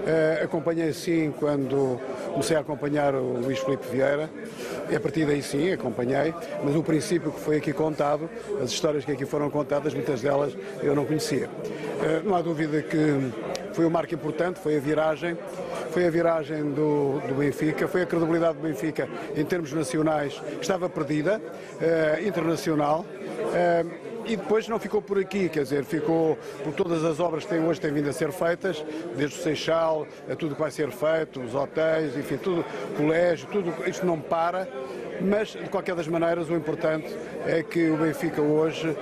Uh, 0.00 0.44
acompanhei 0.44 0.92
sim 0.92 1.32
quando 1.38 2.00
comecei 2.32 2.56
a 2.56 2.60
acompanhar 2.60 3.14
o 3.14 3.38
Luís 3.38 3.58
Filipe 3.58 3.86
Vieira 3.90 4.30
e 4.90 4.96
a 4.96 5.00
partir 5.00 5.26
daí 5.26 5.42
sim 5.42 5.72
acompanhei, 5.72 6.34
mas 6.64 6.74
o 6.74 6.82
princípio 6.82 7.30
que 7.30 7.40
foi 7.40 7.56
aqui 7.56 7.72
contado, 7.72 8.28
as 8.62 8.70
histórias 8.70 9.04
que 9.04 9.12
aqui 9.12 9.26
foram 9.26 9.50
contadas, 9.50 9.92
muitas 9.92 10.22
delas 10.22 10.56
eu 10.82 10.94
não 10.94 11.04
conhecia. 11.04 11.48
Não 12.24 12.34
há 12.34 12.40
dúvida 12.40 12.80
que 12.82 13.30
foi 13.80 13.86
um 13.86 13.90
marco 13.90 14.14
importante, 14.14 14.60
foi 14.60 14.76
a 14.76 14.80
viragem, 14.80 15.38
foi 15.90 16.06
a 16.06 16.10
viragem 16.10 16.64
do, 16.72 17.18
do 17.26 17.34
Benfica, 17.34 17.88
foi 17.88 18.02
a 18.02 18.06
credibilidade 18.06 18.58
do 18.58 18.62
Benfica 18.62 19.08
em 19.34 19.42
termos 19.42 19.72
nacionais 19.72 20.38
estava 20.60 20.86
perdida, 20.86 21.40
uh, 21.40 22.28
internacional. 22.28 23.06
Uh, 23.08 24.10
e 24.26 24.36
depois 24.36 24.68
não 24.68 24.78
ficou 24.78 25.00
por 25.00 25.18
aqui, 25.18 25.48
quer 25.48 25.62
dizer, 25.62 25.82
ficou 25.84 26.36
por 26.62 26.74
todas 26.74 27.02
as 27.06 27.20
obras 27.20 27.44
que 27.44 27.50
têm 27.50 27.64
hoje 27.64 27.80
têm 27.80 27.90
vindo 27.90 28.10
a 28.10 28.12
ser 28.12 28.30
feitas, 28.32 28.84
desde 29.16 29.38
o 29.38 29.42
Seixal, 29.42 30.06
a 30.30 30.36
tudo 30.36 30.54
que 30.54 30.60
vai 30.60 30.70
ser 30.70 30.90
feito, 30.90 31.40
os 31.40 31.54
hotéis, 31.54 32.14
enfim, 32.18 32.36
tudo, 32.36 32.62
colégio, 32.98 33.48
tudo, 33.50 33.72
isto 33.88 34.04
não 34.04 34.20
para, 34.20 34.68
mas 35.22 35.48
de 35.48 35.70
qualquer 35.70 35.94
das 35.94 36.06
maneiras 36.06 36.50
o 36.50 36.54
importante 36.54 37.08
é 37.46 37.62
que 37.62 37.88
o 37.88 37.96
Benfica 37.96 38.42
hoje, 38.42 38.94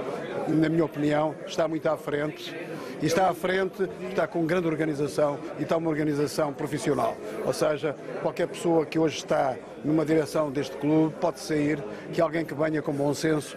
na 0.46 0.68
minha 0.68 0.84
opinião, 0.84 1.34
está 1.44 1.66
muito 1.66 1.88
à 1.88 1.96
frente 1.96 2.54
e 3.00 3.06
está 3.06 3.28
à 3.28 3.34
frente, 3.34 3.88
está 4.08 4.26
com 4.26 4.44
grande 4.46 4.66
organização 4.66 5.38
e 5.58 5.62
está 5.62 5.76
uma 5.76 5.88
organização 5.88 6.52
profissional. 6.52 7.16
Ou 7.44 7.52
seja, 7.52 7.94
qualquer 8.22 8.48
pessoa 8.48 8.84
que 8.84 8.98
hoje 8.98 9.18
está 9.18 9.56
numa 9.84 10.04
direção 10.04 10.50
deste 10.50 10.76
clube 10.76 11.14
pode 11.20 11.38
sair, 11.38 11.82
que 12.12 12.20
alguém 12.20 12.44
que 12.44 12.54
venha 12.54 12.82
com 12.82 12.92
bom 12.92 13.14
senso, 13.14 13.56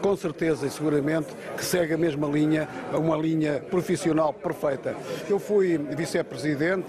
com 0.00 0.16
certeza 0.16 0.66
e 0.66 0.70
seguramente 0.70 1.28
que 1.56 1.64
segue 1.64 1.94
a 1.94 1.98
mesma 1.98 2.26
linha, 2.28 2.68
uma 2.92 3.16
linha 3.16 3.60
profissional 3.70 4.32
perfeita. 4.32 4.94
Eu 5.28 5.38
fui 5.38 5.78
vice-presidente 5.78 6.88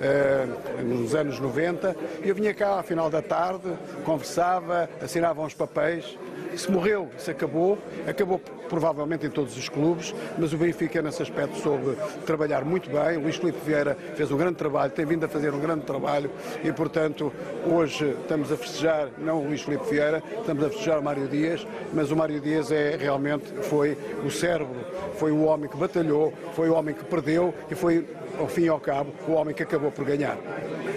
eh, 0.00 0.46
nos 0.82 1.14
anos 1.14 1.38
90 1.38 1.96
e 2.24 2.28
eu 2.28 2.34
vinha 2.34 2.54
cá 2.54 2.78
ao 2.78 2.82
final 2.82 3.10
da 3.10 3.20
tarde, 3.20 3.70
conversava, 4.04 4.88
assinava 5.02 5.42
uns 5.42 5.54
papéis 5.54 6.16
isso 6.52 6.70
morreu, 6.72 7.08
isso 7.16 7.30
acabou, 7.30 7.78
acabou 8.06 8.40
provavelmente 8.70 9.26
em 9.26 9.30
todos 9.30 9.56
os 9.58 9.68
clubes, 9.68 10.14
mas 10.38 10.52
o 10.52 10.56
Benfica 10.56 11.02
nesse 11.02 11.20
aspecto 11.20 11.58
soube 11.58 11.96
trabalhar 12.24 12.64
muito 12.64 12.88
bem. 12.88 13.18
O 13.18 13.22
Luís 13.22 13.36
Filipe 13.36 13.58
Vieira 13.66 13.96
fez 14.14 14.30
um 14.30 14.36
grande 14.36 14.54
trabalho, 14.54 14.92
tem 14.92 15.04
vindo 15.04 15.24
a 15.24 15.28
fazer 15.28 15.52
um 15.52 15.58
grande 15.58 15.84
trabalho 15.84 16.30
e, 16.62 16.72
portanto, 16.72 17.32
hoje 17.66 18.16
estamos 18.22 18.52
a 18.52 18.56
festejar, 18.56 19.08
não 19.18 19.42
o 19.42 19.48
Luís 19.48 19.60
Filipe 19.60 19.84
Vieira, 19.90 20.22
estamos 20.38 20.64
a 20.64 20.68
festejar 20.68 21.00
o 21.00 21.02
Mário 21.02 21.26
Dias, 21.26 21.66
mas 21.92 22.12
o 22.12 22.16
Mário 22.16 22.40
Dias 22.40 22.70
é 22.70 22.96
realmente 22.96 23.52
foi 23.62 23.98
o 24.24 24.30
cérebro, 24.30 24.76
foi 25.16 25.32
o 25.32 25.42
homem 25.42 25.68
que 25.68 25.76
batalhou, 25.76 26.32
foi 26.54 26.70
o 26.70 26.74
homem 26.74 26.94
que 26.94 27.04
perdeu 27.04 27.52
e 27.68 27.74
foi, 27.74 28.06
ao 28.38 28.46
fim 28.46 28.62
e 28.62 28.68
ao 28.68 28.78
cabo, 28.78 29.12
o 29.26 29.32
homem 29.32 29.52
que 29.52 29.64
acabou 29.64 29.90
por 29.90 30.04
ganhar. 30.04 30.38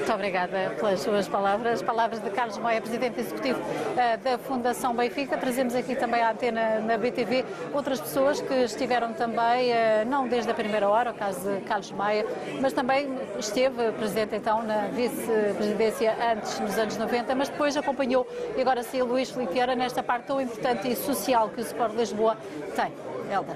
Muito 0.03 0.15
obrigada 0.15 0.75
pelas 0.75 0.99
suas 0.99 1.29
palavras. 1.29 1.81
Palavras 1.81 2.21
de 2.21 2.29
Carlos 2.29 2.57
Moia, 2.57 2.81
Presidente 2.81 3.21
Executivo 3.21 3.61
uh, 3.61 4.17
da 4.21 4.37
Fundação 4.37 4.93
Benfica. 4.93 5.37
Trazemos 5.37 5.73
aqui 5.75 5.95
também 5.95 6.21
à 6.21 6.31
antena 6.31 6.81
na 6.81 6.97
BTV 6.97 7.45
outras 7.73 8.01
pessoas 8.01 8.41
que 8.41 8.53
estiveram 8.53 9.13
também, 9.13 9.71
uh, 9.71 10.05
não 10.05 10.27
desde 10.27 10.51
a 10.51 10.53
primeira 10.53 10.89
hora, 10.89 11.11
o 11.11 11.13
caso 11.13 11.49
de 11.49 11.61
Carlos 11.61 11.89
Maia, 11.91 12.25
mas 12.59 12.73
também 12.73 13.17
esteve 13.39 13.93
presente 13.93 14.35
então 14.35 14.61
na 14.61 14.87
vice-presidência 14.87 16.13
antes, 16.33 16.59
nos 16.59 16.77
anos 16.77 16.97
90, 16.97 17.33
mas 17.33 17.47
depois 17.47 17.77
acompanhou 17.77 18.27
e 18.57 18.61
agora 18.61 18.83
sim 18.83 19.01
Luís 19.01 19.31
Filipe 19.31 19.65
nesta 19.73 20.03
parte 20.03 20.25
tão 20.25 20.41
importante 20.41 20.85
e 20.91 20.97
social 20.97 21.47
que 21.47 21.61
o 21.61 21.63
Sport 21.63 21.95
Lisboa 21.95 22.35
tem. 22.75 23.12
Helder. 23.34 23.55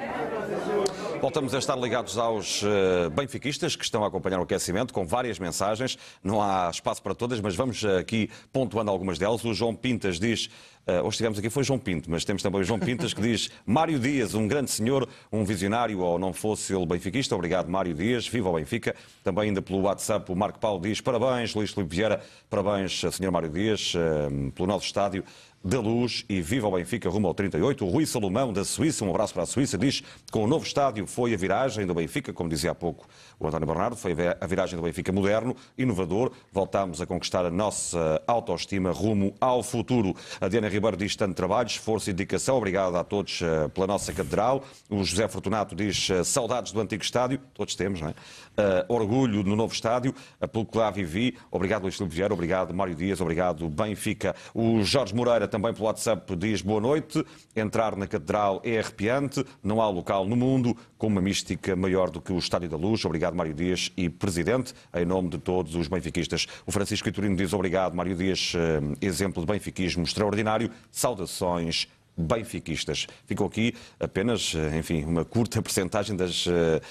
Voltamos 1.22 1.54
a 1.54 1.60
estar 1.60 1.76
ligados 1.76 2.18
aos 2.18 2.64
uh, 2.64 3.10
benfiquistas 3.12 3.76
que 3.76 3.84
estão 3.84 4.04
a 4.04 4.08
acompanhar 4.08 4.40
o 4.40 4.44
aquecimento 4.44 4.94
com 4.94 5.06
várias 5.06 5.38
mensagens. 5.38 5.98
Não 6.24 6.42
há 6.42 6.70
espaço 6.72 7.02
para 7.02 7.14
todas, 7.14 7.40
mas 7.40 7.56
vamos 7.56 7.86
aqui 7.86 8.30
pontuando 8.52 8.90
algumas 8.90 9.20
delas. 9.20 9.44
O 9.46 9.54
João 9.54 9.76
Pintas 9.76 10.20
diz, 10.20 10.46
uh, 10.88 11.02
hoje 11.02 11.10
estivemos 11.10 11.38
aqui 11.38 11.50
foi 11.50 11.64
João 11.64 11.78
Pinto, 11.78 12.10
mas 12.10 12.26
temos 12.26 12.42
também 12.42 12.62
o 12.62 12.64
João 12.64 12.80
Pintas 12.80 13.14
que 13.14 13.22
diz 13.22 13.52
Mário 13.66 14.00
Dias, 14.00 14.34
um 14.34 14.48
grande 14.48 14.72
senhor, 14.72 15.08
um 15.32 15.44
visionário, 15.44 16.00
ou 16.00 16.18
não 16.18 16.34
fosse 16.34 16.74
ele 16.74 16.86
benfiquista. 16.86 17.36
Obrigado, 17.36 17.70
Mário 17.70 17.94
Dias. 17.94 18.28
Viva 18.28 18.50
o 18.50 18.54
Benfica. 18.54 18.96
Também 19.24 19.46
ainda 19.46 19.62
pelo 19.62 19.82
WhatsApp 19.82 20.32
o 20.32 20.36
Marco 20.36 20.60
Paulo 20.60 20.82
diz 20.82 21.02
parabéns, 21.02 21.54
Luís 21.54 21.72
Filipe 21.72 21.96
Vieira, 21.96 22.22
parabéns, 22.50 23.00
Sr. 23.00 23.32
Mário 23.32 23.50
Dias, 23.50 23.94
uh, 23.94 24.52
pelo 24.52 24.68
nosso 24.68 24.86
estádio 24.86 25.24
da 25.64 25.80
Luz 25.80 26.24
e 26.30 26.42
viva 26.42 26.68
o 26.68 26.72
Benfica 26.72 27.10
rumo 27.10 27.28
ao 27.28 27.34
38. 27.34 27.86
O 27.86 27.90
Rui 27.90 28.06
Salomão, 28.06 28.54
da 28.54 28.64
Suíça, 28.64 29.04
um 29.04 29.10
abraço 29.10 29.34
para 29.34 29.44
a 29.44 29.46
Suíça, 29.46 29.78
diz 29.78 30.02
que 30.02 30.32
com 30.32 30.44
o 30.44 30.48
novo 30.48 30.66
estádio 30.66 31.06
foi 31.06 31.34
a 31.34 31.38
viragem 31.38 31.86
do 31.86 31.94
Benfica, 31.94 32.32
como 32.32 32.50
dizia 32.50 32.72
há 32.72 32.76
pouco 32.76 33.08
o 33.40 33.48
António 33.48 33.68
Bernardo, 33.68 33.96
foi 33.96 34.16
a 34.40 34.48
viragem 34.48 34.76
do 34.78 34.82
Benfica 34.82 35.12
moderno, 35.12 35.56
inovador. 35.78 36.32
Voltámos 36.52 37.02
a 37.02 37.06
conquistar 37.06 37.46
a 37.46 37.52
nossa 37.52 38.22
autoestima 38.26 38.92
rumo 38.92 39.34
ao 39.40 39.62
futuro. 39.62 40.16
A 40.42 40.48
Diana 40.48 40.68
Ribeiro 40.68 40.98
diz 40.98 41.16
tanto 41.16 41.36
trabalho, 41.36 41.68
esforço 41.68 42.10
e 42.10 42.14
dedicação. 42.14 42.58
Obrigado 42.58 42.96
a 42.96 43.04
todos 43.04 43.42
eh, 43.42 43.68
pela 43.70 43.86
nossa 43.86 44.12
catedral. 44.12 44.64
O 44.90 45.04
José 45.04 45.28
Fortunato 45.28 45.76
diz 45.76 46.10
eh, 46.10 46.24
saudades 46.24 46.72
do 46.72 46.82
antigo 46.82 47.04
estádio. 47.04 47.40
Todos 47.54 47.76
temos, 47.76 48.02
não 48.02 48.10
é? 48.10 48.14
Uh, 48.58 48.92
orgulho 48.92 49.44
no 49.44 49.56
novo 49.56 49.72
estádio, 49.72 50.16
pelo 50.52 50.66
que 50.66 50.76
lá 50.76 50.90
vivi. 50.90 51.38
Obrigado, 51.52 51.84
Luís 51.84 51.96
Filipe 51.96 52.16
Vieira. 52.16 52.34
Obrigado, 52.34 52.74
Mário 52.74 52.96
Dias. 52.96 53.22
Obrigado, 53.22 53.70
Benfica. 53.70 54.36
O 54.52 54.82
Jorge 54.82 55.14
Moreira 55.14 55.48
também 55.48 55.57
pelo 55.60 55.86
WhatsApp 55.86 56.36
diz 56.36 56.62
boa 56.62 56.80
noite. 56.80 57.24
Entrar 57.56 57.96
na 57.96 58.08
Catedral 58.08 58.62
é 58.64 58.80
arrepiante. 58.80 59.44
Não 59.64 59.82
há 59.82 59.90
local 59.90 60.26
no 60.26 60.36
mundo 60.36 60.76
com 60.98 61.08
uma 61.08 61.22
mística 61.22 61.76
maior 61.76 62.10
do 62.10 62.22
que 62.22 62.32
o 62.32 62.38
Estádio 62.38 62.70
da 62.70 62.78
Luz. 62.78 63.04
Obrigado, 63.06 63.36
Mário 63.36 63.54
Dias 63.54 63.92
e 63.98 64.10
Presidente, 64.10 64.74
em 64.94 65.06
nome 65.06 65.30
de 65.30 65.38
todos 65.38 65.76
os 65.76 65.88
benfiquistas. 65.88 66.48
O 66.66 66.72
Francisco 66.72 67.10
Iturino 67.10 67.36
diz 67.36 67.54
obrigado, 67.54 67.96
Mário 67.96 68.16
Dias, 68.16 68.54
eh, 68.56 69.06
exemplo 69.06 69.46
de 69.46 69.52
benfiquismo 69.52 70.04
extraordinário. 70.04 70.70
Saudações 70.92 71.88
benfiquistas. 72.18 73.08
Ficou 73.26 73.48
aqui 73.48 73.76
apenas, 74.00 74.54
eh, 74.56 74.78
enfim, 74.78 75.04
uma 75.06 75.24
curta 75.24 75.62
percentagem 75.64 76.16
das 76.16 76.46
eh, 76.48 76.82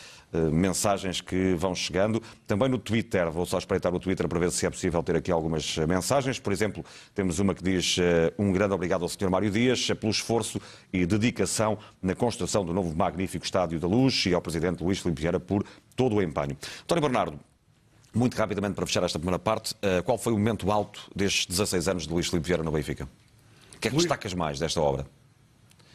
mensagens 0.52 1.20
que 1.20 1.54
vão 1.54 1.74
chegando. 1.74 2.22
Também 2.46 2.68
no 2.68 2.78
Twitter, 2.78 3.30
vou 3.30 3.46
só 3.46 3.58
espreitar 3.58 3.94
o 3.94 4.00
Twitter 4.00 4.28
para 4.28 4.38
ver 4.38 4.50
se 4.50 4.66
é 4.66 4.70
possível 4.70 5.02
ter 5.02 5.16
aqui 5.16 5.30
algumas 5.30 5.76
eh, 5.78 5.86
mensagens. 5.86 6.38
Por 6.38 6.52
exemplo, 6.52 6.84
temos 7.14 7.38
uma 7.38 7.54
que 7.54 7.62
diz 7.62 7.96
eh, 7.98 8.32
um 8.38 8.52
grande 8.52 8.74
obrigado 8.74 9.02
ao 9.02 9.08
Sr. 9.08 9.30
Mário 9.30 9.50
Dias 9.50 9.86
pelo 9.98 10.10
esforço 10.10 10.60
e 10.92 11.06
dedicação 11.06 11.78
na 12.02 12.14
construção 12.14 12.64
do 12.64 12.72
novo 12.72 12.94
magnífico 12.96 13.44
Estádio 13.44 13.78
da 13.78 13.86
Luz 13.86 14.26
e 14.26 14.34
ao 14.34 14.42
Presidente 14.42 14.82
Luís 14.82 14.98
Filipe 14.98 15.20
Vieira 15.20 15.40
por 15.40 15.64
todo 15.94 16.16
o 16.16 16.22
empenho. 16.22 16.56
António 16.82 17.02
Bernardo, 17.02 17.40
muito 18.12 18.34
rapidamente 18.36 18.74
para 18.74 18.86
fechar 18.86 19.02
esta 19.02 19.18
primeira 19.18 19.38
parte, 19.38 19.74
qual 20.04 20.16
foi 20.16 20.32
o 20.32 20.38
momento 20.38 20.70
alto 20.70 21.10
destes 21.14 21.46
16 21.46 21.88
anos 21.88 22.06
de 22.06 22.12
Luís 22.12 22.28
Filipe 22.28 22.46
Vieira 22.46 22.62
no 22.62 22.70
Benfica? 22.70 23.08
O 23.74 23.78
que 23.78 23.88
é 23.88 23.90
que 23.90 23.96
destacas 23.96 24.32
mais 24.32 24.58
desta 24.58 24.80
obra? 24.80 25.06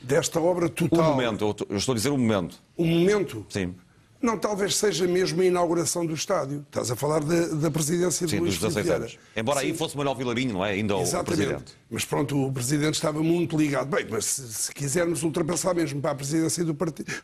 Desta 0.01 0.39
obra 0.39 0.69
total? 0.69 1.11
Um 1.11 1.15
momento, 1.15 1.55
eu 1.69 1.77
estou 1.77 1.93
a 1.93 1.95
dizer 1.95 2.09
um 2.09 2.17
momento. 2.17 2.61
Um 2.77 2.85
momento? 2.85 3.45
Sim. 3.49 3.75
Não, 4.21 4.37
talvez 4.37 4.75
seja 4.75 5.07
mesmo 5.07 5.41
a 5.41 5.45
inauguração 5.45 6.05
do 6.05 6.13
estádio. 6.13 6.63
Estás 6.67 6.91
a 6.91 6.95
falar 6.95 7.23
da, 7.23 7.47
da 7.47 7.71
presidência 7.71 8.27
Sim, 8.27 8.35
de 8.35 8.39
Luís 8.39 8.59
dos 8.59 8.73
16 8.75 8.89
anos. 8.89 9.19
Embora 9.35 9.61
Sim. 9.61 9.65
aí 9.65 9.73
fosse 9.73 9.97
Manuel 9.97 10.15
Vilarinho, 10.15 10.53
não 10.53 10.65
é? 10.65 10.73
Ainda 10.73 10.95
Exatamente. 10.95 11.21
o 11.21 11.35
presidente. 11.35 11.73
Mas 11.89 12.05
pronto, 12.05 12.47
o 12.47 12.51
presidente 12.51 12.93
estava 12.93 13.23
muito 13.23 13.57
ligado. 13.57 13.89
Bem, 13.89 14.05
mas 14.09 14.25
se, 14.25 14.53
se 14.53 14.73
quisermos 14.73 15.23
ultrapassar 15.23 15.73
mesmo 15.73 15.99
para 15.99 16.11
a 16.11 16.15
presidência 16.15 16.63
do, 16.63 16.77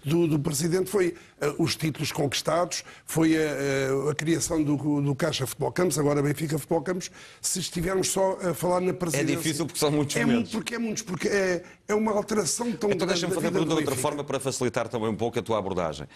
do, 0.04 0.28
do 0.28 0.40
presidente, 0.40 0.90
foi 0.90 1.14
uh, 1.42 1.64
os 1.64 1.76
títulos 1.76 2.12
conquistados, 2.12 2.84
foi 3.06 3.36
a, 3.38 3.94
uh, 3.94 4.10
a 4.10 4.16
criação 4.16 4.64
do, 4.64 5.02
do, 5.02 5.16
Caixa 5.16 5.46
Futebol 5.46 5.72
Campos, 5.72 6.00
agora 6.00 6.22
Benfica 6.24 6.58
Futebol 6.58 6.82
Campos. 6.82 7.12
Se 7.40 7.60
estivermos 7.60 8.10
só 8.10 8.38
a 8.42 8.54
falar 8.56 8.82
na 8.82 8.94
presidência. 8.94 9.34
É 9.34 9.36
difícil 9.36 9.66
porque 9.68 9.80
são 9.80 9.92
muitos 9.92 10.16
é 10.16 10.26
momentos. 10.26 10.52
Porque 10.52 10.74
é 10.74 10.80
muitos, 10.80 11.04
porque 11.04 11.28
é, 11.28 11.64
é 11.88 11.94
uma 11.94 12.12
alteração 12.12 12.72
tão 12.72 12.90
então, 12.90 12.90
grande. 12.90 12.96
Então 12.96 13.08
deixa-me 13.08 13.34
fazer 13.36 13.48
a 13.48 13.52
pergunta 13.52 13.76
de 13.76 13.82
outra 13.82 13.96
forma 13.96 14.24
para 14.24 14.40
facilitar 14.40 14.88
também 14.88 15.10
um 15.10 15.16
pouco 15.16 15.38
a 15.38 15.42
tua 15.44 15.60
abordagem. 15.60 16.08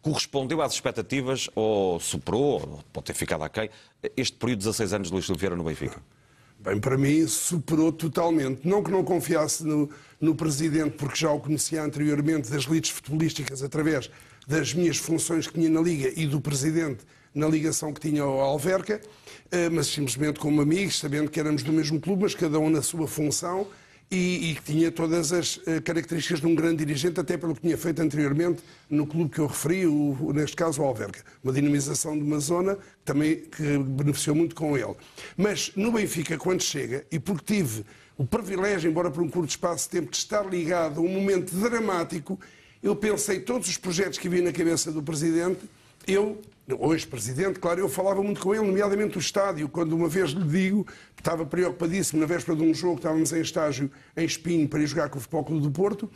Correspondeu 0.00 0.62
às 0.62 0.72
expectativas 0.72 1.50
ou 1.54 1.98
superou, 2.00 2.60
ou 2.60 2.84
pode 2.92 3.06
ter 3.06 3.14
ficado 3.14 3.42
aquém, 3.42 3.68
este 4.16 4.36
período 4.36 4.60
de 4.60 4.66
16 4.66 4.92
anos 4.94 5.08
de 5.08 5.14
Luís 5.14 5.26
Silveira 5.26 5.56
no 5.56 5.64
Benfica? 5.64 6.00
Bem, 6.60 6.80
para 6.80 6.96
mim 6.98 7.26
superou 7.26 7.92
totalmente. 7.92 8.66
Não 8.66 8.82
que 8.82 8.90
não 8.90 9.04
confiasse 9.04 9.64
no, 9.64 9.88
no 10.20 10.34
Presidente, 10.34 10.96
porque 10.96 11.16
já 11.16 11.30
o 11.30 11.38
conhecia 11.38 11.82
anteriormente 11.82 12.50
das 12.50 12.64
lides 12.64 12.90
futebolísticas 12.90 13.62
através 13.62 14.10
das 14.46 14.72
minhas 14.72 14.96
funções 14.96 15.46
que 15.46 15.54
tinha 15.54 15.70
na 15.70 15.80
Liga 15.80 16.12
e 16.16 16.26
do 16.26 16.40
Presidente 16.40 17.04
na 17.34 17.46
ligação 17.46 17.92
que 17.92 18.00
tinha 18.00 18.22
ao 18.22 18.40
Alverca, 18.40 19.00
eh, 19.50 19.68
mas 19.68 19.86
simplesmente 19.86 20.40
como 20.40 20.60
amigos, 20.60 20.98
sabendo 20.98 21.30
que 21.30 21.38
éramos 21.38 21.62
do 21.62 21.72
mesmo 21.72 22.00
clube, 22.00 22.22
mas 22.22 22.34
cada 22.34 22.58
um 22.58 22.70
na 22.70 22.82
sua 22.82 23.06
função 23.06 23.68
e, 24.10 24.54
que 24.54 24.62
tinha 24.72 24.90
todas 24.90 25.32
as 25.32 25.60
eh, 25.66 25.80
características 25.80 26.40
de 26.40 26.46
um 26.46 26.54
grande 26.54 26.84
dirigente, 26.84 27.20
até 27.20 27.36
pelo 27.36 27.54
que 27.54 27.60
tinha 27.60 27.76
feito 27.76 28.00
anteriormente 28.00 28.62
no 28.88 29.06
clube 29.06 29.30
que 29.30 29.38
eu 29.38 29.46
referi, 29.46 29.86
o- 29.86 30.32
neste 30.32 30.56
caso 30.56 30.80
o 30.80 30.84
Alverca. 30.84 31.22
Uma 31.44 31.52
dinamização 31.52 32.16
de 32.16 32.22
uma 32.24 32.38
zona 32.38 32.78
também 33.04 33.36
que 33.36 33.78
beneficiou 33.78 34.34
muito 34.34 34.54
com 34.54 34.76
ele. 34.78 34.94
Mas 35.36 35.72
no 35.76 35.92
Benfica, 35.92 36.38
quando 36.38 36.62
chega, 36.62 37.04
e 37.12 37.18
porque 37.18 37.54
tive 37.56 37.84
o 38.16 38.24
privilégio, 38.24 38.90
embora 38.90 39.10
por 39.10 39.22
um 39.22 39.28
curto 39.28 39.50
espaço 39.50 39.84
de 39.84 39.90
tempo, 39.90 40.10
de 40.10 40.16
estar 40.16 40.42
ligado 40.48 41.00
a 41.00 41.02
um 41.02 41.08
momento 41.08 41.54
dramático, 41.54 42.40
eu 42.82 42.96
pensei 42.96 43.40
todos 43.40 43.68
os 43.68 43.76
projetos 43.76 44.18
que 44.18 44.26
havia 44.26 44.42
na 44.42 44.52
cabeça 44.52 44.90
do 44.90 45.02
Presidente, 45.02 45.60
eu, 46.06 46.40
hoje 46.78 47.06
Presidente, 47.06 47.58
claro, 47.58 47.80
eu 47.80 47.88
falava 47.88 48.22
muito 48.22 48.40
com 48.40 48.54
ele, 48.54 48.66
nomeadamente 48.66 49.16
o 49.16 49.20
estádio, 49.20 49.68
quando 49.68 49.94
uma 49.94 50.08
vez 50.08 50.30
lhe 50.30 50.44
digo, 50.44 50.86
estava 51.16 51.46
preocupadíssimo 51.46 52.20
na 52.20 52.26
véspera 52.26 52.56
de 52.56 52.64
um 52.64 52.74
jogo, 52.74 52.96
estávamos 52.96 53.32
em 53.32 53.40
estágio 53.40 53.90
em 54.16 54.24
Espinho 54.24 54.68
para 54.68 54.80
ir 54.80 54.86
jogar 54.86 55.08
com 55.08 55.18
o 55.18 55.20
Futebol 55.20 55.44
Clube 55.44 55.62
do 55.62 55.70
Porto, 55.70 56.10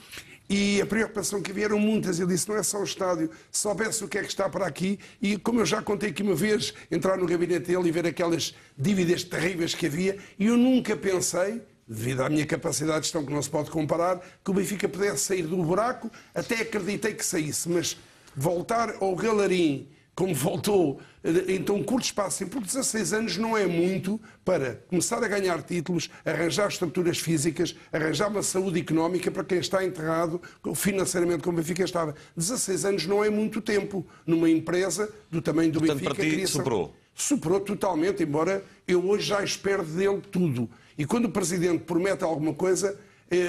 e 0.49 0.83
a 0.83 0.87
preocupação 0.87 1.41
que 1.41 1.51
havia 1.51 1.65
eram 1.65 1.79
muitas. 1.79 2.19
Ele 2.19 2.29
disse: 2.29 2.47
não 2.47 2.57
é 2.57 2.63
só 2.63 2.81
o 2.81 2.85
estádio, 2.85 3.31
se 3.51 3.63
soubesse 3.63 4.05
o 4.05 4.09
que 4.09 4.19
é 4.19 4.23
que 4.23 4.29
está 4.29 4.51
para 4.51 4.67
aqui. 4.67 4.99
E 5.21 5.39
como 5.39 5.61
eu 5.61 5.65
já 5.65 5.81
contei 5.81 6.11
aqui 6.11 6.23
uma 6.23 6.35
vez, 6.35 6.75
entrar 6.91 7.17
no 7.17 7.25
gabinete 7.25 7.69
dele 7.69 7.89
e 7.89 7.91
ver 7.91 8.07
aquelas 8.07 8.55
dívidas 8.77 9.25
terríveis 9.25 9.75
que 9.75 9.87
havia, 9.87 10.19
e 10.39 10.47
eu 10.49 10.57
nunca 10.59 10.95
pensei, 10.95 11.63
devido 11.89 12.21
à 12.21 12.29
minha 12.29 12.45
capacidade 12.45 13.01
de 13.01 13.05
gestão 13.07 13.25
que 13.25 13.33
não 13.33 13.41
se 13.41 13.49
pode 13.49 13.71
comparar, 13.71 14.21
que 14.45 14.51
o 14.51 14.55
Benfica 14.55 14.87
pudesse 14.87 15.21
sair 15.21 15.47
do 15.47 15.57
buraco. 15.57 16.11
Até 16.35 16.57
acreditei 16.57 17.15
que 17.15 17.25
saísse, 17.25 17.69
mas 17.71 17.97
voltar 18.37 18.97
ao 19.01 19.17
galarim 19.17 19.89
como 20.15 20.35
voltou 20.35 21.01
em 21.49 21.63
tão 21.63 21.83
curto 21.83 22.05
espaço, 22.05 22.47
por 22.47 22.61
16 22.63 23.13
anos, 23.15 23.37
não 23.39 23.57
é 23.57 23.67
muito 23.67 24.21
para 24.45 24.75
começar 24.89 25.23
a 25.25 25.29
ganhar 25.29 25.63
títulos, 25.63 26.11
arranjar 26.25 26.69
estruturas 26.69 27.19
físicas, 27.19 27.75
arranjar 27.91 28.29
uma 28.29 28.43
saúde 28.43 28.81
económica 28.81 29.31
para 29.31 29.43
quem 29.45 29.59
está 29.59 29.83
enterrado 29.85 30.41
financeiramente 30.75 31.43
como 31.43 31.57
o 31.59 31.61
Benfica 31.63 31.85
estava. 31.85 32.15
16 32.37 32.85
anos 32.85 33.07
não 33.07 33.25
é 33.25 33.31
muito 33.31 33.61
tempo 33.63 34.07
numa 34.27 34.51
empresa 34.51 35.09
do 35.31 35.41
tamanho 35.41 35.73
do 35.73 35.79
Portanto, 35.79 35.97
Benfica. 35.99 36.15
para 36.15 36.25
ti, 36.25 36.31
criação- 36.33 36.59
superou. 36.61 36.95
Superou 37.15 37.61
totalmente, 37.61 38.23
embora 38.23 38.65
eu 38.89 39.07
hoje 39.09 39.27
já 39.29 39.43
espero 39.45 39.85
dele 39.85 40.21
tudo. 40.31 40.69
E 40.97 41.05
quando 41.07 41.27
o 41.27 41.31
Presidente 41.31 41.85
promete 41.85 42.25
alguma 42.25 42.53
coisa, 42.55 42.99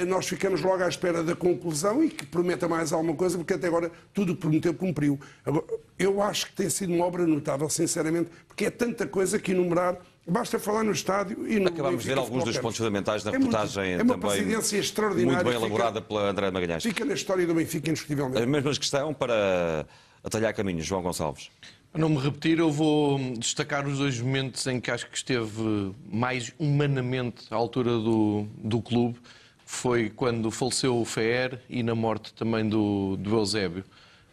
nós 0.06 0.26
ficamos 0.26 0.62
logo 0.62 0.82
à 0.82 0.88
espera 0.88 1.22
da 1.22 1.34
conclusão 1.36 2.02
e 2.02 2.08
que 2.08 2.24
prometa 2.24 2.66
mais 2.68 2.92
alguma 2.92 3.14
coisa, 3.14 3.36
porque 3.36 3.54
até 3.54 3.66
agora 3.66 3.90
tudo 4.12 4.32
o 4.32 4.34
que 4.34 4.40
prometeu 4.40 4.72
cumpriu. 4.74 5.18
Agora, 5.44 5.64
eu 5.98 6.22
acho 6.22 6.46
que 6.46 6.52
tem 6.54 6.70
sido 6.70 6.92
uma 6.92 7.04
obra 7.04 7.26
notável, 7.26 7.68
sinceramente, 7.68 8.30
porque 8.48 8.64
é 8.66 8.70
tanta 8.70 9.06
coisa 9.06 9.38
que 9.38 9.52
enumerar. 9.52 9.98
Basta 10.26 10.58
falar 10.58 10.82
no 10.84 10.92
estádio 10.92 11.46
e 11.46 11.60
no 11.60 11.68
Acabámos 11.68 12.02
de 12.02 12.08
ver 12.08 12.16
alguns 12.16 12.44
dos 12.44 12.56
pontos 12.56 12.78
fundamentais 12.78 13.22
da 13.22 13.30
É 13.30 13.38
muito- 13.38 13.50
reportagem 13.52 13.92
é 13.92 14.02
uma 14.02 14.14
também 14.14 14.30
presidência 14.30 14.78
extraordinária, 14.78 15.32
muito 15.34 15.44
bem 15.44 15.52
fica- 15.52 15.66
elaborada 15.66 16.00
pela 16.00 16.30
André 16.30 16.50
Magalhães. 16.50 16.82
Fica 16.82 17.04
na 17.04 17.12
história 17.12 17.46
do 17.46 17.54
Benfica, 17.54 17.90
indiscutivelmente. 17.90 18.42
A 18.42 18.46
mesma 18.46 18.72
questão 18.74 19.12
para 19.12 19.86
atalhar 20.22 20.54
caminhos, 20.54 20.86
João 20.86 21.02
Gonçalves. 21.02 21.50
Para 21.92 22.00
não 22.00 22.08
me 22.08 22.16
repetir, 22.18 22.58
eu 22.58 22.72
vou 22.72 23.18
destacar 23.38 23.86
os 23.86 23.98
dois 23.98 24.18
momentos 24.18 24.66
em 24.66 24.80
que 24.80 24.90
acho 24.90 25.06
que 25.10 25.16
esteve 25.16 25.92
mais 26.10 26.52
humanamente 26.58 27.44
à 27.50 27.54
altura 27.56 27.90
do, 27.90 28.46
do 28.56 28.80
clube. 28.80 29.18
Foi 29.64 30.10
quando 30.10 30.50
faleceu 30.50 30.98
o 30.98 31.04
Fer 31.04 31.60
e 31.68 31.82
na 31.82 31.94
morte 31.94 32.32
também 32.34 32.68
do, 32.68 33.16
do 33.16 33.36
Eusébio. 33.36 33.84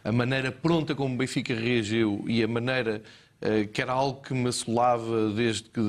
A 0.04 0.12
maneira 0.12 0.50
pronta 0.50 0.94
como 0.94 1.14
o 1.14 1.16
Benfica 1.16 1.54
reagiu 1.54 2.24
e 2.26 2.42
a 2.42 2.48
maneira 2.48 3.02
eh, 3.44 3.64
que 3.64 3.82
era 3.82 3.92
algo 3.92 4.22
que 4.22 4.32
me 4.32 4.48
assolava 4.48 5.30
desde, 5.30 5.64
que, 5.64 5.80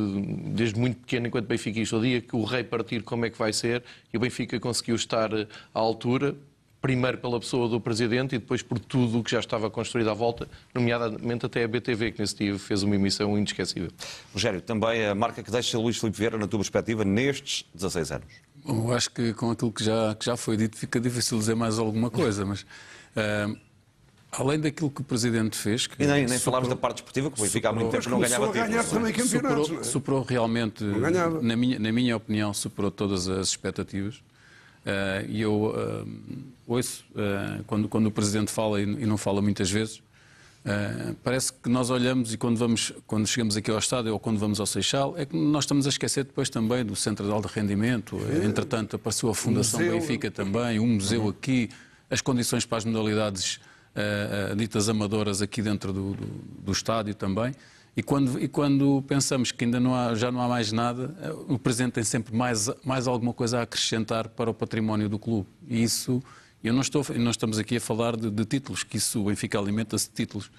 desde 0.56 0.80
muito 0.80 1.02
pequeno, 1.02 1.28
enquanto 1.28 1.46
benfiquista. 1.46 1.96
O 1.96 2.02
dia 2.02 2.20
que 2.20 2.36
o 2.36 2.44
rei 2.44 2.64
partir, 2.64 3.04
como 3.04 3.26
é 3.26 3.30
que 3.30 3.38
vai 3.38 3.54
ser? 3.54 3.84
E 4.12 4.18
o 4.18 4.20
Benfica 4.20 4.60
conseguiu 4.60 4.96
estar 4.96 5.32
eh, 5.32 5.48
à 5.72 5.80
altura 5.80 6.36
primeiro 6.82 7.20
pela 7.20 7.40
pessoa 7.40 7.70
do 7.70 7.80
Presidente 7.80 8.36
e 8.36 8.40
depois 8.40 8.62
por 8.62 8.78
tudo 8.78 9.20
o 9.20 9.24
que 9.24 9.32
já 9.32 9.40
estava 9.40 9.70
construído 9.70 10.10
à 10.10 10.14
volta, 10.14 10.50
nomeadamente 10.74 11.46
até 11.46 11.64
a 11.64 11.68
BTV, 11.68 12.12
que 12.12 12.20
nesse 12.20 12.36
dia 12.36 12.60
fez 12.60 12.84
uma 12.84 12.96
emissão 12.96 13.38
inesquecível. 13.38 13.90
Rogério, 14.34 14.60
também 14.60 15.06
a 15.06 15.16
marca 15.16 15.42
que 15.42 15.50
deixa 15.50 15.78
Luís 15.78 15.98
Filipe 15.98 16.18
Vieira, 16.18 16.38
na 16.38 16.48
tua 16.48 16.60
perspectiva, 16.60 17.06
nestes 17.06 17.66
16 17.74 18.12
anos. 18.12 18.43
Bom, 18.66 18.88
Eu 18.90 18.94
acho 18.94 19.10
que 19.12 19.34
com 19.34 19.52
aquilo 19.52 19.72
que 19.72 19.84
já, 19.84 20.16
que 20.16 20.26
já 20.26 20.38
foi 20.38 20.56
dito 20.58 20.78
fica 20.78 21.00
difícil 21.00 21.38
dizer 21.38 21.56
mais 21.56 21.78
alguma 21.80 22.10
coisa, 22.10 22.46
mas 22.46 22.66
ah, 23.16 23.54
além 24.32 24.60
daquilo 24.60 24.90
que 24.90 25.02
o 25.02 25.04
Presidente 25.04 25.58
fez. 25.58 25.88
Que 25.88 26.02
E 26.02 26.08
nem, 26.08 26.26
nem 26.26 26.40
falámos 26.40 26.70
da 26.70 26.76
parte 26.76 26.98
esportiva, 26.98 27.30
que 27.30 27.40
o 27.40 27.44
Benfica 27.44 27.70
há 27.70 27.74
muito 27.74 27.92
tempo 27.92 28.10
não 28.10 28.20
ganhava 28.20 28.48
títulos. 28.48 29.30
superou, 29.30 29.68
não 29.70 29.80
é? 29.80 29.84
superou 29.84 30.22
realmente, 30.24 30.84
na 31.42 31.56
minha, 31.56 31.80
na 31.80 31.92
minha 31.92 32.18
opinião, 32.18 32.54
superou 32.54 32.92
todas 32.92 33.28
as 33.28 33.50
expectativas. 33.50 34.22
Ah, 34.86 35.24
E 35.28 35.42
eu 35.42 35.74
ah, 35.76 36.06
ouço, 36.68 37.06
quando, 37.68 37.88
quando 37.88 38.08
o 38.08 38.12
Presidente 38.12 38.52
fala 38.52 38.82
e 38.82 38.84
e 38.84 39.06
não 39.06 39.18
fala 39.18 39.42
muitas 39.42 39.70
vezes, 39.70 40.02
ah, 40.66 41.14
parece 41.24 41.52
que 41.52 41.70
nós 41.70 41.90
olhamos 41.90 42.34
e 42.34 42.38
quando, 42.38 42.58
vamos, 42.58 42.94
quando 43.06 43.28
chegamos 43.28 43.58
aqui 43.58 43.70
ao 43.70 43.78
estádio 43.78 44.14
ou 44.14 44.20
quando 44.20 44.40
vamos 44.40 44.60
ao 44.60 44.66
Seixal, 44.66 45.14
é 45.18 45.26
que 45.26 45.36
nós 45.36 45.66
estamos 45.66 45.86
a 45.86 45.90
esquecer 45.90 46.24
depois 46.24 46.50
também 46.50 46.86
do 46.86 46.96
Centro 46.96 47.26
de 47.26 47.32
Alto 47.32 47.48
Rendimento. 47.48 48.18
É. 48.30 48.46
Entretanto, 48.46 48.96
apareceu 48.96 49.30
a 49.30 49.36
Fundação 49.36 49.80
Museu. 49.80 50.00
Benfica 50.00 50.32
também, 50.32 50.80
um 50.80 50.88
museu 50.88 51.28
aqui, 51.28 51.70
as 52.10 52.22
condições 52.22 52.66
para 52.66 52.78
as 52.78 52.86
modalidades 52.86 53.60
ah, 53.96 54.52
ah, 54.52 54.56
ditas 54.56 54.88
amadoras 54.88 55.42
aqui 55.42 55.62
dentro 55.62 55.92
do, 55.92 56.14
do, 56.14 56.26
do 56.66 56.72
estádio 56.72 57.14
também. 57.14 57.54
E 57.96 58.02
quando, 58.02 58.40
e 58.42 58.48
quando 58.48 59.04
pensamos 59.04 59.52
que 59.52 59.66
ainda 59.66 59.80
não 59.80 59.94
há, 59.94 60.16
já 60.16 60.32
não 60.32 60.42
há 60.42 60.48
mais 60.48 60.72
nada, 60.72 61.16
eh, 61.22 61.32
o 61.48 61.60
Presidente 61.60 61.94
tem 61.94 62.04
sempre 62.04 62.36
mais, 62.36 62.68
mais 62.84 63.08
alguma 63.08 63.34
coisa 63.34 63.60
a 63.60 63.62
acrescentar 63.62 64.30
para 64.30 64.50
o 64.50 64.54
património 64.54 65.08
do 65.08 65.20
clube. 65.20 65.48
E 65.68 65.84
isso, 65.84 66.20
eu 66.64 66.74
não 66.74 66.82
estou, 66.82 67.06
não 67.18 67.32
estamos 67.32 67.58
aqui 67.60 67.78
a 67.78 67.82
falar 67.82 68.16
de, 68.16 68.30
de 68.30 68.46
títulos, 68.46 68.84
que 68.84 68.98
isso 68.98 69.22
o 69.22 69.26
Benfica 69.26 69.60
alimenta-se 69.60 70.08
de 70.10 70.14
títulos. 70.16 70.50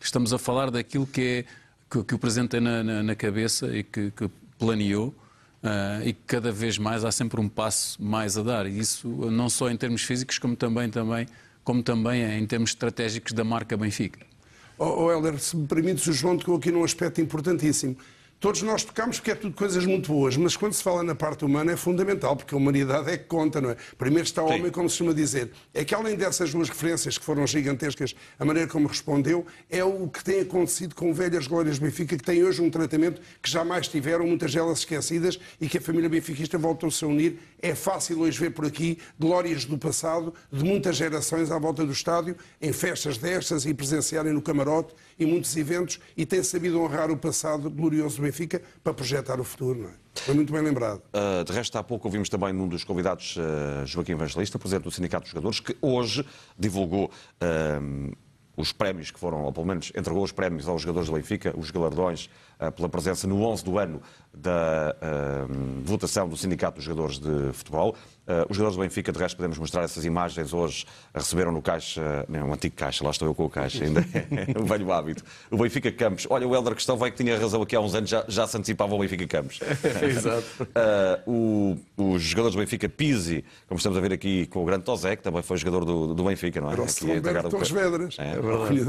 Estamos 0.00 0.32
a 0.32 0.38
falar 0.38 0.70
daquilo 0.70 1.06
que, 1.06 1.20
é, 1.20 1.44
que, 1.90 2.02
que 2.04 2.14
o 2.14 2.18
Presidente 2.18 2.50
tem 2.50 2.60
na, 2.60 2.82
na- 2.82 3.02
na 3.02 3.14
cabeça 3.14 3.74
e 3.76 3.82
que, 3.82 4.10
que 4.10 4.28
planeou. 4.58 5.14
ah, 5.62 6.00
e 6.04 6.12
que 6.12 6.20
cada 6.26 6.52
vez 6.52 6.76
mais 6.76 7.04
há 7.04 7.10
sempre 7.12 7.40
um 7.40 7.48
passo 7.48 8.02
mais 8.02 8.36
a 8.36 8.42
dar. 8.42 8.66
E 8.66 8.78
isso 8.78 9.08
não 9.30 9.48
só 9.48 9.70
em 9.70 9.76
termos 9.76 10.02
físicos, 10.02 10.38
como 10.38 10.54
também, 10.56 10.90
também, 10.90 11.26
como 11.62 11.82
também 11.82 12.22
em 12.38 12.46
termos 12.46 12.70
estratégicos 12.70 13.32
da 13.32 13.44
marca 13.44 13.76
Benfica. 13.76 14.20
Oh, 14.76 15.04
oh 15.04 15.10
Helder, 15.12 15.38
se 15.40 15.56
me 15.56 15.66
permites, 15.66 16.06
o 16.06 16.12
João 16.12 16.36
tocou 16.36 16.56
aqui 16.56 16.70
num 16.70 16.84
aspecto 16.84 17.20
importantíssimo. 17.20 17.96
Todos 18.40 18.62
nós 18.62 18.84
tocamos 18.84 19.18
porque 19.18 19.30
é 19.30 19.34
tudo 19.34 19.54
coisas 19.54 19.86
muito 19.86 20.12
boas, 20.12 20.36
mas 20.36 20.54
quando 20.54 20.74
se 20.74 20.82
fala 20.82 21.02
na 21.02 21.14
parte 21.14 21.44
humana 21.44 21.72
é 21.72 21.76
fundamental, 21.76 22.36
porque 22.36 22.54
a 22.54 22.58
humanidade 22.58 23.10
é 23.10 23.16
que 23.16 23.24
conta, 23.24 23.60
não 23.60 23.70
é? 23.70 23.76
Primeiro 23.96 24.24
está 24.24 24.42
o 24.42 24.46
homem, 24.46 24.70
como 24.70 24.88
se 24.88 24.98
costuma 24.98 25.14
dizer. 25.14 25.50
É 25.72 25.82
que 25.82 25.94
além 25.94 26.14
dessas 26.14 26.52
duas 26.52 26.68
referências 26.68 27.16
que 27.16 27.24
foram 27.24 27.46
gigantescas, 27.46 28.14
a 28.38 28.44
maneira 28.44 28.68
como 28.68 28.86
respondeu, 28.86 29.46
é 29.70 29.82
o 29.82 30.08
que 30.08 30.22
tem 30.22 30.40
acontecido 30.40 30.94
com 30.94 31.12
velhas 31.14 31.46
glórias 31.46 31.78
do 31.78 31.84
Benfica, 31.84 32.16
que 32.16 32.22
têm 32.22 32.44
hoje 32.44 32.60
um 32.60 32.68
tratamento 32.68 33.20
que 33.42 33.50
jamais 33.50 33.88
tiveram, 33.88 34.26
muitas 34.26 34.52
delas 34.52 34.80
esquecidas, 34.80 35.38
e 35.60 35.68
que 35.68 35.78
a 35.78 35.80
família 35.80 36.08
benfiquista 36.08 36.58
voltou-se 36.58 37.02
a 37.04 37.08
unir. 37.08 37.38
É 37.62 37.74
fácil 37.74 38.20
hoje 38.20 38.38
ver 38.38 38.50
por 38.50 38.66
aqui 38.66 38.98
glórias 39.18 39.64
do 39.64 39.78
passado, 39.78 40.34
de 40.52 40.62
muitas 40.62 40.96
gerações 40.96 41.50
à 41.50 41.58
volta 41.58 41.84
do 41.84 41.92
estádio, 41.92 42.36
em 42.60 42.72
festas 42.72 43.16
destas 43.16 43.64
e 43.64 43.72
presenciarem 43.72 44.32
no 44.32 44.42
camarote 44.42 44.94
e 45.18 45.24
muitos 45.24 45.56
eventos, 45.56 45.98
e 46.16 46.26
tem 46.26 46.42
sabido 46.42 46.80
honrar 46.80 47.10
o 47.10 47.16
passado 47.16 47.70
glorioso 47.70 48.20
Benfica 48.24 48.60
para 48.82 48.92
projetar 48.92 49.40
o 49.40 49.44
futuro. 49.44 49.78
Não 49.78 49.88
é? 49.88 49.92
Foi 50.14 50.34
muito 50.34 50.52
bem 50.52 50.62
lembrado. 50.62 51.02
Uh, 51.12 51.44
de 51.44 51.52
resto, 51.52 51.76
há 51.76 51.82
pouco 51.82 52.08
ouvimos 52.08 52.28
também 52.28 52.52
num 52.52 52.68
dos 52.68 52.84
convidados, 52.84 53.36
uh, 53.36 53.86
Joaquim 53.86 54.12
Evangelista, 54.12 54.58
presidente 54.58 54.84
do 54.84 54.90
Sindicato 54.90 55.24
dos 55.24 55.30
Jogadores, 55.30 55.60
que 55.60 55.76
hoje 55.82 56.24
divulgou 56.58 57.10
um, 57.80 58.12
os 58.56 58.72
prémios 58.72 59.10
que 59.10 59.18
foram, 59.18 59.42
ou 59.42 59.52
pelo 59.52 59.66
menos 59.66 59.92
entregou 59.96 60.22
os 60.22 60.32
prémios 60.32 60.68
aos 60.68 60.82
jogadores 60.82 61.08
do 61.08 61.14
Benfica, 61.14 61.52
os 61.58 61.70
galardões 61.70 62.30
uh, 62.60 62.70
pela 62.72 62.88
presença 62.88 63.26
no 63.26 63.42
11 63.42 63.64
do 63.64 63.78
ano 63.78 64.00
da 64.32 64.96
votação 65.84 66.28
do 66.28 66.36
Sindicato 66.36 66.76
dos 66.76 66.84
Jogadores 66.84 67.18
de 67.18 67.52
Futebol. 67.52 67.94
Uh, 68.26 68.46
os 68.48 68.56
jogadores 68.56 68.76
do 68.76 68.82
Benfica, 68.82 69.12
de 69.12 69.18
resto, 69.18 69.36
podemos 69.36 69.58
mostrar 69.58 69.82
essas 69.82 70.02
imagens 70.04 70.54
hoje, 70.54 70.86
receberam 71.14 71.52
no 71.52 71.60
caixa, 71.60 72.24
não, 72.26 72.48
um 72.48 72.52
antigo 72.54 72.74
caixa, 72.74 73.04
lá 73.04 73.10
estou 73.10 73.28
eu 73.28 73.34
com 73.34 73.44
o 73.44 73.50
caixa, 73.50 73.84
ainda 73.84 74.00
é 74.00 74.56
um 74.58 74.64
velho 74.64 74.90
hábito. 74.92 75.22
O 75.50 75.58
Benfica 75.58 75.92
Campos. 75.92 76.26
Olha, 76.30 76.48
o 76.48 76.54
Helder 76.54 76.74
Questão 76.74 76.96
vai 76.96 77.10
que 77.10 77.22
tinha 77.22 77.38
razão 77.38 77.60
aqui 77.60 77.76
há 77.76 77.80
uns 77.80 77.94
anos, 77.94 78.08
já, 78.08 78.24
já 78.26 78.46
se 78.46 78.56
antecipava 78.56 78.94
o 78.94 78.98
Benfica 78.98 79.26
Campos. 79.26 79.60
Exato. 80.02 80.46
Uh, 81.26 81.78
o- 81.98 82.14
os 82.14 82.22
jogadores 82.22 82.54
do 82.56 82.60
Benfica, 82.60 82.88
Pizzi, 82.88 83.44
como 83.68 83.76
estamos 83.78 83.98
a 83.98 84.00
ver 84.00 84.12
aqui 84.14 84.46
com 84.46 84.62
o 84.62 84.64
grande 84.64 84.84
Tosé, 84.84 85.16
que 85.16 85.22
também 85.22 85.42
foi 85.42 85.58
jogador 85.58 85.84
do, 85.84 86.14
do 86.14 86.24
Benfica, 86.24 86.60
não 86.62 86.70
é? 86.70 86.72
Era 86.72 86.80
o 86.82 86.84
Aqui 86.84 86.92
vedras. 87.70 88.16
É, 88.18 88.32
É 88.32 88.40
verdade. 88.40 88.62
A 88.64 88.66
cunha 88.66 88.84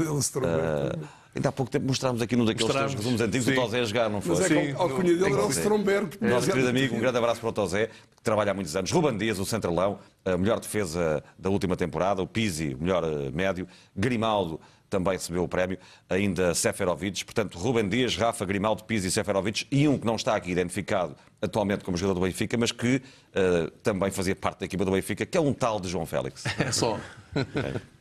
dele. 0.92 1.06
Uh, 1.36 1.46
Ainda 1.46 1.48
há 1.50 1.52
pouco 1.52 1.70
tempo 1.70 1.86
mostrámos 1.86 2.22
aqui 2.22 2.34
num 2.34 2.44
daqueles 2.44 2.72
teus 2.72 2.94
resumos 2.94 3.20
antigos 3.20 3.48
o. 3.48 3.54
Tozé 3.54 3.80
a 3.80 3.84
jogar, 3.84 4.08
não 4.08 4.20
foi? 4.20 4.36
Mas 4.36 4.44
é 4.44 4.48
que 4.48 4.72
a 4.72 4.78
alcunha 4.78 5.14
dele 5.14 5.32
era 5.32 5.46
o 5.46 5.50
Stromberg. 5.50 6.18
Nosso 6.20 6.50
querido 6.50 6.68
amigo, 6.68 6.96
um 6.96 7.00
grande 7.00 7.18
abraço 7.18 7.40
para 7.40 7.50
o 7.50 7.52
Tozé, 7.52 7.86
que 8.16 8.22
trabalha 8.22 8.50
há 8.50 8.54
muitos 8.54 8.74
anos. 8.74 8.90
Ruben 8.90 9.16
Dias, 9.16 9.38
o 9.38 9.44
centralão, 9.44 9.98
a 10.24 10.36
melhor 10.36 10.60
defesa 10.60 11.22
da 11.38 11.50
última 11.50 11.76
temporada. 11.76 12.22
O 12.22 12.26
Pizzi, 12.26 12.74
o 12.74 12.82
melhor 12.82 13.04
eh, 13.04 13.30
médio. 13.30 13.66
Grimaldo 13.94 14.60
também 14.88 15.14
recebeu 15.14 15.42
o 15.42 15.48
prémio. 15.48 15.78
Ainda 16.08 16.54
Seferovic. 16.54 17.24
Portanto, 17.24 17.58
Ruben 17.58 17.88
Dias, 17.88 18.16
Rafa, 18.16 18.44
Grimaldo, 18.44 18.84
Pizzi 18.84 19.08
e 19.08 19.10
Seferovic. 19.10 19.66
E 19.70 19.86
um 19.88 19.98
que 19.98 20.06
não 20.06 20.16
está 20.16 20.36
aqui 20.36 20.50
identificado 20.50 21.16
atualmente 21.40 21.84
como 21.84 21.96
jogador 21.96 22.20
do 22.20 22.26
Benfica, 22.26 22.56
mas 22.56 22.72
que 22.72 23.02
eh, 23.34 23.70
também 23.82 24.10
fazia 24.10 24.34
parte 24.34 24.60
da 24.60 24.66
equipa 24.66 24.84
do 24.84 24.90
Benfica, 24.92 25.26
que 25.26 25.36
é 25.36 25.40
um 25.40 25.52
tal 25.52 25.78
de 25.78 25.88
João 25.88 26.06
Félix. 26.06 26.44
É 26.58 26.72
só. 26.72 26.98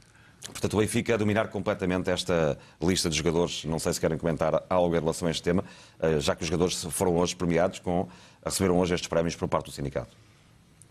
Portanto, 0.52 0.74
o 0.76 0.78
Benfica 0.78 1.14
a 1.14 1.18
dominar 1.18 1.48
completamente 1.48 2.10
esta 2.10 2.58
lista 2.82 3.10
de 3.10 3.18
jogadores. 3.18 3.66
Não 3.66 3.80
sei 3.80 3.93
se 3.93 4.00
querem 4.00 4.18
comentar 4.18 4.64
algo 4.70 4.96
em 4.96 5.00
relação 5.00 5.28
a 5.28 5.32
este 5.32 5.43
tema, 5.43 5.64
eh, 6.00 6.20
já 6.20 6.36
que 6.36 6.43
os 6.43 6.48
jogadores 6.48 6.84
foram 6.91 7.18
hoje 7.18 7.36
premiados, 7.36 7.80
com, 7.80 8.08
receberam 8.43 8.78
hoje 8.78 8.93
estes 8.93 9.08
prémios 9.08 9.36
por 9.36 9.48
parte 9.48 9.66
do 9.66 9.72
sindicato. 9.72 10.16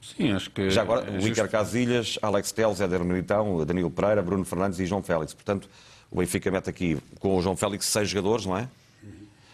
Sim, 0.03 0.33
acho 0.33 0.51
que. 0.51 0.69
Já 0.71 0.83
agora, 0.83 1.11
é 1.11 1.19
o 1.19 1.27
Iker. 1.27 1.49
Casilhas, 1.49 2.19
Alex 2.21 2.53
Teles, 2.53 2.81
Éder 2.81 3.03
Militão, 3.05 3.65
Danilo 3.65 3.91
Pereira, 3.91 4.23
Bruno 4.23 4.45
Fernandes 4.45 4.79
e 4.79 4.87
João 4.87 5.03
Félix. 5.03 5.33
Portanto, 5.33 5.69
o 6.11 6.19
Benfica 6.19 6.51
mete 6.51 6.69
aqui 6.69 6.99
com 7.19 7.37
o 7.37 7.41
João 7.41 7.57
Félix 7.57 7.87
seis 7.87 8.09
jogadores, 8.09 8.45
não 8.45 8.57
é? 8.57 8.69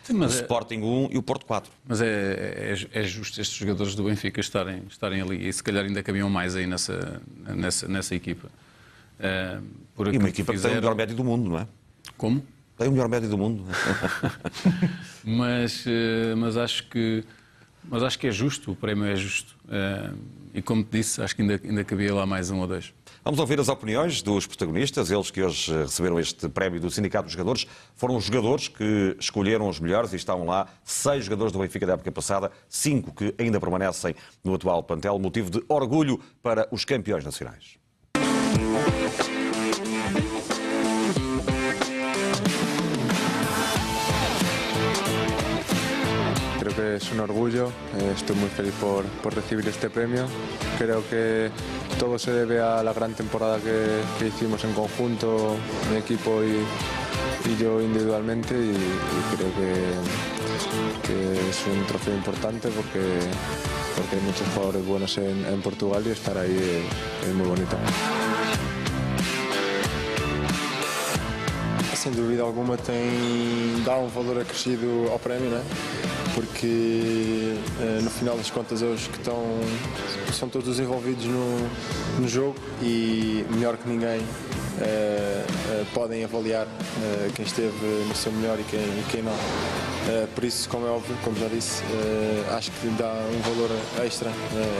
Sim, 0.02 0.14
mas 0.14 0.34
o 0.34 0.38
é- 0.38 0.40
Sporting 0.40 0.80
1 0.80 1.08
e 1.12 1.18
o 1.18 1.22
Porto 1.22 1.46
4. 1.46 1.70
Mas 1.86 2.00
é, 2.00 2.74
é, 2.92 3.00
é 3.00 3.02
justo 3.04 3.40
estes 3.40 3.56
jogadores 3.56 3.94
do 3.94 4.04
Benfica 4.04 4.40
estarem, 4.40 4.82
estarem 4.88 5.20
ali 5.20 5.46
e 5.46 5.52
se 5.52 5.62
calhar 5.62 5.84
ainda 5.84 6.02
cabiam 6.02 6.28
mais 6.28 6.56
aí 6.56 6.66
nessa, 6.66 7.22
nessa, 7.54 7.86
nessa 7.86 8.14
equipa. 8.14 8.48
Por 9.94 10.12
E 10.12 10.18
uma 10.18 10.28
equipa 10.28 10.52
que 10.52 10.60
tem 10.60 10.72
o 10.72 10.74
melhor 10.76 10.94
médio 10.94 11.14
do 11.14 11.24
mundo, 11.24 11.50
não 11.50 11.58
é? 11.58 11.68
Como? 12.16 12.42
Tem 12.76 12.88
o 12.88 12.92
melhor 12.92 13.08
médio 13.08 13.28
do 13.28 13.36
mundo. 13.36 13.64
mas, 15.22 15.84
eh, 15.86 16.34
mas, 16.34 16.56
acho 16.56 16.88
que, 16.88 17.22
mas 17.84 18.02
acho 18.02 18.18
que 18.18 18.26
é 18.26 18.30
justo, 18.30 18.72
o 18.72 18.76
prémio 18.76 19.04
é 19.04 19.14
justo. 19.14 19.54
Eh, 19.68 20.12
e 20.54 20.62
como 20.62 20.82
te 20.82 20.98
disse, 20.98 21.22
acho 21.22 21.36
que 21.36 21.42
ainda, 21.42 21.60
ainda 21.62 21.84
cabia 21.84 22.14
lá 22.14 22.24
mais 22.24 22.50
um 22.50 22.60
ou 22.60 22.66
dois. 22.66 22.92
Vamos 23.22 23.38
ouvir 23.38 23.60
as 23.60 23.68
opiniões 23.68 24.22
dos 24.22 24.46
protagonistas, 24.46 25.10
eles 25.10 25.30
que 25.30 25.42
hoje 25.42 25.70
receberam 25.70 26.18
este 26.18 26.48
prémio 26.48 26.80
do 26.80 26.90
Sindicato 26.90 27.24
dos 27.24 27.32
Jogadores. 27.32 27.66
Foram 27.94 28.16
os 28.16 28.24
jogadores 28.24 28.66
que 28.66 29.14
escolheram 29.20 29.68
os 29.68 29.78
melhores 29.78 30.14
e 30.14 30.16
estão 30.16 30.46
lá 30.46 30.66
seis 30.82 31.26
jogadores 31.26 31.52
do 31.52 31.58
Benfica 31.58 31.86
da 31.86 31.92
época 31.92 32.10
passada, 32.10 32.50
cinco 32.68 33.12
que 33.14 33.34
ainda 33.38 33.60
permanecem 33.60 34.14
no 34.42 34.54
atual 34.54 34.82
plantel, 34.82 35.18
motivo 35.18 35.50
de 35.50 35.62
orgulho 35.68 36.18
para 36.42 36.66
os 36.72 36.86
campeões 36.86 37.22
nacionais. 37.22 37.79
Es 47.00 47.10
un 47.12 47.20
orgullo, 47.20 47.68
eh, 47.98 48.12
estoy 48.14 48.36
muy 48.36 48.48
feliz 48.50 48.74
por, 48.80 49.04
por 49.22 49.34
recibir 49.34 49.66
este 49.68 49.88
premio. 49.88 50.26
Creo 50.78 51.02
que 51.08 51.50
todo 51.98 52.18
se 52.18 52.32
debe 52.32 52.60
a 52.60 52.82
la 52.82 52.92
gran 52.92 53.14
temporada 53.14 53.58
que, 53.58 54.02
que 54.18 54.28
hicimos 54.28 54.62
en 54.64 54.72
conjunto, 54.74 55.56
mi 55.90 55.96
equipo 55.96 56.42
y, 56.44 56.58
y 57.50 57.56
yo 57.56 57.80
individualmente 57.80 58.54
y, 58.54 58.74
creo 59.36 59.50
que, 59.54 61.08
que 61.08 61.50
es 61.50 61.64
un 61.66 61.86
trofeo 61.86 62.14
importante 62.14 62.68
porque, 62.68 63.00
porque 63.96 64.16
hay 64.16 64.22
muchos 64.22 64.46
jugadores 64.54 64.86
buenos 64.86 65.18
en, 65.18 65.62
Portugal 65.62 66.02
y 66.06 66.10
estar 66.10 66.36
ahí 66.36 66.84
es, 67.22 67.28
es 67.28 67.34
muy 67.34 67.46
bonito. 67.46 67.76
Sem 72.00 72.12
dúvida 72.12 72.42
alguma 72.42 72.78
tem 72.78 73.82
dá 73.84 73.94
um 73.98 74.08
valor 74.08 74.40
acrescido 74.40 75.10
ao 75.12 75.18
prémio, 75.18 75.50
né? 75.50 75.62
Porque 76.34 77.56
eh, 77.80 78.00
no 78.02 78.10
final 78.10 78.36
das 78.36 78.50
contas 78.50 78.82
eles 78.82 79.06
que 79.06 79.18
estão 79.18 79.42
são 80.32 80.48
todos 80.48 80.78
envolvidos 80.78 81.24
no, 81.24 81.68
no 82.18 82.28
jogo 82.28 82.56
e 82.82 83.44
melhor 83.50 83.76
que 83.76 83.88
ninguém 83.88 84.20
eh, 84.80 85.44
eh, 85.68 85.84
podem 85.92 86.24
avaliar 86.24 86.66
eh, 86.66 87.30
quem 87.34 87.44
esteve 87.44 87.86
no 88.08 88.14
seu 88.14 88.32
melhor 88.32 88.58
e 88.58 88.64
quem, 88.64 88.80
e 88.80 89.04
quem 89.10 89.22
não. 89.22 89.34
Por 90.34 90.42
isso, 90.42 90.68
como 90.68 90.86
é 90.86 90.90
óbvio, 90.90 91.14
como 91.22 91.38
já 91.38 91.46
disse, 91.46 91.84
acho 92.56 92.70
que 92.72 92.88
dá 92.98 93.12
um 93.12 93.54
valor 93.54 93.70
extra 94.04 94.30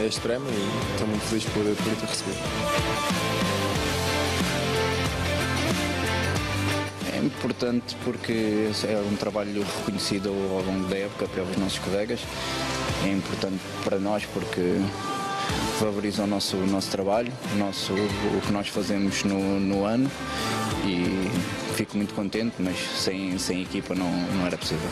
a 0.01 0.05
este 0.05 0.19
prémio 0.19 0.49
e 0.49 0.93
estou 0.93 1.07
muito 1.07 1.21
feliz 1.21 1.45
por, 1.45 1.63
por 1.63 1.95
ter 1.95 2.05
recebido. 2.05 3.70
Importante 7.23 7.95
porque 8.03 8.69
é 8.87 8.97
um 9.11 9.15
trabalho 9.15 9.63
reconhecido 9.77 10.29
ao 10.29 10.63
longo 10.63 10.87
da 10.87 10.97
época 10.97 11.27
pelos 11.27 11.55
nossos 11.57 11.79
colegas. 11.79 12.19
É 13.05 13.09
importante 13.09 13.61
para 13.83 13.99
nós 13.99 14.25
porque 14.25 14.79
valoriza 15.79 16.23
o 16.23 16.27
nosso, 16.27 16.57
o 16.57 16.67
nosso 16.67 16.89
trabalho, 16.91 17.31
o, 17.53 17.57
nosso, 17.57 17.93
o 17.93 18.41
que 18.45 18.51
nós 18.51 18.67
fazemos 18.67 19.23
no, 19.23 19.59
no 19.59 19.85
ano 19.85 20.09
e 20.85 21.29
fico 21.75 21.97
muito 21.97 22.13
contente, 22.13 22.55
mas 22.59 22.77
sem, 22.77 23.37
sem 23.37 23.61
equipa 23.61 23.95
não, 23.95 24.11
não 24.11 24.45
era 24.45 24.57
possível. 24.57 24.89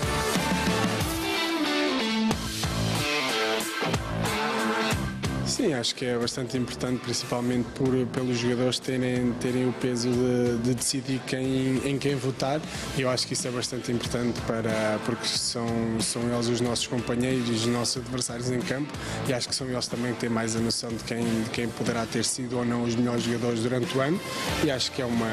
Sim, 5.59 5.73
acho 5.73 5.93
que 5.93 6.05
é 6.05 6.17
bastante 6.17 6.57
importante, 6.57 7.01
principalmente 7.01 7.67
por, 7.75 7.93
pelos 8.13 8.37
jogadores 8.37 8.79
terem, 8.79 9.33
terem 9.41 9.67
o 9.67 9.73
peso 9.73 10.09
de, 10.09 10.57
de 10.63 10.73
decidir 10.73 11.19
quem, 11.27 11.81
em 11.85 11.97
quem 11.99 12.15
votar. 12.15 12.61
E 12.97 13.01
eu 13.01 13.09
acho 13.09 13.27
que 13.27 13.33
isso 13.33 13.45
é 13.45 13.51
bastante 13.51 13.91
importante 13.91 14.39
para, 14.47 14.97
porque 15.05 15.27
são, 15.27 15.67
são 15.99 16.21
eles 16.33 16.47
os 16.47 16.61
nossos 16.61 16.87
companheiros, 16.87 17.49
os 17.49 17.65
nossos 17.65 17.97
adversários 17.97 18.49
em 18.49 18.61
campo. 18.61 18.89
E 19.27 19.33
acho 19.33 19.49
que 19.49 19.55
são 19.55 19.67
eles 19.67 19.85
também 19.85 20.13
que 20.13 20.21
têm 20.21 20.29
mais 20.29 20.55
a 20.55 20.59
noção 20.59 20.91
de 20.91 21.03
quem, 21.03 21.25
de 21.43 21.49
quem 21.49 21.67
poderá 21.67 22.05
ter 22.05 22.23
sido 22.23 22.59
ou 22.59 22.63
não 22.63 22.83
os 22.83 22.95
melhores 22.95 23.23
jogadores 23.23 23.59
durante 23.59 23.97
o 23.97 23.99
ano. 23.99 24.17
E 24.63 24.71
acho 24.71 24.93
que 24.93 25.01
é 25.01 25.05
uma, 25.05 25.27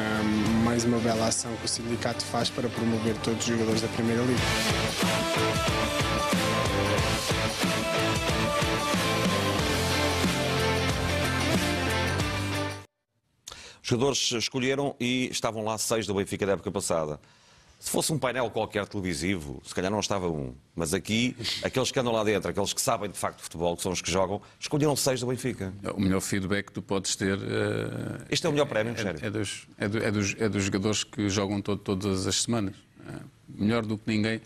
mais 0.64 0.84
uma 0.84 0.98
bela 0.98 1.28
ação 1.28 1.52
que 1.60 1.66
o 1.66 1.68
sindicato 1.68 2.24
faz 2.24 2.50
para 2.50 2.68
promover 2.68 3.14
todos 3.18 3.38
os 3.38 3.46
jogadores 3.46 3.80
da 3.80 3.86
Primeira 3.86 4.22
Liga. 4.22 4.42
Jogadores 13.88 14.32
escolheram 14.32 14.94
e 15.00 15.28
estavam 15.30 15.64
lá 15.64 15.78
seis 15.78 16.06
do 16.06 16.14
Benfica 16.14 16.44
da 16.46 16.52
época 16.52 16.70
passada. 16.70 17.20
Se 17.78 17.90
fosse 17.90 18.10
um 18.10 18.18
painel 18.18 18.48
qualquer 18.50 18.86
televisivo, 18.86 19.60
se 19.64 19.74
calhar 19.74 19.90
não 19.90 20.00
estava 20.00 20.28
um. 20.28 20.54
Mas 20.74 20.94
aqui, 20.94 21.36
aqueles 21.62 21.90
que 21.92 22.00
andam 22.00 22.10
lá 22.12 22.24
dentro, 22.24 22.50
aqueles 22.50 22.72
que 22.72 22.80
sabem 22.80 23.10
de 23.10 23.18
facto 23.18 23.36
de 23.36 23.42
futebol, 23.42 23.76
que 23.76 23.82
são 23.82 23.92
os 23.92 24.00
que 24.00 24.10
jogam, 24.10 24.40
escolheram 24.58 24.96
seis 24.96 25.20
do 25.20 25.26
Benfica. 25.26 25.74
O 25.94 26.00
melhor 26.00 26.20
feedback 26.22 26.66
que 26.66 26.72
tu 26.72 26.80
podes 26.80 27.14
ter. 27.16 27.38
eh, 27.38 28.24
Este 28.30 28.46
é 28.46 28.48
o 28.48 28.52
melhor 28.52 28.64
prémio, 28.66 28.94
é, 28.94 28.96
sério. 28.96 29.20
é 29.22 29.30
dos, 29.30 29.66
é, 29.78 29.88
do- 29.88 29.98
é 30.02 30.10
dos, 30.10 30.34
é 30.38 30.48
dos 30.48 30.64
jogadores 30.64 31.04
que 31.04 31.28
jogam 31.28 31.60
todo- 31.60 31.78
todas 31.80 32.26
as 32.26 32.42
semanas. 32.42 32.74
Eh, 33.06 33.12
melhor 33.46 33.84
do 33.84 33.98
que 33.98 34.04
ninguém. 34.10 34.40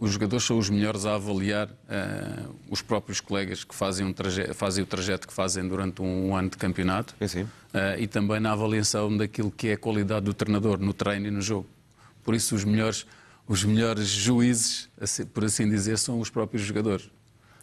Os 0.00 0.12
jogadores 0.12 0.44
são 0.46 0.58
os 0.58 0.70
melhores 0.70 1.04
a 1.04 1.16
avaliar 1.16 1.68
eh, 1.88 2.44
os 2.70 2.80
próprios 2.80 3.20
colegas 3.20 3.64
que 3.64 3.74
fazem, 3.74 4.06
um 4.06 4.14
fazem 4.54 4.84
o 4.84 4.86
trajeto 4.86 5.26
que 5.26 5.34
fazem 5.34 5.66
durante 5.66 6.00
um 6.00 6.36
ano 6.36 6.50
de 6.50 6.56
campeonato 6.56 7.14
Eh, 7.74 7.96
e 8.02 8.06
também 8.06 8.38
na 8.40 8.52
avaliação 8.52 9.14
daquilo 9.16 9.50
que 9.50 9.68
é 9.68 9.72
a 9.72 9.76
qualidade 9.76 10.24
do 10.24 10.32
treinador 10.32 10.78
no 10.78 10.92
treino 10.94 11.26
e 11.26 11.30
no 11.30 11.42
jogo. 11.42 11.66
Por 12.24 12.34
isso, 12.34 12.54
os 12.54 12.62
melhores, 12.64 13.06
os 13.46 13.64
melhores 13.64 14.06
juízes, 14.08 14.88
assim- 15.00 15.26
por 15.26 15.44
assim 15.44 15.68
dizer, 15.68 15.98
são 15.98 16.20
os 16.20 16.30
próprios 16.30 16.62
jogadores. 16.62 17.10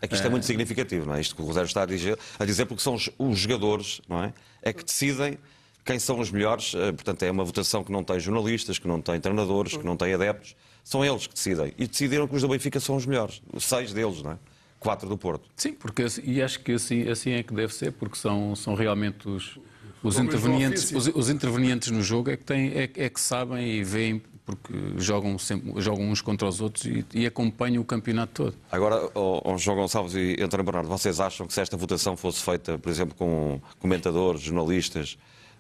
É 0.02 0.08
que 0.08 0.14
isto 0.16 0.26
é 0.26 0.28
Eh, 0.28 0.30
muito 0.32 0.46
significativo, 0.46 1.06
não 1.08 1.16
é? 1.16 1.22
Isto 1.22 1.36
que 1.36 1.42
o 1.42 1.46
Rosário 1.46 1.68
está 1.68 1.84
a 1.84 1.86
dizer, 1.86 2.20
a 2.38 2.44
dizer 2.46 2.66
porque 2.66 2.84
são 2.84 2.96
os, 2.96 3.10
os 3.18 3.40
jogadores, 3.40 4.02
não 4.10 4.22
é? 4.22 4.34
É 4.62 4.74
que 4.74 4.84
decidem 4.84 5.38
quem 5.86 5.98
são 6.00 6.20
os 6.20 6.30
melhores. 6.30 6.74
eh, 6.76 6.92
Portanto, 6.92 7.24
é 7.24 7.32
uma 7.32 7.46
votação 7.46 7.82
que 7.84 7.92
não 7.92 8.04
tem 8.04 8.20
jornalistas, 8.20 8.78
que 8.78 8.88
não 8.88 9.02
tem 9.02 9.20
treinadores, 9.22 9.78
que 9.78 9.86
não 9.86 9.96
tem 9.96 10.14
adeptos. 10.14 10.54
São 10.86 11.04
eles 11.04 11.26
que 11.26 11.34
decidem. 11.34 11.74
E 11.80 11.88
decidiram 11.88 12.28
que 12.28 12.36
os 12.36 12.44
do 12.44 12.48
Benfica 12.48 12.80
são 12.80 12.96
os 12.96 13.08
melhores. 13.08 13.42
Os 13.52 13.66
seis 13.66 13.92
deles, 13.92 14.22
não 14.22 14.34
é? 14.34 14.38
Quatro 14.80 15.10
do 15.10 15.18
Porto. 15.18 15.50
Sim, 15.56 15.74
porque 15.74 16.06
e 16.24 16.44
acho 16.44 16.60
que 16.60 16.74
assim, 16.74 17.10
assim 17.10 17.32
é 17.32 17.42
que 17.42 17.56
deve 17.56 17.74
ser, 17.74 17.92
porque 17.94 18.16
são, 18.16 18.56
são 18.56 18.76
realmente 18.76 19.28
os, 19.28 19.58
os, 20.04 20.20
intervenientes, 20.20 20.92
os, 20.92 21.08
os 21.08 21.30
intervenientes 21.32 21.90
no 21.90 22.04
jogo 22.04 22.30
é 22.30 22.38
que, 22.38 22.44
têm, 22.44 22.68
é, 22.68 22.84
é 22.84 23.10
que 23.10 23.20
sabem 23.20 23.68
e 23.68 23.84
veem, 23.84 24.22
porque 24.46 24.74
jogam, 24.98 25.40
sempre, 25.40 25.82
jogam 25.82 26.08
uns 26.08 26.22
contra 26.22 26.48
os 26.48 26.62
outros 26.62 26.86
e, 26.86 27.04
e 27.16 27.26
acompanham 27.26 27.82
o 27.82 27.86
campeonato 27.86 28.44
todo. 28.44 28.56
Agora, 28.72 29.10
ó, 29.16 29.42
ó, 29.44 29.58
João 29.58 29.78
Gonçalves 29.78 30.14
e 30.14 30.38
António 30.40 30.64
Bernardo, 30.64 30.88
vocês 30.88 31.20
acham 31.20 31.48
que 31.48 31.54
se 31.56 31.62
esta 31.62 31.76
votação 31.76 32.16
fosse 32.16 32.44
feita, 32.44 32.78
por 32.78 32.92
exemplo, 32.92 33.16
com 33.16 33.60
comentadores, 33.80 34.42
jornalistas, 34.42 35.18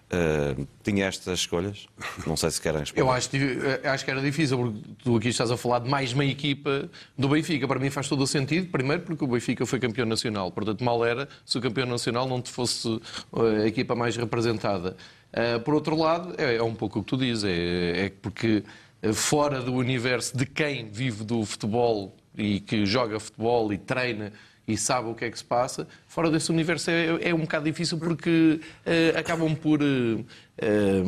eh, 0.09 0.55
tinha 0.83 1.05
estas 1.05 1.39
escolhas? 1.39 1.87
Não 2.25 2.35
sei 2.37 2.51
se 2.51 2.61
querem 2.61 2.79
responder. 2.81 3.01
Eu 3.01 3.11
acho, 3.11 3.29
di- 3.29 3.57
acho 3.83 4.05
que 4.05 4.11
era 4.11 4.21
difícil, 4.21 4.57
porque 4.57 4.79
tu 5.03 5.15
aqui 5.17 5.29
estás 5.29 5.51
a 5.51 5.57
falar 5.57 5.79
de 5.79 5.89
mais 5.89 6.13
meia 6.13 6.31
equipa 6.31 6.89
do 7.17 7.27
Benfica. 7.29 7.67
Para 7.67 7.79
mim 7.79 7.89
faz 7.89 8.07
todo 8.07 8.21
o 8.21 8.27
sentido, 8.27 8.69
primeiro 8.71 9.03
porque 9.03 9.23
o 9.23 9.27
Benfica 9.27 9.65
foi 9.65 9.79
campeão 9.79 10.05
nacional. 10.05 10.51
Portanto, 10.51 10.83
mal 10.83 11.03
era 11.05 11.27
se 11.45 11.57
o 11.57 11.61
campeão 11.61 11.87
nacional 11.87 12.27
não 12.27 12.41
te 12.41 12.51
fosse 12.51 12.87
eh, 13.35 13.63
a 13.63 13.67
equipa 13.67 13.95
mais 13.95 14.15
representada. 14.15 14.95
Eh, 15.33 15.59
por 15.59 15.73
outro 15.73 15.95
lado, 15.97 16.33
é, 16.37 16.55
é 16.55 16.63
um 16.63 16.75
pouco 16.75 16.99
o 16.99 17.03
que 17.03 17.09
tu 17.09 17.17
dizes, 17.17 17.43
é, 17.43 18.05
é 18.05 18.09
porque 18.21 18.63
eh, 19.01 19.11
fora 19.13 19.61
do 19.61 19.73
universo 19.73 20.37
de 20.37 20.45
quem 20.45 20.89
vive 20.89 21.23
do 21.23 21.43
futebol 21.45 22.15
e 22.37 22.59
que 22.59 22.85
joga 22.85 23.19
futebol 23.19 23.71
e 23.73 23.77
treina 23.77 24.31
e 24.68 24.78
sabe 24.78 25.09
o 25.09 25.16
que 25.16 25.26
é 25.26 25.30
que 25.30 25.38
se 25.38 25.43
passa, 25.43 25.88
fora 26.07 26.30
desse 26.32 26.51
universo 26.51 26.89
é, 26.89 27.30
é 27.30 27.36
um 27.36 27.41
bocado 27.41 27.66
difícil 27.66 27.97
porque 27.97 28.59
uh, 28.86 29.20
acabam 29.20 29.55
por 29.55 29.82
uh, 29.82 29.86
uh, 29.86 30.26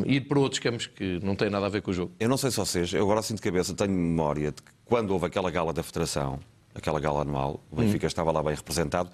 ir 0.06 0.22
para 0.22 0.40
outros 0.40 0.60
campos 0.60 0.88
que 0.88 1.20
não 1.24 1.36
têm 1.36 1.50
nada 1.50 1.66
a 1.66 1.70
ver 1.70 1.82
com 1.82 1.92
o 1.92 1.94
jogo. 1.94 2.12
Eu 2.20 2.30
não 2.30 2.38
sei 2.38 2.52
se 2.52 2.58
vocês, 2.58 2.94
eu 2.94 3.04
agora 3.04 3.22
sinto 3.22 3.38
de 3.38 3.44
cabeça, 3.44 3.74
tenho 3.74 3.92
memória 3.92 4.52
de 4.52 4.62
que 4.62 4.72
quando 4.86 5.12
houve 5.12 5.26
aquela 5.26 5.50
gala 5.50 5.74
da 5.74 5.82
Federação, 5.82 6.40
aquela 6.74 7.00
gala 7.00 7.22
anual, 7.22 7.60
o 7.72 7.76
Benfica 7.76 8.06
hum. 8.06 8.08
estava 8.08 8.32
lá 8.32 8.44
bem 8.44 8.54
representado, 8.54 9.10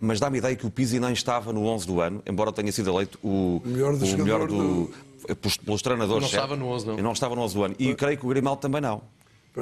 mas 0.00 0.20
dá-me 0.20 0.38
ideia 0.38 0.54
que 0.54 0.64
o 0.64 0.70
Pizzi 0.70 1.00
nem 1.00 1.12
estava 1.12 1.52
no 1.52 1.66
11 1.66 1.86
do 1.86 2.00
ano, 2.00 2.22
embora 2.24 2.52
tenha 2.52 2.70
sido 2.70 2.90
eleito 2.90 3.18
o 3.22 3.60
melhor, 3.64 3.96
do 3.96 4.04
o 4.04 4.18
melhor 4.18 4.46
do, 4.46 4.84
do... 5.26 5.36
pelos 5.64 5.82
treinadores. 5.82 6.22
Não 6.22 6.28
estava 6.28 6.54
no 6.54 6.68
11, 6.68 6.86
não. 6.86 6.96
Eu 6.96 7.02
não 7.02 7.12
estava 7.12 7.34
no 7.34 7.42
11 7.42 7.54
do 7.54 7.64
ano. 7.64 7.74
E 7.80 7.94
creio 7.94 8.16
que 8.16 8.24
o 8.24 8.28
Grimaldo 8.28 8.60
também 8.60 8.80
não. 8.80 9.02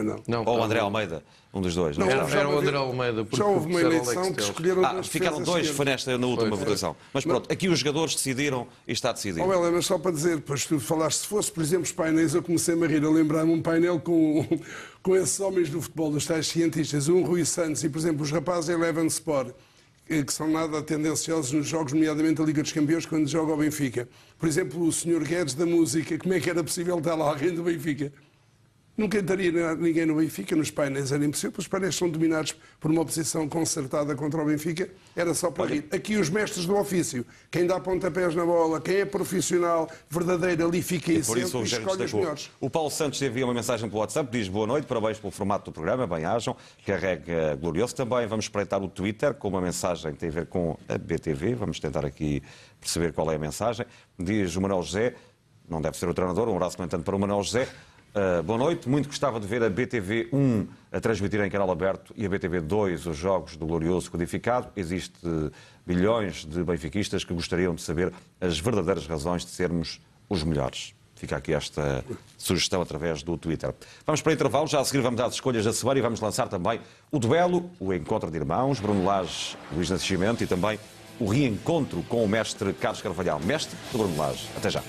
Não. 0.03 0.23
não. 0.27 0.45
Ou 0.45 0.59
o 0.59 0.63
André 0.63 0.81
Almeida, 0.81 1.23
um 1.53 1.61
dos 1.61 1.75
dois. 1.75 1.97
Não, 1.97 2.07
não 2.07 2.13
era, 2.13 2.29
era 2.29 2.49
o 2.49 2.59
André 2.59 2.77
Almeida. 2.77 3.27
Já 3.33 3.45
houve 3.45 3.67
uma 3.67 3.81
eleição 3.81 4.33
que 4.33 4.43
escolheram 4.43 4.85
ah, 4.85 5.03
Ficaram 5.03 5.43
dois, 5.43 5.69
foi 5.69 5.85
nesta, 5.85 6.17
na 6.17 6.27
última 6.27 6.57
foi, 6.57 6.65
votação. 6.65 6.97
Mas 7.13 7.25
pronto, 7.25 7.51
aqui 7.53 7.69
os 7.69 7.79
jogadores 7.79 8.15
decidiram 8.15 8.67
e 8.87 8.93
está 8.93 9.13
decidido. 9.13 9.45
Oh, 9.45 9.53
Helena, 9.53 9.81
só 9.83 9.99
para 9.99 10.11
dizer, 10.11 10.37
depois 10.37 10.65
tu 10.65 10.79
falaste, 10.79 11.21
se 11.21 11.27
fosse, 11.27 11.51
por 11.51 11.63
exemplo, 11.63 11.85
os 11.85 11.93
painéis, 11.93 12.35
eu 12.35 12.43
comecei 12.43 12.75
a 12.75 12.87
rir, 12.87 13.05
a 13.05 13.11
lembrar-me 13.11 13.53
um 13.53 13.63
painel 13.63 14.01
com, 14.01 14.47
com 15.03 15.17
esses 15.17 15.39
homens 15.41 15.71
do 15.71 15.81
futebol, 15.81 16.11
dos 16.11 16.27
tais 16.27 16.47
cientistas, 16.47 17.09
um 17.09 17.25
Rui 17.25 17.45
Santos 17.45 17.83
e, 17.85 17.89
por 17.89 17.99
exemplo, 17.99 18.23
os 18.23 18.31
rapazes 18.31 18.71
Eleven 18.71 19.07
Sport 19.07 19.55
que 20.07 20.33
são 20.33 20.49
nada 20.49 20.81
tendenciosos 20.83 21.51
nos 21.51 21.67
jogos, 21.67 21.93
nomeadamente 21.93 22.41
a 22.41 22.45
Liga 22.45 22.63
dos 22.63 22.71
Campeões, 22.71 23.05
quando 23.05 23.27
joga 23.27 23.53
o 23.53 23.57
Benfica. 23.57 24.09
Por 24.39 24.49
exemplo, 24.49 24.81
o 24.81 24.93
Sr. 24.93 25.25
Guedes 25.25 25.55
da 25.55 25.67
música, 25.67 26.17
como 26.17 26.33
é 26.33 26.39
que 26.39 26.49
era 26.49 26.63
possível 26.63 26.99
estar 26.99 27.17
lá 27.17 27.29
alguém 27.29 27.53
do 27.53 27.65
Benfica? 27.65 28.13
Nunca 28.97 29.19
entraria 29.19 29.75
ninguém 29.75 30.07
no 30.07 30.15
Benfica, 30.15 30.57
nos 30.57 30.71
painéis 30.71 31.13
era 31.13 31.23
impossível, 31.23 31.53
os 31.59 31.69
painéis 31.69 31.95
são 31.95 32.09
dominados 32.09 32.57
por 32.81 32.91
uma 32.91 33.03
oposição 33.03 33.47
concertada 33.47 34.15
contra 34.15 34.41
o 34.41 34.47
Benfica, 34.47 34.89
era 35.15 35.35
só 35.35 35.51
para 35.51 35.67
rir. 35.67 35.85
Aqui 35.93 36.17
os 36.17 36.31
mestres 36.31 36.65
do 36.65 36.75
ofício, 36.75 37.27
quem 37.51 37.67
dá 37.67 37.79
pontapés 37.79 38.35
na 38.35 38.47
bola, 38.47 38.81
quem 38.81 38.97
é 38.97 39.05
profissional, 39.05 39.87
verdadeiro, 40.09 40.67
ali 40.67 40.81
fica 40.81 41.13
centro 41.23 41.61
e 41.61 41.65
escolhe 41.65 42.05
os 42.05 42.13
melhores. 42.15 42.51
O 42.59 42.71
Paulo 42.71 42.91
Santos 42.91 43.21
envia 43.21 43.45
uma 43.45 43.53
mensagem 43.53 43.87
pelo 43.87 44.01
WhatsApp, 44.01 44.31
diz 44.33 44.49
boa 44.49 44.67
noite, 44.67 44.87
parabéns 44.87 45.19
pelo 45.19 45.31
formato 45.31 45.71
do 45.71 45.75
programa, 45.75 46.07
bem-ajam, 46.07 46.57
carrega 46.87 47.55
glorioso. 47.57 47.95
Também 47.95 48.27
vamos 48.27 48.47
espreitar 48.47 48.83
o 48.83 48.89
Twitter 48.89 49.35
com 49.35 49.49
uma 49.49 49.61
mensagem 49.61 50.13
que 50.13 50.19
tem 50.19 50.31
a 50.31 50.33
ver 50.33 50.47
com 50.47 50.79
a 50.89 50.97
BTV, 50.97 51.55
vamos 51.55 51.79
tentar 51.79 52.07
aqui 52.07 52.43
perceber 52.81 53.13
qual 53.13 53.31
é 53.31 53.35
a 53.35 53.39
mensagem. 53.39 53.85
Diz 54.19 54.57
o 54.57 54.61
Manuel 54.63 54.83
José, 54.83 55.15
não 55.69 55.83
deve 55.83 55.99
ser 55.99 56.09
o 56.09 56.15
treinador, 56.15 56.49
um 56.49 56.57
abraço 56.57 56.77
comentando 56.77 57.03
para 57.03 57.15
o 57.15 57.19
Manuel 57.19 57.43
José. 57.43 57.69
Uh, 58.17 58.43
boa 58.43 58.59
noite. 58.59 58.89
Muito 58.89 59.09
gostava 59.09 59.39
de 59.39 59.47
ver 59.47 59.63
a 59.63 59.69
BTV 59.69 60.31
1 60.33 60.67
a 60.91 60.99
transmitir 60.99 61.39
em 61.43 61.51
canal 61.51 61.71
aberto 61.71 62.15
e 62.17 62.25
a 62.25 62.29
BTV 62.31 62.63
2 62.63 63.05
os 63.05 63.15
jogos 63.15 63.59
do 63.59 63.67
Glorioso 63.67 64.11
codificado. 64.11 64.69
Existe 64.75 65.19
bilhões 65.85 66.47
de 66.47 66.65
benfiquistas 66.65 67.25
que 67.25 67.35
gostariam 67.35 67.75
de 67.75 67.83
saber 67.83 68.11
as 68.41 68.59
verdadeiras 68.59 69.07
razões 69.07 69.45
de 69.45 69.51
sermos 69.51 70.01
os 70.31 70.43
melhores. 70.43 70.95
Fica 71.15 71.37
aqui 71.37 71.53
esta 71.53 72.03
sugestão 72.39 72.81
através 72.81 73.23
do 73.23 73.37
Twitter. 73.37 73.75
Vamos 74.07 74.23
para 74.23 74.31
o 74.31 74.33
intervalo, 74.33 74.67
já 74.67 74.81
a 74.81 74.85
seguir 74.87 75.03
vamos 75.03 75.21
as 75.21 75.35
escolhas 75.35 75.67
da 75.67 75.75
semana 75.75 75.99
e 75.99 76.03
vamos 76.03 76.19
lançar 76.19 76.49
também 76.49 76.81
o 77.13 77.19
duelo, 77.19 77.71
o 77.79 77.93
encontro 77.93 78.31
de 78.31 78.39
irmãos, 78.39 78.81
Bruno 78.81 79.05
Lage, 79.05 79.59
Luís 79.71 79.91
Nascimento 79.91 80.43
e 80.43 80.47
também 80.47 80.79
o 81.21 81.27
reencontro 81.27 82.03
com 82.05 82.25
o 82.25 82.29
mestre 82.29 82.73
Carlos 82.73 83.03
Carvalhal, 83.03 83.39
mestre 83.41 83.77
do 83.93 83.99
Bruno 83.99 84.17
Lage. 84.17 84.49
Até 84.57 84.71
já. 84.71 84.83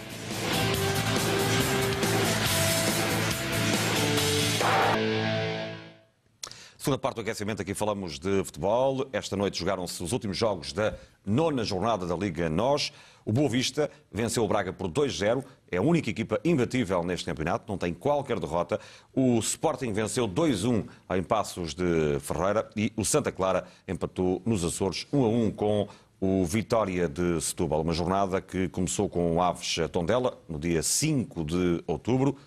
Segunda 6.87 7.01
parte 7.01 7.15
do 7.15 7.21
aquecimento, 7.21 7.61
aqui 7.61 7.73
falamos 7.73 8.17
de 8.17 8.45
futebol. 8.45 9.05
Esta 9.11 9.35
noite 9.35 9.59
jogaram-se 9.59 10.01
os 10.01 10.13
últimos 10.13 10.37
jogos 10.37 10.71
da 10.71 10.93
nona 11.25 11.61
jornada 11.65 12.05
da 12.05 12.15
Liga 12.15 12.49
NOS. 12.49 12.93
O 13.25 13.33
Boa 13.33 13.49
Vista 13.49 13.91
venceu 14.09 14.45
o 14.45 14.47
Braga 14.47 14.71
por 14.71 14.87
2-0. 14.87 15.43
É 15.69 15.75
a 15.75 15.81
única 15.81 16.09
equipa 16.09 16.39
imbatível 16.45 17.03
neste 17.03 17.25
campeonato, 17.25 17.65
não 17.67 17.77
tem 17.77 17.93
qualquer 17.93 18.39
derrota. 18.39 18.79
O 19.13 19.37
Sporting 19.39 19.91
venceu 19.91 20.29
2-1 20.29 20.85
em 21.17 21.23
Passos 21.23 21.73
de 21.73 22.21
Ferreira 22.21 22.69
e 22.73 22.93
o 22.95 23.03
Santa 23.03 23.33
Clara 23.33 23.65
empatou 23.85 24.41
nos 24.45 24.63
Açores 24.63 25.05
1-1 25.11 25.55
com 25.55 25.89
o 26.21 26.45
Vitória 26.45 27.09
de 27.09 27.41
Setúbal. 27.41 27.81
Uma 27.81 27.91
jornada 27.91 28.39
que 28.39 28.69
começou 28.69 29.09
com 29.09 29.35
o 29.35 29.41
Aves 29.41 29.75
Tondela 29.91 30.41
no 30.47 30.57
dia 30.57 30.81
5 30.81 31.43
de 31.43 31.83
outubro. 31.85 32.37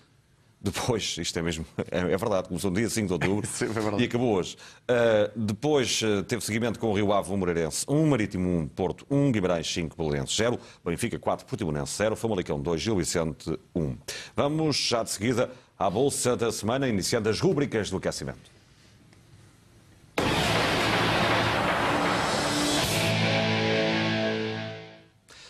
Depois, 0.63 1.17
isto 1.17 1.39
é 1.39 1.41
mesmo, 1.41 1.65
é, 1.89 1.97
é 1.97 2.17
verdade, 2.17 2.47
começou 2.47 2.69
no 2.69 2.77
dia 2.77 2.87
5 2.87 3.07
de 3.07 3.13
outubro 3.13 3.47
Sim, 3.49 3.65
e 3.97 4.03
acabou 4.03 4.35
hoje. 4.35 4.55
Uh, 4.83 5.31
depois 5.35 6.01
uh, 6.03 6.21
teve 6.21 6.45
seguimento 6.45 6.77
com 6.77 6.91
o 6.91 6.93
Rio 6.93 7.11
Ave, 7.11 7.31
um 7.31 7.37
Moreirense, 7.37 7.83
1 7.89 7.95
um 7.95 8.07
Marítimo, 8.07 8.47
1 8.47 8.57
um 8.59 8.67
Porto, 8.67 9.03
1 9.09 9.17
um 9.17 9.31
Guimarães, 9.31 9.73
5 9.73 9.97
Belenenses, 9.97 10.37
0, 10.37 10.59
Benfica 10.85 11.17
4, 11.17 11.47
Portimonense 11.47 11.97
0, 11.97 12.15
Famalicão 12.15 12.61
2, 12.61 12.79
Gil 12.79 12.95
Vicente 12.95 13.57
1. 13.75 13.97
Vamos 14.35 14.75
já 14.77 15.01
de 15.01 15.09
seguida 15.09 15.49
à 15.79 15.89
Bolsa 15.89 16.37
da 16.37 16.51
Semana, 16.51 16.87
iniciando 16.87 17.27
as 17.27 17.39
rúbricas 17.39 17.89
do 17.89 17.97
aquecimento. 17.97 18.51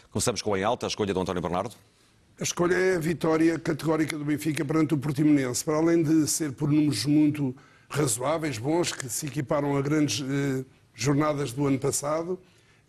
Começamos 0.10 0.42
com 0.42 0.56
em 0.56 0.64
alta, 0.64 0.86
a 0.86 0.90
escolha 0.90 1.14
de 1.14 1.20
António 1.20 1.42
Bernardo. 1.42 1.76
A 2.42 2.44
escolha 2.44 2.74
é 2.74 2.96
a 2.96 3.00
vitória 3.00 3.60
categórica 3.60 4.18
do 4.18 4.26
Benfica 4.26 4.66
perante 4.66 4.96
o 4.96 4.98
Portimonense. 4.98 5.64
Para 5.64 5.76
além 5.76 6.02
de 6.02 6.26
ser 6.26 6.52
por 6.54 6.72
números 6.72 7.06
muito 7.06 7.56
razoáveis, 7.88 8.58
bons, 8.58 8.92
que 8.92 9.08
se 9.08 9.28
equiparam 9.28 9.78
a 9.78 9.82
grandes 9.84 10.26
eh, 10.28 10.66
jornadas 10.96 11.52
do 11.52 11.68
ano 11.68 11.78
passado, 11.78 12.40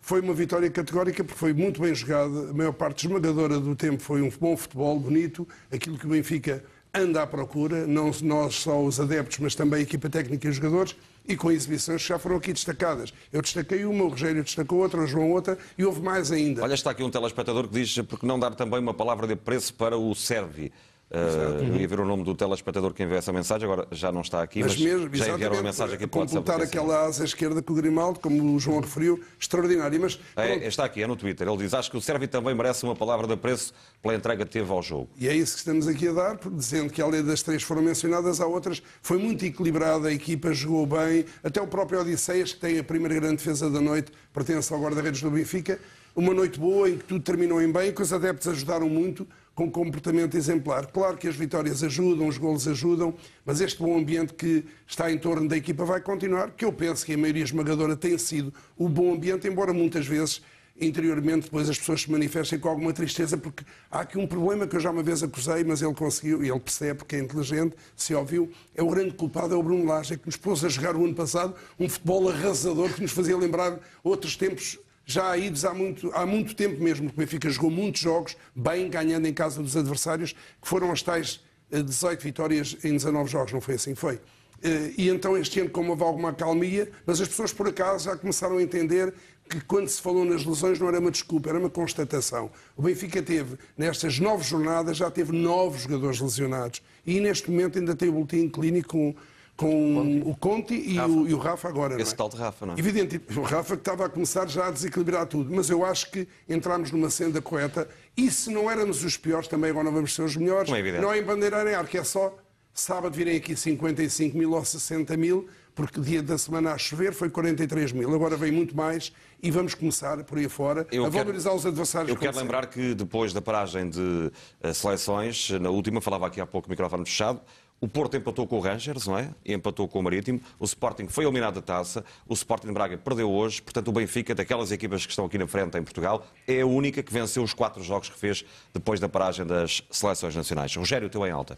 foi 0.01 0.21
uma 0.21 0.33
vitória 0.33 0.71
categórica 0.71 1.23
porque 1.23 1.39
foi 1.39 1.53
muito 1.53 1.79
bem 1.79 1.93
jogada. 1.93 2.49
A 2.49 2.53
maior 2.55 2.73
parte 2.73 3.05
esmagadora 3.05 3.59
do 3.59 3.75
tempo 3.75 4.01
foi 4.01 4.23
um 4.23 4.31
bom 4.41 4.57
futebol, 4.57 4.99
bonito, 4.99 5.47
aquilo 5.71 5.99
que 5.99 6.07
o 6.07 6.09
Benfica 6.09 6.63
anda 6.91 7.21
à 7.21 7.27
procura, 7.27 7.85
não 7.85 8.09
nós 8.23 8.55
só 8.55 8.83
os 8.83 8.99
adeptos, 8.99 9.37
mas 9.37 9.53
também 9.53 9.81
a 9.81 9.83
equipa 9.83 10.09
técnica 10.09 10.47
e 10.47 10.49
os 10.49 10.55
jogadores 10.55 10.95
e 11.27 11.35
com 11.35 11.51
exibições 11.51 12.01
que 12.01 12.07
já 12.09 12.19
foram 12.19 12.37
aqui 12.37 12.51
destacadas. 12.53 13.13
Eu 13.31 13.41
destaquei 13.41 13.85
uma, 13.85 14.03
o 14.03 14.09
Rogério 14.09 14.43
destacou 14.43 14.79
outra, 14.79 15.01
o 15.01 15.07
João 15.07 15.31
outra 15.31 15.57
e 15.77 15.85
houve 15.85 16.01
mais 16.01 16.31
ainda. 16.31 16.63
Olha, 16.63 16.73
está 16.73 16.91
aqui 16.91 17.03
um 17.03 17.09
telespectador 17.09 17.67
que 17.67 17.73
diz 17.73 17.97
porque 18.07 18.25
não 18.25 18.39
dar 18.39 18.53
também 18.55 18.79
uma 18.79 18.93
palavra 18.93 19.25
de 19.27 19.35
preço 19.35 19.73
para 19.73 19.97
o 19.97 20.13
Servi. 20.13 20.71
Uh, 21.13 21.79
ia 21.79 21.87
ver 21.87 21.99
o 21.99 22.05
nome 22.05 22.23
do 22.23 22.33
telespectador 22.33 22.91
que 22.91 23.03
enviou 23.03 23.19
essa 23.19 23.31
mensagem, 23.31 23.69
agora 23.69 23.87
já 23.91 24.11
não 24.11 24.21
está 24.21 24.41
aqui, 24.41 24.61
mas, 24.61 24.71
mas 24.71 24.81
mesmo, 24.81 25.15
já 25.15 25.29
enviaram 25.29 25.57
uma 25.57 25.61
mensagem 25.61 25.93
aqui 25.93 26.07
para 26.07 26.21
completar 26.21 26.59
aquela 26.59 27.05
asa 27.05 27.23
esquerda 27.23 27.61
com 27.61 27.71
o 27.71 27.75
Grimaldo, 27.75 28.19
como 28.19 28.55
o 28.55 28.59
João 28.59 28.79
referiu, 28.79 29.23
extraordinário. 29.39 30.01
Mas, 30.01 30.19
é, 30.35 30.67
está 30.67 30.85
aqui, 30.85 31.03
é 31.03 31.07
no 31.07 31.15
Twitter. 31.15 31.47
Ele 31.47 31.57
diz: 31.57 31.75
Acho 31.75 31.91
que 31.91 31.97
o 31.97 32.01
Sérvio 32.01 32.27
também 32.27 32.55
merece 32.55 32.83
uma 32.83 32.95
palavra 32.95 33.27
de 33.27 33.33
apreço 33.33 33.75
pela 34.01 34.15
entrega 34.15 34.43
que 34.43 34.51
teve 34.51 34.71
ao 34.71 34.81
jogo. 34.81 35.07
E 35.15 35.27
é 35.27 35.35
isso 35.35 35.53
que 35.53 35.59
estamos 35.59 35.87
aqui 35.87 36.07
a 36.07 36.13
dar, 36.13 36.39
dizendo 36.51 36.91
que 36.91 36.99
além 36.99 37.23
das 37.23 37.43
três 37.43 37.61
foram 37.61 37.83
mencionadas, 37.83 38.41
há 38.41 38.47
outras. 38.47 38.81
Foi 39.03 39.19
muito 39.19 39.45
equilibrada, 39.45 40.07
a 40.07 40.11
equipa 40.11 40.51
jogou 40.51 40.87
bem, 40.87 41.25
até 41.43 41.61
o 41.61 41.67
próprio 41.67 42.01
Odisseias, 42.01 42.53
que 42.53 42.59
tem 42.59 42.79
a 42.79 42.83
primeira 42.83 43.13
grande 43.13 43.35
defesa 43.35 43.69
da 43.69 43.79
noite, 43.79 44.11
pertence 44.33 44.73
ao 44.73 44.81
guarda-redes 44.81 45.21
do 45.21 45.29
Benfica. 45.29 45.79
Uma 46.15 46.33
noite 46.33 46.59
boa 46.59 46.89
em 46.89 46.97
que 46.97 47.03
tudo 47.03 47.23
terminou 47.23 47.61
em 47.61 47.71
bem, 47.71 47.93
que 47.93 48.01
os 48.01 48.11
adeptos 48.11 48.47
ajudaram 48.47 48.89
muito 48.89 49.27
com 49.55 49.69
comportamento 49.69 50.35
exemplar. 50.35 50.87
Claro 50.87 51.17
que 51.17 51.27
as 51.27 51.35
vitórias 51.35 51.83
ajudam, 51.83 52.27
os 52.27 52.37
golos 52.37 52.67
ajudam, 52.67 53.13
mas 53.45 53.61
este 53.61 53.79
bom 53.79 53.97
ambiente 53.97 54.33
que 54.33 54.65
está 54.87 55.11
em 55.11 55.17
torno 55.17 55.47
da 55.47 55.55
equipa 55.55 55.85
vai 55.85 56.01
continuar, 56.01 56.51
que 56.51 56.65
eu 56.65 56.73
penso 56.73 57.05
que 57.05 57.13
a 57.13 57.17
maioria 57.17 57.43
esmagadora 57.43 57.95
tem 57.95 58.17
sido 58.17 58.53
o 58.77 58.89
bom 58.89 59.13
ambiente, 59.13 59.47
embora 59.47 59.73
muitas 59.73 60.07
vezes 60.07 60.41
interiormente 60.79 61.43
depois 61.43 61.69
as 61.69 61.77
pessoas 61.77 62.01
se 62.01 62.11
manifestem 62.11 62.59
com 62.59 62.67
alguma 62.67 62.91
tristeza, 62.91 63.37
porque 63.37 63.63
há 63.91 64.01
aqui 64.01 64.17
um 64.17 64.25
problema 64.25 64.65
que 64.65 64.75
eu 64.75 64.79
já 64.79 64.89
uma 64.89 65.03
vez 65.03 65.21
acusei, 65.21 65.63
mas 65.63 65.81
ele 65.81 65.93
conseguiu, 65.93 66.43
e 66.43 66.49
ele 66.49 66.59
percebe 66.59 66.99
porque 66.99 67.15
é 67.15 67.19
inteligente, 67.19 67.75
se 67.95 68.15
ouviu, 68.15 68.51
é 68.75 68.81
o 68.81 68.87
grande 68.87 69.13
culpado, 69.13 69.53
é 69.53 69.57
o 69.57 69.61
Bruno 69.61 69.85
Lage, 69.85 70.17
que 70.17 70.25
nos 70.25 70.35
pôs 70.35 70.63
a 70.65 70.69
jogar 70.69 70.95
o 70.95 71.05
ano 71.05 71.13
passado 71.13 71.53
um 71.79 71.87
futebol 71.87 72.27
arrasador 72.29 72.91
que 72.91 73.01
nos 73.01 73.11
fazia 73.11 73.37
lembrar 73.37 73.79
outros 74.03 74.35
tempos 74.35 74.79
já 75.05 75.33
há 75.33 75.73
muito, 75.73 76.11
há 76.13 76.25
muito 76.25 76.55
tempo 76.55 76.81
mesmo, 76.81 77.09
que 77.09 77.15
o 77.15 77.19
Benfica 77.19 77.49
jogou 77.49 77.69
muitos 77.69 78.01
jogos, 78.01 78.37
bem 78.55 78.89
ganhando 78.89 79.27
em 79.27 79.33
casa 79.33 79.61
dos 79.61 79.75
adversários, 79.75 80.33
que 80.33 80.67
foram 80.67 80.91
as 80.91 81.01
tais 81.01 81.41
18 81.69 82.19
eh, 82.19 82.23
vitórias 82.23 82.77
em 82.83 82.93
19 82.93 83.29
jogos, 83.29 83.51
não 83.51 83.61
foi 83.61 83.75
assim? 83.75 83.95
Foi. 83.95 84.19
Eh, 84.63 84.93
e 84.97 85.09
então 85.09 85.37
este 85.37 85.59
ano, 85.59 85.69
como 85.69 85.91
houve 85.91 86.03
alguma 86.03 86.29
acalmia, 86.29 86.89
mas 87.05 87.19
as 87.19 87.27
pessoas 87.27 87.51
por 87.51 87.67
acaso 87.67 88.05
já 88.05 88.15
começaram 88.15 88.57
a 88.57 88.63
entender 88.63 89.13
que 89.49 89.59
quando 89.61 89.89
se 89.89 90.01
falou 90.01 90.23
nas 90.23 90.45
lesões 90.45 90.79
não 90.79 90.87
era 90.87 90.99
uma 90.99 91.11
desculpa, 91.11 91.49
era 91.49 91.59
uma 91.59 91.69
constatação. 91.69 92.49
O 92.75 92.81
Benfica 92.81 93.21
teve, 93.21 93.57
nestas 93.77 94.19
nove 94.19 94.43
jornadas, 94.43 94.95
já 94.95 95.11
teve 95.11 95.33
nove 95.33 95.79
jogadores 95.79 96.19
lesionados. 96.21 96.81
E 97.05 97.19
neste 97.19 97.51
momento 97.51 97.77
ainda 97.77 97.93
tem 97.93 98.07
o 98.07 98.13
boletim 98.13 98.47
clínico 98.47 98.89
com 98.89 99.15
com 99.55 100.21
o 100.25 100.35
Conte 100.35 100.73
e 100.73 100.99
o, 100.99 101.27
e 101.27 101.33
o, 101.33 101.37
Rafa 101.37 101.67
agora. 101.67 102.01
Esse 102.01 102.13
é? 102.13 102.17
tal 102.17 102.27
de 102.27 102.37
Rafa, 102.37 102.65
não 102.65 102.73
é? 102.73 102.79
Evidente, 102.79 103.21
o 103.37 103.41
Rafa 103.41 103.75
que 103.75 103.81
estava 103.81 104.05
a 104.05 104.09
começar 104.09 104.47
já 104.47 104.67
a 104.67 104.71
desequilibrar 104.71 105.27
tudo, 105.27 105.53
mas 105.53 105.69
eu 105.69 105.85
acho 105.85 106.09
que 106.11 106.27
entramos 106.49 106.91
numa 106.91 107.09
senda 107.09 107.41
correta 107.41 107.87
e 108.17 108.31
se 108.31 108.51
não 108.51 108.69
éramos 108.69 109.03
os 109.03 109.15
piores, 109.15 109.47
também 109.47 109.69
agora 109.69 109.85
não 109.85 109.93
vamos 109.93 110.13
ser 110.13 110.23
os 110.23 110.35
melhores. 110.35 110.69
Não 110.69 110.75
é, 110.75 110.79
evidente. 110.79 111.03
não 111.03 111.13
é 111.13 111.19
em 111.19 111.23
bandeira 111.23 111.69
em 111.69 111.75
arco, 111.75 111.95
é 111.95 112.03
só 112.03 112.35
sábado 112.73 113.15
virem 113.15 113.37
aqui 113.37 113.55
55 113.55 114.35
mil 114.35 114.51
ou 114.53 114.65
60 114.65 115.15
mil, 115.15 115.47
porque 115.75 115.99
dia 116.01 116.23
da 116.23 116.37
semana 116.37 116.73
a 116.73 116.77
chover 116.77 117.13
foi 117.13 117.29
43 117.29 117.91
mil. 117.91 118.13
Agora 118.13 118.35
vem 118.35 118.51
muito 118.51 118.75
mais 118.75 119.11
e 119.41 119.51
vamos 119.51 119.75
começar 119.75 120.23
por 120.23 120.37
aí 120.37 120.49
fora 120.49 120.87
Eu 120.91 121.05
a 121.05 121.11
quero- 121.11 121.25
valorizar 121.25 121.53
os 121.53 121.65
adversários. 121.65 122.09
Eu 122.09 122.17
quero 122.17 122.35
lembrar 122.37 122.67
que 122.67 122.95
depois 122.95 123.33
da 123.33 123.41
paragem 123.41 123.89
de 123.89 124.31
eh, 124.61 124.73
seleções, 124.73 125.49
na 125.51 125.69
última, 125.69 126.01
falava 126.01 126.27
aqui 126.27 126.41
há 126.41 126.45
pouco 126.47 126.67
o 126.67 126.71
microfone 126.71 127.05
fechado, 127.05 127.41
o 127.83 127.87
Porto 127.89 128.15
empatou 128.15 128.47
com 128.47 128.55
o 128.55 128.59
Rangers, 128.61 129.07
não 129.07 129.17
é? 129.17 129.29
E 129.43 129.53
empatou 129.53 129.89
com 129.89 129.99
o 129.99 130.03
Marítimo. 130.03 130.39
O 130.57 130.63
Sporting 130.63 131.05
foi 131.09 131.25
eliminado 131.25 131.55
da 131.55 131.61
taça. 131.61 132.05
O 132.25 132.33
Sporting 132.33 132.67
de 132.67 132.73
Braga 132.73 132.97
perdeu 132.97 133.29
hoje. 133.29 133.61
Portanto, 133.61 133.89
o 133.89 133.91
Benfica, 133.91 134.33
daquelas 134.33 134.71
equipas 134.71 135.05
que 135.05 135.11
estão 135.11 135.25
aqui 135.25 135.37
na 135.37 135.45
frente 135.45 135.77
em 135.77 135.83
Portugal, 135.83 136.25
é 136.47 136.61
a 136.61 136.65
única 136.65 137.03
que 137.03 137.11
venceu 137.11 137.43
os 137.43 137.53
quatro 137.53 137.83
jogos 137.83 138.07
que 138.07 138.17
fez 138.17 138.45
depois 138.73 139.01
da 139.01 139.09
paragem 139.09 139.45
das 139.45 139.83
seleções 139.91 140.33
nacionais. 140.33 140.73
Rogério, 140.73 141.07
o 141.07 141.09
teu 141.09 141.27
em 141.27 141.31
alta. 141.31 141.57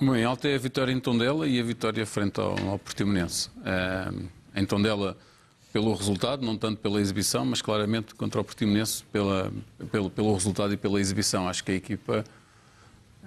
Bom, 0.00 0.16
em 0.16 0.24
alta 0.24 0.48
é 0.48 0.54
a 0.54 0.58
vitória 0.58 0.90
em 0.90 0.98
Tondela 0.98 1.46
e 1.46 1.60
a 1.60 1.62
vitória 1.62 2.06
frente 2.06 2.40
ao, 2.40 2.58
ao 2.66 2.78
Portimonense. 2.78 3.50
Eh, 3.62 4.12
em 4.54 4.64
Tondela, 4.64 5.18
pelo 5.70 5.92
resultado, 5.92 6.46
não 6.46 6.56
tanto 6.56 6.80
pela 6.80 6.98
exibição, 6.98 7.44
mas 7.44 7.60
claramente 7.60 8.14
contra 8.14 8.40
o 8.40 8.44
Portimonense 8.44 9.04
pela, 9.12 9.52
pelo, 9.92 10.08
pelo 10.08 10.32
resultado 10.32 10.72
e 10.72 10.78
pela 10.78 10.98
exibição. 10.98 11.46
Acho 11.46 11.62
que 11.62 11.72
a 11.72 11.74
equipa, 11.74 12.24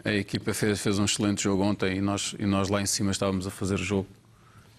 a 0.04 0.14
equipa 0.14 0.54
fez, 0.54 0.80
fez 0.82 1.00
um 1.00 1.06
excelente 1.06 1.44
jogo 1.44 1.64
ontem 1.64 1.98
e 1.98 2.02
nós, 2.02 2.36
e 2.40 2.46
nós 2.46 2.70
lá 2.70 2.82
em 2.82 2.86
cima 2.86 3.12
estávamos 3.12 3.46
a 3.46 3.52
fazer 3.52 3.76
o 3.76 3.84
jogo. 3.84 4.08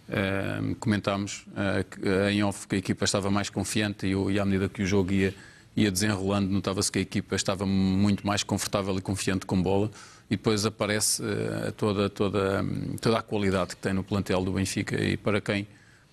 Eh, 0.09 0.75
comentámos 0.81 1.47
eh, 1.57 2.33
em 2.33 2.43
off 2.43 2.67
que 2.67 2.75
a 2.75 2.79
equipa 2.79 3.05
estava 3.05 3.31
mais 3.31 3.49
confiante 3.49 4.07
e, 4.07 4.13
e 4.13 4.41
à 4.41 4.45
medida 4.45 4.69
que 4.69 4.83
o 4.83 4.87
jogo 4.87 5.13
ia, 5.13 5.33
ia 5.77 5.91
desenrolando, 5.91 6.51
notava-se 6.51 6.91
que 6.91 6.99
a 6.99 7.03
equipa 7.03 7.37
estava 7.37 7.65
muito 7.65 8.27
mais 8.27 8.43
confortável 8.43 8.97
e 8.99 9.01
confiante 9.01 9.47
com 9.47 9.63
bola. 9.63 9.91
E 10.29 10.37
depois 10.37 10.67
aparece 10.67 11.23
eh, 11.25 11.73
toda, 11.77 12.11
toda, 12.11 12.65
toda 13.01 13.19
a 13.19 13.23
qualidade 13.23 13.77
que 13.77 13.83
tem 13.83 13.93
no 13.93 14.03
plantel 14.03 14.43
do 14.45 14.53
Benfica. 14.53 15.01
E 15.03 15.17
para 15.17 15.41
quem, 15.41 15.67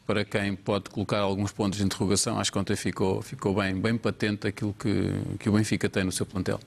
para 0.10 0.26
quem 0.26 0.56
pode 0.56 0.90
colocar 0.90 1.20
alguns 1.20 1.52
pontos 1.52 1.78
de 1.78 1.86
interrogação, 1.86 2.40
acho 2.40 2.52
que 2.52 2.58
ontem 2.58 2.76
ficou, 2.76 3.22
ficou 3.22 3.54
bem, 3.54 3.76
bem 3.76 3.96
patente 3.96 4.48
aquilo 4.48 4.74
que, 4.74 5.14
que 5.38 5.48
o 5.48 5.52
Benfica 5.52 5.88
tem 5.88 6.04
no 6.04 6.12
seu 6.12 6.26
plantel. 6.26 6.60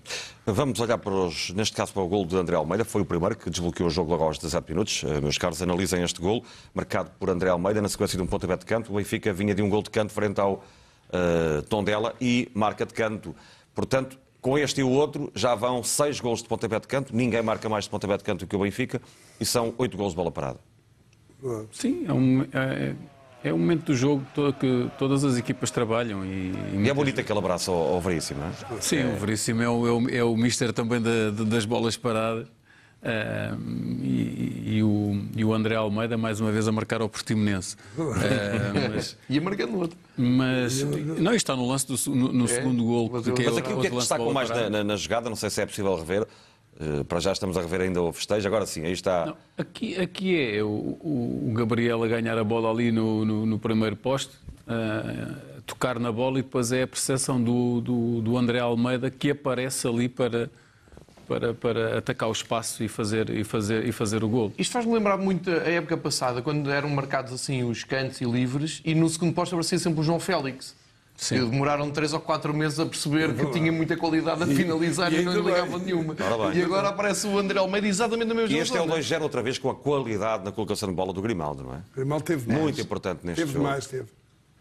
Vamos 0.46 0.78
olhar 0.78 0.96
para 0.96 1.12
os, 1.12 1.50
neste 1.50 1.74
caso 1.74 1.92
para 1.92 2.02
o 2.02 2.06
gol 2.06 2.24
de 2.24 2.36
André 2.36 2.54
Almeida, 2.54 2.84
foi 2.84 3.02
o 3.02 3.04
primeiro 3.04 3.34
que 3.34 3.50
desbloqueou 3.50 3.88
o 3.88 3.90
jogo 3.90 4.12
logo 4.12 4.22
aos 4.22 4.38
17 4.38 4.70
minutos. 4.70 5.02
Eh, 5.04 5.20
Meus 5.20 5.38
caros, 5.38 5.60
analisem 5.60 6.04
este 6.04 6.20
gol, 6.20 6.44
marcado 6.72 7.10
por 7.18 7.30
André 7.30 7.50
Almeida 7.50 7.82
na 7.82 7.88
sequência 7.88 8.16
de 8.16 8.22
um 8.22 8.28
pontapé 8.28 8.56
de 8.56 8.64
canto. 8.64 8.92
O 8.92 8.96
Benfica 8.96 9.32
vinha 9.32 9.56
de 9.56 9.60
um 9.60 9.68
gol 9.68 9.82
de 9.82 9.90
canto 9.90 10.12
frente 10.12 10.40
ao 10.40 10.64
eh, 11.12 11.64
Tondela 11.68 12.14
e 12.20 12.48
marca 12.54 12.86
de 12.86 12.94
canto. 12.94 13.34
Portanto, 13.74 14.16
com 14.40 14.56
este 14.56 14.82
e 14.82 14.84
o 14.84 14.88
outro, 14.88 15.32
já 15.34 15.56
vão 15.56 15.82
seis 15.82 16.20
gols 16.20 16.44
de 16.44 16.48
pontapé 16.48 16.78
de 16.78 16.86
canto. 16.86 17.12
Ninguém 17.12 17.42
marca 17.42 17.68
mais 17.68 17.86
de 17.86 17.90
pontapé 17.90 18.18
de 18.18 18.22
canto 18.22 18.44
do 18.44 18.46
que 18.46 18.54
o 18.54 18.60
Benfica 18.60 19.02
e 19.40 19.44
são 19.44 19.74
oito 19.78 19.96
gols 19.96 20.12
de 20.12 20.16
bola 20.16 20.30
parada. 20.30 20.60
Sim, 21.72 22.04
é 22.06 22.12
um, 22.12 22.42
é, 22.52 22.94
é 23.44 23.52
um 23.52 23.58
momento 23.58 23.86
do 23.86 23.94
jogo 23.96 24.24
todo 24.34 24.52
que 24.54 24.88
todas 24.98 25.24
as 25.24 25.36
equipas 25.36 25.70
trabalham. 25.70 26.24
E, 26.24 26.52
E 26.84 26.88
é 26.88 26.94
bonito 26.94 27.20
aquele 27.20 27.38
abraço 27.38 27.70
ao, 27.70 27.94
ao 27.94 28.00
Veríssimo, 28.00 28.40
não 28.40 28.76
é? 28.76 28.80
Sim, 28.80 29.12
o 29.12 29.16
Veríssimo 29.16 29.62
é 29.62 29.68
o, 29.68 29.86
é 29.86 29.90
o, 29.92 30.08
é 30.18 30.24
o 30.24 30.36
mister 30.36 30.72
também 30.72 31.00
da- 31.00 31.30
da- 31.30 31.44
das 31.44 31.64
bolas 31.64 31.96
paradas. 31.96 32.46
Ah, 33.04 33.56
e, 34.00 34.76
e 34.76 34.82
o, 34.84 35.20
e 35.36 35.44
o 35.44 35.52
André 35.52 35.74
Almeida, 35.74 36.16
mais 36.16 36.40
uma 36.40 36.52
vez, 36.52 36.68
a 36.68 36.72
marcar 36.72 37.00
ao 37.00 37.08
Portimonense. 37.08 37.76
Ah, 37.98 38.88
mas, 38.94 39.16
Ia 39.28 39.40
marcando 39.40 39.76
outro. 39.76 39.98
mas 40.16 40.84
não, 40.84 41.32
isto 41.34 41.36
está 41.36 41.56
no 41.56 41.66
lance 41.66 41.84
do, 41.84 42.14
no, 42.14 42.32
no 42.32 42.44
É, 42.44 42.46
segundo 42.48 42.84
gol. 42.84 43.10
mas 43.12 43.24
que 43.24 43.30
é 43.30 43.32
aqui 43.32 43.42
que 43.44 43.48
é 43.48 43.50
que 43.52 43.72
lance 43.76 43.90
de 43.90 43.96
destacam 43.98 44.24
bola 44.26 44.34
mais 44.34 44.50
na, 44.50 44.70
na- 44.70 44.84
na 44.84 44.94
jogada? 44.96 45.28
Não 45.28 45.34
sei 45.36 45.50
se 45.50 45.60
é 45.60 45.66
possível 45.66 45.96
rever. 45.96 46.26
Eh, 46.80 47.04
para 47.04 47.20
já 47.20 47.32
estamos 47.32 47.56
a 47.56 47.60
rever 47.60 47.82
ainda 47.82 48.00
o 48.02 48.12
festejo. 48.12 48.46
Agora 48.48 48.66
sim, 48.66 48.82
aí 48.84 48.92
está. 48.92 49.26
Não, 49.26 49.36
aqui, 49.58 50.00
aqui 50.00 50.40
é 50.56 50.62
o, 50.62 50.66
o- 50.68 51.52
Gabriel 51.54 52.02
a 52.02 52.08
ganhar 52.08 52.36
a 52.38 52.44
bola 52.44 52.70
ali 52.70 52.90
no, 52.90 53.24
no- 53.24 53.46
no 53.46 53.58
primeiro 53.58 53.94
poste, 53.96 54.32
ah, 54.66 55.34
tocar 55.66 55.98
na 55.98 56.10
bola 56.10 56.38
e 56.38 56.42
depois 56.42 56.72
é 56.72 56.82
a 56.82 56.86
percepção 56.86 57.42
do, 57.42 57.80
do, 57.80 58.20
do 58.22 58.36
André 58.38 58.58
Almeida 58.58 59.10
que 59.10 59.30
aparece 59.30 59.86
ali 59.86 60.08
para, 60.08 60.50
para, 61.28 61.54
para 61.54 61.98
atacar 61.98 62.28
o 62.28 62.32
espaço 62.32 62.82
e 62.82 62.88
fazer, 62.88 63.28
e 63.30 63.44
fazer, 63.44 63.86
e 63.86 63.92
fazer 63.92 64.24
o 64.24 64.28
gol. 64.28 64.52
Isto 64.58 64.72
faz-me 64.72 64.94
lembrar 64.94 65.18
muito 65.18 65.50
a 65.50 65.54
época 65.68 65.96
passada, 65.96 66.40
quando 66.42 66.70
eram 66.70 66.88
marcados 66.88 67.32
assim 67.32 67.62
os 67.62 67.84
cantos 67.84 68.20
e 68.20 68.24
livres, 68.24 68.80
e 68.84 68.94
no 68.94 69.08
segundo 69.08 69.34
posto 69.34 69.52
aparecia 69.54 69.78
sempre 69.78 70.00
o 70.00 70.02
João 70.02 70.18
Félix. 70.18 70.74
Sim. 71.22 71.36
Que 71.36 71.44
demoraram 71.50 71.88
três 71.90 72.12
ou 72.12 72.18
quatro 72.18 72.52
meses 72.52 72.80
a 72.80 72.84
perceber 72.86 73.32
que 73.36 73.46
tinha 73.52 73.70
muita 73.70 73.96
qualidade 73.96 74.42
a 74.42 74.46
E- 74.46 74.54
finalizar 74.56 75.12
e 75.12 75.20
e, 75.20 75.22
não 75.22 75.32
lhe 75.34 75.40
ligava 75.40 75.78
nenhuma. 75.78 76.14
Bem. 76.14 76.60
E 76.60 76.62
agora 76.64 76.88
aparece 76.88 77.28
o 77.28 77.38
André 77.38 77.60
Almeida 77.60 77.86
exatamente 77.86 78.26
na 78.26 78.34
mesma 78.34 78.56
E 78.56 78.58
este 78.60 78.76
é 78.76 78.80
o 78.80 78.84
zona. 78.88 78.96
2-0 79.00 79.22
outra 79.22 79.40
vez 79.40 79.56
com 79.56 79.70
a 79.70 79.74
qualidade 79.74 80.44
na 80.44 80.50
colocação 80.50 80.88
de 80.88 80.94
bola 80.96 81.12
do 81.12 81.22
Grimaldo, 81.22 81.62
não 81.62 81.74
é? 81.76 81.80
Grimaldo 81.94 82.24
teve 82.24 82.48
mais. 82.48 82.60
Muito 82.60 82.80
importante 82.80 83.20
neste 83.24 83.40
Teve 83.42 83.52
jogo. 83.52 83.64
mais, 83.64 83.86
teve. 83.86 84.06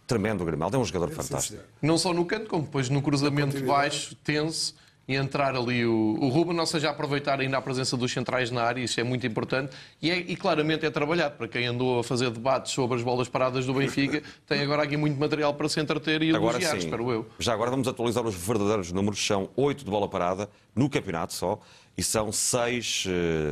Tremendo 0.06 0.42
o 0.42 0.46
Grimaldo, 0.46 0.76
é 0.78 0.80
um 0.80 0.86
jogador 0.86 1.10
fantástico. 1.10 1.64
Não 1.82 1.98
só 1.98 2.14
no 2.14 2.26
canto, 2.26 2.48
como 2.48 2.62
depois 2.64 2.90
no 2.90 3.02
cruzamento 3.02 3.60
baixo, 3.66 4.14
tenso, 4.24 4.76
e 5.08 5.16
entrar 5.16 5.56
ali 5.56 5.86
o, 5.86 6.16
o 6.20 6.28
Ruben, 6.30 6.58
ou 6.60 6.66
seja, 6.66 6.90
aproveitar 6.90 7.40
ainda 7.42 7.58
a 7.58 7.62
presença 7.62 7.98
dos 7.98 8.12
centrais 8.14 8.50
na 8.52 8.62
área, 8.64 8.82
isso 8.82 9.00
é 9.00 9.04
muito 9.04 9.26
importante. 9.28 9.76
E, 10.02 10.10
é- 10.12 10.18
e 10.20 10.36
claramente 10.36 10.86
é 10.86 10.90
trabalhado. 10.92 11.36
Para 11.36 11.48
quem 11.48 11.66
andou 11.66 12.00
a 12.00 12.04
fazer 12.04 12.30
debates 12.30 12.72
sobre 12.72 12.98
as 12.98 13.04
bolas 13.04 13.28
paradas 13.28 13.66
do 13.66 13.74
Benfica, 13.74 14.22
tem 14.48 14.62
agora 14.62 14.84
aqui 14.84 14.96
muito 14.96 15.20
material 15.20 15.54
para 15.54 15.68
se 15.68 15.80
entreter 15.82 16.22
e 16.22 16.30
Agora 16.36 16.54
elogiar, 16.58 16.72
sim. 16.72 16.78
espero 16.78 17.12
eu. 17.12 17.26
Já 17.40 17.54
agora 17.54 17.72
vamos 17.72 17.88
atualizar 17.88 18.26
os 18.26 18.36
verdadeiros 18.36 18.92
números. 18.92 19.26
São 19.26 19.50
8 19.56 19.84
de 19.84 19.92
bola 19.92 20.08
parada 20.08 20.50
no 20.76 20.90
campeonato 20.90 21.34
só 21.34 21.60
e 21.98 22.04
são 22.04 22.32
6 22.32 23.08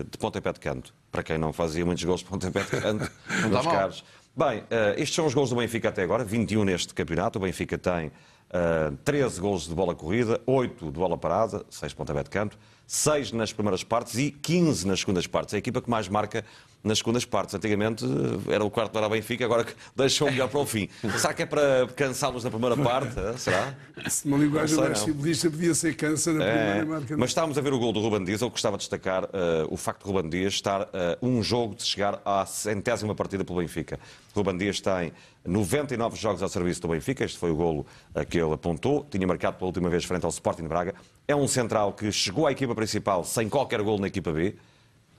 de 0.10 0.18
pontapé 0.18 0.54
de 0.54 0.60
canto. 0.60 0.94
Para 1.12 1.24
quem 1.24 1.38
não 1.38 1.52
fazia 1.52 1.84
muitos 1.86 2.04
gols 2.04 2.20
de 2.20 2.28
pontapé 2.28 2.62
de 2.62 2.70
canto, 2.82 3.12
Não 3.42 3.48
está 3.50 3.64
mal. 3.64 3.74
caros. 3.74 4.04
Bem, 4.38 4.64
eh, 4.70 4.94
estes 4.98 5.16
são 5.16 5.26
os 5.26 5.34
gols 5.34 5.50
do 5.50 5.56
Benfica 5.56 5.90
até 5.90 6.04
agora, 6.04 6.24
21 6.24 6.64
neste 6.64 6.94
campeonato. 6.94 7.40
O 7.40 7.42
Benfica 7.42 7.78
tem 7.78 8.12
eh, 8.52 8.92
13 9.04 9.40
gols 9.40 9.68
de 9.68 9.74
bola 9.76 9.94
corrida, 9.94 10.42
8 10.46 10.86
de 10.86 11.00
bola 11.00 11.18
parada, 11.18 11.64
6 11.70 11.92
de 11.92 11.96
pontapé 11.96 12.24
de 12.24 12.30
canto, 12.30 12.58
6 12.88 13.32
nas 13.34 13.54
primeiras 13.54 13.84
partes 13.84 14.16
e 14.16 14.32
15 14.32 14.88
nas 14.88 15.00
segundas 15.00 15.28
partes. 15.28 15.54
É 15.54 15.58
a 15.58 15.60
equipa 15.60 15.82
que 15.82 15.90
mais 15.90 16.08
marca 16.08 16.44
nas 16.84 17.00
segundas 17.00 17.26
partes. 17.26 17.54
Antigamente 17.56 18.06
eh, 18.06 18.54
era 18.56 18.64
o 18.64 18.70
quarto 18.70 18.92
para 18.92 19.06
o 19.08 19.10
Benfica, 19.10 19.44
agora 19.46 19.64
que 19.64 19.74
deixam 19.96 20.28
o 20.28 20.32
melhor 20.32 20.48
para 20.50 20.60
o 20.60 20.66
fim. 20.66 20.88
Será 21.18 21.34
que 21.34 21.44
é 21.44 21.46
para 21.46 21.88
cansá-los 21.96 22.44
na 22.44 22.50
primeira 22.50 22.78
parte? 22.78 23.20
eh? 23.20 23.38
Será? 23.38 23.76
Se 24.10 24.26
uma 24.28 24.38
linguagem 24.38 24.76
Não 24.78 24.84
mais 24.86 25.00
simplista 25.00 25.50
podia 25.50 25.74
ser 25.76 25.96
câncer 25.96 26.34
na 26.34 26.44
É, 26.46 26.74
primeira 26.76 26.86
marca. 27.00 27.18
mas 27.18 27.30
estávamos 27.32 27.58
a 27.58 27.62
ver 27.62 27.74
o 27.74 27.80
gol 27.80 27.92
do 27.92 28.00
Ruben 28.00 28.24
Dias. 28.24 28.42
Eu 28.42 28.50
gostava 28.50 28.78
de 28.78 28.82
destacar 28.82 29.26
eh, 29.34 29.66
o 29.70 29.76
facto 29.78 30.04
de 30.06 30.12
Ruben 30.12 30.30
Dias 30.30 30.54
estar 30.54 30.88
eh, 30.94 31.18
um 31.22 31.44
jogo 31.44 31.76
de 31.76 31.84
chegar 31.84 32.22
à 32.26 32.46
centésima 32.46 33.14
partida 33.14 33.44
pelo 33.44 33.60
Benfica. 33.60 34.00
Ruben 34.36 34.58
Dias 34.58 34.80
tem 34.80 35.12
99 35.46 36.16
jogos 36.16 36.42
ao 36.44 36.50
serviço 36.50 36.82
do 36.82 36.88
Benfica. 36.90 37.26
Este 37.26 37.38
foi 37.38 37.52
o 37.52 37.56
golo 37.56 37.86
eh, 38.16 38.24
que 38.24 38.38
ele 38.40 38.54
apontou. 38.54 39.06
Tinha 39.10 39.26
marcado 39.28 39.58
pela 39.58 39.68
última 39.68 39.90
vez 39.90 40.06
frente 40.06 40.24
ao 40.24 40.30
Sporting 40.30 40.62
de 40.64 40.68
Braga. 40.70 40.94
É 41.28 41.36
um 41.36 41.48
central 41.48 41.94
que 41.94 42.12
chegou 42.12 42.48
à 42.48 42.52
equipa 42.52 42.74
principal 42.74 43.24
sem 43.24 43.50
qualquer 43.50 43.82
golo 43.82 44.00
na 44.00 44.08
equipa 44.08 44.32
B. 44.32 44.56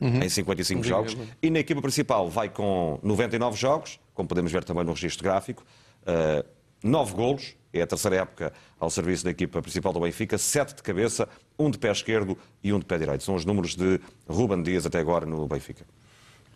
Uhum. 0.01 0.23
Em 0.23 0.29
55 0.29 0.83
Sim, 0.83 0.89
jogos. 0.89 1.17
E 1.43 1.51
na 1.51 1.59
equipa 1.59 1.83
principal 1.83 2.29
vai 2.31 2.49
com 2.49 2.99
99 3.03 3.57
jogos, 3.57 4.01
como 4.15 4.29
podemos 4.29 4.51
ver 4.51 4.65
também 4.65 4.83
no 4.83 4.93
registro 4.93 5.23
gráfico. 5.23 5.63
Uh, 6.03 6.45
9 6.83 7.15
golos, 7.15 7.57
é 7.73 7.83
a 7.83 7.87
terceira 7.87 8.17
época 8.17 8.53
ao 8.79 8.89
serviço 8.89 9.25
da 9.25 9.31
equipa 9.31 9.61
principal 9.61 9.93
do 9.93 10.01
Benfica, 10.01 10.39
7 10.39 10.77
de 10.77 10.83
cabeça, 10.83 11.29
um 11.59 11.71
de 11.71 11.79
pé 11.79 11.91
esquerdo 11.91 12.37
e 12.65 12.73
um 12.73 12.79
de 12.79 12.87
pé 12.87 12.99
direito. 12.99 13.23
São 13.23 13.35
os 13.35 13.45
números 13.45 13.77
de 13.77 14.01
Ruben 14.27 14.63
Dias 14.63 14.87
até 14.87 14.99
agora 14.99 15.27
no 15.27 15.47
Benfica. 15.47 15.85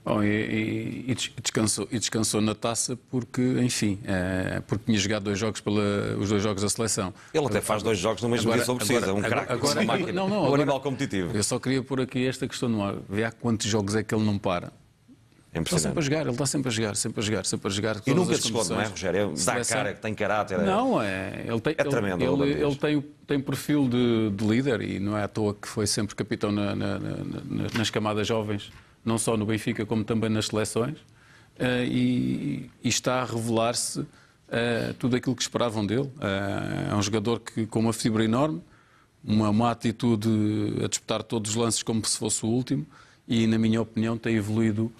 Bom, 0.04 0.22
e, 0.22 1.04
e- 1.08 1.14
des- 1.14 1.32
descansou, 1.42 1.88
e 1.90 1.98
descansou 1.98 2.40
na 2.42 2.54
taça 2.54 2.94
porque, 3.10 3.40
enfim, 3.62 3.98
eh, 4.04 4.60
porque 4.66 4.84
tinha 4.84 4.98
jogado 4.98 5.22
dois 5.24 5.38
jogos 5.38 5.62
pela, 5.62 5.80
os 6.20 6.28
dois 6.28 6.42
jogos 6.42 6.62
da 6.62 6.68
seleção. 6.68 7.14
Ele 7.32 7.46
até 7.46 7.62
faz 7.62 7.82
dois 7.82 7.98
jogos 7.98 8.22
no 8.22 8.28
mesmo 8.28 8.52
dia 8.52 8.64
sobre 8.66 8.84
precisa, 8.84 9.14
um 9.14 9.22
craque, 9.22 9.84
máquina, 9.86 10.12
não, 10.12 10.28
não, 10.28 10.42
um 10.42 10.44
agora- 10.46 10.62
animal 10.62 10.80
competitivo. 10.82 11.34
Eu 11.34 11.42
só 11.42 11.58
queria 11.58 11.82
pôr 11.82 12.02
aqui 12.02 12.26
esta 12.26 12.46
questão 12.46 12.68
no 12.68 12.82
ar. 12.84 12.96
Vê 13.08 13.24
há 13.24 13.32
quantos 13.32 13.66
jogos 13.66 13.94
é 13.96 14.02
que 14.02 14.14
ele 14.14 14.24
não 14.24 14.36
para. 14.38 14.70
É 15.54 15.60
Está 15.60 15.78
sempre 15.78 16.00
a 16.00 16.02
jogar, 16.02 16.20
ele 16.22 16.30
está 16.32 16.46
sempre 16.46 16.68
a 16.68 16.72
jogar, 16.72 16.96
sempre 16.96 17.20
a 17.20 17.22
jogar, 17.22 17.46
sempre 17.46 17.68
a 17.68 17.70
jogar. 17.70 17.96
E 18.06 18.12
nunca 18.12 18.34
se 18.34 18.40
esconde, 18.40 18.68
não 18.70 18.80
é. 18.80 18.86
Rogério? 18.86 19.20
É- 19.20 19.26
Dá 19.28 19.36
Seleção. 19.36 19.76
cara, 19.78 19.94
tem 19.94 20.12
caráter. 20.12 20.58
é- 20.58 20.64
Não, 20.64 21.00
é. 21.00 21.44
Ele 21.46 21.60
tem, 21.60 21.74
É 21.78 21.84
tremendo, 21.84 22.22
Ele, 22.24 22.50
ele, 22.52 22.62
ele 22.64 22.74
tem, 22.76 23.00
tem 23.26 23.40
perfil 23.40 23.88
de, 23.88 24.30
de 24.30 24.44
líder 24.44 24.82
e 24.82 24.98
não 24.98 25.16
é 25.16 25.22
à 25.22 25.28
toa 25.28 25.54
que 25.54 25.68
foi 25.68 25.86
sempre 25.86 26.14
capitão 26.16 26.50
na- 26.52 26.74
na- 26.74 26.98
na- 26.98 27.68
nas 27.78 27.88
camadas 27.88 28.26
jovens, 28.26 28.70
não 29.04 29.18
só 29.18 29.36
no 29.36 29.44
Benfica, 29.44 29.84
como 29.84 30.04
também 30.04 30.30
nas 30.30 30.46
seleções. 30.46 30.96
Eh, 31.58 31.84
e, 31.86 32.70
e 32.82 32.88
está 32.88 33.22
a 33.22 33.24
revelar-se 33.24 34.04
eh, 34.48 34.94
tudo 34.98 35.16
aquilo 35.16 35.36
que 35.36 35.42
esperavam 35.42 35.86
dele. 35.86 36.10
Eh, 36.20 36.88
é 36.90 36.94
um 36.94 37.02
jogador 37.02 37.40
que, 37.40 37.66
com 37.66 37.80
uma 37.80 37.92
fibra 37.92 38.24
enorme, 38.24 38.60
uma, 39.22 39.50
uma 39.50 39.70
atitude 39.70 40.28
a 40.84 40.88
disputar 40.88 41.22
todos 41.22 41.52
os 41.52 41.56
lances 41.56 41.82
como 41.82 42.04
se 42.04 42.18
fosse 42.18 42.44
o 42.44 42.48
último 42.48 42.86
e, 43.26 43.46
na 43.46 43.58
minha 43.58 43.80
opinião, 43.80 44.18
tem 44.18 44.36
evoluído, 44.36 44.92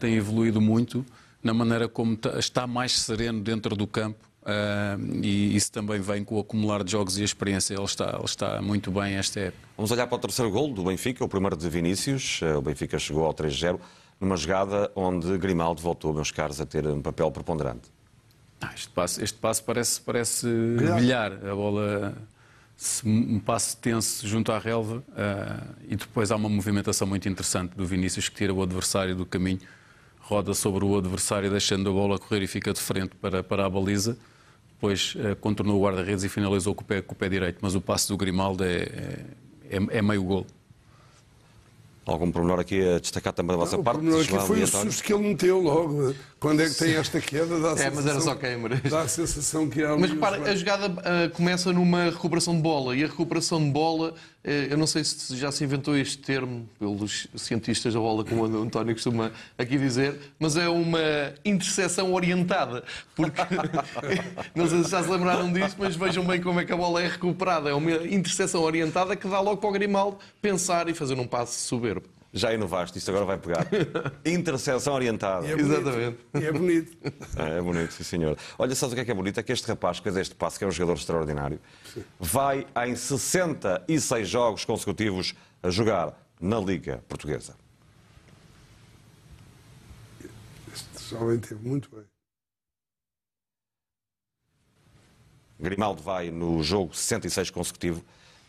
tem 0.00 0.14
evoluído 0.14 0.58
muito 0.60 1.04
na 1.42 1.52
maneira 1.52 1.86
como 1.86 2.18
está 2.38 2.66
mais 2.66 2.92
sereno 2.92 3.40
dentro 3.42 3.76
do 3.76 3.86
campo 3.86 4.26
eh, 4.44 4.96
e 5.22 5.56
isso 5.56 5.70
também 5.72 6.00
vem 6.00 6.24
com 6.24 6.36
o 6.36 6.40
acumular 6.40 6.82
de 6.84 6.92
jogos 6.92 7.18
e 7.18 7.22
a 7.22 7.24
experiência. 7.24 7.74
Ele 7.74 7.84
está, 7.84 8.10
ele 8.16 8.24
está 8.24 8.60
muito 8.62 8.90
bem 8.90 9.14
esta 9.14 9.40
época. 9.40 9.62
Vamos 9.76 9.90
olhar 9.90 10.06
para 10.06 10.16
o 10.16 10.18
terceiro 10.18 10.50
gol 10.50 10.72
do 10.72 10.84
Benfica, 10.84 11.24
o 11.24 11.28
primeiro 11.28 11.56
de 11.56 11.68
Vinícius. 11.68 12.40
Eh, 12.42 12.54
O 12.56 12.62
Benfica 12.62 12.98
chegou 12.98 13.24
ao 13.24 13.32
3-0. 13.34 13.78
numa 14.20 14.36
jogada 14.36 14.90
onde 14.94 15.36
Grimaldo 15.38 15.82
voltou, 15.82 16.12
meus 16.14 16.30
caros, 16.30 16.60
a 16.60 16.66
ter 16.66 16.86
um 16.86 17.02
papel 17.02 17.30
preponderante. 17.32 17.90
Ah, 18.60 18.70
este 18.74 18.88
passo, 18.90 19.20
este 19.24 19.36
passo 19.38 19.64
parece, 19.64 20.00
parece 20.00 20.46
bilhar. 20.46 21.32
A 21.44 21.54
bola, 21.54 22.14
se- 22.76 23.04
um 23.08 23.40
passo 23.40 23.76
tenso 23.78 24.24
junto 24.28 24.52
à 24.52 24.58
relva 24.60 25.02
ah, 25.16 25.64
e 25.88 25.96
depois 25.96 26.30
há 26.30 26.36
uma 26.36 26.48
movimentação 26.48 27.04
muito 27.08 27.28
interessante 27.28 27.74
do 27.76 27.84
Vinícius 27.84 28.28
que 28.28 28.36
tira 28.36 28.54
o 28.54 28.62
adversário 28.62 29.16
do 29.16 29.26
caminho, 29.26 29.58
roda 30.20 30.54
sobre 30.54 30.84
o 30.84 30.96
adversário, 30.96 31.50
deixando 31.50 31.90
a 31.90 31.92
bola 31.92 32.16
correr 32.16 32.42
e 32.42 32.46
fica 32.46 32.72
de 32.72 32.78
frente 32.80 33.16
para, 33.16 33.42
para 33.42 33.66
a 33.66 33.68
baliza. 33.70 34.16
Depois 34.82 35.14
ah, 35.20 35.36
contornou 35.36 35.78
o 35.78 35.84
guarda-redes 35.84 36.24
e 36.24 36.28
finalizou 36.28 36.74
com 36.74 36.82
o, 36.82 36.84
pé, 36.84 37.00
com 37.00 37.12
o 37.12 37.16
pé 37.16 37.28
direito. 37.28 37.58
Mas 37.62 37.76
o 37.76 37.80
passo 37.80 38.08
do 38.08 38.16
Grimaldo 38.16 38.64
é, 38.64 38.78
é, 39.70 39.78
é 39.98 40.02
meio 40.02 40.24
gol. 40.24 40.44
Algum 42.04 42.32
pormenor 42.32 42.58
aqui 42.58 42.82
a 42.82 42.98
destacar 42.98 43.32
também 43.32 43.56
da 43.56 43.62
vossa 43.62 43.76
O 43.76 43.84
parte? 43.84 43.98
pormenor 43.98 44.22
aqui 44.22 44.36
foi 44.40 44.60
o 44.60 44.66
susto 44.66 45.04
que 45.04 45.12
ele 45.14 45.22
meteu 45.22 45.60
logo. 45.60 46.12
Quando 46.40 46.62
é 46.62 46.68
que 46.68 46.74
tem 46.74 46.94
esta 46.96 47.20
queda, 47.20 47.60
dá 47.60 47.68
a 47.68 47.72
É, 47.74 47.76
sensação, 47.76 47.94
mas 47.94 48.06
era 48.08 48.20
só 48.20 48.34
câimbras. 48.34 48.80
Dá 48.90 49.02
a 49.02 49.08
sensação 49.08 49.70
que 49.70 49.84
há 49.84 49.96
Mas 49.96 50.10
repara, 50.10 50.50
a 50.50 50.56
jogada 50.56 50.92
ah, 51.04 51.30
começa 51.32 51.72
numa 51.72 52.06
recuperação 52.06 52.56
de 52.56 52.62
bola 52.62 52.96
e 52.96 53.04
a 53.04 53.06
recuperação 53.06 53.62
de 53.64 53.70
bola, 53.70 54.14
eh, 54.16 54.18
eu 54.44 54.76
não 54.76 54.88
sei 54.88 55.04
se 55.04 55.36
já 55.36 55.52
se 55.52 55.62
inventou 55.62 55.96
este 55.96 56.18
termo 56.18 56.68
pelos 56.78 57.28
cientistas 57.36 57.94
da 57.94 58.00
bola, 58.00 58.24
como 58.24 58.42
o 58.42 58.62
António 58.62 58.92
costuma 58.92 59.30
aqui 59.56 59.78
dizer, 59.78 60.18
mas 60.38 60.56
é 60.56 60.68
uma 60.68 60.98
interseção 61.44 62.12
orientada. 62.12 62.82
Porque 63.14 63.40
não 64.54 64.68
sei 64.68 64.82
se 64.82 64.90
já 64.90 65.02
se 65.02 65.08
lembraram 65.08 65.52
disto, 65.52 65.76
mas 65.78 65.94
vejam 65.94 66.24
bem 66.24 66.40
como 66.40 66.58
é 66.58 66.64
que 66.64 66.72
a 66.72 66.76
bola 66.76 67.00
é 67.02 67.08
recuperada. 67.08 67.70
É 67.70 67.74
uma 67.74 67.92
interseção 67.92 68.62
orientada 68.62 69.14
que 69.14 69.28
dá 69.28 69.38
logo 69.40 69.58
para 69.58 69.70
o 69.70 69.72
Grimaldo 69.72 70.18
pensar 70.40 70.88
e 70.88 70.94
fazer 70.94 71.14
um 71.14 71.26
passe 71.26 71.60
soberbo. 71.60 72.21
Já 72.34 72.54
inovaste, 72.54 72.96
isto 72.96 73.10
agora 73.10 73.26
vai 73.26 73.36
pegar. 73.38 73.66
Interseção 74.24 74.94
orientada. 74.94 75.46
É. 75.46 75.52
Exatamente. 75.52 76.18
E 76.34 76.44
é 76.44 76.52
bonito. 76.52 76.96
É, 77.36 77.58
é 77.58 77.60
bonito, 77.62 77.92
sim 77.92 78.04
senhor. 78.04 78.38
Olha, 78.58 78.74
sabes 78.74 78.92
o 78.92 78.94
que 78.94 79.02
é 79.02 79.04
que 79.04 79.10
é 79.10 79.14
bonito? 79.14 79.38
É 79.38 79.42
que 79.42 79.52
este 79.52 79.66
rapaz 79.68 79.98
que 79.98 80.04
fez 80.04 80.16
este 80.16 80.34
passo, 80.34 80.58
que 80.58 80.64
é 80.64 80.66
um 80.66 80.70
jogador 80.70 80.98
extraordinário, 80.98 81.60
vai 82.18 82.66
em 82.86 82.96
66 82.96 84.26
jogos 84.26 84.64
consecutivos 84.64 85.34
a 85.62 85.68
jogar 85.68 86.18
na 86.40 86.58
Liga 86.58 87.04
Portuguesa. 87.06 87.54
Este 90.72 91.10
jovem 91.10 91.38
teve 91.38 91.68
muito 91.68 91.94
bem. 91.94 92.04
Grimaldo 95.60 96.02
vai 96.02 96.30
no 96.30 96.62
jogo 96.62 96.96
66 96.96 97.50
consecutivo. 97.50 98.02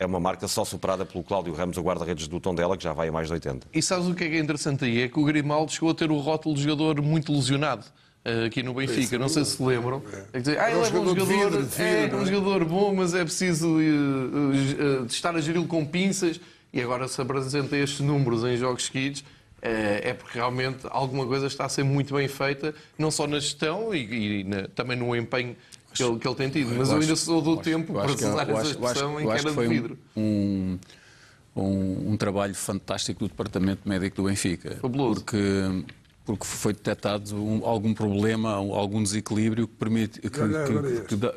É 0.04 0.06
uma 0.06 0.20
marca 0.20 0.48
só 0.50 0.66
superada 0.66 1.06
pelo 1.06 1.24
Cláudio 1.24 1.54
Ramos, 1.54 1.78
o 1.78 1.82
guarda-redes 1.82 2.28
do 2.28 2.38
Tondela, 2.38 2.76
que 2.76 2.84
já 2.84 2.92
vai 2.92 3.08
a 3.08 3.12
mais 3.12 3.28
de 3.28 3.34
80. 3.34 3.68
E 3.74 3.82
sabes 3.82 4.06
o 4.06 4.14
que 4.14 4.26
é 4.26 4.30
que 4.30 4.36
é 4.36 4.40
interessante 4.40 4.84
aí? 4.84 5.02
É 5.04 5.08
que 5.08 5.18
o 5.18 5.24
Grimaldo 5.24 5.72
chegou 5.72 5.90
a 5.92 5.94
ter 5.96 6.12
o 6.12 6.18
rótulo 6.18 6.56
de 6.56 6.64
jogador 6.64 7.02
muito 7.02 7.32
lesionado. 7.32 7.86
eh, 8.26 8.46
Aqui 8.48 8.62
no 8.62 8.74
Benfica, 8.74 9.18
não 9.18 9.30
sei 9.30 9.46
se 9.46 9.56
se 9.58 9.64
lembram. 9.64 10.02
É 10.34 10.40
dizer, 10.40 10.60
ah, 10.60 10.66
um 10.66 10.68
ele 10.68 10.76
é 10.76 10.80
um 10.82 10.86
jogador 10.86 11.16
de 11.62 11.68
de 11.76 11.82
é, 11.82 12.10
um 12.14 12.22
é? 12.22 12.26
jogador 12.26 12.66
bom, 12.66 12.94
mas 12.94 13.14
é 13.14 13.24
preciso 13.24 13.80
eh, 13.80 13.84
eh, 13.84 15.06
estar 15.08 15.34
a 15.36 15.40
geri-lo 15.40 15.68
com 15.68 15.86
pinças. 15.86 16.40
E 16.74 16.82
agora 16.82 17.08
se 17.08 17.22
apresenta 17.22 17.78
estes 17.78 18.02
números 18.02 18.44
em 18.44 18.58
jogos 18.58 18.86
seguidos, 18.88 19.24
é 19.62 20.12
porque 20.14 20.38
realmente 20.38 20.80
alguma 20.90 21.26
coisa 21.26 21.46
está 21.48 21.66
a 21.66 21.70
ser 21.70 21.84
muito 21.84 22.16
bem 22.16 22.28
feita, 22.28 22.74
não 22.98 23.10
só 23.12 23.26
na 23.28 23.40
gestão 23.40 23.94
e, 23.96 24.40
e 24.40 24.44
na- 24.44 24.68
também 24.76 24.98
no 24.98 25.16
empenho 25.16 25.56
que 25.94 26.04
ele, 26.04 26.20
que 26.20 26.28
ele 26.28 26.36
tem 26.36 26.50
tido. 26.50 26.76
Mas 26.76 26.90
eu, 26.90 26.98
ainda 26.98 27.16
sou 27.16 27.42
do 27.42 27.58
tempo, 27.58 27.92
eu 27.92 27.96
para 27.96 28.06
acho 28.06 28.18
que- 28.18 28.26
usar 28.26 28.32
eu 28.32 28.40
essa 28.40 28.42
acho- 28.42 28.54
eu 28.54 28.58
acho- 28.60 28.70
expressão, 28.72 29.20
em 29.20 29.24
eu 29.24 29.30
que 29.30 29.34
acho 29.34 29.34
era 29.34 29.42
que 29.44 29.50
de 29.50 29.54
foi 29.56 29.68
vidro. 29.68 29.98
um, 30.16 30.78
um, 31.56 32.12
um 32.12 32.18
trabalho 32.18 32.56
fantástico 32.56 33.20
do 33.20 33.28
Departamento 33.28 33.88
Médico 33.88 34.18
do 34.18 34.24
Benfica. 34.28 34.78
Fabuloso. 34.82 35.22
Porque, 35.22 35.40
porque 36.26 36.46
foi 36.46 36.74
detectado 36.74 37.36
um- 37.36 37.66
algum 37.66 37.94
problema, 37.94 38.60
um- 38.60 38.74
algum 38.74 39.04
desequilíbrio 39.04 39.68
que, 39.68 39.74
permite, 39.76 40.20
que, 40.22 40.42
Olha, 40.42 40.64
que- 40.66 40.74
olha 40.74 41.02
que- 41.02 41.08
que 41.08 41.16
da- 41.16 41.34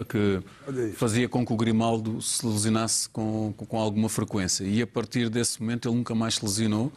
fazia 0.94 1.28
com 1.28 1.44
que 1.44 1.52
o 1.52 1.56
Grimaldo 1.56 2.22
se 2.22 2.46
lesionasse 2.46 3.08
com, 3.08 3.52
com, 3.56 3.66
com 3.66 3.78
alguma 3.78 4.08
frequência. 4.08 4.64
E 4.64 4.80
a 4.80 4.86
partir 4.86 5.28
desse 5.28 5.60
momento 5.60 5.88
ele 5.88 5.96
nunca 5.96 6.14
mais 6.14 6.36
se 6.36 6.44
lesionou. 6.44 6.92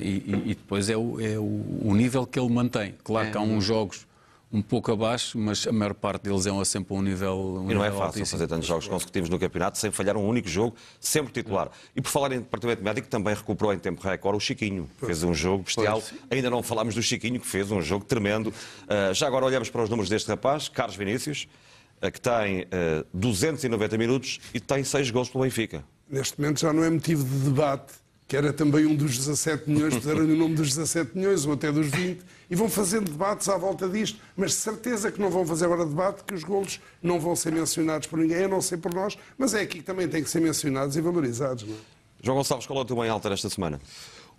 e, 0.00 0.08
e- 0.08 0.42
e 0.46 0.54
depois 0.56 0.90
é, 0.90 0.96
o, 0.96 1.20
é 1.20 1.38
o, 1.38 1.42
o 1.84 1.94
nível 1.94 2.26
que 2.26 2.40
ele 2.40 2.48
mantém. 2.52 2.92
Claro 3.04 3.28
É. 3.28 3.30
que 3.30 3.38
há 3.38 3.40
uns 3.40 3.62
jogos 3.62 4.04
um 4.54 4.62
pouco 4.62 4.92
abaixo, 4.92 5.36
mas 5.36 5.66
a 5.66 5.72
maior 5.72 5.94
parte 5.94 6.22
deles 6.22 6.46
é 6.46 6.64
sempre 6.64 6.94
um 6.94 7.02
nível. 7.02 7.64
Um 7.64 7.70
E 7.70 7.74
não 7.74 7.84
é 7.84 7.90
fácil 7.90 8.04
altíssimo. 8.04 8.26
fazer 8.38 8.46
tantos 8.46 8.68
jogos 8.68 8.86
consecutivos 8.86 9.28
no 9.28 9.36
campeonato 9.36 9.76
sem 9.78 9.90
falhar 9.90 10.16
um 10.16 10.24
único 10.26 10.48
jogo, 10.48 10.76
sempre 11.00 11.32
titular. 11.32 11.70
E 11.96 12.00
por 12.00 12.08
falar 12.08 12.30
em 12.32 12.38
departamento 12.38 12.82
médico, 12.84 13.08
também 13.08 13.34
recuperou 13.34 13.72
em 13.72 13.78
tempo 13.80 14.00
recorde 14.00 14.36
o 14.36 14.40
Chiquinho. 14.40 14.88
Fez 15.04 15.24
um 15.24 15.34
jogo 15.34 15.64
bestial. 15.64 16.00
Ainda 16.30 16.48
não 16.50 16.62
falámos 16.62 16.94
do 16.94 17.02
Chiquinho, 17.02 17.40
que 17.40 17.46
fez 17.46 17.72
um 17.72 17.82
jogo 17.82 18.04
tremendo. 18.04 18.54
Ah, 18.88 19.12
já 19.12 19.26
agora 19.26 19.44
olhamos 19.44 19.68
para 19.70 19.82
os 19.82 19.90
números 19.90 20.08
deste 20.08 20.28
rapaz, 20.28 20.68
Carlos 20.68 20.94
Vinícius, 20.94 21.48
ah, 22.00 22.08
que 22.10 22.20
tem 22.20 22.66
ah, 22.70 23.04
290 23.12 23.98
minutos 23.98 24.38
e 24.54 24.60
tem 24.60 24.84
6 24.84 25.10
gols 25.10 25.28
pelo 25.28 25.42
Benfica. 25.42 25.84
Neste 26.08 26.40
momento 26.40 26.60
já 26.60 26.72
não 26.72 26.84
é 26.84 26.90
motivo 26.90 27.24
de 27.24 27.50
debate, 27.50 27.92
que 28.26 28.36
era 28.36 28.52
também 28.52 28.86
um 28.86 28.94
dos 28.94 29.18
17 29.18 29.68
milhões, 29.68 29.94
puseram-lhe 29.94 30.32
o 30.32 30.36
nome 30.36 30.54
dos 30.54 30.68
17 30.68 31.16
milhões, 31.16 31.44
ou 31.44 31.52
até 31.52 31.70
dos 31.70 31.88
20, 31.88 32.20
e 32.50 32.54
vão 32.56 32.68
fazendo 32.68 33.10
debates 33.10 33.48
à 33.48 33.56
volta 33.56 33.88
disto, 33.88 34.18
mas 34.36 34.52
de 34.52 34.56
certeza 34.56 35.12
que 35.12 35.20
não 35.20 35.30
vão 35.30 35.46
fazer 35.46 35.66
agora 35.66 35.84
debate, 35.84 36.24
que 36.24 36.34
os 36.34 36.42
golos 36.42 36.80
não 37.02 37.20
vão 37.20 37.36
ser 37.36 37.52
mencionados 37.52 38.06
por 38.06 38.18
ninguém, 38.18 38.44
a 38.44 38.48
não 38.48 38.60
ser 38.60 38.78
por 38.78 38.92
nós, 38.92 39.18
mas 39.36 39.54
é 39.54 39.60
aqui 39.60 39.78
que 39.78 39.84
também 39.84 40.08
têm 40.08 40.22
que 40.22 40.30
ser 40.30 40.40
mencionados 40.40 40.96
e 40.96 41.00
valorizados. 41.00 41.64
Não 41.64 41.74
é? 41.74 41.78
João 42.22 42.38
Gonçalves, 42.38 42.66
qual 42.66 42.78
é 42.78 42.82
o 42.82 42.84
teu 42.86 42.96
bem 42.96 43.10
alta 43.10 43.28
nesta 43.28 43.50
semana? 43.50 43.78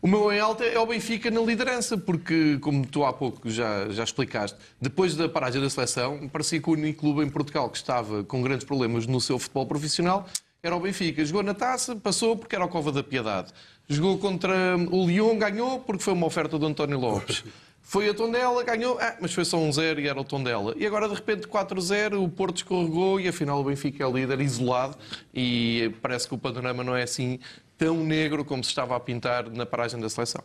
O 0.01 0.07
meu 0.07 0.31
em 0.31 0.39
alta 0.39 0.63
é 0.63 0.77
o 0.77 0.85
Benfica 0.85 1.31
na 1.31 1.41
liderança, 1.41 1.97
porque, 1.97 2.57
como 2.59 2.85
tu 2.85 3.05
há 3.05 3.13
pouco 3.13 3.49
já, 3.49 3.89
já 3.89 4.03
explicaste, 4.03 4.57
depois 4.79 5.15
da 5.15 5.29
paragem 5.29 5.61
da 5.61 5.69
seleção, 5.69 6.27
parecia 6.27 6.59
que 6.59 6.69
o 6.69 6.73
único 6.73 6.99
clube 6.99 7.23
em 7.23 7.29
Portugal 7.29 7.69
que 7.69 7.77
estava 7.77 8.23
com 8.23 8.41
grandes 8.41 8.65
problemas 8.65 9.07
no 9.07 9.21
seu 9.21 9.39
futebol 9.39 9.65
profissional 9.65 10.27
era 10.61 10.75
o 10.75 10.79
Benfica. 10.79 11.23
Jogou 11.23 11.43
na 11.43 11.53
taça, 11.53 11.95
passou 11.95 12.35
porque 12.35 12.55
era 12.55 12.65
o 12.65 12.67
Cova 12.67 12.91
da 12.91 13.03
Piedade. 13.03 13.53
Jogou 13.87 14.17
contra 14.17 14.75
o 14.91 15.05
Lyon, 15.05 15.37
ganhou 15.37 15.79
porque 15.79 16.03
foi 16.03 16.13
uma 16.13 16.25
oferta 16.25 16.57
do 16.57 16.65
António 16.65 16.99
Lopes. 16.99 17.43
Foi 17.87 18.09
a 18.09 18.15
Tondela, 18.15 18.63
ganhou, 18.63 18.97
ah, 18.99 19.15
mas 19.21 19.31
foi 19.31 19.45
só 19.45 19.57
um 19.57 19.71
zero 19.71 20.01
e 20.01 20.07
era 20.07 20.19
o 20.19 20.23
Tondela. 20.23 20.73
E 20.75 20.87
agora, 20.87 21.07
de 21.07 21.13
repente, 21.13 21.47
4-0, 21.47 22.19
o 22.19 22.27
Porto 22.27 22.57
escorregou 22.57 23.19
e 23.19 23.27
afinal 23.27 23.61
o 23.61 23.63
Benfica 23.63 24.03
é 24.03 24.07
o 24.07 24.11
líder 24.11 24.41
isolado 24.41 24.97
e 25.31 25.93
parece 26.01 26.27
que 26.27 26.33
o 26.33 26.37
panorama 26.37 26.83
não 26.83 26.95
é 26.95 27.03
assim 27.03 27.39
tão 27.77 28.03
negro 28.03 28.43
como 28.43 28.63
se 28.63 28.71
estava 28.71 28.95
a 28.95 28.99
pintar 28.99 29.51
na 29.51 29.67
paragem 29.67 29.99
da 29.99 30.09
seleção. 30.09 30.43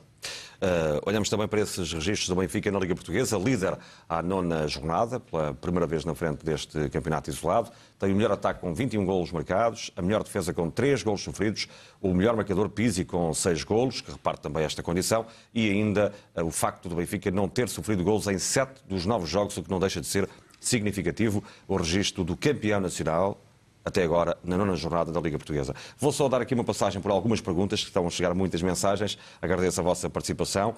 Uh, 0.60 1.00
olhamos 1.06 1.30
também 1.30 1.48
para 1.48 1.60
esses 1.60 1.90
registros 1.92 2.28
do 2.28 2.36
Benfica 2.36 2.70
na 2.70 2.78
Liga 2.78 2.94
Portuguesa, 2.94 3.38
líder 3.38 3.78
à 4.08 4.22
nona 4.22 4.68
jornada, 4.68 5.18
pela 5.18 5.54
primeira 5.54 5.86
vez 5.86 6.04
na 6.04 6.14
frente 6.14 6.44
deste 6.44 6.88
campeonato 6.90 7.30
isolado. 7.30 7.70
Tem 7.98 8.12
o 8.12 8.16
melhor 8.16 8.32
ataque 8.32 8.60
com 8.60 8.74
21 8.74 9.04
golos 9.04 9.32
marcados, 9.32 9.90
a 9.96 10.02
melhor 10.02 10.22
defesa 10.22 10.52
com 10.52 10.68
3 10.68 11.02
golos 11.02 11.22
sofridos, 11.22 11.66
o 12.00 12.12
melhor 12.12 12.36
marcador 12.36 12.68
Pizzi 12.68 13.04
com 13.04 13.32
6 13.32 13.64
golos, 13.64 14.02
que 14.02 14.12
reparte 14.12 14.42
também 14.42 14.62
esta 14.62 14.82
condição, 14.82 15.24
e 15.54 15.70
ainda 15.70 16.12
uh, 16.36 16.44
o 16.44 16.50
facto 16.50 16.88
do 16.88 16.96
Benfica 16.96 17.30
não 17.30 17.48
ter 17.48 17.68
sofrido 17.68 18.04
golos 18.04 18.26
em 18.26 18.38
7 18.38 18.82
dos 18.86 19.06
9 19.06 19.26
jogos, 19.26 19.56
o 19.56 19.62
que 19.62 19.70
não 19.70 19.80
deixa 19.80 20.00
de 20.00 20.06
ser 20.06 20.28
significativo. 20.60 21.42
O 21.66 21.76
registro 21.76 22.22
do 22.22 22.36
campeão 22.36 22.80
nacional, 22.80 23.40
até 23.84 24.02
agora 24.02 24.36
na 24.44 24.56
nona 24.56 24.76
jornada 24.76 25.10
da 25.10 25.20
Liga 25.20 25.38
Portuguesa. 25.38 25.74
Vou 25.98 26.12
só 26.12 26.28
dar 26.28 26.40
aqui 26.40 26.54
uma 26.54 26.64
passagem 26.64 27.00
por 27.00 27.10
algumas 27.10 27.40
perguntas, 27.40 27.80
que 27.80 27.86
estão 27.86 28.06
a 28.06 28.10
chegar 28.10 28.34
muitas 28.34 28.62
mensagens. 28.62 29.18
Agradeço 29.40 29.80
a 29.80 29.84
vossa 29.84 30.08
participação. 30.10 30.74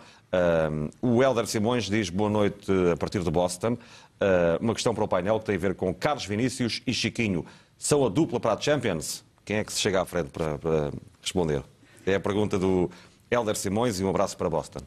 Um, 1.02 1.16
o 1.16 1.22
Helder 1.22 1.46
Simões 1.46 1.84
diz 1.84 2.10
boa 2.10 2.30
noite 2.30 2.70
a 2.92 2.96
partir 2.96 3.22
de 3.22 3.30
Boston. 3.30 3.72
Uh, 3.72 4.58
uma 4.60 4.74
questão 4.74 4.94
para 4.94 5.04
o 5.04 5.08
painel 5.08 5.40
que 5.40 5.46
tem 5.46 5.56
a 5.56 5.58
ver 5.58 5.74
com 5.74 5.92
Carlos 5.92 6.24
Vinícius 6.24 6.80
e 6.86 6.94
Chiquinho. 6.94 7.44
São 7.76 8.04
a 8.06 8.08
dupla 8.08 8.38
para 8.38 8.52
a 8.52 8.60
Champions? 8.60 9.24
Quem 9.44 9.56
é 9.56 9.64
que 9.64 9.72
se 9.72 9.80
chega 9.80 10.00
à 10.00 10.04
frente 10.04 10.30
para, 10.30 10.58
para 10.58 10.92
responder? 11.20 11.62
É 12.06 12.14
a 12.14 12.20
pergunta 12.20 12.58
do 12.58 12.90
Helder 13.30 13.56
Simões 13.56 13.98
e 13.98 14.04
um 14.04 14.10
abraço 14.10 14.36
para 14.36 14.48
Boston. 14.48 14.80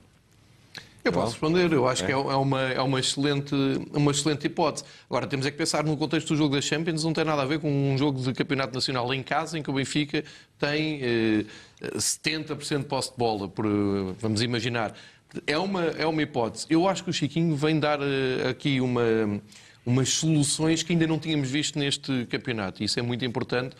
Eu 1.05 1.11
posso 1.11 1.33
responder, 1.33 1.71
eu 1.71 1.87
acho 1.87 2.03
que 2.03 2.11
é 2.11 2.15
uma, 2.15 2.61
é 2.61 2.81
uma, 2.81 2.99
excelente, 2.99 3.53
uma 3.93 4.09
excelente 4.09 4.47
hipótese. 4.47 4.83
Agora, 5.07 5.27
temos 5.27 5.45
é 5.45 5.51
que 5.51 5.57
pensar 5.57 5.83
no 5.83 5.95
contexto 5.95 6.29
do 6.29 6.35
jogo 6.35 6.55
da 6.55 6.61
Champions, 6.61 7.03
não 7.03 7.13
tem 7.13 7.23
nada 7.23 7.43
a 7.43 7.45
ver 7.45 7.59
com 7.59 7.69
um 7.69 7.95
jogo 7.95 8.19
de 8.19 8.33
campeonato 8.33 8.73
nacional 8.73 9.13
em 9.13 9.21
casa, 9.21 9.55
em 9.55 9.61
que 9.61 9.69
o 9.69 9.73
Benfica 9.73 10.23
tem 10.57 10.99
eh, 11.03 11.45
70% 11.95 12.79
de 12.79 12.85
posse 12.85 13.11
de 13.11 13.17
bola, 13.17 13.47
por, 13.47 13.67
eh, 13.67 14.15
vamos 14.19 14.41
imaginar. 14.41 14.95
É 15.45 15.59
uma, 15.59 15.83
é 15.83 16.07
uma 16.07 16.23
hipótese. 16.23 16.65
Eu 16.71 16.87
acho 16.87 17.03
que 17.03 17.11
o 17.11 17.13
Chiquinho 17.13 17.55
vem 17.55 17.79
dar 17.79 17.99
eh, 18.01 18.49
aqui 18.49 18.81
uma, 18.81 19.03
umas 19.85 20.09
soluções 20.09 20.81
que 20.81 20.91
ainda 20.91 21.05
não 21.05 21.19
tínhamos 21.19 21.51
visto 21.51 21.77
neste 21.77 22.25
campeonato. 22.25 22.81
E 22.81 22.85
isso 22.85 22.99
é 22.99 23.03
muito 23.03 23.23
importante, 23.23 23.75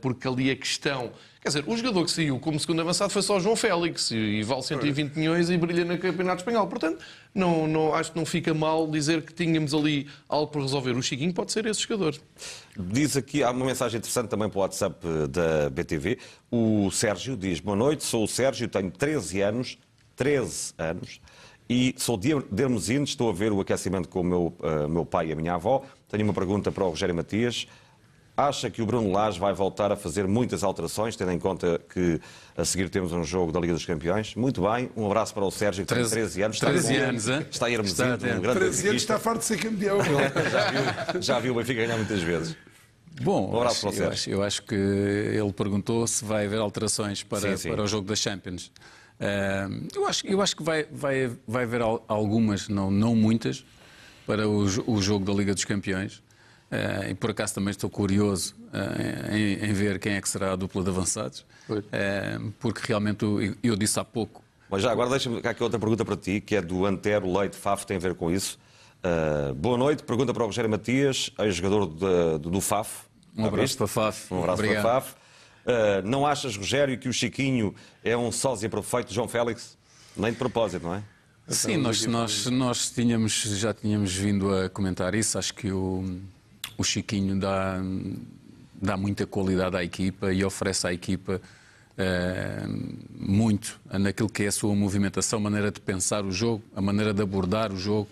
porque 0.00 0.26
ali 0.26 0.50
a 0.50 0.56
questão. 0.56 1.12
Quer 1.40 1.48
dizer, 1.48 1.64
o 1.66 1.76
jogador 1.76 2.04
que 2.06 2.10
saiu 2.10 2.38
como 2.38 2.58
segundo 2.58 2.80
avançado 2.80 3.12
foi 3.12 3.20
só 3.20 3.38
João 3.38 3.54
Félix 3.54 4.10
e 4.10 4.42
vale 4.42 4.62
120 4.62 5.14
milhões 5.14 5.50
e 5.50 5.58
brilha 5.58 5.84
no 5.84 5.98
Campeonato 5.98 6.38
Espanhol. 6.38 6.66
Portanto, 6.66 7.04
não, 7.34 7.66
não, 7.66 7.94
acho 7.94 8.12
que 8.12 8.18
não 8.18 8.24
fica 8.24 8.54
mal 8.54 8.86
dizer 8.86 9.20
que 9.20 9.34
tínhamos 9.34 9.74
ali 9.74 10.08
algo 10.26 10.50
para 10.50 10.62
resolver. 10.62 10.92
O 10.92 11.02
Chiquinho 11.02 11.34
pode 11.34 11.52
ser 11.52 11.66
esse 11.66 11.82
jogador. 11.82 12.16
Diz 12.74 13.14
aqui, 13.14 13.42
há 13.42 13.50
uma 13.50 13.66
mensagem 13.66 13.98
interessante 13.98 14.30
também 14.30 14.48
para 14.48 14.58
o 14.58 14.62
WhatsApp 14.62 14.96
da 15.28 15.68
BTV. 15.68 16.18
O 16.50 16.90
Sérgio 16.90 17.36
diz: 17.36 17.60
Boa 17.60 17.76
noite, 17.76 18.04
sou 18.04 18.24
o 18.24 18.28
Sérgio, 18.28 18.66
tenho 18.66 18.90
13 18.90 19.42
anos, 19.42 19.78
13 20.16 20.72
anos. 20.78 21.20
E 21.68 21.94
sou 21.98 22.16
de 22.16 22.30
Hermesinde, 22.30 23.10
estou 23.10 23.28
a 23.28 23.32
ver 23.32 23.52
o 23.52 23.60
aquecimento 23.60 24.08
com 24.08 24.20
o 24.20 24.24
meu, 24.24 24.56
uh, 24.60 24.88
meu 24.88 25.04
pai 25.04 25.28
e 25.28 25.32
a 25.32 25.36
minha 25.36 25.54
avó. 25.54 25.82
Tenho 26.08 26.24
uma 26.24 26.34
pergunta 26.34 26.72
para 26.72 26.84
o 26.84 26.90
Rogério 26.90 27.14
Matias. 27.14 27.66
Acha 28.36 28.68
que 28.68 28.82
o 28.82 28.86
Bruno 28.86 29.12
Lage 29.12 29.38
vai 29.38 29.52
voltar 29.52 29.92
a 29.92 29.96
fazer 29.96 30.26
muitas 30.26 30.64
alterações, 30.64 31.14
tendo 31.14 31.30
em 31.30 31.38
conta 31.38 31.80
que 31.92 32.20
a 32.56 32.64
seguir 32.64 32.88
temos 32.88 33.12
um 33.12 33.22
jogo 33.22 33.52
da 33.52 33.60
Liga 33.60 33.72
dos 33.72 33.84
Campeões? 33.84 34.34
Muito 34.34 34.62
bem, 34.62 34.90
um 34.96 35.06
abraço 35.06 35.32
para 35.32 35.44
o 35.44 35.50
Sérgio, 35.52 35.84
que 35.84 35.94
13, 35.94 36.10
tem 36.10 36.18
13 36.20 36.42
anos. 36.42 36.58
13 36.58 36.78
está 36.78 37.08
anos, 37.08 37.28
hein? 37.28 37.46
Está 37.48 37.66
a 37.66 37.70
ir 37.70 37.80
está 37.80 38.04
um 38.14 38.40
grande 38.40 38.58
13 38.58 38.88
anos 38.88 39.02
está 39.02 39.18
farto 39.20 39.38
de 39.38 39.44
ser 39.44 39.58
campeão. 39.58 39.98
já, 40.50 40.70
viu, 40.70 41.22
já 41.22 41.38
viu 41.38 41.52
o 41.52 41.56
Benfica 41.56 41.82
ganhar 41.82 41.96
muitas 41.96 42.22
vezes. 42.22 42.56
Bom, 43.22 43.52
um 43.52 43.56
abraço 43.56 43.76
acho, 43.76 43.80
para 43.82 43.90
o 43.90 43.92
Sérgio. 43.92 44.08
Eu 44.08 44.12
acho, 44.12 44.30
eu 44.30 44.42
acho 44.42 44.62
que 44.64 44.74
ele 44.74 45.52
perguntou 45.52 46.04
se 46.08 46.24
vai 46.24 46.46
haver 46.46 46.58
alterações 46.58 47.22
para, 47.22 47.52
sim, 47.52 47.56
sim. 47.56 47.70
para 47.70 47.84
o 47.84 47.86
jogo 47.86 48.08
da 48.08 48.16
Champions. 48.16 48.72
Uh, 49.20 49.86
eu, 49.94 50.06
acho, 50.08 50.26
eu 50.26 50.42
acho 50.42 50.56
que 50.56 50.62
vai, 50.64 50.84
vai, 50.90 51.30
vai 51.46 51.62
haver 51.62 51.82
algumas, 52.08 52.68
não, 52.68 52.90
não 52.90 53.14
muitas, 53.14 53.64
para 54.26 54.48
o, 54.48 54.64
o 54.90 55.00
jogo 55.00 55.24
da 55.24 55.32
Liga 55.32 55.54
dos 55.54 55.64
Campeões. 55.64 56.23
Uh, 56.74 57.10
e 57.10 57.14
por 57.14 57.30
acaso 57.30 57.54
também 57.54 57.70
estou 57.70 57.88
curioso 57.88 58.56
uh, 58.72 59.32
em, 59.32 59.66
em, 59.66 59.72
ver 59.72 60.00
quem 60.00 60.14
é 60.14 60.20
que 60.20 60.28
será 60.28 60.52
a 60.52 60.56
dupla 60.56 60.82
de 60.82 60.90
avançados, 60.90 61.46
uh, 61.68 62.52
porque 62.58 62.80
realmente 62.84 63.22
eu, 63.22 63.54
eu, 63.62 63.76
disse 63.76 64.00
há 64.00 64.04
pouco. 64.04 64.42
Mas 64.68 64.82
já 64.82 64.90
agora 64.90 65.08
deixa-me 65.08 65.40
cá 65.40 65.50
aqui 65.50 65.62
outra 65.62 65.78
pergunta 65.78 66.04
para 66.04 66.16
ti, 66.16 66.40
que 66.40 66.56
é 66.56 66.60
do 66.60 66.84
Antero 66.84 67.32
Leite 67.32 67.56
Faf, 67.56 67.86
tem 67.86 67.96
a 67.96 68.00
ver 68.00 68.14
com 68.14 68.28
isso. 68.28 68.58
boa 69.56 69.78
noite, 69.78 70.02
pergunta 70.02 70.34
para 70.34 70.42
o 70.42 70.46
Rogério 70.46 70.68
Matias, 70.68 71.30
ex-jogador 71.38 71.86
do, 71.86 72.38
do 72.50 72.60
FAF. 72.60 73.04
Um 73.36 73.44
abraço 73.44 73.76
para 73.76 73.86
Faf. 73.86 74.34
Um 74.34 74.38
abraço 74.38 74.62
Obrigado. 74.62 74.82
para 74.82 75.00
Faf. 75.00 75.14
não 76.04 76.26
achas, 76.26 76.56
Rogério, 76.56 76.98
que 76.98 77.08
o 77.08 77.12
Chiquinho 77.12 77.72
é 78.02 78.16
um 78.16 78.32
sósia 78.32 78.68
perfeito 78.68 79.08
de 79.08 79.14
João 79.14 79.28
Félix? 79.28 79.76
Nem 80.16 80.32
de 80.32 80.38
propósito, 80.38 80.82
não 80.82 80.94
é? 80.94 81.02
Sim, 81.46 81.76
nós, 81.76 82.04
nós, 82.06 82.46
nós 82.46 82.90
tínhamos, 82.90 83.42
já 83.42 83.74
tínhamos 83.74 84.12
vindo 84.14 84.52
a 84.52 84.68
comentar 84.68 85.14
isso. 85.14 85.38
Acho 85.38 85.52
que 85.54 85.70
o, 85.70 86.18
o 86.76 86.84
Chiquinho 86.84 87.38
dá, 87.38 87.80
dá 88.80 88.96
muita 88.96 89.26
qualidade 89.26 89.76
à 89.76 89.84
equipa 89.84 90.32
e 90.32 90.44
oferece 90.44 90.86
à 90.86 90.92
equipa 90.92 91.40
uh, 91.98 92.96
muito 93.18 93.80
naquilo 93.92 94.28
que 94.28 94.42
é 94.44 94.48
a 94.48 94.52
sua 94.52 94.74
movimentação, 94.74 95.38
a 95.38 95.42
maneira 95.42 95.70
de 95.70 95.80
pensar 95.80 96.24
o 96.24 96.32
jogo, 96.32 96.62
a 96.74 96.80
maneira 96.80 97.12
de 97.12 97.22
abordar 97.22 97.72
o 97.72 97.76
jogo. 97.76 98.08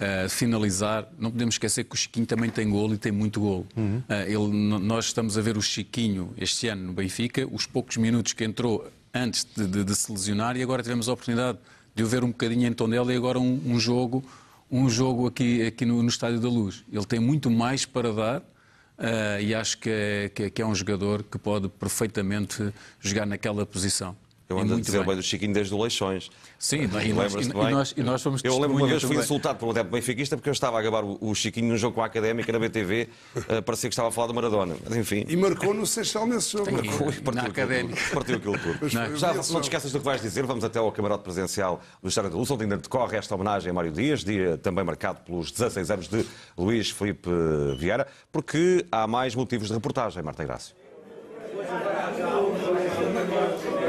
Uh, 0.00 0.28
finalizar, 0.28 1.08
não 1.16 1.30
podemos 1.30 1.54
esquecer 1.54 1.84
que 1.84 1.94
o 1.94 1.96
Chiquinho 1.96 2.26
também 2.26 2.50
tem 2.50 2.68
golo 2.68 2.94
e 2.94 2.98
tem 2.98 3.12
muito 3.12 3.40
golo. 3.40 3.66
Uhum. 3.76 3.98
Uh, 3.98 4.12
ele, 4.26 4.78
nós 4.80 5.04
estamos 5.04 5.38
a 5.38 5.40
ver 5.40 5.56
o 5.56 5.62
Chiquinho 5.62 6.34
este 6.36 6.66
ano 6.66 6.88
no 6.88 6.92
Benfica, 6.92 7.46
os 7.52 7.66
poucos 7.66 7.96
minutos 7.98 8.32
que 8.32 8.42
entrou 8.42 8.90
antes 9.14 9.46
de, 9.56 9.64
de, 9.64 9.84
de 9.84 9.94
se 9.94 10.10
lesionar 10.10 10.56
e 10.56 10.62
agora 10.62 10.82
tivemos 10.82 11.08
a 11.08 11.12
oportunidade 11.12 11.58
de 11.94 12.02
o 12.02 12.06
ver 12.06 12.24
um 12.24 12.28
bocadinho 12.28 12.66
em 12.66 12.72
Tondela 12.72 13.12
e 13.12 13.16
agora 13.16 13.38
um, 13.38 13.60
um 13.64 13.78
jogo 13.78 14.24
um 14.72 14.88
jogo 14.88 15.26
aqui, 15.26 15.66
aqui 15.66 15.84
no, 15.84 16.02
no 16.02 16.08
Estádio 16.08 16.40
da 16.40 16.48
Luz. 16.48 16.82
Ele 16.90 17.04
tem 17.04 17.20
muito 17.20 17.50
mais 17.50 17.84
para 17.84 18.10
dar 18.10 18.40
uh, 18.40 19.40
e 19.40 19.54
acho 19.54 19.76
é, 19.84 20.30
que, 20.30 20.42
é, 20.44 20.50
que 20.50 20.62
é 20.62 20.66
um 20.66 20.74
jogador 20.74 21.22
que 21.22 21.38
pode 21.38 21.68
perfeitamente 21.68 22.72
jogar 22.98 23.26
naquela 23.26 23.66
posição. 23.66 24.16
Eu 24.52 24.58
ando 24.58 24.74
a 24.74 24.80
dizer 24.80 24.98
bem. 24.98 25.06
bem 25.08 25.16
do 25.16 25.22
Chiquinho 25.22 25.54
desde 25.54 25.74
o 25.74 25.80
Leixões. 25.80 26.30
Sim, 26.58 26.82
e 26.82 27.12
nós, 27.12 27.34
e, 27.34 27.48
nós, 27.48 27.94
e 27.96 28.02
nós 28.02 28.22
fomos 28.22 28.44
Eu 28.44 28.58
lembro 28.58 28.76
uma 28.76 28.86
vez 28.86 29.02
fui 29.02 29.16
insultado 29.16 29.58
por 29.58 29.66
um 29.66 29.70
adepto 29.70 29.90
benfiquista 29.90 30.36
porque 30.36 30.48
eu 30.48 30.52
estava 30.52 30.78
a 30.78 30.82
gabar 30.82 31.02
o, 31.04 31.34
Chiquinho 31.34 31.68
num 31.68 31.76
jogo 31.76 31.94
com 31.94 32.02
a 32.02 32.06
Académica 32.06 32.52
na 32.52 32.58
BTV, 32.58 33.08
uh, 33.34 33.62
parecia 33.62 33.88
que 33.88 33.94
estava 33.94 34.08
a 34.08 34.12
falar 34.12 34.26
do 34.26 34.34
Maradona. 34.34 34.76
Mas 34.84 34.96
enfim. 34.96 35.24
E 35.28 35.36
marcou 35.36 35.72
no 35.72 35.86
Seixal 35.86 36.26
nesse 36.26 36.52
jogo. 36.52 36.70
Marcou 36.70 37.10
e 37.10 37.20
partiu, 37.20 37.42
na 37.42 37.48
Académica. 37.48 38.00
Partiu 38.12 38.36
aquilo 38.36 38.58
tudo. 38.58 38.92
Não, 38.92 39.16
já 39.16 39.34
não 39.34 39.42
te 39.42 39.64
esqueças 39.64 39.90
do 39.90 39.98
que 39.98 40.04
vais 40.04 40.20
dizer, 40.20 40.44
vamos 40.44 40.62
até 40.62 40.78
ao 40.78 40.92
camarote 40.92 41.24
presencial 41.24 41.80
do 42.02 42.08
Estádio 42.08 42.30
da 42.30 42.36
Luz, 42.36 42.50
onde 42.50 42.64
ainda 42.64 42.76
decorre 42.76 43.16
esta 43.16 43.34
homenagem 43.34 43.70
a 43.70 43.72
Mário 43.72 43.92
Dias, 43.92 44.22
dia 44.22 44.58
também 44.58 44.84
marcado 44.84 45.20
pelos 45.20 45.50
16 45.50 45.90
anos 45.90 46.08
de 46.08 46.24
Luís 46.56 46.90
Felipe 46.90 47.30
Vieira, 47.78 48.06
porque 48.30 48.84
há 48.92 49.06
mais 49.06 49.34
motivos 49.34 49.68
de 49.68 49.74
reportagem, 49.74 50.22
Marta 50.22 50.42
Irácio. 50.42 50.74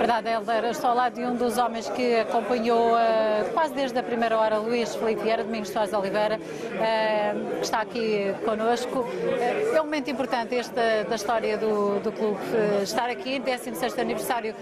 Verdade, 0.03 0.27
Helder. 0.27 0.65
Estou 0.65 0.89
ao 0.89 0.97
lado 0.97 1.15
de 1.15 1.21
um 1.21 1.34
dos 1.34 1.57
homens 1.57 1.88
que 1.88 2.19
acompanhou 2.19 2.91
uh, 2.91 3.49
quase 3.53 3.73
desde 3.73 3.97
a 3.97 4.03
primeira 4.03 4.38
hora 4.38 4.57
Luís 4.57 4.93
Felipe 4.93 5.23
Vieira, 5.23 5.45
Domingos 5.45 5.69
Soares 5.69 5.93
Oliveira, 5.93 6.38
uh, 6.41 7.55
que 7.55 7.63
está 7.63 7.80
aqui 7.80 8.35
connosco. 8.43 8.99
Uh, 8.99 9.73
é 9.73 9.80
um 9.80 9.85
momento 9.85 10.11
importante 10.11 10.55
este 10.55 10.73
da, 10.73 11.15
história 11.15 11.57
do, 11.57 12.01
do 12.01 12.11
clube. 12.11 12.38
estar 12.84 13.09
aqui, 13.09 13.39
16 13.39 13.97
aniversário 13.97 14.53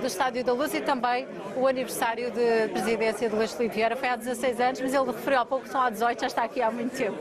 do 0.00 0.06
Estádio 0.08 0.42
da 0.42 0.52
Luz 0.52 0.74
e 0.74 0.80
também 0.80 1.28
o 1.54 1.68
aniversário 1.68 2.32
de 2.32 2.66
presidência 2.72 3.28
de 3.30 3.36
Luís 3.36 3.52
Felipe 3.52 3.76
Vieira. 3.76 3.94
Foi 3.94 4.08
há 4.08 4.16
16 4.16 4.60
anos, 4.60 4.80
mas 4.80 4.92
ele 4.92 5.06
referiu 5.12 5.38
há 5.38 5.46
pouco 5.46 5.62
que 5.62 5.70
são 5.70 5.80
há 5.80 5.90
18, 5.90 6.22
já 6.22 6.26
está 6.26 6.42
aqui 6.42 6.60
há 6.60 6.72
muito 6.72 6.96
tempo. 6.96 7.18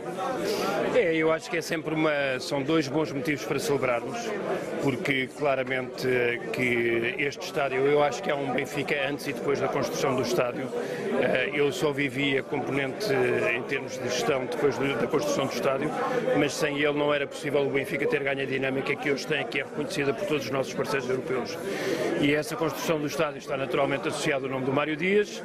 É, 0.96 1.16
eu 1.16 1.32
acho 1.32 1.48
que 1.48 1.58
é 1.58 1.62
sempre 1.62 1.94
uma. 1.94 2.40
São 2.40 2.64
dois 2.64 2.88
bons 2.88 3.12
motivos 3.12 3.46
para 3.46 3.60
celebrarmos, 3.60 4.18
porque 4.82 5.30
claramente 5.38 6.08
que 6.52 7.14
este 7.20 7.46
estádio 7.46 7.67
estádio. 7.68 7.86
Eu 7.86 8.04
acho 8.04 8.24
que 8.24 8.32
há 8.32 8.36
um 8.36 8.54
Benfica 8.54 8.96
antes 9.10 9.28
e 9.28 9.34
depois 9.34 9.60
da 9.60 9.68
construção 9.68 10.16
do 10.16 10.22
estádio. 10.22 10.68
Eh, 11.20 11.52
eu 11.54 11.72
só 11.72 11.92
vivi 11.92 12.38
a 12.38 12.44
componente 12.44 13.08
em 13.54 13.62
termos 13.64 13.98
de 13.98 14.04
gestão 14.06 14.46
depois 14.46 14.78
da 14.78 15.08
construção 15.08 15.48
do 15.48 15.54
estádio, 15.54 15.90
mas 16.38 16.54
sem 16.54 16.78
ele 16.78 16.94
não 16.94 17.14
era 17.14 17.28
possível 17.28 17.66
o 17.66 17.70
Benfica 17.70 18.08
ter 18.08 18.24
ganho 18.24 18.42
a 18.42 18.46
dinâmica 18.46 18.96
que 18.96 19.12
hoje 19.12 19.26
tem, 19.28 19.46
que 19.46 19.60
é 19.60 19.64
reconhecida 19.64 20.14
por 20.14 20.28
todos 20.28 20.46
os 20.46 20.52
nossos 20.52 20.74
parceiros 20.74 21.10
europeus. 21.10 21.58
E 22.22 22.34
essa 22.34 22.56
construção 22.56 23.00
do 23.00 23.08
estádio 23.08 23.40
está 23.40 23.58
naturalmente 23.58 24.08
associada 24.08 24.46
ao 24.46 24.52
nome 24.52 24.66
do 24.66 24.74
Mário 24.74 24.96
Dias, 24.96 25.44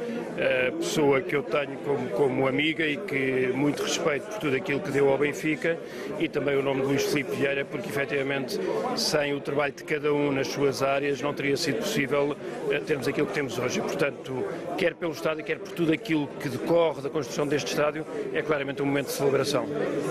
pessoa 0.78 1.20
que 1.20 1.34
eu 1.34 1.42
tenho 1.42 1.76
como, 1.84 2.08
como 2.10 2.46
amiga 2.46 2.86
e 2.86 2.96
que 2.96 3.52
muito 3.54 3.82
respeito 3.82 4.26
por 4.26 4.38
tudo 4.38 4.56
aquilo 4.56 4.80
que 4.80 4.90
deu 4.90 5.08
ao 5.10 5.18
Benfica, 5.18 5.78
e 6.18 6.28
também 6.28 6.56
o 6.56 6.62
nome 6.62 6.82
de 6.82 6.86
Luís 6.86 7.04
Filipe 7.04 7.34
Vieira, 7.34 7.64
porque 7.64 7.88
efetivamente 7.88 8.58
sem 8.96 9.34
o 9.34 9.40
trabalho 9.40 9.72
de 9.72 9.84
cada 9.84 10.12
um 10.12 10.32
nas 10.32 10.48
suas 10.48 10.82
áreas 10.82 11.20
não 11.20 11.32
teria 11.32 11.56
sido 11.56 11.78
possível 11.78 12.11
possível 12.12 12.36
eh, 12.70 12.80
termos 12.80 13.08
aquilo 13.08 13.26
que 13.26 13.32
temos 13.32 13.58
hoje. 13.58 13.80
Portanto, 13.80 14.44
quer 14.76 14.94
pelo 14.94 15.12
estádio, 15.12 15.44
quer 15.44 15.58
por 15.58 15.72
tudo 15.72 15.92
aquilo 15.92 16.26
que 16.40 16.48
decorre 16.48 17.00
da 17.00 17.08
construção 17.08 17.46
deste 17.46 17.70
estádio, 17.70 18.06
é 18.32 18.42
claramente 18.42 18.82
um 18.82 18.86
momento 18.86 19.06
de 19.06 19.12
celebração. 19.12 19.66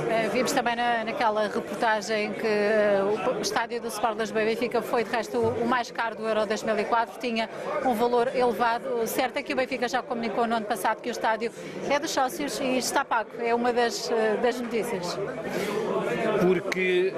Eh, 0.10 0.30
vimos 0.34 0.52
também 0.52 0.76
na, 0.76 1.04
naquela 1.04 1.48
reportagem 1.48 2.34
que 2.34 2.48
eh, 2.48 3.02
o 3.38 3.42
estádio 3.42 3.82
do 3.82 3.88
Sport 3.88 4.18
Lisboa 4.18 4.46
Benfica 4.46 4.82
foi, 4.82 5.04
de 5.04 5.12
resto, 5.12 5.40
o 5.40 5.68
mais 5.68 5.92
caro 5.92 6.16
do 6.16 6.28
Euro 6.28 6.46
2004, 6.46 7.20
tinha 7.20 7.50
um 7.86 7.94
valor 7.94 8.36
elevado. 8.36 9.06
Certo 9.06 9.38
é 9.38 9.44
que 9.44 9.54
o 9.54 9.56
Benfica 9.56 9.88
já 9.88 10.02
comunicou 10.02 10.48
no 10.48 10.56
ano 10.56 10.66
passado 10.66 11.02
que 11.02 11.10
o 11.10 11.12
estádio 11.12 11.52
é 11.90 12.00
dos 12.00 12.12
sócios 12.12 12.60
e 12.60 12.78
está 12.78 13.06
pago. 13.06 13.30
É 13.40 13.54
uma 13.54 13.72
das, 13.72 14.10
das 14.42 14.60
notícias. 14.60 15.18
Porque 16.42 17.14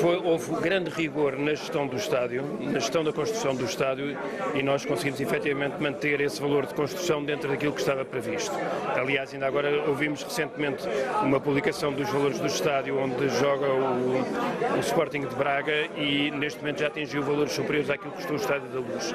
foi, 0.00 0.16
houve 0.16 0.54
grande 0.60 0.90
rigor 0.90 1.36
na 1.36 1.50
gestão 1.50 1.86
do 1.86 1.96
estádio, 1.96 2.44
na 2.60 2.78
gestão 2.78 3.02
da 3.02 3.12
construção 3.12 3.47
construção 3.48 3.54
do 3.54 3.64
estádio 3.64 4.18
e 4.54 4.62
nós 4.62 4.84
conseguimos 4.84 5.20
efetivamente 5.20 5.80
manter 5.80 6.20
esse 6.20 6.40
valor 6.40 6.66
de 6.66 6.74
construção 6.74 7.24
dentro 7.24 7.48
daquilo 7.48 7.72
que 7.72 7.80
estava 7.80 8.04
previsto. 8.04 8.54
Aliás, 8.94 9.32
ainda 9.32 9.46
agora 9.46 9.88
ouvimos 9.88 10.22
recentemente 10.22 10.84
uma 11.22 11.40
publicação 11.40 11.92
dos 11.92 12.08
valores 12.08 12.38
do 12.38 12.46
estádio 12.46 12.98
onde 12.98 13.28
joga 13.28 13.66
o, 13.66 14.76
o 14.76 14.80
Sporting 14.80 15.20
de 15.20 15.34
Braga 15.34 15.88
e 15.96 16.30
neste 16.32 16.60
momento 16.60 16.80
já 16.80 16.88
atingiu 16.88 17.22
valores 17.22 17.52
superiores 17.52 17.90
àquilo 17.90 18.10
que 18.10 18.16
custou 18.18 18.36
o 18.36 18.40
Estádio 18.40 18.68
da 18.68 18.80
Luz. 18.80 19.14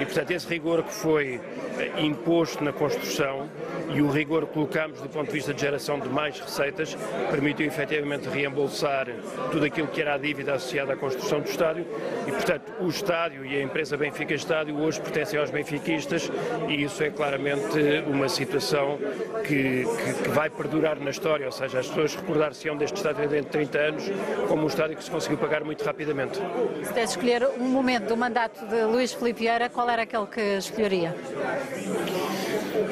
E 0.00 0.04
portanto 0.04 0.30
esse 0.30 0.48
rigor 0.48 0.82
que 0.82 0.92
foi 0.92 1.40
eh, 1.78 2.00
imposto 2.00 2.62
na 2.62 2.72
construção 2.72 3.48
e 3.92 4.00
o 4.00 4.10
rigor 4.10 4.46
que 4.46 4.54
colocamos 4.54 5.00
do 5.00 5.08
ponto 5.08 5.26
de 5.26 5.32
vista 5.32 5.52
de 5.52 5.60
geração 5.60 5.98
de 5.98 6.08
mais 6.08 6.38
receitas 6.40 6.96
permitiu 7.30 7.66
efetivamente 7.66 8.28
reembolsar 8.28 9.08
tudo 9.50 9.64
aquilo 9.64 9.88
que 9.88 10.00
era 10.00 10.14
a 10.14 10.18
dívida 10.18 10.54
associada 10.54 10.94
à 10.94 10.96
construção 10.96 11.40
do 11.40 11.48
estádio 11.48 11.86
e 12.26 12.32
portanto 12.32 12.72
o 12.80 12.88
estádio 12.88 13.44
e 13.44 13.56
a 13.56 13.62
empresa 13.74 13.96
Benfica 13.96 14.32
Estádio 14.32 14.78
hoje 14.78 15.00
pertencem 15.00 15.36
aos 15.36 15.50
benfiquistas 15.50 16.30
e 16.68 16.84
isso 16.84 17.02
é 17.02 17.10
claramente 17.10 18.04
uma 18.06 18.28
situação 18.28 18.96
que, 19.44 19.82
que, 19.84 20.22
que 20.22 20.28
vai 20.28 20.48
perdurar 20.48 21.00
na 21.00 21.10
história, 21.10 21.44
ou 21.44 21.50
seja, 21.50 21.80
as 21.80 21.88
pessoas 21.88 22.14
recordar-se-ão 22.14 22.76
deste 22.76 22.98
estádio 22.98 23.28
dentro 23.28 23.46
de 23.46 23.66
30 23.66 23.78
anos 23.78 24.04
como 24.46 24.62
um 24.62 24.68
estádio 24.68 24.96
que 24.96 25.02
se 25.02 25.10
conseguiu 25.10 25.38
pagar 25.38 25.64
muito 25.64 25.84
rapidamente. 25.84 26.38
Se 26.84 26.88
tivesse 26.88 27.16
escolher 27.16 27.48
um 27.58 27.68
momento 27.68 28.06
do 28.06 28.16
mandato 28.16 28.64
de 28.64 28.84
Luís 28.84 29.12
Filipe 29.12 29.40
Vieira, 29.40 29.68
qual 29.68 29.90
era 29.90 30.02
aquele 30.02 30.26
que 30.26 30.40
escolheria? 30.56 31.12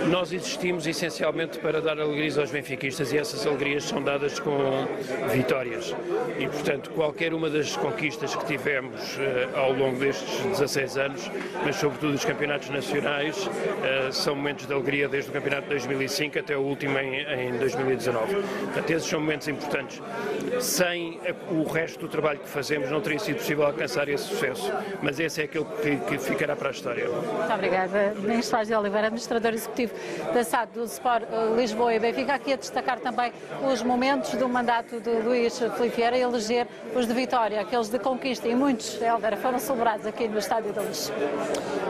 Nós 0.08 0.32
existimos 0.32 0.86
essencialmente 0.86 1.58
para 1.58 1.80
dar 1.80 1.98
alegrias 1.98 2.38
aos 2.38 2.50
benfiquistas 2.52 3.12
e 3.12 3.18
essas 3.18 3.44
alegrias 3.44 3.84
são 3.84 4.00
dadas 4.00 4.38
com 4.38 4.86
vitórias. 5.32 5.94
E, 6.38 6.46
portanto, 6.46 6.90
qualquer 6.90 7.34
uma 7.34 7.50
das 7.50 7.76
conquistas 7.76 8.36
que 8.36 8.44
tivemos 8.46 9.18
eh, 9.18 9.48
ao 9.54 9.72
longo 9.72 9.98
destes 9.98 10.40
16 10.44 10.96
anos, 10.98 11.30
mas 11.64 11.76
sobretudo 11.76 12.14
os 12.14 12.24
campeonatos 12.24 12.70
nacionais, 12.70 13.48
eh, 13.82 14.10
são 14.12 14.36
momentos 14.36 14.66
de 14.66 14.72
alegria 14.72 15.08
desde 15.08 15.30
o 15.30 15.32
campeonato 15.32 15.62
de 15.64 15.70
2005 15.70 16.38
até 16.38 16.56
o 16.56 16.60
último 16.60 16.96
em, 16.98 17.48
em 17.48 17.58
2019. 17.58 18.34
Portanto, 18.34 18.90
esses 18.90 19.08
são 19.08 19.20
momentos 19.20 19.48
importantes. 19.48 20.00
Sem 20.60 21.18
o 21.50 21.64
resto 21.64 22.00
do 22.00 22.08
trabalho 22.08 22.38
que 22.38 22.48
fazemos, 22.48 22.88
não 22.88 23.00
teria 23.00 23.18
sido 23.18 23.38
possível 23.38 23.66
alcançar 23.66 24.08
esse 24.08 24.24
sucesso. 24.24 24.72
Mas 25.02 25.18
esse 25.18 25.40
é 25.40 25.44
aquele 25.44 25.64
que, 25.64 25.96
que 25.96 26.18
ficará 26.18 26.54
para 26.54 26.68
a 26.68 26.72
história. 26.72 27.08
Muito 27.08 27.52
obrigada. 27.52 28.14
De 28.62 28.74
Oliveira, 28.74 29.06
administrador 29.06 29.52
executivo 29.52 29.71
da 30.34 30.44
SAD 30.44 30.72
do 30.74 30.84
Sport 30.84 31.24
eh, 31.30 31.54
Lisboa 31.56 31.94
e 31.94 31.98
Benfica, 31.98 32.34
aqui 32.34 32.52
a 32.52 32.56
destacar 32.56 33.00
também 33.00 33.32
os 33.72 33.82
momentos 33.82 34.32
do 34.34 34.48
mandato 34.48 35.00
de 35.00 35.10
Luís 35.22 35.58
Filipe 35.58 35.96
Vieira 35.96 36.16
e 36.18 36.20
eleger 36.20 36.68
os 36.94 37.06
de 37.06 37.14
vitória, 37.14 37.60
aqueles 37.60 37.88
de 37.88 37.98
conquista 37.98 38.46
e 38.48 38.54
muitos, 38.54 39.00
Helder, 39.00 39.36
foram 39.38 39.58
celebrados 39.58 40.06
aqui 40.06 40.28
no 40.28 40.38
Estádio 40.38 40.72
da 40.72 40.82
Luz. 40.82 41.10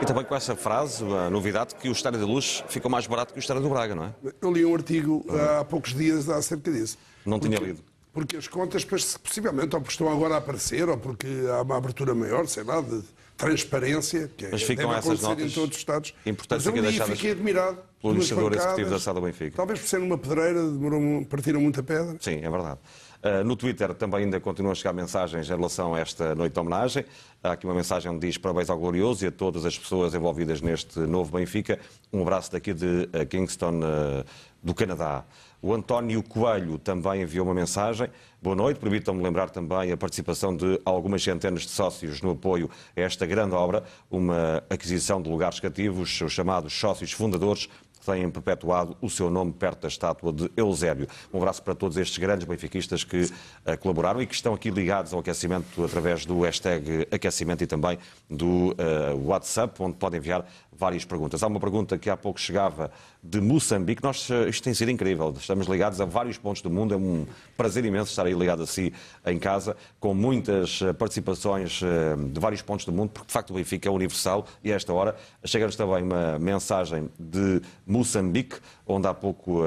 E 0.01 0.05
também 0.05 0.23
com 0.23 0.35
essa 0.35 0.55
frase, 0.55 1.03
a 1.03 1.29
novidade, 1.29 1.75
que 1.75 1.89
o 1.89 1.91
Estádio 1.91 2.19
da 2.19 2.25
Luz 2.25 2.63
ficou 2.69 2.89
mais 2.89 3.05
barato 3.07 3.33
que 3.33 3.39
o 3.39 3.41
Estádio 3.41 3.61
do 3.63 3.69
Braga, 3.69 3.93
não 3.95 4.05
é? 4.05 4.13
Eu 4.41 4.51
li 4.51 4.65
um 4.65 4.73
artigo 4.73 5.25
há 5.59 5.65
poucos 5.65 5.93
dias 5.93 6.29
acerca 6.29 6.71
disso. 6.71 6.97
Não 7.25 7.39
tinha 7.39 7.57
Porque- 7.57 7.71
lido. 7.71 7.83
Porque 8.13 8.37
as 8.37 8.47
contas, 8.47 8.85
possivelmente, 8.85 9.73
ou 9.75 9.81
porque 9.81 9.91
estão 9.91 10.07
agora 10.07 10.35
a 10.35 10.37
aparecer, 10.37 10.87
ou 10.87 10.95
porque 10.95 11.25
há 11.51 11.63
uma 11.63 11.77
abertura 11.77 12.13
maior, 12.13 12.45
sei 12.47 12.63
lá, 12.63 12.79
de 12.79 13.01
transparência, 13.45 14.31
que 14.35 14.47
Mas 14.47 14.61
é- 14.61 14.65
ficam 14.65 14.87
deve 14.87 14.99
essas 14.99 15.21
notas 15.21 15.45
em 15.45 15.49
todos 15.49 15.75
os 15.75 15.77
Estados. 15.77 16.13
importantes 16.25 16.65
Mas 16.65 16.75
eu 16.75 16.81
li 16.81 16.87
e 16.87 16.91
deixadas 16.91 17.15
fiquei 17.15 17.31
admirado. 17.31 17.77
Pelo 18.01 18.11
administrador 18.13 18.53
executivo 18.53 18.99
da 18.99 19.13
do 19.13 19.21
Benfica. 19.21 19.55
Talvez 19.55 19.79
por 19.79 19.87
ser 19.87 19.99
uma 19.99 20.17
pedreira, 20.17 20.61
demorou, 20.61 21.25
partiram 21.25 21.61
muita 21.61 21.81
pedra. 21.81 22.17
Sim, 22.19 22.41
é 22.43 22.49
verdade. 22.49 22.79
Uh, 23.23 23.41
no 23.45 23.55
Twitter 23.55 23.93
também 23.93 24.25
ainda 24.25 24.37
continuam 24.41 24.73
a 24.73 24.75
chegar 24.75 24.91
mensagens 24.91 25.49
em 25.49 25.55
relação 25.55 25.95
a 25.95 25.99
esta 26.01 26.35
noite 26.35 26.51
de 26.51 26.59
homenagem. 26.59 27.05
Há 27.41 27.53
aqui 27.53 27.65
uma 27.65 27.73
mensagem 27.73 28.11
onde 28.11 28.27
diz 28.27 28.37
parabéns 28.37 28.69
ao 28.69 28.77
Glorioso 28.77 29.23
e 29.23 29.29
a 29.29 29.31
todas 29.31 29.65
as 29.65 29.77
pessoas 29.79 30.13
envolvidas 30.13 30.59
neste 30.59 30.99
novo 30.99 31.37
Benfica. 31.37 31.79
Um 32.11 32.21
abraço 32.23 32.51
daqui 32.51 32.73
de 32.73 33.07
uh, 33.13 33.25
Kingston, 33.25 33.79
uh, 33.79 34.25
do 34.61 34.73
Canadá. 34.73 35.23
O 35.65 35.73
António 35.73 36.21
Coelho 36.21 36.77
também 36.77 37.21
enviou 37.21 37.45
uma 37.45 37.53
mensagem. 37.53 38.09
Boa 38.41 38.53
noite. 38.53 38.81
Permitam-me 38.81 39.23
lembrar 39.23 39.49
também 39.49 39.93
a 39.93 39.95
participação 39.95 40.53
de 40.53 40.77
algumas 40.83 41.23
centenas 41.23 41.61
de 41.61 41.69
sócios 41.69 42.21
no 42.21 42.31
apoio 42.31 42.69
a 42.97 42.99
esta 42.99 43.25
grande 43.25 43.55
obra, 43.55 43.81
uma 44.11 44.61
aquisição 44.69 45.21
de 45.21 45.29
lugares 45.29 45.61
cativos, 45.61 46.19
os 46.19 46.33
chamados 46.33 46.73
sócios 46.73 47.13
fundadores, 47.13 47.69
têm 48.05 48.29
perpetuado 48.29 48.97
o 49.01 49.09
seu 49.09 49.29
nome 49.29 49.53
perto 49.53 49.83
da 49.83 49.87
estátua 49.87 50.33
de 50.33 50.51
Eusébio. 50.57 51.07
Um 51.33 51.37
abraço 51.37 51.63
para 51.63 51.73
todos 51.73 51.95
estes 51.95 52.17
grandes 52.17 52.45
benfiquistas 52.45 53.05
que 53.05 53.31
eh, 53.65 53.77
colaboraram 53.77 54.21
e 54.21 54.27
que 54.27 54.35
estão 54.35 54.53
aqui 54.53 54.69
ligados 54.69 55.13
ao 55.13 55.21
aquecimento 55.21 55.83
através 55.83 56.25
do 56.25 56.41
hashtag 56.41 57.07
aquecimento 57.11 57.63
e 57.63 57.67
também 57.67 57.97
do 58.29 58.75
eh, 58.77 59.13
WhatsApp, 59.13 59.81
onde 59.81 59.95
podem 59.95 60.19
enviar 60.19 60.45
várias 60.77 61.05
perguntas. 61.05 61.43
Há 61.43 61.47
uma 61.47 61.59
pergunta 61.59 61.97
que 61.97 62.09
há 62.09 62.17
pouco 62.17 62.39
chegava 62.39 62.91
de 63.21 63.39
Moçambique. 63.39 64.03
Nós, 64.03 64.29
eh, 64.29 64.49
isto 64.49 64.63
tem 64.63 64.73
sido 64.73 64.91
incrível. 64.91 65.33
Estamos 65.37 65.67
ligados 65.67 66.01
a 66.01 66.05
vários 66.05 66.37
pontos 66.37 66.61
do 66.61 66.69
mundo. 66.69 66.93
É 66.93 66.97
um 66.97 67.25
prazer 67.55 67.85
imenso 67.85 68.09
estar 68.09 68.25
aí 68.25 68.33
ligado 68.33 68.63
a 68.63 68.67
si 68.67 68.93
em 69.25 69.39
casa, 69.39 69.75
com 69.99 70.13
muitas 70.13 70.81
eh, 70.81 70.93
participações 70.93 71.81
eh, 71.83 72.15
de 72.31 72.39
vários 72.39 72.61
pontos 72.61 72.85
do 72.85 72.91
mundo, 72.91 73.11
porque 73.11 73.27
de 73.27 73.33
facto 73.33 73.51
o 73.51 73.53
Benfica 73.53 73.87
é 73.87 73.91
universal 73.91 74.45
e 74.63 74.71
a 74.71 74.75
esta 74.75 74.93
hora 74.93 75.15
chega-nos 75.45 75.75
também 75.75 76.03
uma 76.03 76.37
mensagem 76.39 77.09
de 77.19 77.61
Moçambique, 77.85 78.57
onde 78.85 79.07
há 79.07 79.13
pouco 79.13 79.61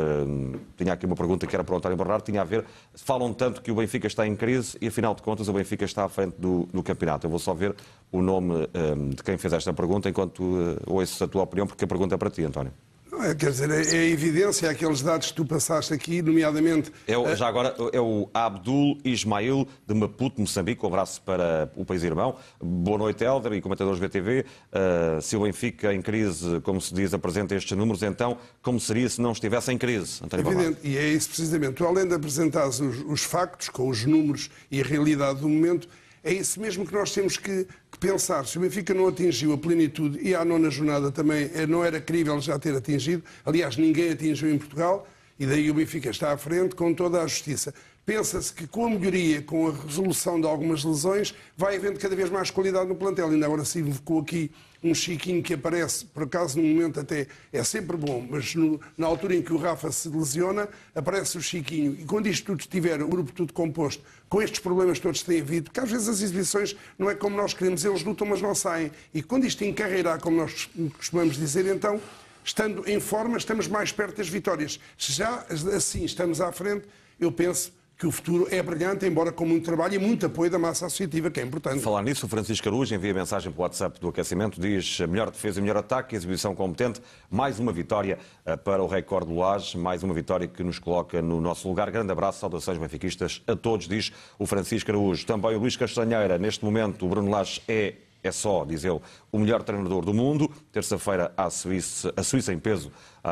tinha 0.77 0.93
aqui 0.93 1.07
uma 1.07 1.17
pergunta 1.17 1.47
que 1.47 1.55
era 1.55 1.65
para 1.65 1.75
o 1.75 1.79
António 1.79 1.97
Bernardo, 1.97 2.23
tinha 2.23 2.43
a 2.43 2.45
ver, 2.45 2.65
falam 2.95 3.33
tanto 3.33 3.63
que 3.63 3.71
o 3.71 3.75
Benfica 3.75 4.07
está 4.07 4.27
em 4.27 4.37
crise 4.37 4.77
e 4.81 4.89
afinal 4.89 5.15
de 5.15 5.23
contas 5.23 5.49
o 5.49 5.53
Benfica 5.53 5.85
está 5.85 6.05
à 6.05 6.09
frente 6.09 6.35
do, 6.39 6.69
do 6.73 6.83
campeonato. 6.83 7.27
Eu 7.27 7.31
vou 7.31 7.39
só 7.39 7.55
ver 7.55 7.75
o 8.13 8.21
nome 8.21 8.69
de 9.15 9.23
quem 9.23 9.37
fez 9.39 9.53
esta 9.53 9.73
pergunta 9.73 10.09
enquanto 10.09 10.43
eh, 10.43 10.83
ouço 11.13 11.25
a 11.25 11.29
tua 11.29 11.43
opinião, 11.43 11.67
porque 11.67 11.85
a 11.85 11.89
pergunta 11.89 12.15
é 12.15 12.19
para 12.19 12.31
ti, 12.31 12.43
António. 12.43 12.73
Não 13.11 13.23
é, 13.23 13.35
quer 13.35 13.51
dizer, 13.51 13.71
é, 13.71 13.97
é 13.97 14.11
evidência 14.11 14.69
aqueles 14.69 15.01
dados 15.01 15.29
que 15.29 15.35
tu 15.37 15.45
passaste 15.47 15.95
aqui, 15.95 16.21
nomeadamente. 16.21 16.93
É 17.07 17.17
o- 17.17 17.35
já 17.35 17.47
agora 17.49 17.75
é 17.91 17.99
o 18.01 18.29
Abdul 18.35 18.99
Ismail 19.03 19.67
de 19.87 19.95
Maputo, 19.95 20.39
Moçambique. 20.39 20.85
Um 20.85 20.89
abraço 20.89 21.23
para 21.23 21.71
o 21.77 21.85
país 21.85 22.03
irmão. 22.03 22.37
Boa 22.61 22.99
noite, 22.99 23.25
Helder 23.25 23.55
e 23.55 23.63
comentadores 23.63 23.99
BTV. 23.99 24.45
Uh, 24.71 25.23
se 25.23 25.35
o 25.35 25.41
Benfica 25.45 25.95
em 25.95 26.03
crise, 26.03 26.61
como 26.61 26.79
se 26.79 26.93
diz, 26.93 27.15
apresenta 27.15 27.55
estes 27.55 27.75
números, 27.79 28.03
então 28.03 28.37
como 28.61 28.79
seria 28.79 29.09
se 29.09 29.19
não 29.23 29.33
estivesse 29.33 29.73
em 29.73 29.79
crise? 29.79 30.21
António? 30.23 30.47
Evidente, 30.51 30.81
e 30.85 30.99
é 30.99 31.09
isso 31.09 31.29
precisamente. 31.29 31.73
Tu, 31.75 31.87
além 31.87 32.07
de 32.07 32.15
apresentares 32.15 32.81
os, 32.81 33.03
os 33.09 33.23
factos, 33.23 33.71
com 33.71 33.89
os 33.89 34.05
números 34.05 34.51
e 34.71 34.83
a 34.83 34.85
realidade 34.85 35.41
do 35.41 35.49
momento, 35.49 35.89
é 36.23 36.35
isso 36.35 36.61
mesmo 36.61 36.85
que 36.85 36.93
nós 36.93 37.13
temos 37.15 37.37
que 37.39 37.67
pensar. 37.99 38.47
Se 38.47 38.59
o 38.59 38.61
Benfica 38.61 38.93
não 38.95 39.09
atingiu 39.09 39.53
a 39.53 39.59
plenitude 39.59 40.19
e 40.21 40.35
à 40.35 40.45
nona 40.45 40.71
jornada 40.71 41.11
também 41.11 41.51
eh, 41.55 41.67
não 41.67 41.85
era 41.85 42.01
crível 42.01 42.41
já 42.41 42.59
ter 42.59 42.75
atingido, 42.75 43.23
aliás, 43.45 43.77
ninguém 43.77 44.11
atingiu 44.11 44.53
em 44.53 44.59
Portugal, 44.59 45.07
e 45.39 45.47
daí 45.47 45.71
o 45.71 45.75
Benfica 45.75 46.11
está 46.11 46.33
à 46.33 46.37
frente 46.37 46.75
com 46.75 46.95
toda 46.95 47.23
a 47.23 47.27
justiça. 47.27 47.75
Pensa-se 48.07 48.53
que 48.53 48.67
com 48.67 48.87
a 48.87 48.91
melhoria, 48.91 49.43
com 49.43 49.69
a 49.69 49.73
resolução 49.73 50.41
de 50.41 50.47
algumas 50.47 50.85
lesões, 50.85 51.35
vai 51.57 51.77
havendo 51.77 51.99
cada 51.99 52.15
vez 52.15 52.31
mais 52.31 52.51
qualidade 52.51 52.89
no 52.89 52.95
plantel. 52.95 53.29
Ainda 53.29 53.47
agora 53.47 53.65
se 53.65 53.81
invocou 53.81 54.21
aqui 54.21 54.51
um 54.83 54.95
Chiquinho 54.95 55.43
que 55.43 55.55
aparece, 55.55 56.05
por 56.07 56.25
acaso, 56.25 56.59
num 56.61 56.69
momento 56.75 57.01
até 57.01 57.27
é 57.53 57.65
sempre 57.65 57.97
bom, 57.97 58.27
mas 58.31 58.55
no- 58.55 58.81
na 58.97 59.07
altura 59.07 59.35
em 59.35 59.43
que 59.43 59.53
o 59.53 59.57
Rafa 59.57 59.91
se 59.91 60.09
lesiona, 60.09 60.69
aparece 60.95 61.39
o 61.39 61.43
Chiquinho. 61.43 61.97
E 61.99 62.05
quando 62.05 62.27
isto 62.29 62.47
tudo 62.47 62.61
estiver, 62.61 63.01
o 63.03 63.09
grupo 63.09 63.33
tudo 63.33 63.53
composto, 63.53 64.03
com 64.29 64.43
estes 64.43 64.61
problemas 64.61 64.99
todos 64.99 65.21
que 65.21 65.27
têm 65.27 65.41
havido, 65.41 65.65
porque 65.71 65.81
às 65.81 65.91
vezes 65.91 66.09
as 66.09 66.21
exibições 66.21 66.77
não 66.99 67.09
é 67.11 67.15
como 67.15 67.37
nós 67.37 67.55
queremos, 67.55 67.85
eles 67.85 68.03
lutam, 68.03 68.27
mas 68.27 68.43
não 68.43 68.55
saem. 68.55 68.91
E 69.15 69.23
quando 69.23 69.45
isto 69.47 69.65
encarreirar, 69.65 70.21
como 70.21 70.37
nós 70.37 70.69
costumamos 70.97 71.37
dizer, 71.37 71.67
então, 71.67 72.01
estando 72.45 72.89
em 72.89 73.01
forma, 73.01 73.37
estamos 73.39 73.67
mais 73.69 73.91
perto 73.93 74.17
das 74.19 74.29
vitórias. 74.29 74.79
Se 74.99 75.13
já 75.13 75.45
assim 75.75 76.05
estamos 76.05 76.41
à 76.41 76.53
frente, 76.53 76.87
eu 77.19 77.33
penso 77.33 77.73
que 77.99 78.07
o 78.07 78.11
futuro 78.11 78.47
é 78.51 78.63
brilhante, 78.63 79.07
embora 79.07 79.33
com 79.33 79.47
muito 79.47 79.65
trabalho 79.65 79.95
e 79.95 79.99
muito 79.99 80.27
apoio 80.27 80.51
da 80.51 80.59
massa 80.59 80.85
associativa, 80.85 81.31
que 81.31 81.41
é 81.41 81.43
importante. 81.43 81.81
Falar 81.81 82.03
nisso, 82.03 82.27
o 82.27 82.29
Francisco 82.29 82.69
Arujo 82.69 82.95
envia 82.95 83.15
mensagem 83.15 83.51
para 83.51 83.59
o 83.59 83.63
WhatsApp 83.63 83.99
do 83.99 84.09
aquecimento, 84.09 84.61
diz 84.61 85.01
melhor 85.01 85.31
defesa 85.31 85.61
melhor 85.63 85.79
ataque, 85.79 86.15
exibição 86.15 86.55
competente, 86.55 87.01
mais 87.31 87.59
uma 87.59 87.73
vitória 87.73 88.19
eh, 88.45 88.57
para 88.57 88.83
o 88.83 88.87
recorde 88.87 89.29
do 89.29 89.39
Laje, 89.39 89.79
mais 89.79 90.03
uma 90.03 90.13
vitória 90.13 90.47
que 90.47 90.63
nos 90.63 90.79
coloca 90.79 91.23
no 91.23 91.41
nosso 91.41 91.67
lugar. 91.67 91.91
Grande 91.91 92.13
abraço, 92.13 92.41
saudações 92.41 92.77
benfiquistas 92.77 93.43
a 93.47 93.57
todos, 93.57 93.89
diz 93.89 94.13
o 94.39 94.45
Francisco 94.47 94.91
Araújo. 94.91 95.25
Também 95.25 95.55
o 95.55 95.59
Luís 95.59 95.77
Castanheira, 95.77 96.37
neste 96.37 96.63
momento 96.65 97.07
o 97.07 97.09
Bruno 97.09 97.31
Lage 97.31 97.63
é 97.67 97.95
é 98.27 98.33
só, 98.33 98.65
diz 98.65 98.85
ele, 98.85 99.01
o 99.31 99.39
melhor 99.39 99.63
treinador 99.63 100.05
do 100.05 100.13
mundo. 100.13 100.51
Terça-feira, 100.73 101.33
a 101.37 101.51
Suíça, 101.51 102.13
a 102.17 102.23
Suíça 102.23 102.53
em 102.53 102.59
peso 102.59 102.91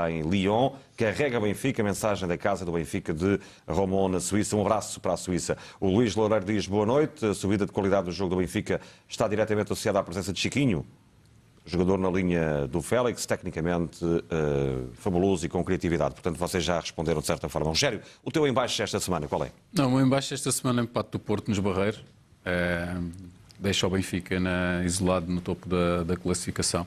em 0.08 0.22
Lyon. 0.22 0.70
Carrega 0.96 1.40
Benfica, 1.40 1.82
mensagem 1.82 2.28
da 2.28 2.36
casa 2.36 2.64
do 2.64 2.72
Benfica 2.72 3.12
de 3.12 3.38
Romão, 3.66 4.08
na 4.08 4.20
Suíça. 4.20 4.56
Um 4.56 4.60
abraço 4.60 5.00
para 5.00 5.12
a 5.12 5.16
Suíça. 5.16 5.56
O 5.80 5.88
Luís 5.88 6.14
Loureiro 6.14 6.44
diz 6.44 6.66
boa 6.66 6.86
noite. 6.86 7.24
A 7.24 7.34
subida 7.34 7.66
de 7.66 7.72
qualidade 7.72 8.06
do 8.06 8.12
jogo 8.12 8.30
do 8.30 8.36
Benfica 8.36 8.80
está 9.08 9.28
diretamente 9.28 9.72
associada 9.72 9.98
à 9.98 10.02
presença 10.02 10.32
de 10.32 10.40
Chiquinho. 10.40 10.84
Jogador 11.66 11.98
na 11.98 12.10
linha 12.10 12.66
do 12.68 12.82
Félix, 12.82 13.24
tecnicamente 13.24 14.04
eh, 14.04 14.84
fabuloso 14.94 15.46
e 15.46 15.48
com 15.48 15.64
criatividade. 15.64 16.12
Portanto, 16.12 16.36
vocês 16.36 16.62
já 16.62 16.78
responderam 16.78 17.22
de 17.22 17.26
certa 17.26 17.48
forma. 17.48 17.68
Rogério, 17.68 18.02
o 18.22 18.30
teu 18.30 18.46
embaixo 18.46 18.82
esta 18.82 19.00
semana, 19.00 19.26
qual 19.26 19.44
é? 19.44 19.50
Não, 19.72 19.88
o 19.88 19.92
meu 19.92 20.04
embaixo 20.04 20.34
esta 20.34 20.52
semana 20.52 20.82
é 20.82 20.84
empate 20.84 21.12
do 21.12 21.18
Porto 21.18 21.48
nos 21.48 21.58
Barreiros. 21.58 22.04
Eh, 22.44 22.96
deixa 23.58 23.86
o 23.86 23.90
Benfica 23.90 24.38
na- 24.40 24.82
isolado 24.84 25.30
no 25.30 25.40
topo 25.40 25.68
da, 25.68 26.02
da 26.04 26.16
classificação. 26.16 26.86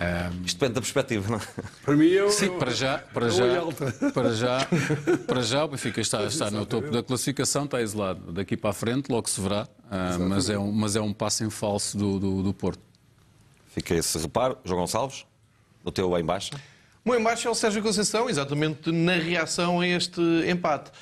Eh, 0.00 0.30
Isto 0.44 0.58
depende 0.58 0.74
da 0.74 0.80
perspectiva, 0.80 1.28
não 1.28 1.38
é? 1.38 1.40
Para 1.84 1.96
mim, 1.96 2.06
eu. 2.06 2.30
Sim, 2.30 2.56
para 2.56 2.70
já, 2.70 2.98
para 2.98 3.28
já, 3.30 3.44
para 4.14 4.32
já, 4.32 4.68
para 5.26 5.42
já 5.42 5.64
o 5.64 5.68
Benfica 5.68 6.00
está, 6.00 6.22
está 6.24 6.50
no 6.52 6.64
topo 6.64 6.90
da 6.90 7.02
classificação, 7.02 7.64
está 7.64 7.82
isolado. 7.82 8.32
Daqui 8.32 8.56
para 8.56 8.70
a 8.70 8.72
frente, 8.72 9.10
logo 9.10 9.28
se 9.28 9.40
verá, 9.40 9.66
Ah, 9.90 10.16
mas, 10.20 10.48
é 10.48 10.56
um, 10.58 10.70
mas 10.70 10.94
é 10.94 11.00
um 11.00 11.12
passo 11.12 11.42
em 11.44 11.50
falso 11.50 11.98
do, 11.98 12.18
do, 12.20 12.42
do 12.44 12.54
Porto. 12.54 12.80
Fica 13.74 13.92
esse 13.94 14.16
reparo. 14.18 14.56
João 14.64 14.80
Gonçalves, 14.80 15.24
o 15.84 15.90
teu 15.90 16.16
embaixo. 16.16 16.50
O 17.04 17.10
meu 17.10 17.18
embaixo 17.20 17.48
é 17.48 17.50
o 17.50 17.54
Sérgio 17.54 17.82
Conceição, 17.82 18.28
exatamente 18.30 18.92
na 18.92 19.14
reação 19.16 19.80
a 19.80 19.86
este 19.88 20.20
empate. 20.48 20.92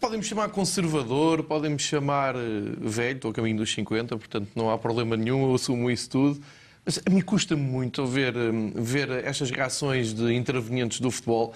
Podem-me 0.00 0.24
chamar 0.24 0.48
conservador, 0.48 1.42
podem-me 1.42 1.78
chamar 1.78 2.34
eh, 2.34 2.38
velho, 2.80 3.16
estou 3.16 3.30
a 3.30 3.34
caminho 3.34 3.58
dos 3.58 3.70
50, 3.72 4.16
portanto 4.16 4.48
não 4.56 4.70
há 4.70 4.78
problema 4.78 5.14
nenhum, 5.14 5.46
eu 5.48 5.54
assumo 5.54 5.90
isso 5.90 6.08
tudo. 6.08 6.40
Mas 6.86 6.98
a 7.04 7.10
mim 7.10 7.20
custa 7.20 7.54
muito 7.54 8.06
ver, 8.06 8.34
eh, 8.34 8.50
ver 8.74 9.10
estas 9.24 9.50
reações 9.50 10.14
de 10.14 10.32
intervenientes 10.32 11.00
do 11.00 11.10
futebol. 11.10 11.52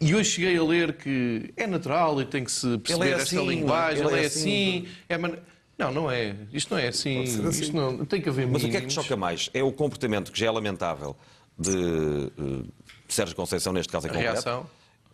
E 0.00 0.14
hoje 0.16 0.30
cheguei 0.32 0.58
a 0.58 0.64
ler 0.64 0.94
que 0.94 1.52
é 1.56 1.66
natural 1.66 2.20
e 2.20 2.24
tem 2.26 2.42
que 2.44 2.50
se 2.50 2.76
perceber 2.78 3.04
Ele 3.04 3.12
é 3.12 3.16
esta 3.22 3.36
assim, 3.36 3.46
linguagem, 3.48 4.04
ele 4.04 4.14
é 4.18 4.22
é 4.22 4.26
assim. 4.26 4.40
assim. 4.80 4.88
é 5.08 5.16
man- 5.18 5.38
Não, 5.78 5.92
não 5.92 6.10
é. 6.10 6.34
Isto 6.52 6.74
não 6.74 6.78
é 6.80 6.88
assim. 6.88 7.22
Assim. 7.22 7.48
Isto 7.48 7.76
não, 7.76 8.04
tem 8.04 8.20
que 8.20 8.28
haver 8.28 8.48
Mas 8.48 8.64
o 8.64 8.68
que 8.68 8.76
é 8.76 8.80
que 8.80 8.86
te 8.86 8.88
mínimos. 8.88 8.94
choca 9.04 9.16
mais? 9.16 9.48
É 9.54 9.62
o 9.62 9.70
comportamento 9.70 10.32
que 10.32 10.40
já 10.40 10.46
é 10.46 10.50
lamentável 10.50 11.16
de 11.56 11.70
eh, 11.70 12.62
Sérgio 13.08 13.36
Conceição, 13.36 13.72
neste 13.72 13.92
caso 13.92 14.06
em 14.08 14.10
A 14.10 14.12
concreto. 14.12 14.32
reação? 14.32 14.66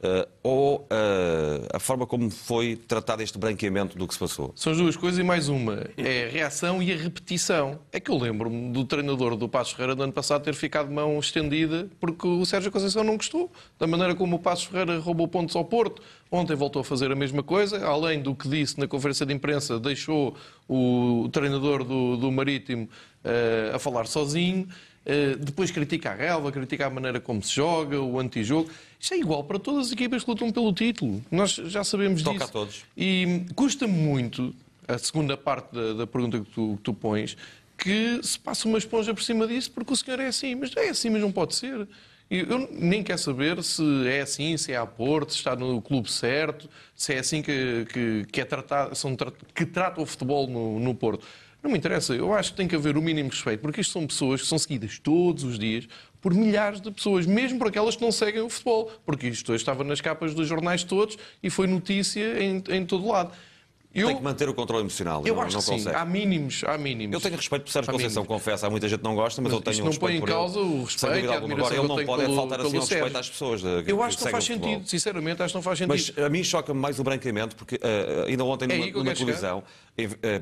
Uh, 0.02 0.28
ou 0.42 0.80
uh, 0.80 1.68
a 1.72 1.78
forma 1.78 2.04
como 2.08 2.28
foi 2.28 2.74
tratado 2.74 3.22
este 3.22 3.38
branqueamento 3.38 3.96
do 3.96 4.08
que 4.08 4.14
se 4.14 4.18
passou? 4.18 4.52
São 4.56 4.72
as 4.72 4.78
duas 4.78 4.96
coisas 4.96 5.20
e 5.20 5.22
mais 5.22 5.48
uma. 5.48 5.86
É 5.96 6.24
a 6.24 6.28
reação 6.28 6.82
e 6.82 6.92
a 6.92 6.96
repetição. 6.96 7.78
É 7.92 8.00
que 8.00 8.10
eu 8.10 8.18
lembro-me 8.18 8.72
do 8.72 8.84
treinador 8.84 9.36
do 9.36 9.48
Passos 9.48 9.74
Ferreira 9.74 9.94
do 9.94 10.02
ano 10.02 10.12
passado 10.12 10.42
ter 10.42 10.54
ficado 10.54 10.88
de 10.88 10.94
mão 10.94 11.16
estendida 11.20 11.88
porque 12.00 12.26
o 12.26 12.44
Sérgio 12.44 12.72
Conceição 12.72 13.04
não 13.04 13.16
gostou 13.16 13.48
da 13.78 13.86
maneira 13.86 14.12
como 14.12 14.34
o 14.34 14.38
Passos 14.40 14.64
Ferreira 14.64 14.98
roubou 14.98 15.28
pontos 15.28 15.54
ao 15.54 15.64
Porto. 15.64 16.02
Ontem 16.32 16.56
voltou 16.56 16.80
a 16.80 16.84
fazer 16.84 17.12
a 17.12 17.14
mesma 17.14 17.44
coisa. 17.44 17.86
Além 17.86 18.20
do 18.20 18.34
que 18.34 18.48
disse 18.48 18.80
na 18.80 18.88
conferência 18.88 19.24
de 19.24 19.32
imprensa, 19.32 19.78
deixou 19.78 20.34
o 20.68 21.28
treinador 21.30 21.84
do, 21.84 22.16
do 22.16 22.32
Marítimo 22.32 22.88
uh, 23.24 23.76
a 23.76 23.78
falar 23.78 24.06
sozinho. 24.08 24.66
Depois 25.40 25.72
critica 25.72 26.10
a 26.10 26.14
relva, 26.14 26.52
critica 26.52 26.86
a 26.86 26.90
maneira 26.90 27.18
como 27.18 27.42
se 27.42 27.56
joga, 27.56 28.00
o 28.00 28.20
antijogo. 28.20 28.70
Isto 29.02 29.14
é 29.14 29.18
igual 29.18 29.42
para 29.42 29.58
todas 29.58 29.86
as 29.86 29.92
equipas 29.92 30.22
que 30.22 30.30
lutam 30.30 30.52
pelo 30.52 30.72
título. 30.72 31.20
Nós 31.28 31.50
já 31.50 31.82
sabemos 31.82 32.22
Toca 32.22 32.38
disso. 32.38 32.48
a 32.48 32.52
todos. 32.52 32.84
E 32.96 33.44
custa 33.56 33.88
muito, 33.88 34.54
a 34.86 34.96
segunda 34.96 35.36
parte 35.36 35.74
da, 35.74 35.92
da 35.94 36.06
pergunta 36.06 36.38
que 36.38 36.48
tu, 36.52 36.76
que 36.76 36.82
tu 36.84 36.94
pões, 36.94 37.36
que 37.76 38.20
se 38.22 38.38
passe 38.38 38.64
uma 38.64 38.78
esponja 38.78 39.12
por 39.12 39.24
cima 39.24 39.44
disso 39.48 39.72
porque 39.72 39.92
o 39.92 39.96
senhor 39.96 40.20
é 40.20 40.28
assim. 40.28 40.54
Mas 40.54 40.70
é 40.76 40.88
assim, 40.88 41.10
mas 41.10 41.20
não 41.20 41.32
pode 41.32 41.56
ser. 41.56 41.88
E 42.30 42.46
Eu 42.48 42.68
nem 42.70 43.02
quero 43.02 43.18
saber 43.18 43.60
se 43.64 43.82
é 44.06 44.20
assim, 44.20 44.56
se 44.56 44.70
é 44.70 44.76
a 44.76 44.86
Porto, 44.86 45.32
se 45.32 45.38
está 45.38 45.56
no 45.56 45.82
clube 45.82 46.08
certo, 46.08 46.70
se 46.94 47.12
é 47.12 47.18
assim 47.18 47.42
que, 47.42 47.84
que, 47.92 48.26
que 48.30 48.40
é 48.40 48.44
tratado, 48.44 48.94
são, 48.94 49.16
que 49.52 49.66
trata 49.66 50.00
o 50.00 50.06
futebol 50.06 50.46
no, 50.46 50.78
no 50.78 50.94
Porto. 50.94 51.26
Não 51.60 51.72
me 51.72 51.76
interessa. 51.76 52.14
Eu 52.14 52.32
acho 52.32 52.52
que 52.52 52.56
tem 52.56 52.68
que 52.68 52.76
haver 52.76 52.96
o 52.96 53.02
mínimo 53.02 53.30
respeito, 53.30 53.60
porque 53.60 53.80
isto 53.80 53.92
são 53.92 54.06
pessoas 54.06 54.42
que 54.42 54.46
são 54.46 54.58
seguidas 54.58 55.00
todos 55.00 55.42
os 55.42 55.58
dias 55.58 55.88
por 56.22 56.32
milhares 56.32 56.80
de 56.80 56.90
pessoas, 56.90 57.26
mesmo 57.26 57.58
por 57.58 57.66
aquelas 57.68 57.96
que 57.96 58.02
não 58.02 58.12
seguem 58.12 58.40
o 58.40 58.48
futebol. 58.48 58.90
Porque 59.04 59.26
isto 59.28 59.54
estava 59.54 59.84
nas 59.84 60.00
capas 60.00 60.32
dos 60.32 60.46
jornais 60.48 60.84
todos 60.84 61.18
e 61.42 61.50
foi 61.50 61.66
notícia 61.66 62.42
em, 62.42 62.62
em 62.70 62.86
todo 62.86 63.06
lado. 63.08 63.32
Eu, 63.94 64.06
Tem 64.06 64.16
que 64.16 64.22
manter 64.22 64.48
o 64.48 64.54
controle 64.54 64.84
emocional. 64.84 65.22
eu 65.26 65.34
não, 65.34 65.42
acho 65.42 65.52
não 65.52 65.60
que 65.60 65.66
sim. 65.66 65.72
consegue. 65.72 65.94
Há 65.94 66.02
mínimos, 66.06 66.64
há 66.66 66.78
mínimos. 66.78 67.12
Eu 67.12 67.20
tenho 67.20 67.36
respeito 67.36 67.64
por 67.64 67.70
Sérgio 67.70 67.90
Há 67.90 67.92
Conceição, 67.92 68.22
mínimos. 68.22 68.40
confesso. 68.42 68.64
Há 68.64 68.70
muita 68.70 68.88
gente 68.88 69.00
que 69.00 69.04
não 69.04 69.14
gosta, 69.14 69.42
mas 69.42 69.52
Mas 69.52 69.58
eu 69.60 69.62
tenho 69.62 69.76
um 69.76 69.84
não 69.84 69.90
respeito 69.90 70.20
põe 70.22 70.30
em 70.30 70.34
causa 70.34 70.58
ele. 70.60 70.68
o 70.68 70.84
respeito 70.84 71.14
e 71.14 71.28
a 71.28 71.36
admiração 71.36 71.66
Agora, 71.66 71.74
ele 71.76 71.88
não 71.88 72.06
pode 72.06 72.22
pelo- 72.22 72.34
faltar 72.36 72.60
assim 72.60 72.70
pelo 72.70 72.82
ao 72.82 72.88
respeito 72.88 73.18
às 73.18 73.28
pessoas. 73.28 73.60
de- 73.60 73.68
Eu 73.86 74.02
acho 74.02 74.16
que 74.16 74.22
que 74.22 74.24
não 74.24 74.32
faz 74.32 74.44
o 74.44 74.46
futebol. 74.46 74.70
sentido, 74.70 74.88
sinceramente, 74.88 75.42
acho 75.42 75.52
que 75.52 75.58
não 75.58 75.62
faz 75.62 75.78
sentido. 75.78 76.14
Mas 76.16 76.24
a 76.24 76.28
mim 76.30 76.42
choca-me 76.42 76.80
mais 76.80 76.98
o 76.98 77.04
branqueamento, 77.04 77.54
porque 77.54 77.78
eh, 77.82 78.24
ainda 78.28 78.44
ontem 78.46 78.64
É 78.64 78.78
numa, 78.78 78.90
numa 78.92 79.14
televisão, 79.14 79.62
eh, 79.91 79.91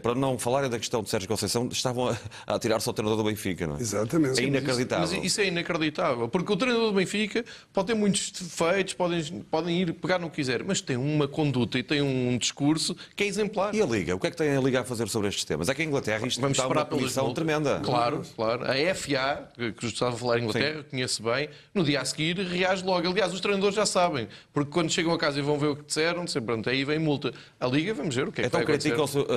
para 0.03 0.15
não 0.15 0.39
falarem 0.39 0.71
da 0.71 0.79
questão 0.79 1.03
de 1.03 1.11
Sérgio 1.11 1.29
Conceição, 1.29 1.69
estavam 1.73 2.09
a, 2.09 2.17
a 2.47 2.59
tirar-se 2.59 2.89
ao 2.89 2.95
treinador 2.95 3.23
do 3.23 3.29
Benfica, 3.29 3.67
não 3.67 3.77
é? 3.77 3.81
Exatamente. 3.81 4.41
É 4.41 4.45
inacreditável. 4.45 5.09
Mas 5.17 5.25
isso 5.25 5.41
é 5.41 5.47
inacreditável, 5.47 6.29
porque 6.29 6.53
o 6.53 6.57
treinador 6.57 6.89
do 6.89 6.95
Benfica 6.95 7.45
pode 7.73 7.89
ter 7.89 7.95
muitos 7.95 8.31
defeitos, 8.31 8.95
podem, 8.95 9.23
podem 9.51 9.83
ir 9.83 9.93
pegar 9.95 10.19
no 10.19 10.31
que 10.31 10.37
quiser, 10.37 10.63
mas 10.63 10.81
tem 10.81 10.97
uma 10.97 11.27
conduta 11.27 11.79
e 11.79 11.83
tem 11.83 12.01
um 12.01 12.39
discurso 12.39 12.97
que 13.17 13.25
é 13.25 13.27
exemplar. 13.27 13.75
E 13.75 13.83
a 13.83 13.87
Liga? 13.87 14.15
O 14.15 14.21
que 14.21 14.29
é 14.29 14.31
que 14.31 14.37
tem 14.37 14.57
a 14.57 14.61
Liga 14.61 14.81
a 14.81 14.85
fazer 14.85 15.09
sobre 15.09 15.29
estes 15.29 15.45
temas? 15.45 15.69
É 15.69 15.75
que 15.75 15.83
a 15.83 15.85
Inglaterra 15.85 16.27
isto 16.27 16.41
Vamos 16.41 16.57
está 16.57 16.69
uma 16.69 16.87
multas. 16.91 17.35
tremenda. 17.35 17.81
Claro, 17.81 18.23
claro. 18.37 18.65
A 18.65 18.95
FA, 18.95 19.49
que 19.57 19.73
que 19.73 19.87
estava 19.87 20.15
a 20.15 20.19
falar 20.19 20.39
em 20.39 20.43
Inglaterra, 20.43 20.85
conheço 20.89 21.23
bem, 21.23 21.49
no 21.75 21.83
dia 21.83 22.01
a 22.01 22.05
seguir 22.05 22.39
reage 22.39 22.85
logo. 22.85 23.09
Aliás, 23.09 23.33
os 23.33 23.41
treinadores 23.41 23.75
já 23.75 23.87
sabem, 23.87 24.29
porque 24.53 24.71
quando 24.71 24.91
chegam 24.91 25.13
a 25.13 25.19
casa 25.19 25.39
e 25.39 25.43
vão 25.43 25.59
ver 25.59 25.69
o 25.69 25.77
que 25.77 25.85
disseram, 25.85 26.25
dizem, 26.25 26.43
pronto, 26.43 26.69
aí 26.69 26.85
vem 26.85 26.99
multa. 26.99 27.33
A 27.59 27.67
Liga, 27.67 27.93
vamos 27.95 28.15
ver 28.15 28.29
o 28.29 28.33
que 28.33 28.43
é 28.43 28.45
que 28.45 28.49
Então 28.49 28.61
vai 28.65 28.75
acontecer. 28.77 28.91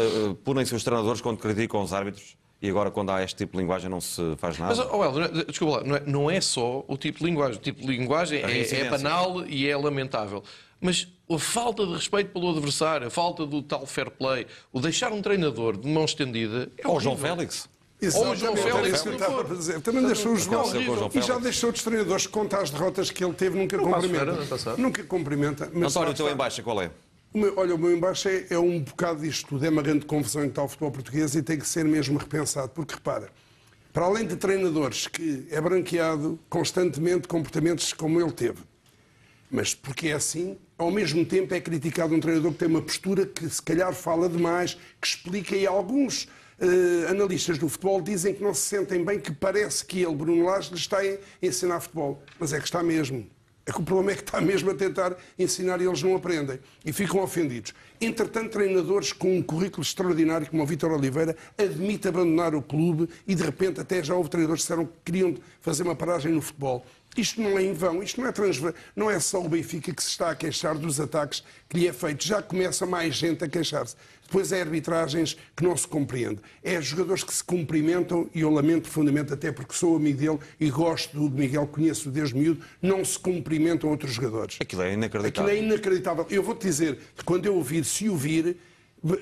Eh, 0.04 0.36
punem-se 0.44 0.74
os 0.76 0.84
treinadores 0.84 1.22
quando 1.22 1.38
criticam 1.38 1.82
os 1.82 1.94
árbitros 1.94 2.36
e 2.62 2.70
agora 2.70 2.90
quando 2.92 3.10
há 3.12 3.24
este 3.24 3.36
tipo 3.38 3.54
de 3.54 3.60
linguagem 3.60 3.90
não 3.90 4.00
se 4.00 4.22
faz 4.38 4.58
nada? 4.58 4.76
Mas, 4.76 4.88
oh, 4.92 5.04
Helder, 5.04 5.46
desculpa 5.46 5.78
lá, 5.78 5.84
não 5.84 5.96
é, 5.96 6.04
não 6.06 6.32
é 6.32 6.40
só 6.42 6.84
o 6.88 6.98
tipo 6.98 7.20
de 7.20 7.26
linguagem. 7.26 7.58
O 7.58 7.62
tipo 7.62 7.82
de 7.82 7.88
linguagem 7.88 8.42
é, 8.42 8.62
é 8.62 8.90
banal 8.90 9.46
e 9.46 9.68
é 9.68 9.76
lamentável. 9.76 10.44
Mas 10.80 11.08
a 11.30 11.40
falta 11.40 11.86
de 11.86 11.94
respeito 11.94 12.32
pelo 12.32 12.50
adversário, 12.52 13.08
a 13.08 13.10
falta 13.10 13.46
do 13.46 13.62
tal 13.62 13.86
fair 13.86 14.12
play, 14.12 14.46
o 14.72 14.80
deixar 14.80 15.12
um 15.12 15.22
treinador 15.22 15.78
de 15.78 15.88
mão 15.90 16.06
estendida. 16.06 16.70
É 16.78 16.88
Ou 16.88 16.98
o 16.98 17.00
João. 17.00 17.18
Félix. 17.18 17.70
Ou 18.16 18.32
o 18.32 18.36
João 18.36 18.54
era 18.58 18.62
Félix. 18.62 19.04
Também 19.82 20.06
deixou 20.06 20.34
os 20.34 20.42
É 20.42 20.44
João 20.44 20.66
horrível. 20.66 21.10
e 21.14 21.22
já 21.22 21.38
deixou 21.38 21.70
outros 21.70 21.86
treinadores 21.86 22.28
conta 22.28 22.58
as 22.58 22.70
derrotas 22.70 23.10
que 23.10 23.24
ele 23.24 23.34
teve, 23.34 23.58
nunca 23.58 23.78
Não 23.78 23.92
cumprimenta. 23.92 24.76
Nunca 24.78 25.04
cumprimenta. 25.04 25.72
Mas 25.74 25.96
António, 25.96 26.08
lá 26.10 26.14
o 26.14 26.16
teu 26.16 26.26
está. 26.26 26.34
em 26.34 26.38
baixa 26.38 26.62
qual 26.64 26.82
é? 26.82 26.92
Meu- 27.34 27.54
olha, 27.58 27.74
o 27.74 27.78
meu 27.80 27.92
embaixo 27.96 28.28
é, 28.30 28.46
é 28.52 28.60
um 28.60 28.80
bocado 28.80 29.22
disto 29.22 29.48
tudo, 29.48 29.66
é 29.66 29.70
uma 29.70 29.82
grande 29.82 30.06
confusão 30.06 30.44
em 30.46 30.50
o 30.56 30.68
futebol 30.68 30.92
português 30.92 31.34
e 31.36 31.42
tem 31.42 31.58
que 31.58 31.68
ser 31.68 31.84
mesmo 31.84 32.18
repensado, 32.18 32.70
porque 32.70 32.94
repara, 32.94 33.30
para 33.92 34.06
além 34.06 34.26
de 34.28 34.36
treinadores 34.36 35.08
que 35.08 35.48
é 35.50 35.60
branqueado 35.60 36.40
constantemente 36.48 37.28
comportamentos 37.28 37.92
como 37.92 38.22
ele 38.22 38.32
teve, 38.32 38.60
mas 39.50 39.74
porque 39.74 40.10
é 40.10 40.14
assim, 40.14 40.58
ao 40.78 40.92
mesmo 40.92 41.26
tempo 41.26 41.54
é 41.54 41.60
criticado 41.62 42.14
um 42.14 42.20
treinador 42.20 42.52
que 42.52 42.60
tem 42.60 42.68
uma 42.68 42.82
postura 42.82 43.26
que 43.26 43.50
se 43.50 43.62
calhar 43.62 43.94
fala 43.94 44.30
demais, 44.30 44.78
que 45.02 45.08
explica 45.08 45.56
e 45.56 45.66
alguns 45.66 46.28
eh, 46.60 47.10
analistas 47.10 47.58
do 47.58 47.68
futebol 47.68 48.02
dizem 48.02 48.34
que 48.34 48.44
não 48.44 48.54
se 48.54 48.62
sentem 48.62 49.04
bem, 49.04 49.20
que 49.20 49.32
parece 49.32 49.84
que 49.86 50.02
ele, 50.02 50.16
Bruno 50.16 50.46
Lage, 50.46 50.70
lhe 50.72 50.78
está 50.78 51.00
a 51.00 51.18
ensinar 51.42 51.80
futebol. 51.82 52.22
Mas 52.40 52.54
é 52.54 52.60
que 52.60 52.66
está 52.66 52.82
mesmo. 52.84 53.28
É 53.66 53.72
que 53.72 53.80
o 53.80 53.84
problema 53.84 54.12
é 54.12 54.16
que 54.16 54.24
está 54.24 54.42
mesmo 54.42 54.70
a 54.72 54.74
tentar 54.74 55.16
ensinar 55.40 55.80
e 55.80 55.86
eles 55.86 56.04
não 56.04 56.16
aprendem. 56.16 56.60
E 56.84 56.92
ficam 56.92 57.22
ofendidos. 57.22 57.74
Entretanto, 58.00 58.52
treinadores 58.52 59.14
com 59.14 59.38
um 59.38 59.42
currículo 59.42 59.82
extraordinário, 59.82 60.48
como 60.48 60.62
o 60.62 60.66
Vítor 60.66 60.92
Oliveira, 60.92 61.36
admite 61.58 62.08
abandonar 62.10 62.54
o 62.54 62.62
clube 62.62 63.08
e, 63.26 63.34
de 63.34 63.42
repente, 63.42 63.80
até 63.80 64.04
já 64.04 64.16
houve 64.16 64.30
treinadores 64.30 64.64
que 64.64 64.68
disseram 64.68 64.86
que 64.86 64.94
queriam 65.06 65.36
fazer 65.62 65.84
uma 65.84 65.96
paragem 65.96 66.34
no 66.34 66.42
futebol. 66.42 66.86
Isto 67.16 67.42
não 67.42 67.58
é 67.58 67.64
em 67.64 67.74
vão, 67.74 68.02
isto 68.02 68.20
não 68.20 68.28
é, 68.28 68.32
transver... 68.32 68.74
não 68.96 69.10
é 69.10 69.20
só 69.20 69.40
o 69.40 69.48
Benfica 69.48 69.94
que 69.94 70.02
se 70.04 70.10
está 70.10 70.32
a 70.32 70.36
queixar 70.36 70.78
dos 70.78 71.00
ataques 71.00 71.44
que 71.70 71.80
lhe 71.80 71.88
é 71.88 71.94
feito. 71.94 72.26
Já 72.26 72.42
começa 72.42 72.86
mais 72.86 73.16
gente 73.16 73.44
a 73.44 73.48
queixar-se. 73.48 73.96
Depois 74.34 74.52
é 74.52 74.62
arbitragens 74.62 75.38
que 75.56 75.64
não 75.64 75.78
se 75.78 75.88
compreende. 75.88 76.40
É 76.64 76.82
jogadores 76.82 77.24
que 77.24 77.32
se 77.32 77.44
cumprimentam, 77.44 78.28
e 78.34 78.42
eu 78.42 78.50
lamento 78.50 78.82
profundamente, 78.82 79.32
até 79.32 79.52
porque 79.52 79.76
sou 79.76 79.96
amigo 79.96 80.18
dele 80.18 80.40
e 80.60 80.72
gosto 80.72 81.16
do 81.16 81.30
Miguel, 81.30 81.68
conheço-o 81.68 82.12
desde 82.12 82.36
miúdo, 82.36 82.66
não 82.82 83.06
se 83.06 83.20
cumprimentam 83.20 83.92
outros 83.92 84.12
jogadores. 84.12 84.58
Aquilo 84.60 84.82
é 84.82 84.94
inacreditável. 84.94 85.44
Aquilo 85.44 85.50
é 85.50 85.64
inacreditável. 85.64 86.26
Eu 86.32 86.42
vou-te 86.42 86.66
dizer, 86.66 86.98
quando 87.24 87.46
eu 87.46 87.54
ouvir, 87.54 87.86
se 87.86 88.10
ouvir, 88.10 88.58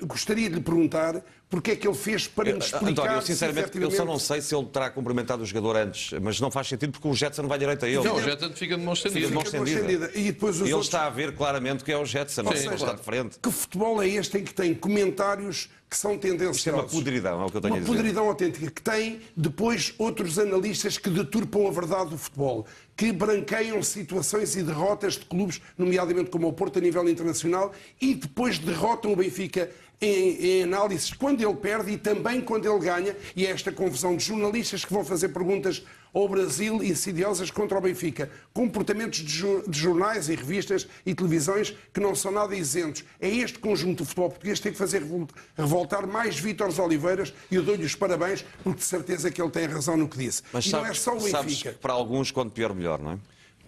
gostaria 0.06 0.48
de 0.48 0.54
lhe 0.54 0.62
perguntar 0.62 1.22
porque 1.52 1.72
é 1.72 1.76
que 1.76 1.86
ele 1.86 1.94
fez 1.94 2.26
para 2.26 2.50
me 2.50 2.58
explicar 2.58 2.88
António, 2.88 3.12
eu, 3.12 3.20
se 3.20 3.26
sinceramente, 3.26 3.64
efetivamente... 3.66 3.92
eu 3.98 4.06
só 4.06 4.10
não 4.10 4.18
sei 4.18 4.40
se 4.40 4.54
ele 4.56 4.64
terá 4.68 4.88
cumprimentado 4.88 5.42
o 5.42 5.46
jogador 5.46 5.76
antes, 5.76 6.18
mas 6.22 6.40
não 6.40 6.50
faz 6.50 6.66
sentido 6.66 6.92
porque 6.92 7.06
o 7.06 7.14
Jetson 7.14 7.46
vai 7.46 7.58
direito 7.58 7.84
a 7.84 7.88
ele. 7.88 8.02
Não, 8.02 8.16
o 8.16 8.22
Jetson 8.22 8.52
fica 8.54 8.78
de 8.78 8.82
mão 8.82 8.96
Fica 8.96 9.08
estendida. 9.08 9.28
de 9.28 9.34
mão 9.34 9.44
Fica 9.44 9.50
de 9.58 9.58
mão 9.58 9.66
estendida. 9.80 10.10
E 10.14 10.24
depois 10.32 10.56
os 10.56 10.62
ele 10.62 10.72
outros- 10.72 10.86
está 10.88 11.04
a 11.06 11.10
ver 11.10 11.36
claramente 11.36 11.84
que 11.84 11.92
é 11.92 11.98
o 11.98 12.06
Jetson, 12.06 12.42
não 12.42 12.52
seja, 12.52 12.72
está 12.74 12.94
de 12.94 13.02
frente. 13.02 13.38
Que 13.38 13.50
futebol 13.52 14.02
é 14.02 14.08
este 14.08 14.38
em 14.38 14.44
que 14.44 14.54
tem 14.54 14.72
comentários 14.72 15.68
que 15.90 15.96
são 15.98 16.16
tendenciosos? 16.16 16.56
Isto 16.56 16.70
é 16.70 16.72
uma 16.72 16.84
podridão, 16.84 17.42
é 17.42 17.44
o 17.44 17.50
que 17.50 17.56
eu 17.58 17.60
tenho 17.60 17.74
Uma 17.74 17.80
a 17.80 17.84
dizer. 17.84 17.92
podridão 17.96 18.28
autêntica, 18.28 18.70
que 18.70 18.80
tem 18.80 19.20
depois 19.36 19.92
outros 19.98 20.38
analistas 20.38 20.96
que 20.96 21.10
deturpam 21.10 21.66
a 21.68 21.70
verdade 21.70 22.08
do 22.10 22.16
futebol, 22.16 22.64
que 22.96 23.12
branqueiam 23.12 23.82
situações 23.82 24.56
e 24.56 24.62
derrotas 24.62 25.14
de 25.18 25.26
clubes, 25.26 25.60
nomeadamente 25.76 26.30
como 26.30 26.48
o 26.48 26.52
Porto 26.54 26.78
a 26.78 26.80
nível 26.80 27.06
internacional, 27.06 27.72
e 28.00 28.14
depois 28.14 28.58
derrotam 28.58 29.12
o 29.12 29.16
Benfica 29.16 29.68
em, 30.00 30.46
em 30.58 30.62
análises 30.64 31.12
quando 31.12 31.40
ele 31.42 31.54
perde 31.54 31.92
e 31.92 31.98
também 31.98 32.40
quando 32.40 32.68
ele 32.68 32.78
ganha, 32.84 33.16
e 33.36 33.46
é 33.46 33.50
esta 33.50 33.70
confusão 33.70 34.16
de 34.16 34.24
jornalistas 34.24 34.84
que 34.84 34.92
vão 34.92 35.04
fazer 35.04 35.28
perguntas 35.28 35.82
ao 36.14 36.28
Brasil 36.28 36.82
insidiosas 36.82 37.50
contra 37.50 37.78
o 37.78 37.80
Benfica. 37.80 38.30
Comportamentos 38.52 39.20
de, 39.20 39.62
de 39.66 39.78
jornais 39.78 40.28
e 40.28 40.34
revistas 40.34 40.86
e 41.06 41.14
televisões 41.14 41.74
que 41.92 42.00
não 42.00 42.14
são 42.14 42.30
nada 42.30 42.54
isentos. 42.54 43.02
É 43.18 43.28
este 43.30 43.58
conjunto 43.58 43.98
do 43.98 44.04
futebol 44.04 44.28
português 44.28 44.58
que 44.58 44.64
tem 44.64 44.72
que 44.72 44.78
fazer 44.78 44.98
revol- 45.02 45.28
revoltar 45.56 46.06
mais 46.06 46.38
Vítores 46.38 46.78
Oliveiras 46.78 47.32
e 47.50 47.54
eu 47.54 47.62
dou-lhe 47.62 47.84
os 47.84 47.94
parabéns 47.94 48.44
porque 48.62 48.80
de 48.80 48.84
certeza 48.84 49.30
que 49.30 49.40
ele 49.40 49.50
tem 49.50 49.66
razão 49.66 49.96
no 49.96 50.06
que 50.06 50.18
disse. 50.18 50.42
Mas 50.52 50.66
e 50.66 50.70
sabes, 50.70 50.84
não 50.84 50.90
é 50.92 50.94
só 50.94 51.16
o 51.16 51.20
Benfica. 51.42 51.78
para 51.80 51.94
alguns, 51.94 52.30
quanto 52.30 52.52
pior, 52.52 52.74
melhor, 52.74 53.00
não 53.00 53.12
é? 53.12 53.18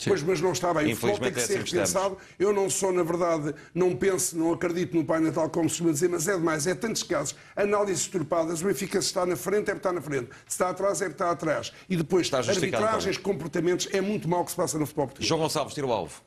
Pois, 0.07 0.23
mas 0.23 0.41
não 0.41 0.53
está 0.53 0.75
bem. 0.75 0.93
O 0.93 0.97
futebol 0.97 1.19
tem 1.19 1.33
que 1.33 1.39
é 1.39 1.43
ser 1.43 1.59
assim 1.59 1.71
repensado. 1.73 2.19
Eu 2.39 2.53
não 2.53 2.69
sou, 2.69 2.93
na 2.93 3.03
verdade, 3.03 3.55
não 3.75 3.95
penso, 3.95 4.37
não 4.37 4.53
acredito 4.53 4.97
no 4.97 5.05
Pai 5.05 5.21
Natal, 5.21 5.49
como 5.49 5.69
se 5.69 5.75
costuma 5.77 5.93
dizer, 5.93 6.09
mas 6.09 6.27
é 6.27 6.37
demais. 6.37 6.67
É 6.67 6.75
tantos 6.75 7.03
casos. 7.03 7.35
Análises 7.55 8.07
turpadas. 8.09 8.61
O 8.61 8.65
Benfica 8.67 9.01
se 9.01 9.09
está 9.09 9.25
na 9.25 9.37
frente, 9.37 9.71
é 9.71 9.75
porque 9.75 9.79
está 9.79 9.93
na 9.93 10.01
frente. 10.01 10.29
Se 10.47 10.55
está 10.55 10.71
atrás, 10.71 11.01
é 11.01 11.05
porque 11.07 11.23
está 11.23 11.31
atrás. 11.31 11.73
E 11.89 11.97
depois, 11.97 12.27
Está 12.27 12.43
justificado, 12.43 12.85
arbitragens, 12.85 13.19
comportamentos. 13.19 13.89
É 13.93 14.01
muito 14.01 14.29
mau 14.29 14.43
o 14.43 14.45
que 14.45 14.51
se 14.51 14.57
passa 14.57 14.79
no 14.79 14.85
futebol 14.85 15.07
português. 15.07 15.29
João 15.29 15.41
Gonçalves, 15.41 15.75
tira 15.75 15.87
o 15.87 15.93
alvo. 15.93 16.21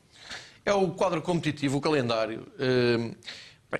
É 0.64 0.72
o 0.72 0.90
quadro 0.90 1.22
competitivo, 1.22 1.78
o 1.78 1.80
calendário. 1.80 2.46
Hum, 2.58 3.12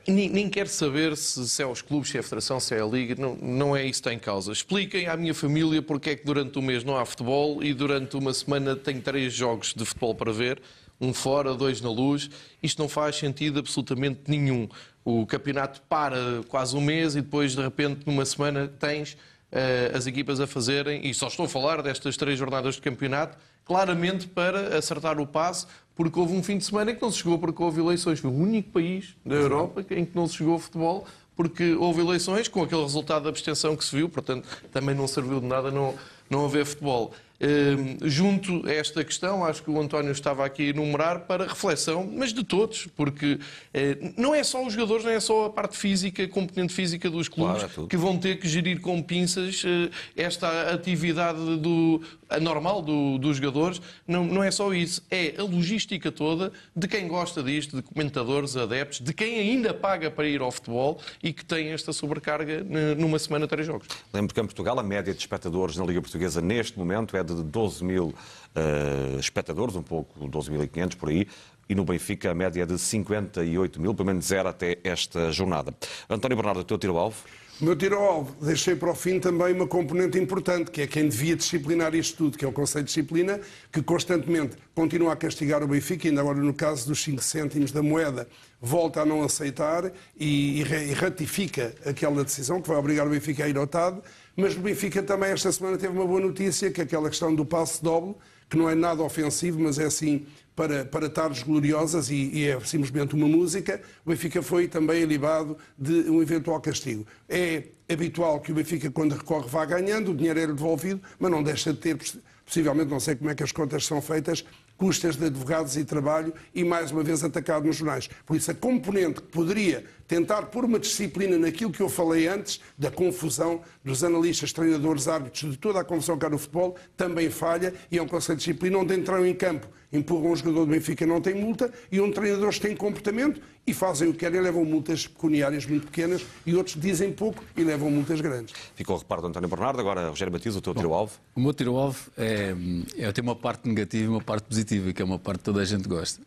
nem, 0.06 0.28
nem 0.28 0.50
quero 0.50 0.68
saber 0.68 1.16
se, 1.16 1.48
se 1.48 1.62
é 1.62 1.66
os 1.66 1.80
clubes, 1.80 2.10
se 2.10 2.16
é 2.16 2.20
a 2.20 2.22
Federação, 2.22 2.60
se 2.60 2.74
é 2.74 2.80
a 2.80 2.86
Liga, 2.86 3.14
não, 3.18 3.36
não 3.36 3.76
é 3.76 3.82
isso 3.84 4.02
que 4.02 4.08
está 4.08 4.12
em 4.12 4.18
causa. 4.18 4.52
Expliquem 4.52 5.06
à 5.06 5.16
minha 5.16 5.32
família 5.32 5.80
porque 5.80 6.10
é 6.10 6.16
que 6.16 6.24
durante 6.24 6.58
o 6.58 6.62
mês 6.62 6.84
não 6.84 6.96
há 6.96 7.04
futebol 7.06 7.62
e 7.62 7.72
durante 7.72 8.16
uma 8.16 8.34
semana 8.34 8.76
tenho 8.76 9.00
três 9.00 9.32
jogos 9.32 9.72
de 9.74 9.84
futebol 9.84 10.14
para 10.14 10.32
ver, 10.32 10.60
um 11.00 11.14
fora, 11.14 11.54
dois 11.54 11.80
na 11.80 11.90
luz. 11.90 12.28
Isto 12.62 12.82
não 12.82 12.88
faz 12.88 13.16
sentido 13.16 13.60
absolutamente 13.60 14.22
nenhum. 14.26 14.68
O 15.04 15.24
campeonato 15.26 15.80
para 15.88 16.42
quase 16.48 16.76
um 16.76 16.80
mês 16.80 17.16
e 17.16 17.22
depois, 17.22 17.54
de 17.54 17.62
repente, 17.62 18.00
numa 18.06 18.26
semana 18.26 18.68
tens 18.68 19.16
eh, 19.50 19.90
as 19.94 20.06
equipas 20.06 20.40
a 20.40 20.46
fazerem, 20.46 21.06
e 21.06 21.14
só 21.14 21.28
estou 21.28 21.46
a 21.46 21.48
falar 21.48 21.80
destas 21.80 22.18
três 22.18 22.38
jornadas 22.38 22.74
de 22.74 22.82
campeonato, 22.82 23.38
claramente 23.64 24.26
para 24.26 24.76
acertar 24.76 25.18
o 25.18 25.26
passe, 25.26 25.66
porque 25.98 26.16
houve 26.16 26.32
um 26.32 26.44
fim 26.44 26.56
de 26.56 26.64
semana 26.64 26.92
em 26.92 26.94
que 26.94 27.02
não 27.02 27.10
se 27.10 27.18
chegou 27.18 27.36
porque 27.40 27.60
houve 27.60 27.80
eleições. 27.80 28.20
Foi 28.20 28.30
o 28.30 28.32
único 28.32 28.70
país 28.70 29.16
da 29.26 29.34
Europa 29.34 29.84
em 29.90 30.04
que 30.04 30.14
não 30.14 30.28
se 30.28 30.38
jogou 30.38 30.56
futebol 30.56 31.04
porque 31.34 31.74
houve 31.74 32.00
eleições 32.00 32.46
com 32.46 32.62
aquele 32.62 32.82
resultado 32.82 33.24
de 33.24 33.28
abstenção 33.28 33.76
que 33.76 33.84
se 33.84 33.96
viu, 33.96 34.08
portanto 34.08 34.46
também 34.70 34.94
não 34.94 35.08
serviu 35.08 35.40
de 35.40 35.46
nada 35.46 35.72
não, 35.72 35.96
não 36.30 36.44
haver 36.44 36.64
futebol. 36.64 37.12
Hum, 37.40 37.96
junto 38.02 38.66
a 38.66 38.72
esta 38.72 39.04
questão, 39.04 39.44
acho 39.44 39.62
que 39.62 39.70
o 39.70 39.80
António 39.80 40.10
estava 40.10 40.44
aqui 40.44 40.66
a 40.66 40.70
enumerar 40.70 41.20
para 41.20 41.46
reflexão, 41.46 42.08
mas 42.12 42.32
de 42.32 42.42
todos, 42.42 42.88
porque 42.96 43.38
eh, 43.72 44.12
não 44.16 44.34
é 44.34 44.42
só 44.42 44.66
os 44.66 44.72
jogadores, 44.72 45.04
não 45.04 45.12
é 45.12 45.20
só 45.20 45.44
a 45.46 45.50
parte 45.50 45.76
física, 45.76 46.24
a 46.24 46.28
componente 46.28 46.72
física 46.72 47.08
dos 47.08 47.28
clubes 47.28 47.62
Claro, 47.62 47.86
é 47.86 47.88
que 47.88 47.96
vão 47.96 48.18
ter 48.18 48.40
que 48.40 48.48
gerir 48.48 48.80
com 48.80 49.00
pinças 49.00 49.62
eh, 49.64 49.90
esta 50.16 50.72
atividade 50.72 51.38
do, 51.58 52.02
anormal 52.28 52.82
do, 52.82 53.18
dos 53.18 53.36
jogadores. 53.36 53.80
Não, 54.06 54.24
não 54.24 54.42
é 54.42 54.50
só 54.50 54.72
isso, 54.72 55.02
é 55.10 55.34
a 55.38 55.42
logística 55.42 56.10
toda 56.10 56.52
de 56.74 56.86
quem 56.88 57.08
gosta 57.08 57.42
disto, 57.42 57.76
de 57.76 57.82
comentadores, 57.82 58.56
adeptos, 58.56 59.00
de 59.00 59.12
quem 59.12 59.38
ainda 59.38 59.72
paga 59.72 60.10
para 60.10 60.26
ir 60.26 60.40
ao 60.40 60.50
futebol 60.50 61.00
e 61.22 61.32
que 61.32 61.44
tem 61.44 61.68
esta 61.70 61.92
sobrecarga 61.92 62.64
numa 62.96 63.18
semana 63.18 63.46
três 63.46 63.66
jogos. 63.66 63.86
Lembro 64.12 64.34
que 64.34 64.40
em 64.40 64.44
Portugal 64.44 64.78
a 64.78 64.82
média 64.82 65.12
de 65.12 65.20
espectadores 65.20 65.76
na 65.76 65.84
Liga 65.84 66.00
Portuguesa 66.00 66.40
neste 66.40 66.78
momento 66.78 67.16
é 67.16 67.22
de 67.22 67.42
12 67.42 67.84
mil 67.84 68.14
eh, 68.54 69.16
espectadores, 69.18 69.76
um 69.76 69.82
pouco 69.82 70.28
12.500 70.28 70.96
por 70.96 71.08
aí, 71.08 71.26
e 71.68 71.74
no 71.74 71.84
Benfica 71.84 72.30
a 72.30 72.34
média 72.34 72.62
é 72.62 72.66
de 72.66 72.78
58 72.78 73.80
mil, 73.80 73.94
pelo 73.94 74.06
menos 74.06 74.32
era 74.32 74.50
até 74.50 74.78
esta 74.82 75.30
jornada. 75.30 75.74
António 76.08 76.36
Bernardo, 76.36 76.60
o 76.60 76.64
teu 76.64 76.78
tiro-alvo? 76.78 77.16
O 77.60 77.64
meu 77.64 77.74
tiro 77.74 77.96
ao 77.96 78.04
alvo, 78.04 78.36
deixei 78.40 78.76
para 78.76 78.92
o 78.92 78.94
fim 78.94 79.18
também 79.18 79.52
uma 79.52 79.66
componente 79.66 80.16
importante, 80.16 80.70
que 80.70 80.80
é 80.80 80.86
quem 80.86 81.08
devia 81.08 81.34
disciplinar 81.34 81.92
isto 81.92 82.16
tudo, 82.16 82.38
que 82.38 82.44
é 82.44 82.48
o 82.48 82.52
Conselho 82.52 82.84
de 82.84 82.88
Disciplina, 82.90 83.40
que 83.72 83.82
constantemente 83.82 84.56
continua 84.76 85.12
a 85.12 85.16
castigar 85.16 85.60
o 85.60 85.66
Benfica, 85.66 86.06
ainda 86.06 86.20
agora 86.20 86.38
no 86.38 86.54
caso 86.54 86.86
dos 86.86 87.02
5 87.02 87.20
cêntimos 87.20 87.72
da 87.72 87.82
moeda, 87.82 88.28
volta 88.62 89.00
a 89.00 89.04
não 89.04 89.24
aceitar 89.24 89.90
e, 90.16 90.60
e 90.60 90.62
ra- 90.62 91.00
ratifica 91.00 91.74
aquela 91.84 92.22
decisão 92.22 92.62
que 92.62 92.68
vai 92.68 92.76
obrigar 92.76 93.08
o 93.08 93.10
Benfica 93.10 93.44
a 93.44 93.48
ir 93.48 93.56
ao 93.56 93.66
TAD. 93.66 94.02
Mas 94.36 94.54
o 94.54 94.60
Benfica 94.60 95.02
também 95.02 95.30
esta 95.30 95.50
semana 95.50 95.76
teve 95.76 95.92
uma 95.92 96.06
boa 96.06 96.20
notícia, 96.20 96.70
que 96.70 96.80
é 96.80 96.84
aquela 96.84 97.08
questão 97.08 97.34
do 97.34 97.44
passe 97.44 97.82
doble, 97.82 98.14
que 98.48 98.56
não 98.56 98.70
é 98.70 98.76
nada 98.76 99.02
ofensivo, 99.02 99.58
mas 99.58 99.80
é 99.80 99.86
assim 99.86 100.24
para, 100.58 100.84
para 100.84 101.08
tardes 101.08 101.44
gloriosas 101.44 102.10
e, 102.10 102.30
e 102.34 102.48
é 102.48 102.58
simplesmente 102.64 103.14
uma 103.14 103.28
música. 103.28 103.80
O 104.04 104.10
Benfica 104.10 104.42
foi 104.42 104.66
também 104.66 105.04
alibado 105.04 105.56
de 105.78 106.10
um 106.10 106.20
eventual 106.20 106.60
castigo. 106.60 107.06
É 107.28 107.62
habitual 107.88 108.40
que 108.40 108.50
o 108.50 108.54
Benfica, 108.56 108.90
quando 108.90 109.12
recorre, 109.12 109.46
vá 109.48 109.64
ganhando, 109.64 110.10
o 110.10 110.14
dinheiro 110.16 110.40
é 110.40 110.46
devolvido, 110.48 111.00
mas 111.16 111.30
não 111.30 111.44
deixa 111.44 111.72
de 111.72 111.78
ter, 111.78 111.96
possi- 111.96 112.20
possivelmente, 112.44 112.90
não 112.90 112.98
sei 112.98 113.14
como 113.14 113.30
é 113.30 113.36
que 113.36 113.42
as 113.44 113.52
contas 113.52 113.86
são 113.86 114.02
feitas, 114.02 114.44
custas 114.76 115.14
de 115.14 115.26
advogados 115.26 115.76
e 115.76 115.84
trabalho 115.84 116.34
e, 116.52 116.64
mais 116.64 116.90
uma 116.90 117.04
vez, 117.04 117.22
atacado 117.22 117.64
nos 117.64 117.76
jornais. 117.76 118.10
Por 118.26 118.36
isso, 118.36 118.50
a 118.50 118.54
componente 118.54 119.20
que 119.20 119.28
poderia 119.28 119.84
tentar 120.08 120.46
pôr 120.46 120.64
uma 120.64 120.78
disciplina 120.78 121.38
naquilo 121.38 121.70
que 121.70 121.82
eu 121.82 121.88
falei 121.88 122.26
antes, 122.26 122.60
da 122.76 122.90
confusão 122.90 123.60
dos 123.84 124.02
analistas, 124.02 124.52
treinadores, 124.52 125.06
árbitros, 125.06 125.52
de 125.52 125.58
toda 125.58 125.80
a 125.80 125.84
confusão 125.84 126.18
que 126.18 126.24
há 126.24 126.30
no 126.30 126.38
futebol, 126.38 126.76
também 126.96 127.30
falha 127.30 127.74
e 127.92 127.98
é 127.98 128.02
um 128.02 128.08
conceito 128.08 128.38
de 128.38 128.46
disciplina 128.46 128.78
onde 128.78 128.96
entram 128.96 129.24
em 129.24 129.34
campo, 129.34 129.68
empurram 129.92 130.32
um 130.32 130.36
jogador 130.36 130.64
do 130.64 130.70
Benfica 130.70 131.06
não 131.06 131.20
tem 131.20 131.34
multa 131.34 131.70
e 131.92 132.00
onde 132.00 132.14
treinadores 132.14 132.58
têm 132.58 132.74
comportamento 132.74 133.40
e 133.66 133.74
fazem 133.74 134.08
o 134.08 134.12
que 134.12 134.20
querem, 134.20 134.40
levam 134.40 134.64
multas 134.64 135.06
pecuniárias 135.06 135.66
muito 135.66 135.86
pequenas 135.86 136.24
e 136.46 136.54
outros 136.54 136.80
dizem 136.80 137.12
pouco 137.12 137.44
e 137.54 137.62
levam 137.62 137.90
multas 137.90 138.18
grandes. 138.20 138.54
Ficou 138.74 138.96
o 138.96 138.98
reparo 138.98 139.20
do 139.20 139.28
António 139.28 139.48
Bernardo, 139.48 139.78
agora 139.78 140.08
Rogério 140.08 140.32
Batiz, 140.32 140.56
o 140.56 140.62
teu 140.62 140.74
tiro-alvo. 140.74 141.12
O 141.34 141.40
meu 141.40 141.52
tiro-alvo 141.52 142.10
é, 142.16 142.54
é 142.96 143.12
ter 143.12 143.20
uma 143.20 143.36
parte 143.36 143.68
negativa 143.68 144.04
e 144.04 144.08
uma 144.08 144.22
parte 144.22 144.44
positiva, 144.44 144.90
que 144.92 145.02
é 145.02 145.04
uma 145.04 145.18
parte 145.18 145.40
que 145.40 145.44
toda 145.44 145.60
a 145.60 145.64
gente 145.66 145.86
gosta. 145.86 146.22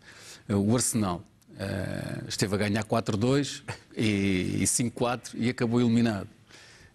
O 0.47 0.75
Arsenal 0.75 1.23
eh, 1.61 2.23
esteve 2.27 2.55
a 2.55 2.57
ganhar 2.57 2.83
4-2 2.83 3.61
e, 3.95 4.57
e 4.61 4.63
5-4 4.63 5.31
e 5.35 5.49
acabou 5.49 5.79
eliminado. 5.79 6.27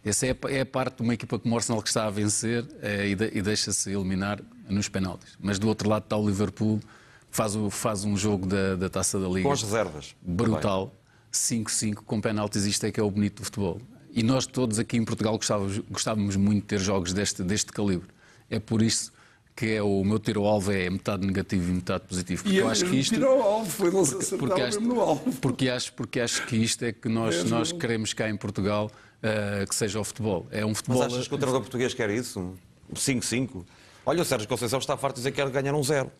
Essa 0.04 0.26
é, 0.26 0.30
a- 0.30 0.50
é 0.50 0.60
a 0.62 0.66
parte 0.66 0.96
de 0.96 1.02
uma 1.02 1.14
equipa 1.14 1.38
como 1.38 1.54
o 1.54 1.58
Arsenal 1.58 1.80
que 1.82 1.88
está 1.88 2.06
a 2.06 2.10
vencer 2.10 2.66
eh, 2.82 3.08
e, 3.08 3.14
de- 3.14 3.30
e 3.34 3.42
deixa-se 3.42 3.90
eliminar 3.90 4.40
nos 4.68 4.88
penaltis. 4.88 5.36
Mas 5.40 5.58
do 5.58 5.68
outro 5.68 5.88
lado 5.88 6.02
está 6.04 6.16
o 6.16 6.26
Liverpool, 6.26 6.78
que 6.78 7.36
faz, 7.36 7.54
o- 7.56 7.70
faz 7.70 8.04
um 8.04 8.16
jogo 8.16 8.46
da, 8.46 8.74
da 8.76 8.88
Taça 8.88 9.18
da 9.20 9.28
Liga. 9.28 9.42
Com 9.42 9.52
as 9.52 9.62
reservas. 9.62 10.14
Brutal. 10.22 10.92
5-5 11.32 11.96
com 12.04 12.20
penaltis, 12.20 12.64
isto 12.64 12.84
é 12.86 12.90
que 12.92 12.98
é 12.98 13.02
o 13.02 13.10
bonito 13.10 13.36
do 13.42 13.44
futebol. 13.44 13.80
E 14.12 14.22
nós 14.22 14.46
todos 14.46 14.78
aqui 14.78 14.96
em 14.96 15.04
Portugal 15.04 15.36
gostávamos, 15.36 15.78
gostávamos 15.90 16.36
muito 16.36 16.62
de 16.62 16.66
ter 16.68 16.80
jogos 16.80 17.12
deste, 17.12 17.42
deste 17.42 17.70
calibre. 17.72 18.08
É 18.48 18.58
por 18.58 18.80
isso 18.82 19.12
que 19.56 19.72
é 19.74 19.82
o 19.82 20.04
meu 20.04 20.18
tiro 20.18 20.42
ao 20.42 20.46
alvo 20.48 20.70
é 20.70 20.88
metade 20.90 21.26
negativo 21.26 21.70
e 21.70 21.74
metade 21.74 22.04
positivo. 22.06 22.42
Porque 22.42 22.56
E 22.56 22.60
eu 22.60 22.68
acho 22.68 22.84
que 22.84 22.96
isto. 22.96 23.14
tirou 23.14 23.42
alvo, 23.42 23.70
foi 23.70 23.88
eles 23.88 24.10
porque, 24.10 24.24
acertaram 24.24 24.54
acho, 24.66 24.80
mesmo 24.80 24.94
no 24.94 25.00
alvo. 25.00 25.32
porque, 25.40 25.68
acho, 25.70 25.92
porque 25.94 26.20
acho 26.20 26.46
que 26.46 26.56
isto 26.56 26.84
é 26.84 26.92
que 26.92 27.08
nós, 27.08 27.34
Mesmo. 27.36 27.50
nós 27.50 27.72
queremos 27.72 28.12
cá 28.12 28.28
em 28.28 28.36
Portugal 28.36 28.90
eh, 29.22 29.64
que 29.66 29.74
seja 29.74 29.98
o 29.98 30.04
futebol. 30.04 30.46
É 30.50 30.64
um 30.64 30.74
futebol. 30.74 30.98
Mas 31.02 31.14
achas 31.14 31.26
que 31.26 31.34
o 31.34 31.38
treinador 31.38 31.62
português 31.62 31.94
quer 31.94 32.10
isso? 32.10 32.38
Um 32.38 32.94
5-5? 32.94 33.64
Olha, 34.04 34.20
o 34.20 34.24
Sérgio 34.26 34.46
Conceição 34.46 34.78
está 34.78 34.94
farto 34.96 35.14
de 35.16 35.20
dizer 35.22 35.30
que 35.32 35.36
quer 35.42 35.48
ganhar 35.50 35.74
um 35.74 35.82
zero. 35.82 36.12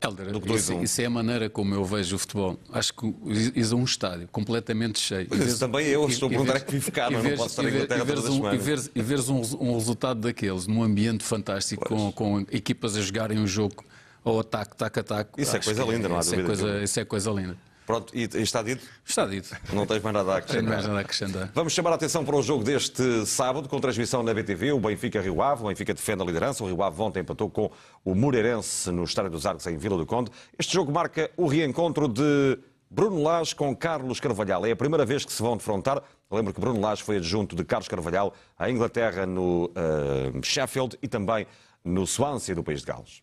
Helder, 0.00 0.30
Do 0.30 0.40
que 0.40 0.52
isso, 0.52 0.72
a 0.72 0.76
um. 0.76 0.82
isso 0.82 1.00
é 1.00 1.06
a 1.06 1.10
maneira 1.10 1.50
como 1.50 1.74
eu 1.74 1.84
vejo 1.84 2.14
o 2.14 2.18
futebol. 2.18 2.58
Acho 2.72 2.94
que 2.94 3.14
isso 3.56 3.74
é 3.74 3.76
um 3.76 3.84
estádio 3.84 4.28
completamente 4.30 4.98
cheio. 5.00 5.26
Isso 5.34 5.58
também 5.58 5.86
eu, 5.88 6.08
estou 6.08 6.26
a 6.26 6.30
perguntar 6.30 6.56
é 6.56 6.60
que 6.60 6.70
vivo 6.72 6.92
cá, 6.92 7.08
e 7.10 7.14
não- 7.14 7.22
posso 7.36 7.46
estar 7.50 7.64
em 7.64 7.74
Inglaterra 7.74 8.06
todas 8.06 8.24
as 8.24 8.30
um- 8.30 8.34
semanas. 8.36 8.54
E 8.60 8.64
veres, 8.64 8.90
e 8.94 9.02
veres 9.02 9.28
um, 9.28 9.42
um 9.60 9.74
resultado 9.74 10.20
daqueles, 10.20 10.66
num 10.68 10.82
ambiente 10.82 11.24
fantástico, 11.24 11.84
com, 11.88 12.12
com 12.12 12.40
equipas 12.52 12.96
a 12.96 13.00
jogarem 13.02 13.38
um 13.38 13.46
jogo 13.46 13.84
ao 14.24 14.38
ataque, 14.38 14.76
tac 14.76 14.98
a 14.98 15.02
tac. 15.02 15.30
Isso 15.36 15.56
é 15.56 15.60
coisa 15.60 15.82
linda, 15.84 16.08
não 16.08 16.16
há 16.16 16.20
isso 16.20 16.34
é 16.34 16.36
dúvida 16.36 16.62
coisa. 16.62 16.84
Isso 16.84 17.00
é 17.00 17.04
coisa 17.04 17.30
linda. 17.32 17.56
Pronto, 17.88 18.14
e, 18.14 18.28
e 18.34 18.42
está 18.42 18.62
dito? 18.62 18.86
Está 19.02 19.24
dito. 19.24 19.56
Não 19.72 19.86
tens 19.86 20.02
mais 20.02 20.14
nada 20.14 20.28
a 20.28 20.32
mais 20.34 20.44
acrescentar. 20.44 20.82
nada 20.82 20.98
a 20.98 21.00
acrescentar. 21.00 21.50
Vamos 21.54 21.72
chamar 21.72 21.92
a 21.92 21.94
atenção 21.94 22.22
para 22.22 22.36
o 22.36 22.42
jogo 22.42 22.62
deste 22.62 23.24
sábado, 23.24 23.66
com 23.66 23.80
transmissão 23.80 24.22
na 24.22 24.34
BTV, 24.34 24.72
o 24.72 24.78
Benfica-Rio 24.78 25.40
Ave. 25.40 25.64
O 25.64 25.68
Benfica 25.68 25.94
defende 25.94 26.22
a 26.22 26.26
liderança. 26.26 26.62
O 26.62 26.66
Rio 26.66 26.82
Ave 26.82 27.00
ontem 27.00 27.20
empatou 27.20 27.48
com 27.48 27.70
o 28.04 28.14
Moreirense 28.14 28.90
no 28.90 29.04
Estádio 29.04 29.30
dos 29.30 29.46
Arcos, 29.46 29.66
em 29.66 29.78
Vila 29.78 29.96
do 29.96 30.04
Conde. 30.04 30.30
Este 30.58 30.74
jogo 30.74 30.92
marca 30.92 31.30
o 31.34 31.46
reencontro 31.46 32.06
de 32.08 32.58
Bruno 32.90 33.22
Lage 33.22 33.54
com 33.54 33.74
Carlos 33.74 34.20
Carvalhal. 34.20 34.66
É 34.66 34.72
a 34.72 34.76
primeira 34.76 35.06
vez 35.06 35.24
que 35.24 35.32
se 35.32 35.40
vão 35.40 35.56
defrontar. 35.56 36.02
Lembro 36.30 36.52
que 36.52 36.60
Bruno 36.60 36.82
Lage 36.82 37.02
foi 37.02 37.16
adjunto 37.16 37.56
de 37.56 37.64
Carlos 37.64 37.88
Carvalhal 37.88 38.34
à 38.58 38.68
Inglaterra 38.68 39.24
no 39.24 39.72
eh, 39.74 40.38
Sheffield 40.42 40.98
e 41.02 41.08
também 41.08 41.46
no 41.82 42.06
Swansea 42.06 42.54
do 42.54 42.62
País 42.62 42.80
de 42.80 42.86
Gales. 42.86 43.22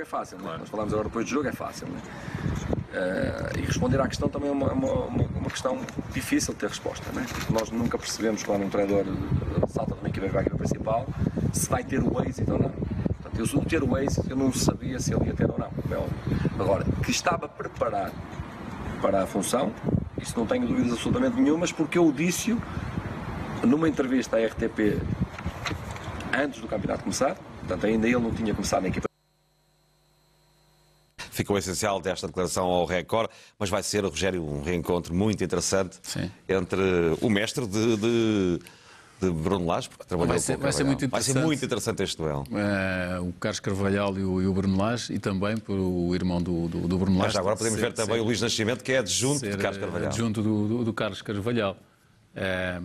Jogo 0.00 0.02
é 0.02 0.04
fácil, 0.04 0.38
nós 0.38 0.68
falamos 0.68 0.92
agora 0.92 1.08
depois 1.08 1.26
do 1.26 1.30
jogo 1.30 1.48
é 1.48 1.52
fácil. 1.52 1.86
Eh, 2.92 3.50
e 3.58 3.60
responder 3.60 4.00
à 4.00 4.08
questão 4.08 4.28
também 4.28 4.48
é 4.48 4.52
uma, 4.52 4.72
uma, 4.72 4.92
uma- 5.04 5.50
questão 5.50 5.78
difícil 6.12 6.54
de 6.54 6.60
ter 6.60 6.68
resposta. 6.68 7.04
Né? 7.12 7.26
Nós 7.50 7.70
nunca 7.70 7.98
percebemos 7.98 8.42
quando 8.42 8.64
um 8.64 8.70
treinador 8.70 9.04
eh, 9.06 9.66
salta 9.68 9.94
de 9.94 10.00
uma 10.00 10.08
equipa 10.08 10.28
para 10.28 10.38
a 10.38 10.42
equipa 10.42 10.56
principal 10.56 11.06
se 11.52 11.68
vai 11.68 11.84
ter 11.84 12.02
o 12.02 12.22
êxito 12.22 12.52
ou 12.52 12.58
não. 12.58 12.70
Portanto, 12.70 13.38
eu, 13.38 13.60
o 13.60 13.64
ter 13.64 13.82
o 13.82 13.98
êxito, 13.98 14.30
eu 14.30 14.36
não 14.36 14.52
sabia 14.52 14.98
se 14.98 15.12
ele 15.12 15.26
ia 15.26 15.34
ter 15.34 15.50
ou 15.50 15.58
não. 15.58 15.66
é. 15.66 16.60
Agora, 16.60 16.84
que 17.04 17.10
estava 17.10 17.48
preparado 17.48 18.12
para 19.02 19.22
a 19.22 19.26
função, 19.26 19.72
isso 20.20 20.38
não 20.38 20.46
tenho 20.46 20.66
dúvidas 20.66 20.92
absolutamente 20.92 21.40
nenhumas, 21.40 21.72
porque 21.72 21.98
eu 21.98 22.10
disse 22.12 22.56
numa 23.64 23.88
entrevista 23.88 24.36
à 24.36 24.46
RTP 24.46 25.00
antes 26.32 26.60
do 26.60 26.68
campeonato 26.68 27.02
começar, 27.02 27.34
portanto 27.60 27.86
ainda 27.86 28.06
ele 28.06 28.18
não 28.18 28.32
tinha 28.32 28.54
começado 28.54 28.82
na 28.82 28.88
equipa 28.88 29.09
Ficou 31.30 31.56
essencial 31.56 32.00
desta 32.00 32.26
declaração 32.26 32.66
ao 32.66 32.84
Record, 32.84 33.30
mas 33.58 33.70
vai 33.70 33.82
ser, 33.82 34.04
Rogério, 34.04 34.44
um 34.44 34.62
reencontro 34.62 35.14
muito 35.14 35.42
interessante 35.44 35.98
entre 36.48 36.80
o 37.20 37.30
mestre 37.30 37.66
de, 37.66 37.96
de, 37.96 38.58
de 39.20 39.30
Bruno 39.30 39.64
Lage, 39.66 39.88
porque 39.88 40.04
trabalhou 40.04 40.28
Vai 40.28 40.38
com 40.38 40.42
ser, 40.42 40.56
o 40.56 40.58
vai 40.58 40.72
ser 40.72 40.84
muito 40.84 41.08
Vai 41.08 41.22
ser 41.22 41.38
muito 41.38 41.64
interessante 41.64 42.02
este 42.02 42.16
duelo. 42.16 42.44
Eh, 42.52 43.18
o 43.20 43.32
Carlos 43.34 43.60
Carvalhal 43.60 44.18
e 44.18 44.24
o, 44.24 44.42
e 44.42 44.46
o 44.46 44.52
Bruno 44.52 44.76
Lage, 44.76 45.12
e 45.12 45.18
também 45.18 45.56
por 45.56 45.78
o 45.78 46.14
irmão 46.14 46.42
do, 46.42 46.66
do, 46.68 46.88
do 46.88 46.98
Bruno 46.98 47.18
Lage. 47.18 47.28
Mas 47.28 47.36
agora 47.36 47.56
podemos 47.56 47.78
ser- 47.78 47.86
ver 47.86 47.92
também 47.94 48.16
ser- 48.16 48.20
o 48.20 48.24
Luís 48.24 48.40
Nascimento, 48.40 48.82
que 48.82 48.92
é 48.92 48.98
adjunto 48.98 49.40
de 49.48 49.56
Carlos 49.56 49.76
eh, 49.76 49.80
Carvalhal. 49.80 50.08
Adjunto 50.08 50.42
do, 50.42 50.68
do, 50.68 50.84
do 50.84 50.92
Carlos 50.92 51.22
Carvalhal. 51.22 51.76
Eh, 52.34 52.80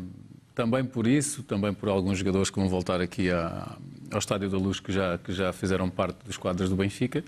também 0.53 0.85
por 0.85 1.07
isso, 1.07 1.41
também 1.43 1.73
por 1.73 1.89
alguns 1.89 2.17
jogadores 2.19 2.49
que 2.49 2.59
vão 2.59 2.69
voltar 2.69 3.01
aqui 3.01 3.29
à- 3.31 3.75
ao 4.11 4.19
Estádio 4.19 4.49
da 4.49 4.57
Luz, 4.57 4.79
que 4.79 4.91
já, 4.91 5.17
que 5.17 5.33
já 5.33 5.51
fizeram 5.51 5.89
parte 5.89 6.17
dos 6.25 6.37
quadros 6.37 6.69
do 6.69 6.75
Benfica. 6.75 7.23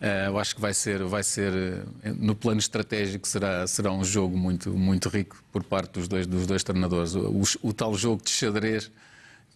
Uh, 0.00 0.26
eu 0.26 0.38
acho 0.38 0.54
que 0.54 0.60
vai 0.60 0.74
ser, 0.74 1.02
vai 1.04 1.22
ser 1.22 1.52
uh, 1.52 2.14
no 2.18 2.34
plano 2.34 2.60
estratégico 2.60 3.26
será, 3.26 3.66
será 3.66 3.90
um 3.90 4.04
jogo 4.04 4.36
muito, 4.36 4.70
muito 4.70 5.08
rico 5.08 5.42
por 5.50 5.64
parte 5.64 5.92
dos 5.92 6.06
dois, 6.06 6.26
dos 6.26 6.46
dois 6.46 6.62
treinadores. 6.62 7.14
O, 7.14 7.42
o, 7.62 7.72
tal 7.72 7.94
jogo 7.94 8.22
de 8.22 8.30
xadrez 8.30 8.90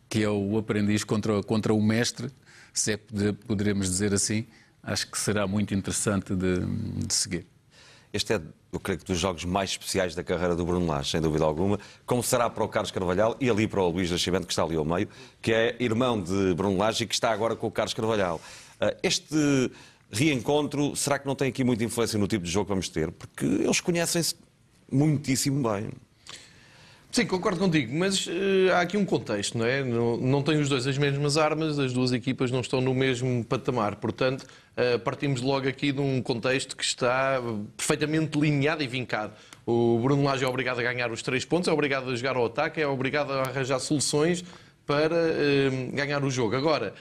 que 0.09 0.25
é 0.25 0.29
o 0.29 0.59
aprendiz 0.59 1.05
contra, 1.05 1.41
contra 1.43 1.73
o 1.73 1.81
mestre, 1.81 2.31
se 2.75 2.95
é 2.95 2.97
que 2.97 3.33
poderemos 3.47 3.87
dizer 3.89 4.13
assim, 4.13 4.45
acho 4.83 5.09
que 5.09 5.17
será 5.17 5.47
muito 5.47 5.73
interessante 5.73 6.35
de, 6.35 6.67
de 7.07 7.15
seguir. 7.15 7.47
Este 8.13 8.35
é, 8.35 8.41
eu 8.73 8.81
creio 8.81 8.99
que, 8.99 9.05
dos 9.05 9.19
jogos 9.19 9.45
mais 9.45 9.71
especiais 9.71 10.17
da 10.17 10.25
carreira 10.25 10.57
do 10.57 10.65
Bruno 10.65 10.85
Lage, 10.85 11.13
sem 11.13 11.21
dúvida 11.21 11.45
alguma, 11.45 11.79
como 12.05 12.25
será 12.25 12.51
para 12.51 12.65
o 12.65 12.69
Carlos 12.69 12.91
Carvalhal 12.91 13.37
e 13.41 13.49
ali 13.49 13.69
para 13.69 13.81
o 13.81 13.89
Luís 13.89 14.11
Nascimento, 14.11 14.47
que 14.47 14.53
está 14.53 14.65
ali 14.65 14.75
ao 14.75 14.85
meio, 14.85 15.09
que 15.41 15.53
é 15.53 15.77
irmão 15.79 16.21
de 16.21 16.55
Bruno 16.55 16.77
Lage 16.77 17.05
e 17.05 17.07
que 17.07 17.15
está 17.15 17.31
agora 17.31 17.55
com 17.55 17.69
o 17.69 17.71
Carlos 17.71 17.95
Carvalhal. 17.95 18.41
Uh, 18.81 18.97
este 19.05 19.71
reencontro, 20.11 20.95
será 20.97 21.19
que 21.19 21.27
não 21.27 21.35
tem 21.35 21.49
aqui 21.49 21.63
muita 21.63 21.85
influência 21.85 22.19
no 22.19 22.27
tipo 22.27 22.45
de 22.45 22.51
jogo 22.51 22.67
que 22.67 22.71
vamos 22.71 22.89
ter? 22.89 23.11
Porque 23.11 23.45
eles 23.45 23.81
conhecem-se 23.81 24.35
muitíssimo 24.91 25.69
bem. 25.69 25.91
Sim, 27.13 27.27
concordo 27.27 27.59
contigo, 27.59 27.93
mas 27.93 28.25
uh, 28.29 28.31
há 28.73 28.83
aqui 28.83 28.97
um 28.97 29.05
contexto, 29.05 29.59
não 29.59 29.67
é? 29.67 29.83
Não, 29.83 30.17
não 30.17 30.43
têm 30.45 30.61
os 30.61 30.69
dois 30.69 30.87
as 30.87 30.97
mesmas 30.97 31.37
armas, 31.37 31.77
as 31.77 31.93
duas 31.93 32.13
equipas 32.13 32.53
não 32.53 32.61
estão 32.61 32.81
no 32.81 32.95
mesmo 32.95 33.45
patamar, 33.45 33.97
portanto, 33.97 34.43
uh, 34.43 34.97
partimos 35.01 35.41
logo 35.41 35.69
aqui 35.69 35.91
de 35.91 36.01
um 36.01 36.23
contexto 36.23 36.77
que 36.77 36.85
está 36.85 37.43
perfeitamente 37.77 38.39
delineado 38.39 38.85
e 38.85 38.87
vincado. 38.87 39.33
O 39.67 39.99
Bruno 39.99 40.23
Lage 40.23 40.45
é 40.45 40.49
obrigado 40.49 40.79
a 40.79 40.83
ganhar 40.85 41.11
os 41.11 41.21
três 41.21 41.45
pontos, 41.45 41.67
é 41.67 41.73
obrigado 41.73 42.09
a 42.11 42.15
jogar 42.15 42.37
ao 42.37 42.47
ataque, 42.47 42.81
é 42.81 42.87
obrigado 42.87 43.33
a 43.33 43.43
arranjar 43.43 43.81
soluções 43.81 44.45
para 44.87 45.17
uh, 45.17 45.93
ganhar 45.93 46.23
o 46.23 46.31
jogo. 46.31 46.55
Agora, 46.55 46.95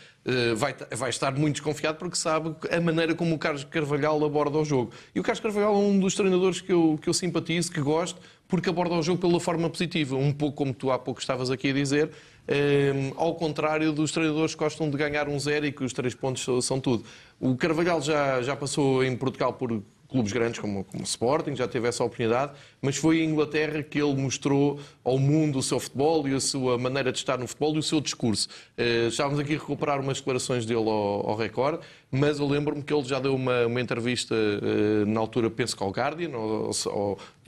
vai, 0.57 0.75
vai 0.91 1.09
estar 1.09 1.31
muito 1.31 1.55
desconfiado 1.55 1.97
porque 1.97 2.15
sabe 2.15 2.55
a 2.69 2.79
maneira 2.81 3.15
como 3.15 3.33
o 3.35 3.39
Carlos 3.39 3.63
Carvalhal 3.63 4.23
aborda 4.23 4.57
o 4.57 4.65
jogo. 4.65 4.91
E 5.13 5.19
o 5.19 5.23
Carlos 5.23 5.39
Carvalhal 5.39 5.73
é 5.73 5.77
um 5.77 5.99
dos 5.99 6.15
treinadores 6.15 6.61
que 6.61 6.71
eu, 6.71 6.99
que 7.01 7.09
eu 7.09 7.13
simpatizo, 7.13 7.71
que 7.71 7.81
gosto, 7.81 8.19
porque 8.47 8.69
aborda 8.69 8.95
o 8.95 9.01
jogo 9.01 9.19
pela 9.21 9.39
forma 9.39 9.69
positiva. 9.69 10.15
Um 10.15 10.33
pouco 10.33 10.57
como 10.57 10.73
tu 10.73 10.91
há 10.91 10.99
pouco 10.99 11.19
estavas 11.19 11.49
aqui 11.49 11.69
a 11.69 11.73
dizer, 11.73 12.07
uh, 12.07 13.13
ao 13.15 13.35
contrário 13.35 13.91
dos 13.91 14.11
treinadores 14.11 14.53
que 14.53 14.59
gostam 14.59 14.89
de 14.89 14.97
ganhar 14.97 15.29
um 15.29 15.39
zero 15.39 15.65
e 15.65 15.71
que 15.71 15.83
os 15.83 15.93
três 15.93 16.13
pontos 16.13 16.65
são 16.65 16.79
tudo. 16.79 17.03
O 17.39 17.55
Carvalhal 17.55 18.01
já, 18.01 18.41
já 18.41 18.55
passou 18.55 19.03
em 19.03 19.15
Portugal 19.15 19.53
por 19.53 19.81
clubes 20.09 20.31
grandes 20.31 20.59
como, 20.59 20.85
o 20.93 21.03
Sporting, 21.03 21.55
já 21.55 21.67
teve 21.67 21.87
essa 21.87 22.03
oportunidade, 22.03 22.53
mas 22.81 22.97
foi 22.97 23.21
em 23.21 23.29
Inglaterra 23.29 23.83
que 23.83 24.01
ele 24.01 24.15
mostrou 24.15 24.79
ao 25.03 25.19
mundo 25.19 25.59
o 25.59 25.63
seu 25.63 25.79
futebol 25.79 26.27
e 26.27 26.33
a 26.33 26.39
sua 26.39 26.77
maneira 26.77 27.11
de 27.11 27.19
estar 27.19 27.37
no 27.37 27.47
futebol 27.47 27.75
e 27.75 27.79
o 27.79 27.83
seu 27.83 28.01
discurso. 28.01 28.49
Uh, 28.77 29.07
estávamos 29.07 29.39
aqui 29.39 29.53
a 29.53 29.57
recuperar 29.57 30.01
umas 30.01 30.17
declarações 30.17 30.65
dele 30.65 30.79
ao, 30.79 31.29
ao 31.29 31.35
Record, 31.35 31.81
mas 32.11 32.39
eu 32.39 32.47
lembro-me 32.47 32.81
que 32.81 32.91
ele 32.91 33.03
já 33.03 33.19
deu 33.19 33.35
uma, 33.35 33.67
uma 33.67 33.79
entrevista 33.79 34.33
uh, 34.33 35.05
na 35.05 35.19
altura, 35.19 35.49
penso 35.49 35.77
que 35.77 35.83
ao 35.83 35.91
Guardian, 35.91 36.31
ao, 36.33 36.71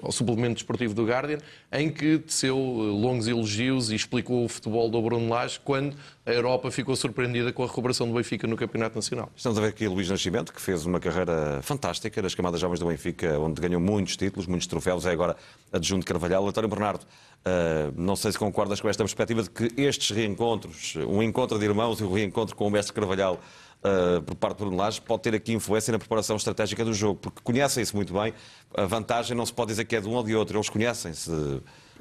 ao, 0.01 0.11
suplemento 0.11 0.55
desportivo 0.55 0.93
do 0.93 1.05
Guardian, 1.05 1.39
em 1.71 1.89
que 1.89 2.19
teceu 2.19 2.57
eh, 2.57 2.83
longos 2.91 3.27
elogios 3.27 3.91
e 3.91 3.95
explicou 3.95 4.45
o 4.45 4.49
futebol 4.49 4.89
do 4.89 4.99
Bruno 4.99 5.29
Lage 5.29 5.59
quando 5.63 5.95
a 6.25 6.31
Europa 6.31 6.71
ficou 6.71 6.95
surpreendida 6.95 7.53
com 7.53 7.63
a 7.63 7.67
recuperação 7.67 8.07
do 8.07 8.13
Benfica 8.13 8.47
no 8.47 8.55
Campeonato 8.55 8.95
Nacional. 8.95 9.29
Estamos 9.35 9.59
a 9.59 9.61
ver 9.61 9.67
aqui 9.67 9.87
Luís 9.87 10.09
Nascimento, 10.09 10.51
que 10.53 10.61
fez 10.61 10.85
uma 10.87 10.99
carreira 10.99 11.59
fantástica 11.61 12.19
nas 12.19 12.33
camadas 12.33 12.59
jovens 12.59 12.79
do 12.79 12.87
Benfica, 12.87 13.39
onde 13.39 13.61
ganhou 13.61 13.79
muitos 13.79 14.17
títulos, 14.17 14.47
muitos 14.47 14.67
troféus, 14.67 15.05
é 15.05 15.11
agora 15.11 15.35
adjunto 15.71 16.05
Carvalhal. 16.05 16.47
António 16.47 16.69
Bernardo, 16.69 17.03
uh, 17.03 17.93
não 17.95 18.15
sei 18.15 18.31
se 18.31 18.39
concordas 18.39 18.81
com 18.81 18.89
esta 18.89 19.03
perspectiva 19.03 19.43
de 19.43 19.49
que 19.51 19.71
estes 19.79 20.09
reencontros, 20.15 20.95
um 21.07 21.21
encontro 21.21 21.59
de 21.59 21.65
irmãos 21.65 21.99
e 21.99 22.03
um 22.03 22.11
reencontro 22.11 22.55
com 22.55 22.67
o 22.67 22.71
mestre 22.71 22.93
Carvalhal, 22.93 23.39
Uh, 23.83 24.21
por 24.21 24.35
parte 24.35 24.59
do 24.59 24.65
Bruno 24.67 24.83
pode 25.05 25.23
ter 25.23 25.33
aqui 25.33 25.53
influência 25.53 25.91
na 25.91 25.97
preparação 25.97 26.35
estratégica 26.35 26.85
do 26.85 26.93
jogo, 26.93 27.19
porque 27.19 27.41
conhecem-se 27.43 27.95
muito 27.95 28.13
bem. 28.13 28.31
A 28.75 28.85
vantagem 28.85 29.35
não 29.35 29.45
se 29.45 29.51
pode 29.51 29.69
dizer 29.69 29.85
que 29.85 29.95
é 29.95 30.01
de 30.01 30.07
um 30.07 30.13
ou 30.13 30.23
de 30.23 30.35
outro, 30.35 30.55
eles 30.55 30.69
conhecem-se 30.69 31.31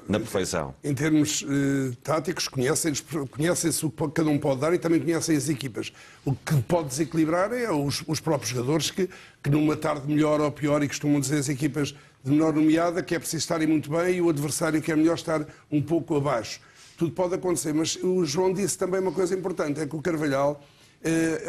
na 0.06 0.18
perfeição. 0.18 0.74
Em 0.82 0.92
termos 0.92 1.42
uh, 1.42 1.94
táticos, 2.02 2.48
conhecem-se 2.48 3.02
conhecem 3.30 3.70
o 3.82 3.90
que 3.90 4.08
cada 4.10 4.28
um 4.28 4.38
pode 4.38 4.60
dar 4.60 4.74
e 4.74 4.78
também 4.78 5.00
conhecem 5.00 5.36
as 5.36 5.48
equipas. 5.48 5.92
O 6.24 6.34
que 6.34 6.60
pode 6.62 6.88
desequilibrar 6.88 7.52
é 7.52 7.70
os, 7.70 8.02
os 8.06 8.20
próprios 8.20 8.50
jogadores 8.50 8.90
que, 8.90 9.08
que 9.42 9.50
numa 9.50 9.76
tarde 9.76 10.06
melhor 10.06 10.40
ou 10.40 10.50
pior, 10.50 10.82
e 10.82 10.88
costumam 10.88 11.20
dizer 11.20 11.38
as 11.38 11.48
equipas 11.48 11.94
de 12.22 12.30
menor 12.30 12.52
nomeada, 12.52 13.02
que 13.02 13.14
é 13.14 13.18
preciso 13.18 13.40
estarem 13.40 13.66
muito 13.66 13.90
bem 13.90 14.16
e 14.16 14.20
o 14.20 14.28
adversário 14.28 14.82
que 14.82 14.92
é 14.92 14.96
melhor 14.96 15.14
estar 15.14 15.46
um 15.70 15.80
pouco 15.80 16.16
abaixo. 16.16 16.60
Tudo 16.98 17.12
pode 17.12 17.34
acontecer, 17.34 17.72
mas 17.72 17.96
o 18.02 18.24
João 18.26 18.52
disse 18.52 18.76
também 18.76 19.00
uma 19.00 19.12
coisa 19.12 19.34
importante, 19.34 19.80
é 19.80 19.86
que 19.86 19.96
o 19.96 20.02
Carvalhal 20.02 20.62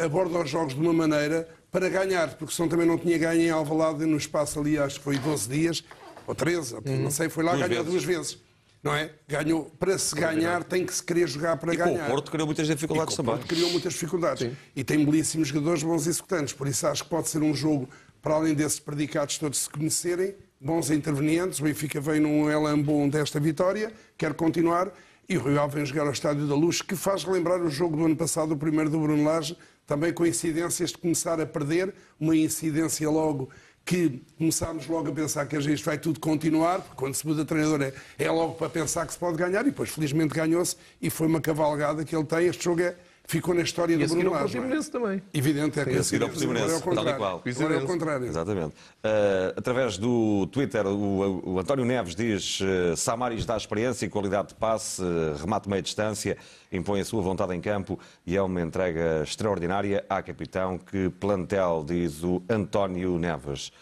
aborda 0.04 0.38
os 0.38 0.50
jogos 0.50 0.74
de 0.74 0.80
uma 0.80 0.92
maneira 0.92 1.48
para 1.70 1.88
ganhar, 1.88 2.34
porque 2.36 2.54
senão 2.54 2.68
também 2.68 2.86
não 2.86 2.98
tinha 2.98 3.16
ganho 3.18 3.40
em 3.40 3.50
Alvalade 3.50 4.04
no 4.04 4.16
espaço 4.16 4.60
ali, 4.60 4.78
acho 4.78 4.98
que 4.98 5.04
foi 5.04 5.18
12 5.18 5.48
dias, 5.48 5.84
ou 6.26 6.34
13, 6.34 6.74
ou, 6.74 6.82
não 6.84 7.10
sei, 7.10 7.28
foi 7.28 7.42
lá 7.42 7.52
duas 7.52 7.68
ganhar 7.68 7.82
vezes. 7.82 7.92
duas 7.92 8.04
vezes. 8.04 8.38
Não 8.82 8.94
é? 8.94 9.12
Ganhou, 9.28 9.70
para 9.78 9.96
se 9.96 10.12
ganhar 10.14 10.64
tem 10.64 10.84
que 10.84 10.92
se 10.92 11.02
querer 11.02 11.28
jogar 11.28 11.56
para 11.56 11.72
e 11.72 11.76
ganhar. 11.76 12.08
o 12.08 12.10
Porto 12.10 12.30
criou 12.32 12.46
muitas 12.46 12.66
dificuldades 12.66 13.14
e 13.14 13.16
com 13.16 13.22
também. 13.22 13.34
O 13.34 13.38
Porto 13.38 13.48
criou 13.48 13.70
muitas 13.70 13.92
dificuldades. 13.92 14.42
Sim. 14.42 14.56
E 14.74 14.82
tem 14.82 15.04
belíssimos 15.04 15.48
jogadores 15.48 15.82
bons 15.84 16.06
executantes, 16.06 16.52
por 16.52 16.66
isso 16.66 16.86
acho 16.86 17.04
que 17.04 17.10
pode 17.10 17.28
ser 17.28 17.42
um 17.42 17.54
jogo, 17.54 17.88
para 18.20 18.34
além 18.34 18.54
desses 18.54 18.80
predicados 18.80 19.38
todos 19.38 19.60
se 19.60 19.70
conhecerem, 19.70 20.34
bons 20.60 20.90
intervenientes. 20.90 21.60
O 21.60 21.62
Benfica 21.62 22.00
vem 22.00 22.18
num 22.20 22.50
elan 22.50 22.80
bom 22.80 23.08
desta 23.08 23.38
vitória, 23.38 23.92
quer 24.18 24.34
continuar. 24.34 24.92
E 25.28 25.36
o 25.36 25.42
Rio 25.42 25.60
Ave 25.60 25.76
vem 25.76 25.86
jogar 25.86 26.06
ao 26.06 26.12
Estádio 26.12 26.46
da 26.46 26.54
Luz, 26.54 26.82
que 26.82 26.96
faz 26.96 27.22
relembrar 27.24 27.60
o 27.60 27.70
jogo 27.70 27.96
do 27.96 28.04
ano 28.04 28.16
passado, 28.16 28.52
o 28.52 28.56
primeiro 28.56 28.90
do 28.90 28.98
Bruno 28.98 29.24
Lage, 29.24 29.56
também 29.86 30.12
coincidências 30.12 30.90
de 30.90 30.98
começar 30.98 31.40
a 31.40 31.46
perder, 31.46 31.94
uma 32.18 32.36
incidência 32.36 33.08
logo 33.08 33.48
que 33.84 34.22
começámos 34.38 34.86
logo 34.86 35.10
a 35.10 35.12
pensar 35.12 35.46
que 35.46 35.56
isto 35.56 35.84
vai 35.84 35.98
tudo 35.98 36.20
continuar, 36.20 36.80
porque 36.80 36.96
quando 36.96 37.14
se 37.14 37.26
muda 37.26 37.44
treinador 37.44 37.82
é, 37.82 37.92
é 38.18 38.30
logo 38.30 38.54
para 38.54 38.68
pensar 38.68 39.06
que 39.06 39.12
se 39.12 39.18
pode 39.18 39.36
ganhar, 39.36 39.62
e 39.62 39.70
depois 39.70 39.90
felizmente 39.90 40.34
ganhou-se, 40.34 40.76
e 41.00 41.10
foi 41.10 41.26
uma 41.26 41.40
cavalgada 41.40 42.04
que 42.04 42.14
ele 42.14 42.24
tem. 42.24 42.46
Este 42.46 42.64
jogo 42.64 42.80
é, 42.80 42.96
ficou 43.24 43.54
na 43.54 43.62
história 43.62 43.94
e 43.94 43.98
do 43.98 44.06
Bruno 44.06 44.30
Lage. 44.30 44.58
E 44.58 44.90
também. 44.90 45.22
Evidente, 45.32 45.80
é 45.80 45.84
que 45.84 45.96
a 45.96 46.02
seguir 46.02 46.22
ao 46.22 46.28
Portimonense, 46.28 46.82
tal 46.82 47.08
e 47.08 47.14
qual. 47.14 47.42
Agora 47.44 47.74
é 47.74 47.78
o 47.78 47.86
contrário. 47.86 48.26
Exatamente. 48.26 48.74
Uh, 48.74 49.54
através 49.56 49.98
do 49.98 50.46
Twitter, 50.48 50.86
o, 50.86 51.52
o 51.52 51.58
António 51.58 51.84
Neves 51.84 52.14
diz 52.14 52.60
uh, 52.60 52.96
Samaris 52.96 53.46
dá 53.46 53.56
experiência 53.56 54.06
e 54.06 54.08
qualidade 54.08 54.48
de 54.48 54.54
passe, 54.54 55.02
uh, 55.02 55.36
remate 55.40 55.68
meia 55.68 55.82
distância, 55.82 56.36
impõe 56.70 57.00
a 57.00 57.04
sua 57.04 57.22
vontade 57.22 57.54
em 57.54 57.60
campo 57.60 57.98
e 58.26 58.36
é 58.36 58.42
uma 58.42 58.60
entrega 58.60 59.22
extraordinária 59.22 60.04
à 60.08 60.22
capitão 60.22 60.78
que 60.78 61.08
plantel, 61.08 61.84
diz 61.86 62.22
o 62.22 62.42
António 62.48 63.18
Neves. 63.18 63.72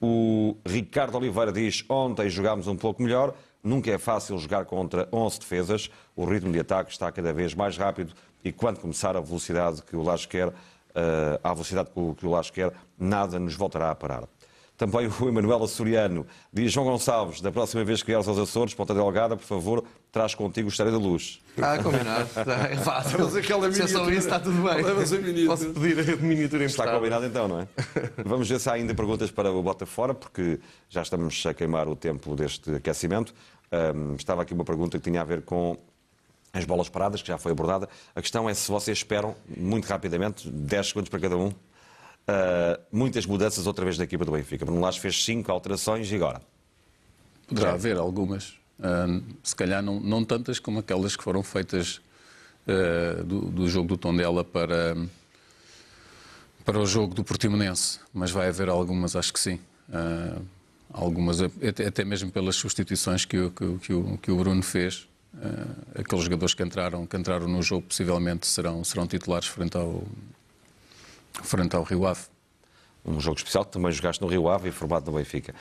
O 0.00 0.56
Ricardo 0.64 1.16
Oliveira 1.18 1.52
diz: 1.52 1.84
Ontem 1.88 2.28
jogámos 2.30 2.66
um 2.66 2.76
pouco 2.76 3.02
melhor. 3.02 3.34
Nunca 3.62 3.90
é 3.90 3.98
fácil 3.98 4.38
jogar 4.38 4.64
contra 4.64 5.06
11 5.12 5.40
defesas. 5.40 5.90
O 6.16 6.24
ritmo 6.24 6.50
de 6.50 6.60
ataque 6.60 6.90
está 6.90 7.12
cada 7.12 7.30
vez 7.30 7.54
mais 7.54 7.76
rápido 7.76 8.14
e 8.44 8.52
quando 8.52 8.78
começar 8.78 9.16
a 9.16 9.20
velocidade 9.20 9.82
que 9.82 9.96
o 9.96 10.02
Laje 10.02 10.26
quer, 10.28 10.48
uh, 10.48 10.52
à 11.42 11.52
velocidade 11.52 11.90
que 12.16 12.26
o 12.26 12.30
Laje 12.30 12.52
quer, 12.52 12.72
nada 12.98 13.38
nos 13.38 13.54
voltará 13.54 13.90
a 13.90 13.94
parar. 13.94 14.24
Também 14.80 15.06
o 15.20 15.28
Emanuel 15.28 15.62
Açoriano 15.62 16.26
diz: 16.50 16.72
João 16.72 16.86
Gonçalves, 16.86 17.42
da 17.42 17.52
próxima 17.52 17.84
vez 17.84 18.00
que 18.00 18.06
vieres 18.06 18.26
aos 18.26 18.38
Açores, 18.38 18.72
Ponta 18.72 18.94
Delgada, 18.94 19.36
por 19.36 19.44
favor, 19.44 19.84
traz 20.10 20.34
contigo 20.34 20.68
o 20.68 20.70
História 20.70 20.90
da 20.90 20.96
Luz. 20.96 21.38
Ah, 21.60 21.76
combinado. 21.82 22.26
É 22.70 22.76
fácil. 22.76 23.18
Mas 23.18 23.36
aquela 23.36 23.70
Se 23.70 23.82
é 23.82 23.86
só 23.86 24.08
isso, 24.08 24.20
está 24.20 24.40
tudo 24.40 24.62
bem. 24.62 24.82
Levas 24.82 25.12
a 25.12 25.18
miniatura. 25.18 25.46
Posso 25.48 25.70
pedir 25.74 26.14
a 26.14 26.16
miniatura 26.16 26.64
Está 26.64 26.84
emprestada. 26.84 26.92
combinado 26.92 27.26
então, 27.26 27.46
não 27.46 27.60
é? 27.60 27.68
Vamos 28.24 28.48
ver 28.48 28.58
se 28.58 28.70
há 28.70 28.72
ainda 28.72 28.94
perguntas 28.94 29.30
para 29.30 29.52
o 29.52 29.62
Bota 29.62 29.84
Fora, 29.84 30.14
porque 30.14 30.58
já 30.88 31.02
estamos 31.02 31.44
a 31.44 31.52
queimar 31.52 31.86
o 31.86 31.94
tempo 31.94 32.34
deste 32.34 32.74
aquecimento. 32.76 33.34
Um, 33.70 34.14
estava 34.14 34.40
aqui 34.40 34.54
uma 34.54 34.64
pergunta 34.64 34.98
que 34.98 35.04
tinha 35.04 35.20
a 35.20 35.24
ver 35.24 35.42
com 35.42 35.76
as 36.52 36.64
bolas 36.64 36.88
paradas, 36.88 37.22
que 37.22 37.28
já 37.28 37.38
foi 37.38 37.52
abordada. 37.52 37.88
A 38.14 38.20
questão 38.20 38.48
é 38.48 38.54
se 38.54 38.70
vocês 38.70 38.98
esperam, 38.98 39.36
muito 39.56 39.86
rapidamente, 39.86 40.50
10 40.50 40.88
segundos 40.88 41.08
para 41.08 41.20
cada 41.20 41.36
um, 41.36 41.48
uh, 41.48 42.80
muitas 42.90 43.26
mudanças 43.26 43.66
outra 43.66 43.84
vez 43.84 43.96
na 43.98 44.04
equipa 44.04 44.24
do 44.24 44.32
Benfica. 44.32 44.64
Bruno 44.64 44.80
Lage 44.80 45.00
fez 45.00 45.24
5 45.24 45.50
alterações 45.50 46.10
e 46.10 46.16
agora? 46.16 46.40
Poderá 47.46 47.72
haver 47.72 47.96
algumas. 47.96 48.50
Uh, 48.78 49.22
se 49.42 49.54
calhar 49.54 49.82
não, 49.82 50.00
não, 50.00 50.24
tantas 50.24 50.58
como 50.58 50.78
aquelas 50.78 51.14
que 51.16 51.22
foram 51.22 51.42
feitas 51.42 52.00
uh, 52.66 53.22
do, 53.24 53.40
do, 53.42 53.68
jogo 53.68 53.88
do 53.88 53.96
Tondela 53.96 54.42
para, 54.42 54.96
para 56.64 56.78
o 56.78 56.86
jogo 56.86 57.14
do 57.14 57.22
Portimonense, 57.22 58.00
mas 58.12 58.30
vai 58.30 58.48
haver 58.48 58.68
algumas, 58.68 59.14
acho 59.14 59.32
que 59.32 59.40
sim. 59.40 59.60
Algumas, 60.92 61.40
até, 61.40 61.86
até, 61.86 62.04
mesmo 62.04 62.32
pelas 62.32 62.56
substituições 62.56 63.24
que, 63.24 63.38
o, 63.38 63.50
que, 63.50 63.92
o, 63.92 64.18
que 64.18 64.30
o 64.30 64.36
Bruno 64.36 64.62
fez. 64.62 65.08
Aqueles 65.94 66.24
jogadores 66.24 66.54
que 66.54 66.62
entraram, 66.62 67.06
que 67.06 67.16
entraram 67.16 67.48
no 67.48 67.62
jogo 67.62 67.86
possivelmente 67.86 68.46
serão, 68.46 68.82
serão 68.84 69.06
titulares 69.06 69.48
frente 69.48 69.76
ao, 69.76 70.02
frente 71.42 71.76
ao 71.76 71.82
Rio 71.82 72.06
Ave. 72.06 72.22
Um 73.04 73.18
jogo 73.20 73.38
especial 73.38 73.64
que 73.64 73.72
também 73.72 73.90
jogaste 73.92 74.20
no 74.20 74.28
Rio 74.28 74.48
Ave 74.48 74.68
e 74.68 74.72
formado 74.72 75.10
no 75.10 75.16
Benfica. 75.16 75.54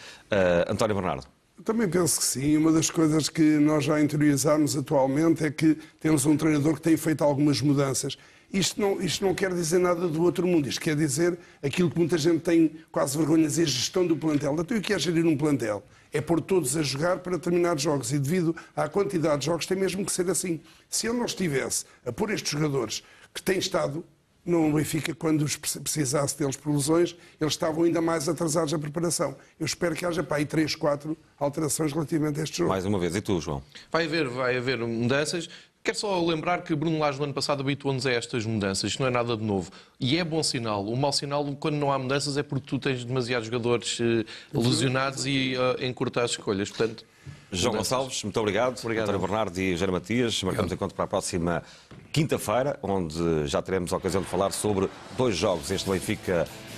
António 0.68 0.96
Bernardo. 0.96 1.26
Também 1.64 1.90
penso 1.90 2.20
que 2.20 2.26
sim. 2.26 2.58
Uma 2.58 2.72
das 2.72 2.90
coisas 2.90 3.30
que 3.30 3.42
nós 3.42 3.84
já 3.84 4.02
interiorizamos 4.02 4.76
atualmente 4.76 5.46
é 5.46 5.52
que 5.52 5.78
temos 6.00 6.26
um 6.26 6.36
treinador 6.36 6.76
que 6.76 6.82
tem 6.82 6.98
feito 6.98 7.24
algumas 7.24 7.62
mudanças. 7.62 8.18
Isto 8.52 8.82
não, 8.82 9.02
isto 9.02 9.24
não 9.24 9.36
quer 9.36 9.54
dizer 9.54 9.78
nada 9.78 10.08
do 10.08 10.24
outro 10.24 10.48
mundo, 10.48 10.68
isto 10.68 10.82
quer 10.82 10.96
dizer 10.96 11.38
aquilo 11.62 11.92
que 11.92 12.00
muita 12.00 12.18
gente 12.18 12.40
tem 12.40 12.72
quase 12.92 13.16
vergonha 13.16 13.44
de 13.44 13.50
dizer, 13.50 13.68
gestão 13.68 14.08
do 14.08 14.18
plantel. 14.18 14.56
Então, 14.58 14.78
o 14.78 14.82
que 14.82 14.92
é 14.92 14.98
gerir 14.98 15.26
um 15.26 15.38
plantel? 15.38 15.84
É 16.12 16.22
pôr 16.22 16.42
todos 16.42 16.76
a 16.76 16.82
jogar 16.82 17.20
para 17.20 17.34
determinados 17.34 17.84
jogos 17.84 18.12
e 18.12 18.20
devido 18.20 18.56
à 18.76 18.88
quantidade 18.90 19.42
de 19.42 19.46
jogos 19.46 19.66
tem 19.66 19.78
mesmo 19.78 20.06
que 20.06 20.12
ser 20.12 20.30
assim. 20.30 20.60
Se 20.90 21.08
ele 21.08 21.18
não 21.18 21.26
estivesse 21.26 21.86
a 22.06 22.12
pôr 22.12 22.32
estes 22.32 22.52
jogadores 22.52 23.04
que 23.34 23.42
têm 23.42 23.60
estado 23.60 24.04
no 24.46 24.74
Benfica, 24.74 25.14
quando 25.14 25.44
os 25.44 25.56
precisasse 25.56 26.38
deles 26.38 26.56
por 26.56 26.74
lesões, 26.74 27.16
eles 27.40 27.54
estavam 27.54 27.84
ainda 27.84 28.02
mais 28.02 28.28
atrasados 28.28 28.72
na 28.72 28.80
preparação. 28.80 29.36
Eu 29.60 29.66
espero 29.66 29.96
que 29.96 30.06
haja 30.06 30.24
para 30.24 30.38
aí 30.38 30.46
3, 30.46 30.76
4 30.76 31.16
alterações 31.38 31.94
relativamente 31.94 32.40
a 32.40 32.44
este 32.44 32.58
jogo. 32.58 32.70
Mais 32.70 32.86
uma 32.86 32.98
vez. 32.98 33.16
E 33.16 33.22
tu, 33.22 33.40
João? 33.40 33.62
Vai 33.92 34.06
haver, 34.06 34.28
vai 34.28 34.58
haver 34.58 34.80
mudanças. 34.80 35.50
Quero 35.84 35.98
só 35.98 36.24
lembrar 36.26 36.62
que 36.62 36.76
Bruno 36.76 37.00
Lage 37.00 37.18
no 37.18 37.24
ano 37.24 37.34
passado 37.34 37.62
habituou-nos 37.62 38.06
a 38.06 38.12
estas 38.12 38.46
mudanças, 38.46 38.92
isto 38.92 39.00
não 39.00 39.08
é 39.08 39.12
nada 39.12 39.36
de 39.36 39.44
novo. 39.44 39.72
E 40.00 40.18
é 40.18 40.24
bom 40.24 40.44
sinal. 40.44 40.86
O 40.86 40.96
mau 40.96 41.14
sinal, 41.14 41.46
quando 41.60 41.76
não 41.76 41.92
há 41.92 41.98
mudanças, 41.98 42.38
é 42.38 42.44
porque 42.44 42.68
tu 42.68 42.78
tens 42.78 43.06
demasiados 43.06 43.48
jogadores 43.48 43.98
eh, 44.02 44.26
lesionados 44.54 45.26
e 45.26 45.56
uh, 45.56 45.84
encurtar 45.84 46.24
as 46.24 46.32
escolhas. 46.32 46.70
Portanto, 46.70 47.06
João 47.52 47.74
mudanças. 47.74 47.92
Gonçalves, 47.92 48.24
muito 48.24 48.40
obrigado. 48.40 48.80
Obrigado. 48.80 49.10
António 49.10 49.22
Bernardo 49.22 49.58
e 49.58 49.76
Jair 49.76 49.92
Matias. 49.92 50.44
Marcamos 50.44 50.72
encontro 50.72 50.96
para 50.96 51.06
a 51.06 51.08
próxima 51.08 51.64
quinta-feira, 52.12 52.78
onde 52.84 53.48
já 53.48 53.62
teremos 53.62 53.92
a 53.94 53.98
ocasião 53.98 54.22
de 54.22 54.28
falar 54.28 54.52
sobre 54.52 54.90
dois 55.18 55.36
jogos. 55.36 55.72
Este 55.72 55.90
Benfica 55.90 56.48
eh, 56.48 56.69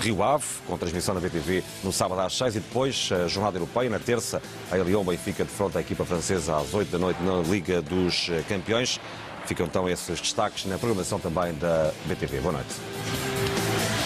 Rio 0.00 0.22
Ave, 0.22 0.44
com 0.66 0.76
transmissão 0.76 1.14
na 1.14 1.20
BTV 1.20 1.62
no 1.82 1.92
sábado 1.92 2.20
às 2.20 2.36
6 2.36 2.56
e 2.56 2.60
depois 2.60 3.10
a 3.12 3.28
jornada 3.28 3.56
europeia 3.56 3.88
na 3.88 3.98
terça, 3.98 4.42
a 4.70 4.76
Lyon 4.76 5.04
Benfica 5.04 5.44
de 5.44 5.50
frente 5.50 5.78
à 5.78 5.80
equipa 5.80 6.04
francesa 6.04 6.56
às 6.56 6.72
8 6.74 6.90
da 6.90 6.98
noite 6.98 7.22
na 7.22 7.40
Liga 7.42 7.80
dos 7.80 8.30
Campeões. 8.48 9.00
Ficam 9.46 9.66
então 9.66 9.88
esses 9.88 10.20
destaques 10.20 10.64
na 10.66 10.78
programação 10.78 11.18
também 11.18 11.54
da 11.54 11.92
BTV. 12.06 12.40
Boa 12.40 12.52
noite. 12.52 14.01